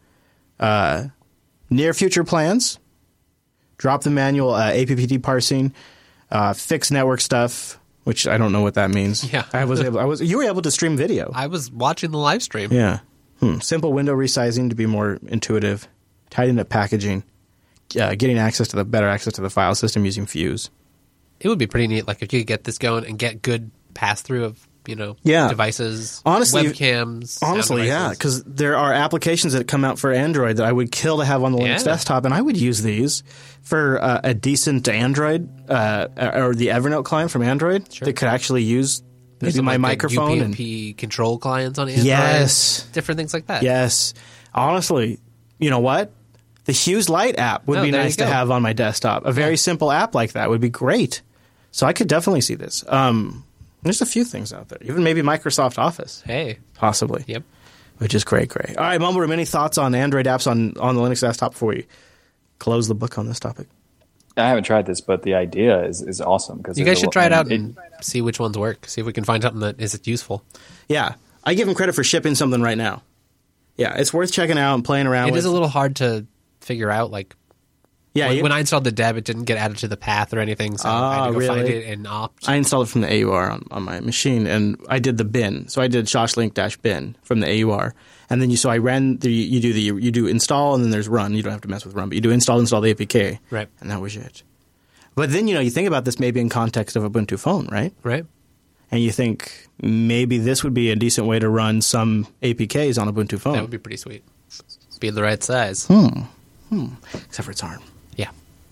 Uh, 0.58 1.06
near 1.70 1.94
future 1.94 2.24
plans 2.24 2.78
drop 3.78 4.02
the 4.02 4.10
manual 4.10 4.54
uh, 4.54 4.72
AAPT 4.72 5.22
parsing, 5.22 5.72
uh, 6.30 6.52
fix 6.52 6.90
network 6.90 7.20
stuff, 7.20 7.78
which 8.04 8.26
I 8.26 8.38
don't 8.38 8.52
know 8.52 8.62
what 8.62 8.74
that 8.74 8.90
means. 8.90 9.32
Yeah. 9.32 9.44
I 9.52 9.64
was 9.64 9.80
able. 9.80 9.98
I 9.98 10.04
was. 10.04 10.20
You 10.20 10.38
were 10.38 10.44
able 10.44 10.62
to 10.62 10.70
stream 10.70 10.96
video. 10.96 11.32
I 11.34 11.46
was 11.48 11.70
watching 11.70 12.10
the 12.10 12.18
live 12.18 12.42
stream. 12.42 12.72
Yeah. 12.72 13.00
Hmm. 13.40 13.58
Simple 13.58 13.92
window 13.92 14.14
resizing 14.14 14.70
to 14.70 14.76
be 14.76 14.86
more 14.86 15.18
intuitive. 15.26 15.88
Tidying 16.30 16.58
up 16.58 16.68
packaging. 16.68 17.22
Uh, 17.98 18.14
getting 18.14 18.38
access 18.38 18.68
to 18.68 18.76
the 18.76 18.84
better 18.84 19.08
access 19.08 19.34
to 19.34 19.40
the 19.40 19.50
file 19.50 19.74
system 19.74 20.04
using 20.04 20.26
Fuse. 20.26 20.70
It 21.38 21.48
would 21.48 21.58
be 21.58 21.66
pretty 21.66 21.86
neat, 21.86 22.08
like 22.08 22.22
if 22.22 22.32
you 22.32 22.40
could 22.40 22.46
get 22.46 22.64
this 22.64 22.78
going 22.78 23.06
and 23.06 23.18
get 23.18 23.42
good 23.42 23.70
pass 23.94 24.22
through 24.22 24.44
of 24.44 24.68
you 24.88 24.94
know 24.96 25.16
Yeah. 25.22 25.48
devices, 25.48 26.22
Honestly- 26.24 26.62
webcams. 26.64 27.38
Honestly, 27.42 27.86
yeah, 27.86 28.10
because 28.10 28.42
there 28.44 28.76
are 28.76 28.92
applications 28.92 29.52
that 29.54 29.66
come 29.66 29.84
out 29.84 29.98
for 29.98 30.12
Android 30.12 30.56
that 30.58 30.66
I 30.66 30.72
would 30.72 30.90
kill 30.92 31.18
to 31.18 31.24
have 31.24 31.42
on 31.42 31.52
the 31.52 31.58
Linux 31.58 31.78
Yeah. 31.78 31.84
desktop, 31.92 32.24
and 32.24 32.32
I 32.34 32.40
would 32.40 32.56
use 32.56 32.82
these 32.82 33.22
for 33.62 34.00
uh, 34.02 34.20
a 34.24 34.34
decent 34.34 34.88
Android 34.88 35.48
uh, 35.70 36.08
or 36.16 36.54
the 36.54 36.68
Evernote 36.68 37.04
client 37.04 37.30
from 37.30 37.42
Android 37.42 37.86
that 38.00 38.12
could 38.14 38.28
actually 38.28 38.62
use 38.62 39.02
maybe 39.40 39.60
my 39.60 39.72
like, 39.72 39.80
microphone 39.80 40.40
and 40.40 40.96
control 40.96 41.38
clients 41.38 41.78
on 41.78 41.88
Android. 41.88 42.06
Yes. 42.06 42.86
different 42.92 43.18
things 43.18 43.34
like 43.34 43.46
that. 43.48 43.62
Yes. 43.62 44.14
Honestly, 44.54 45.18
you 45.58 45.70
know 45.70 45.80
what? 45.80 46.12
The 46.64 46.72
Hughes 46.72 47.08
Light 47.08 47.38
app 47.38 47.66
would 47.68 47.78
Oh, 47.78 47.82
be 47.82 47.90
nice 47.92 48.16
to 48.16 48.26
have 48.26 48.50
on 48.50 48.60
my 48.62 48.72
desktop. 48.72 49.24
A 49.24 49.32
very 49.32 49.56
simple 49.56 49.92
app 49.92 50.14
like 50.14 50.32
that 50.32 50.48
would 50.50 50.60
be 50.60 50.68
great. 50.70 51.22
So 51.70 51.86
I 51.86 51.92
could 51.92 52.08
definitely 52.08 52.40
see 52.40 52.54
this. 52.54 52.82
Um, 52.88 53.44
there's 53.86 54.02
a 54.02 54.06
few 54.06 54.24
things 54.24 54.52
out 54.52 54.68
there, 54.68 54.78
even 54.82 55.02
maybe 55.04 55.22
Microsoft 55.22 55.78
Office, 55.78 56.22
Hey, 56.26 56.58
possibly. 56.74 57.24
Yep. 57.26 57.42
Which 57.98 58.14
is 58.14 58.24
great, 58.24 58.50
great. 58.50 58.76
All 58.76 58.84
right, 58.84 59.00
Mumble 59.00 59.20
Room, 59.22 59.32
any 59.32 59.44
thoughts 59.46 59.78
on 59.78 59.94
Android 59.94 60.26
apps 60.26 60.46
on, 60.50 60.76
on 60.78 60.96
the 60.96 61.00
Linux 61.00 61.20
desktop 61.22 61.52
before 61.52 61.70
we 61.70 61.86
close 62.58 62.88
the 62.88 62.94
book 62.94 63.16
on 63.18 63.26
this 63.26 63.40
topic? 63.40 63.68
I 64.36 64.48
haven't 64.48 64.64
tried 64.64 64.84
this, 64.84 65.00
but 65.00 65.22
the 65.22 65.34
idea 65.34 65.82
is, 65.84 66.02
is 66.02 66.20
awesome. 66.20 66.58
Because 66.58 66.78
you 66.78 66.84
guys 66.84 66.98
should 66.98 67.10
try 67.10 67.24
it 67.24 67.32
out 67.32 67.50
and 67.50 67.74
see 68.02 68.20
which 68.20 68.38
ones 68.38 68.58
work. 68.58 68.86
See 68.86 69.00
if 69.00 69.06
we 69.06 69.14
can 69.14 69.24
find 69.24 69.42
something 69.42 69.60
that 69.60 69.80
is 69.80 69.98
useful. 70.04 70.44
Yeah. 70.90 71.14
I 71.42 71.54
give 71.54 71.66
them 71.66 71.74
credit 71.74 71.94
for 71.94 72.04
shipping 72.04 72.34
something 72.34 72.60
right 72.60 72.76
now. 72.76 73.02
Yeah, 73.78 73.94
it's 73.96 74.12
worth 74.12 74.30
checking 74.32 74.58
out 74.58 74.74
and 74.74 74.84
playing 74.84 75.06
around 75.06 75.28
It 75.28 75.32
with. 75.32 75.38
is 75.38 75.44
a 75.46 75.50
little 75.50 75.68
hard 75.68 75.96
to 75.96 76.26
figure 76.60 76.90
out. 76.90 77.10
Like, 77.10 77.34
Yeah, 78.16 78.28
when, 78.28 78.36
you- 78.36 78.42
when 78.42 78.52
I 78.52 78.60
installed 78.60 78.84
the 78.84 78.92
deb, 78.92 79.16
it 79.16 79.24
didn't 79.24 79.44
get 79.44 79.58
added 79.58 79.78
to 79.78 79.88
the 79.88 79.96
path 79.96 80.32
or 80.34 80.40
anything, 80.40 80.76
so 80.78 80.88
I 80.88 80.92
Ah, 80.92 81.24
had 81.24 81.32
to 81.32 81.38
go 81.40 81.46
find 81.46 81.68
it 81.68 81.86
and 81.86 82.06
opt. 82.06 82.48
I 82.48 82.54
installed 82.56 82.86
it 82.86 82.90
from 82.90 83.02
the 83.02 83.22
AUR 83.24 83.50
on, 83.50 83.66
on 83.70 83.82
my 83.84 84.00
machine, 84.00 84.46
and 84.46 84.76
I 84.88 84.98
did 84.98 85.18
the 85.18 85.24
bin. 85.24 85.68
So 85.68 85.80
I 85.82 85.88
did 85.88 86.06
shashlik 86.06 86.54
dash 86.54 86.76
bin 86.78 87.16
from 87.22 87.40
the 87.40 87.62
AUR, 87.62 87.94
and 88.30 88.40
then 88.42 88.50
you 88.50 88.56
so 88.56 88.70
I 88.70 88.78
ran 88.78 89.18
the 89.18 89.30
you 89.32 89.60
do 89.60 89.72
the 89.72 89.80
you 89.80 90.10
do 90.10 90.26
install, 90.26 90.74
and 90.74 90.82
then 90.82 90.90
there's 90.90 91.08
run. 91.08 91.34
You 91.34 91.42
don't 91.42 91.52
have 91.52 91.60
to 91.62 91.68
mess 91.68 91.84
with 91.84 91.94
run, 91.94 92.08
but 92.08 92.14
you 92.16 92.20
do 92.20 92.30
install 92.30 92.58
install 92.58 92.80
the 92.80 92.92
APK, 92.94 93.38
Right. 93.50 93.68
And 93.80 93.90
that 93.90 94.00
was 94.00 94.16
it. 94.16 94.42
But 95.14 95.32
then 95.32 95.48
you 95.48 95.54
know 95.54 95.60
you 95.60 95.70
think 95.70 95.88
about 95.88 96.04
this 96.04 96.18
maybe 96.20 96.40
in 96.40 96.48
context 96.48 96.96
of 96.96 97.02
Ubuntu 97.02 97.38
phone, 97.38 97.68
right? 97.72 97.92
Right. 98.02 98.24
And 98.90 99.00
you 99.02 99.10
think 99.10 99.66
maybe 99.82 100.38
this 100.38 100.62
would 100.62 100.74
be 100.74 100.90
a 100.90 100.96
decent 100.96 101.26
way 101.26 101.38
to 101.40 101.48
run 101.48 101.82
some 101.82 102.26
APKs 102.42 103.00
on 103.00 103.12
Ubuntu 103.12 103.40
phone. 103.40 103.54
That 103.54 103.62
would 103.62 103.70
be 103.70 103.78
pretty 103.78 103.96
sweet. 103.96 104.22
Be 105.00 105.10
the 105.10 105.22
right 105.22 105.42
size. 105.42 105.86
Hmm. 105.86 106.22
Hmm. 106.68 106.86
Except 107.14 107.44
for 107.46 107.50
its 107.50 107.62
ARM. 107.62 107.82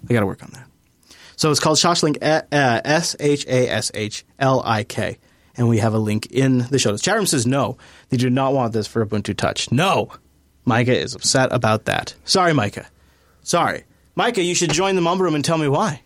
They 0.06 0.14
got 0.14 0.20
to 0.20 0.26
work 0.26 0.42
on 0.42 0.50
that. 0.52 0.66
So 1.36 1.50
it's 1.50 1.60
called 1.60 1.78
Shashlik, 1.78 2.18
uh, 2.22 2.80
S 2.84 3.16
H 3.18 3.46
A 3.46 3.68
S 3.68 3.90
H 3.94 4.24
L 4.38 4.62
I 4.64 4.84
K. 4.84 5.18
And 5.56 5.68
we 5.68 5.78
have 5.78 5.94
a 5.94 5.98
link 5.98 6.26
in 6.30 6.58
the 6.58 6.78
show 6.78 6.90
notes. 6.90 7.02
Chat 7.02 7.16
room 7.16 7.26
says 7.26 7.46
no, 7.46 7.78
they 8.08 8.16
do 8.16 8.28
not 8.28 8.52
want 8.52 8.72
this 8.72 8.86
for 8.86 9.04
Ubuntu 9.04 9.36
Touch. 9.36 9.70
No! 9.70 10.10
Micah 10.64 10.98
is 10.98 11.14
upset 11.14 11.52
about 11.52 11.84
that. 11.84 12.14
Sorry, 12.24 12.52
Micah. 12.52 12.86
Sorry. 13.42 13.84
Micah, 14.16 14.42
you 14.42 14.54
should 14.54 14.72
join 14.72 14.94
the 14.96 15.02
mumble 15.02 15.24
room 15.24 15.34
and 15.34 15.44
tell 15.44 15.58
me 15.58 15.68
why. 15.68 16.02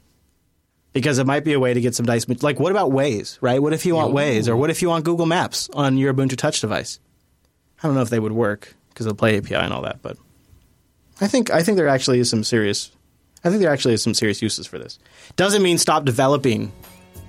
Because 0.93 1.19
it 1.19 1.27
might 1.27 1.45
be 1.45 1.53
a 1.53 1.61
way 1.61 1.73
to 1.73 1.81
get 1.81 1.95
some 1.95 2.07
dice. 2.07 2.27
Like, 2.43 2.59
what 2.59 2.73
about 2.73 2.91
Waze, 2.91 3.39
right? 3.41 3.63
What 3.63 3.73
if 3.73 3.87
you 3.87 3.95
want 3.95 4.15
Waze? 4.15 4.49
Or 4.49 4.57
what 4.57 4.71
if 4.71 4.83
you 4.83 4.89
want 4.89 5.05
Google 5.05 5.27
Maps 5.27 5.71
on 5.73 5.97
your 5.97 6.13
Ubuntu 6.13 6.37
Touch 6.37 6.61
device? 6.61 6.99
I 7.83 7.87
don't 7.87 7.95
know 7.95 8.03
if 8.03 8.11
they 8.11 8.19
would 8.19 8.33
work 8.33 8.75
because 8.89 9.07
of 9.07 9.13
the 9.13 9.17
Play 9.17 9.39
API 9.39 9.55
and 9.55 9.73
all 9.73 9.83
that, 9.83 10.03
but 10.03 10.19
I 11.21 11.29
think 11.29 11.51
I 11.51 11.63
think 11.63 11.77
there 11.77 11.89
actually 11.89 12.19
is 12.19 12.29
some 12.29 12.43
serious. 12.43 12.91
I 13.45 13.51
think 13.51 13.61
there 13.63 13.73
actually 13.73 13.95
is 13.95 14.03
some 14.03 14.15
serious 14.15 14.43
uses 14.43 14.67
for 14.67 14.79
this. 14.79 14.99
Doesn't 15.37 15.63
mean 15.63 15.79
stop 15.79 16.05
developing 16.05 16.73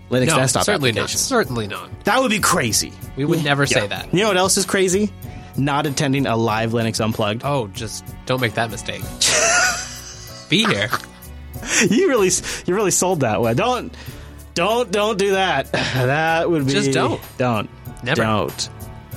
Linux 0.10 0.28
no, 0.28 0.38
desktop 0.38 0.64
certainly 0.64 0.92
not. 0.92 1.10
Certainly 1.10 1.68
not. 1.68 2.06
That 2.06 2.20
would 2.20 2.32
be 2.32 2.40
crazy. 2.40 2.92
We 3.16 3.26
would 3.26 3.44
never 3.44 3.66
say 3.66 3.86
that. 3.86 4.12
You 4.14 4.22
know 4.22 4.28
what 4.30 4.38
else 4.38 4.58
is 4.58 4.66
crazy? 4.66 5.12
Not 5.56 5.86
attending 5.86 6.26
a 6.26 6.36
live 6.36 6.72
Linux 6.72 7.04
Unplugged. 7.04 7.42
Oh, 7.44 7.68
just 7.68 8.06
don't 8.26 8.42
make 8.42 8.56
that 8.56 8.72
mistake. 8.72 9.02
Be 10.50 10.66
here. 10.66 10.90
you 11.90 12.08
really 12.08 12.32
you 12.66 12.76
really 12.76 12.92
sold 12.92 13.20
that 13.22 13.42
one. 13.42 13.56
Don't 13.56 13.96
don't 14.56 14.92
don't 14.92 15.18
do 15.18 15.32
that. 15.32 15.72
That 16.00 16.50
would 16.50 16.66
be 16.66 16.72
Just 16.72 16.92
don't. 16.92 17.22
Don't. 17.38 17.70
Never. 18.04 18.22
Don't. 18.22 18.70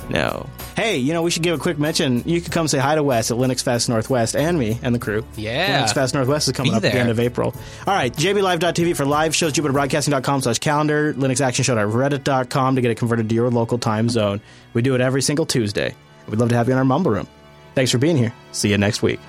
No. 0.09 0.49
Hey, 0.75 0.97
you 0.97 1.13
know, 1.13 1.21
we 1.21 1.29
should 1.31 1.43
give 1.43 1.53
a 1.53 1.61
quick 1.61 1.77
mention. 1.77 2.23
You 2.25 2.41
could 2.41 2.51
come 2.51 2.67
say 2.67 2.79
hi 2.79 2.95
to 2.95 3.03
Wes 3.03 3.29
at 3.29 3.37
Linux 3.37 3.63
Fest 3.63 3.89
Northwest 3.89 4.35
and 4.35 4.57
me 4.57 4.79
and 4.81 4.93
the 4.93 4.99
crew. 4.99 5.25
Yeah. 5.35 5.81
Linux 5.83 5.93
Fest 5.93 6.13
Northwest 6.13 6.47
is 6.47 6.53
coming 6.53 6.71
Be 6.71 6.77
up 6.77 6.83
at 6.83 6.91
the 6.91 6.97
end 6.97 7.09
of 7.09 7.19
April. 7.19 7.53
All 7.85 7.93
right, 7.93 8.11
jblive.tv 8.13 8.95
for 8.95 9.05
live 9.05 9.35
shows, 9.35 9.53
jupiterbroadcasting.com 9.53 10.41
slash 10.41 10.59
calendar, 10.59 11.13
linuxactionshow.reddit.com 11.13 12.75
to 12.75 12.81
get 12.81 12.91
it 12.91 12.95
converted 12.97 13.29
to 13.29 13.35
your 13.35 13.49
local 13.49 13.77
time 13.77 14.09
zone. 14.09 14.41
We 14.73 14.81
do 14.81 14.95
it 14.95 15.01
every 15.01 15.21
single 15.21 15.45
Tuesday. 15.45 15.95
We'd 16.27 16.39
love 16.39 16.49
to 16.49 16.55
have 16.55 16.67
you 16.67 16.73
in 16.73 16.77
our 16.79 16.85
mumble 16.85 17.11
room. 17.11 17.27
Thanks 17.75 17.91
for 17.91 17.97
being 17.97 18.17
here. 18.17 18.33
See 18.51 18.69
you 18.69 18.77
next 18.77 19.01
week. 19.01 19.19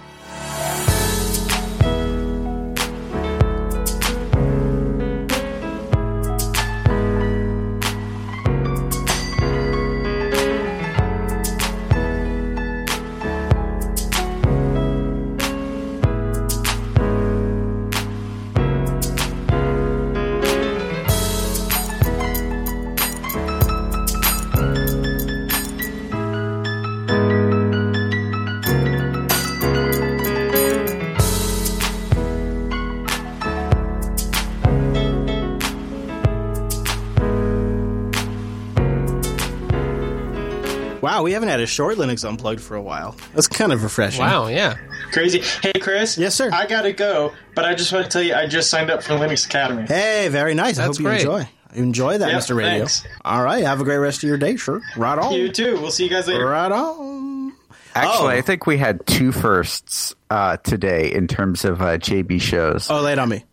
A 41.65 41.66
short 41.66 41.97
Linux 41.99 42.24
Unplugged 42.28 42.61
for 42.61 42.77
a 42.77 42.82
while. 42.82 43.16
That's 43.35 43.49
kind 43.49 43.73
of 43.73 43.82
refreshing. 43.82 44.20
Wow, 44.20 44.47
yeah. 44.47 44.77
Crazy. 45.12 45.41
Hey, 45.62 45.73
Chris. 45.81 46.16
Yes, 46.16 46.35
sir. 46.36 46.51
I 46.53 46.66
gotta 46.66 46.93
go, 46.93 47.32
but 47.57 47.65
I 47.65 47.74
just 47.74 47.93
want 47.93 48.05
to 48.05 48.11
tell 48.11 48.23
you, 48.23 48.35
I 48.35 48.47
just 48.47 48.70
signed 48.70 48.91
up 48.91 49.03
for 49.03 49.15
Linux 49.15 49.47
Academy. 49.47 49.86
Hey, 49.89 50.28
very 50.28 50.55
nice. 50.55 50.78
I 50.78 50.86
That's 50.86 50.99
hope 50.99 51.03
you 51.03 51.09
great. 51.11 51.20
enjoy. 51.23 51.49
Enjoy 51.74 52.19
that, 52.19 52.31
Yep, 52.31 52.41
Mr. 52.43 52.57
Radio. 52.57 52.78
thanks. 52.78 53.05
All 53.24 53.43
right. 53.43 53.65
Have 53.65 53.81
a 53.81 53.85
great 53.85 53.97
rest 53.99 54.23
of 54.23 54.28
your 54.28 54.39
day, 54.39 54.55
sure. 54.57 54.81
Right 54.97 55.19
on. 55.19 55.32
You 55.35 55.51
too. 55.51 55.74
We'll 55.81 55.91
see 55.91 56.05
you 56.05 56.11
guys 56.11 56.28
later. 56.28 56.47
Right 56.47 56.70
on. 56.70 57.53
Actually, 57.97 58.35
Oh. 58.35 58.39
I 58.39 58.43
think 58.43 58.66
we 58.66 58.77
had 58.77 59.05
two 59.07 59.32
firsts 59.32 60.15
uh, 60.31 60.57
today 60.59 61.12
in 61.12 61.27
terms 61.27 61.65
of 61.65 61.81
uh, 61.82 61.99
JB 61.99 62.41
shows. 62.41 62.89
Oh, 62.91 63.01
late 63.01 63.19
on 63.19 63.28
me. 63.28 63.45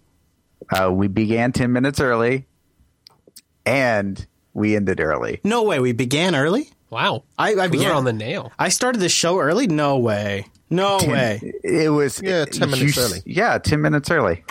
Uh, 0.71 0.91
we 0.91 1.07
began 1.07 1.51
10 1.51 1.71
minutes 1.71 1.99
early 1.99 2.45
and 3.65 4.25
we 4.53 4.75
ended 4.75 4.99
early. 4.99 5.39
No 5.43 5.63
way. 5.63 5.79
We 5.79 5.91
began 5.93 6.35
early? 6.35 6.69
Wow. 6.91 7.23
I, 7.39 7.53
I 7.55 7.65
We 7.67 7.71
began 7.77 7.89
were 7.89 7.95
on 7.95 8.03
the 8.03 8.13
nail. 8.13 8.51
I 8.59 8.69
started 8.69 8.99
the 8.99 9.09
show 9.09 9.39
early? 9.39 9.65
No 9.65 9.97
way. 9.97 10.45
No 10.69 10.97
way. 10.99 11.53
It 11.63 11.89
was 11.91 12.21
Yeah, 12.21 12.45
10 12.45 12.69
minutes 12.69 12.95
you- 12.97 13.01
early. 13.03 13.21
Yeah, 13.25 13.57
10 13.57 13.81
minutes 13.81 14.11
early. 14.11 14.43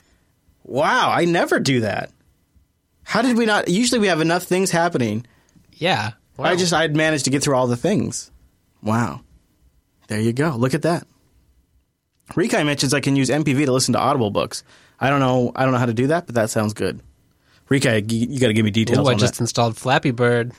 Wow. 0.65 1.11
I 1.11 1.27
never 1.27 1.61
do 1.61 1.81
that. 1.83 2.11
How 3.05 3.23
did 3.23 3.37
we 3.37 3.45
not? 3.47 3.69
Usually 3.69 3.99
we 4.01 4.07
have 4.09 4.21
enough 4.21 4.45
things 4.45 4.71
happening. 4.71 5.27
Yeah. 5.75 6.13
Wow. 6.37 6.47
I 6.47 6.57
just, 6.57 6.73
I'd 6.73 6.97
managed 6.97 7.25
to 7.27 7.31
get 7.31 7.43
through 7.43 7.57
all 7.57 7.67
the 7.67 7.77
things. 7.77 8.31
Wow. 8.83 9.21
There 10.09 10.21
you 10.21 10.33
go. 10.33 10.51
Look 10.57 10.75
at 10.75 10.83
that. 10.83 11.07
Rikai 12.33 12.65
mentions 12.65 12.95
I 12.95 13.01
can 13.01 13.17
use 13.17 13.29
MPV 13.29 13.67
to 13.67 13.73
listen 13.73 13.93
to 13.95 13.99
Audible 14.01 14.31
books. 14.31 14.63
I 14.99 15.11
don't 15.11 15.21
know. 15.21 15.53
I 15.55 15.65
don't 15.65 15.73
know 15.73 15.79
how 15.79 15.87
to 15.87 15.95
do 15.95 16.07
that, 16.09 16.27
but 16.27 16.35
that 16.37 16.51
sounds 16.51 16.73
good. 16.75 17.01
Rikai, 17.69 18.11
you, 18.11 18.29
you 18.29 18.41
got 18.41 18.49
to 18.49 18.53
give 18.55 18.65
me 18.65 18.71
details 18.71 18.99
Ooh, 19.07 19.11
I 19.11 19.13
on 19.15 19.19
just 19.19 19.35
that. 19.35 19.41
installed 19.43 19.77
Flappy 19.77 20.11
Bird. 20.13 20.53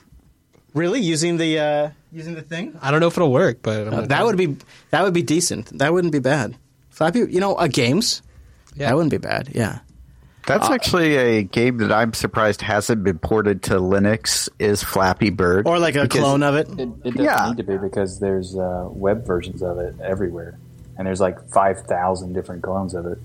Really 0.73 1.02
using 1.02 1.38
the 1.38 1.60
uh, 1.60 1.89
using 2.14 2.34
the 2.35 2.41
thing? 2.41 2.77
I 2.81 2.91
don't 2.91 2.99
know 3.02 3.07
if 3.07 3.18
it'll 3.18 3.31
work, 3.31 3.60
but 3.61 3.81
I'm 3.81 3.88
Uh, 3.88 3.91
gonna 3.91 4.07
that 4.07 4.18
try. 4.18 4.23
would 4.23 4.38
be 4.38 4.57
that 4.91 5.03
would 5.03 5.14
be 5.14 5.23
decent. 5.23 5.77
That 5.80 5.91
wouldn't 5.93 6.14
be 6.14 6.19
bad. 6.19 6.56
Flappy, 6.89 7.19
you 7.30 7.39
know, 7.39 7.56
uh, 7.56 7.68
games. 7.68 8.22
Yeah. 8.76 8.88
That 8.88 8.95
wouldn't 8.95 9.11
be 9.11 9.18
bad. 9.18 9.49
Yeah. 9.53 9.80
That's 10.48 10.69
Uh, 10.69 10.73
actually 10.73 11.18
a 11.18 11.43
game 11.43 11.77
that 11.80 11.91
I'm 11.91 12.14
surprised 12.14 12.61
hasn't 12.61 13.03
been 13.03 13.19
ported 13.19 13.61
to 13.64 13.76
Linux. 13.76 14.49
Is 14.60 14.81
Flappy 14.81 15.30
Bird 15.30 15.68
Or 15.68 15.77
like 15.77 15.95
a 15.95 16.03
Because- 16.03 16.22
clone 16.22 16.41
of 16.41 16.56
it. 16.56 16.68
It, 16.69 16.80
it 16.80 17.03
doesn't 17.03 17.23
Yeah. 17.23 17.48
need 17.49 17.57
to 17.57 17.64
be 17.64 17.77
because 17.77 18.19
there's 18.19 18.56
uh, 18.56 18.88
web 18.89 19.26
versions 19.27 19.61
of 19.61 19.77
it 19.77 19.95
everywhere, 20.03 20.57
and 20.98 21.06
there's 21.06 21.19
like 21.22 21.38
five 21.52 21.81
thousand 21.81 22.34
different 22.34 22.64
clones 22.64 22.93
of 22.93 23.06
it. 23.06 23.19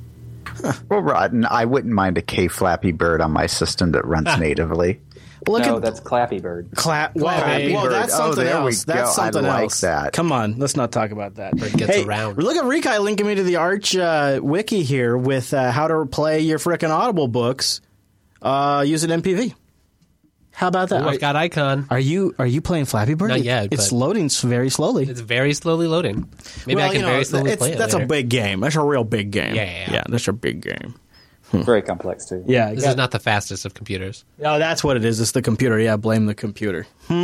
Well, 0.88 1.00
Rotten, 1.00 1.44
I 1.50 1.64
wouldn't 1.64 1.92
mind 1.94 2.18
a 2.18 2.22
K 2.22 2.48
Flappy 2.48 2.90
Bird 2.92 3.20
on 3.20 3.30
my 3.30 3.46
system 3.46 3.92
that 3.92 4.04
runs 4.04 4.26
natively. 4.38 5.00
Look 5.46 5.62
no, 5.64 5.76
at 5.76 5.82
that's 5.82 6.00
Clappy 6.00 6.40
Bird. 6.40 6.70
clap. 6.74 7.14
Well, 7.14 7.38
Flappy 7.38 7.72
well, 7.72 7.84
Bird. 7.84 7.92
that's 7.92 8.14
Oh, 8.14 8.16
something 8.18 8.44
there 8.44 8.60
we 8.62 8.66
else. 8.68 8.84
go. 8.84 8.92
That's 8.94 9.18
I 9.18 9.24
something 9.24 9.42
like 9.42 9.62
else. 9.64 9.80
that. 9.82 10.12
Come 10.12 10.32
on, 10.32 10.58
let's 10.58 10.76
not 10.76 10.92
talk 10.92 11.10
about 11.10 11.34
that. 11.36 11.56
Bird 11.56 11.72
gets 11.72 11.94
hey, 11.94 12.04
around. 12.04 12.38
Look 12.38 12.56
at 12.56 12.64
Rikai 12.64 13.00
linking 13.00 13.26
me 13.26 13.34
to 13.34 13.42
the 13.42 13.56
Arch 13.56 13.94
uh, 13.96 14.40
wiki 14.42 14.82
here 14.82 15.16
with 15.16 15.52
uh, 15.52 15.70
how 15.70 15.88
to 15.88 16.06
play 16.06 16.40
your 16.40 16.58
frickin' 16.58 16.90
Audible 16.90 17.28
books 17.28 17.80
uh, 18.40 18.84
using 18.86 19.10
MPV. 19.10 19.54
How 20.52 20.68
about 20.68 20.88
that? 20.88 21.02
Ooh, 21.02 21.08
I've 21.08 21.20
got 21.20 21.36
Icon. 21.36 21.86
Are 21.90 21.98
you 22.00 22.34
are 22.38 22.46
you 22.46 22.62
playing 22.62 22.86
Flappy 22.86 23.12
Bird? 23.12 23.28
Not 23.28 23.42
yet, 23.42 23.68
It's 23.72 23.90
but- 23.90 23.96
loading 23.96 24.30
very 24.30 24.70
slowly. 24.70 25.04
It's 25.06 25.20
very 25.20 25.52
slowly 25.52 25.86
loading. 25.86 26.30
Maybe 26.66 26.76
well, 26.76 26.86
I 26.86 26.92
can 26.92 27.00
you 27.00 27.02
know, 27.02 27.12
very 27.12 27.24
slowly 27.24 27.56
play 27.56 27.72
it. 27.72 27.78
That's 27.78 27.92
later. 27.92 28.04
a 28.04 28.08
big 28.08 28.30
game. 28.30 28.60
That's 28.60 28.74
a 28.76 28.80
real 28.82 29.04
big 29.04 29.32
game. 29.32 29.54
Yeah, 29.54 29.64
yeah, 29.64 29.70
yeah. 29.80 29.92
yeah 29.92 30.02
that's 30.08 30.28
a 30.28 30.32
big 30.32 30.62
game. 30.62 30.94
Very 31.64 31.82
complex 31.82 32.26
too. 32.26 32.44
Yeah, 32.46 32.72
This 32.74 32.84
got- 32.84 32.90
is 32.90 32.96
not 32.96 33.10
the 33.10 33.18
fastest 33.18 33.64
of 33.64 33.74
computers. 33.74 34.24
Oh, 34.44 34.58
that's 34.58 34.82
what 34.84 34.96
it 34.96 35.04
is. 35.04 35.20
It's 35.20 35.32
the 35.32 35.42
computer. 35.42 35.78
Yeah, 35.78 35.96
blame 35.96 36.26
the 36.26 36.34
computer. 36.34 36.86
hmm 37.08 37.14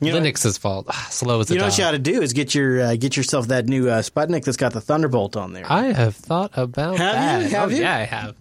You 0.00 0.12
know, 0.12 0.20
Linux's 0.20 0.58
fault. 0.58 0.86
Ah, 0.88 1.06
Slow 1.10 1.40
as 1.40 1.50
a 1.50 1.54
you 1.54 1.58
know 1.58 1.64
dog. 1.64 1.72
what 1.72 1.78
you 1.78 1.84
ought 1.84 1.90
to 1.92 1.98
do 1.98 2.22
is 2.22 2.32
get 2.32 2.54
your 2.54 2.80
uh, 2.80 2.96
get 2.96 3.16
yourself 3.16 3.48
that 3.48 3.66
new 3.66 3.88
uh, 3.88 4.02
Sputnik 4.02 4.44
that's 4.44 4.56
got 4.56 4.72
the 4.72 4.80
Thunderbolt 4.80 5.36
on 5.36 5.52
there. 5.52 5.64
I 5.70 5.92
have 5.92 6.14
thought 6.16 6.50
about 6.54 6.98
Have 6.98 7.14
that. 7.14 7.42
you? 7.42 7.48
Have 7.56 7.68
oh, 7.68 7.72
you? 7.74 7.80
Yeah, 7.82 7.96
I 7.96 8.02
have. 8.04 8.36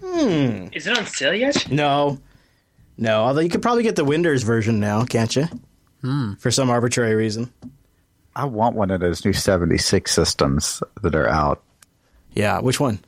Is 0.74 0.88
it 0.88 0.98
on 0.98 1.06
sale 1.06 1.34
yet? 1.34 1.70
No, 1.72 2.20
no. 2.98 3.24
Although 3.24 3.42
you 3.42 3.50
could 3.50 3.62
probably 3.62 3.84
get 3.84 3.96
the 3.96 4.06
Windows 4.06 4.44
version 4.44 4.80
now, 4.80 5.04
can't 5.06 5.36
you? 5.36 5.48
Hmm. 6.02 6.34
For 6.34 6.52
some 6.52 6.70
arbitrary 6.70 7.16
reason. 7.16 7.52
I 8.36 8.46
want 8.46 8.76
one 8.76 8.90
of 8.92 9.00
those 9.00 9.24
new 9.24 9.32
76 9.32 10.12
systems 10.12 10.82
that 11.04 11.14
are 11.14 11.30
out. 11.30 11.62
Yeah. 12.34 12.60
Which 12.62 12.80
one? 12.80 13.00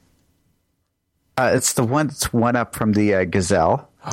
Uh, 1.38 1.52
it's 1.54 1.74
the 1.74 1.84
one 1.84 2.08
that's 2.08 2.32
one 2.32 2.56
up 2.56 2.76
from 2.76 2.94
the 2.94 3.14
uh, 3.16 3.24
Gazelle. 3.26 3.90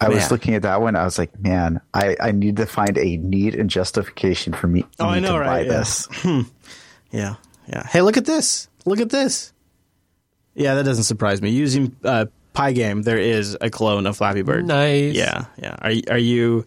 I 0.00 0.08
was 0.08 0.30
looking 0.32 0.54
at 0.54 0.62
that 0.62 0.80
one. 0.80 0.96
I 0.96 1.04
was 1.04 1.16
like, 1.16 1.38
man, 1.38 1.80
I, 1.94 2.16
I 2.20 2.32
need 2.32 2.56
to 2.56 2.66
find 2.66 2.98
a 2.98 3.16
need 3.18 3.54
and 3.54 3.70
justification 3.70 4.52
for 4.52 4.66
me, 4.66 4.84
Oh, 4.98 5.06
I 5.06 5.20
know, 5.20 5.34
to 5.34 5.38
right? 5.40 5.66
buy 5.68 5.72
Yeah. 5.72 5.78
this. 5.78 6.08
Yeah. 7.12 7.34
Yeah. 7.68 7.86
Hey, 7.86 8.00
look 8.00 8.16
at 8.16 8.24
this. 8.24 8.68
Look 8.86 8.98
at 8.98 9.10
this. 9.10 9.52
Yeah, 10.54 10.74
that 10.76 10.84
doesn't 10.84 11.04
surprise 11.04 11.42
me. 11.42 11.50
Using 11.50 11.94
uh, 12.04 12.24
Pygame, 12.54 13.04
there 13.04 13.18
is 13.18 13.54
a 13.60 13.68
clone 13.68 14.06
of 14.06 14.16
Flappy 14.16 14.40
Bird. 14.42 14.66
Nice. 14.66 15.14
Yeah, 15.14 15.44
yeah. 15.58 15.76
Are 15.82 15.92
are 16.14 16.18
you? 16.18 16.64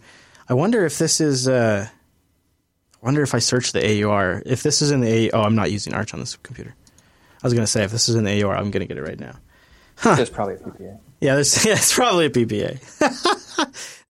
I 0.48 0.54
wonder 0.54 0.84
if 0.86 0.98
this 0.98 1.20
is. 1.20 1.48
Uh, 1.48 1.88
I 1.90 3.04
wonder 3.04 3.22
if 3.22 3.34
I 3.34 3.40
search 3.40 3.72
the 3.72 4.04
AUR. 4.04 4.40
If 4.46 4.62
this 4.62 4.82
is 4.82 4.92
in 4.92 5.00
the 5.00 5.08
A. 5.08 5.30
Oh, 5.32 5.42
I'm 5.42 5.56
not 5.56 5.72
using 5.72 5.92
Arch 5.94 6.14
on 6.14 6.20
this 6.20 6.36
computer. 6.36 6.74
I 7.42 7.46
was 7.46 7.54
gonna 7.54 7.66
say 7.66 7.84
if 7.84 7.90
this 7.90 8.08
is 8.08 8.14
an 8.14 8.26
AUR, 8.26 8.56
I'm 8.56 8.70
gonna 8.70 8.86
get 8.86 8.98
it 8.98 9.02
right 9.02 9.18
now. 9.18 9.36
There's 10.02 10.30
probably 10.30 10.54
a 10.54 10.58
PPA. 10.58 10.98
Yeah, 11.20 11.34
there's, 11.34 11.64
yeah, 11.64 11.72
it's 11.72 11.94
probably 11.94 12.26
a 12.26 12.30
PPA. 12.30 13.96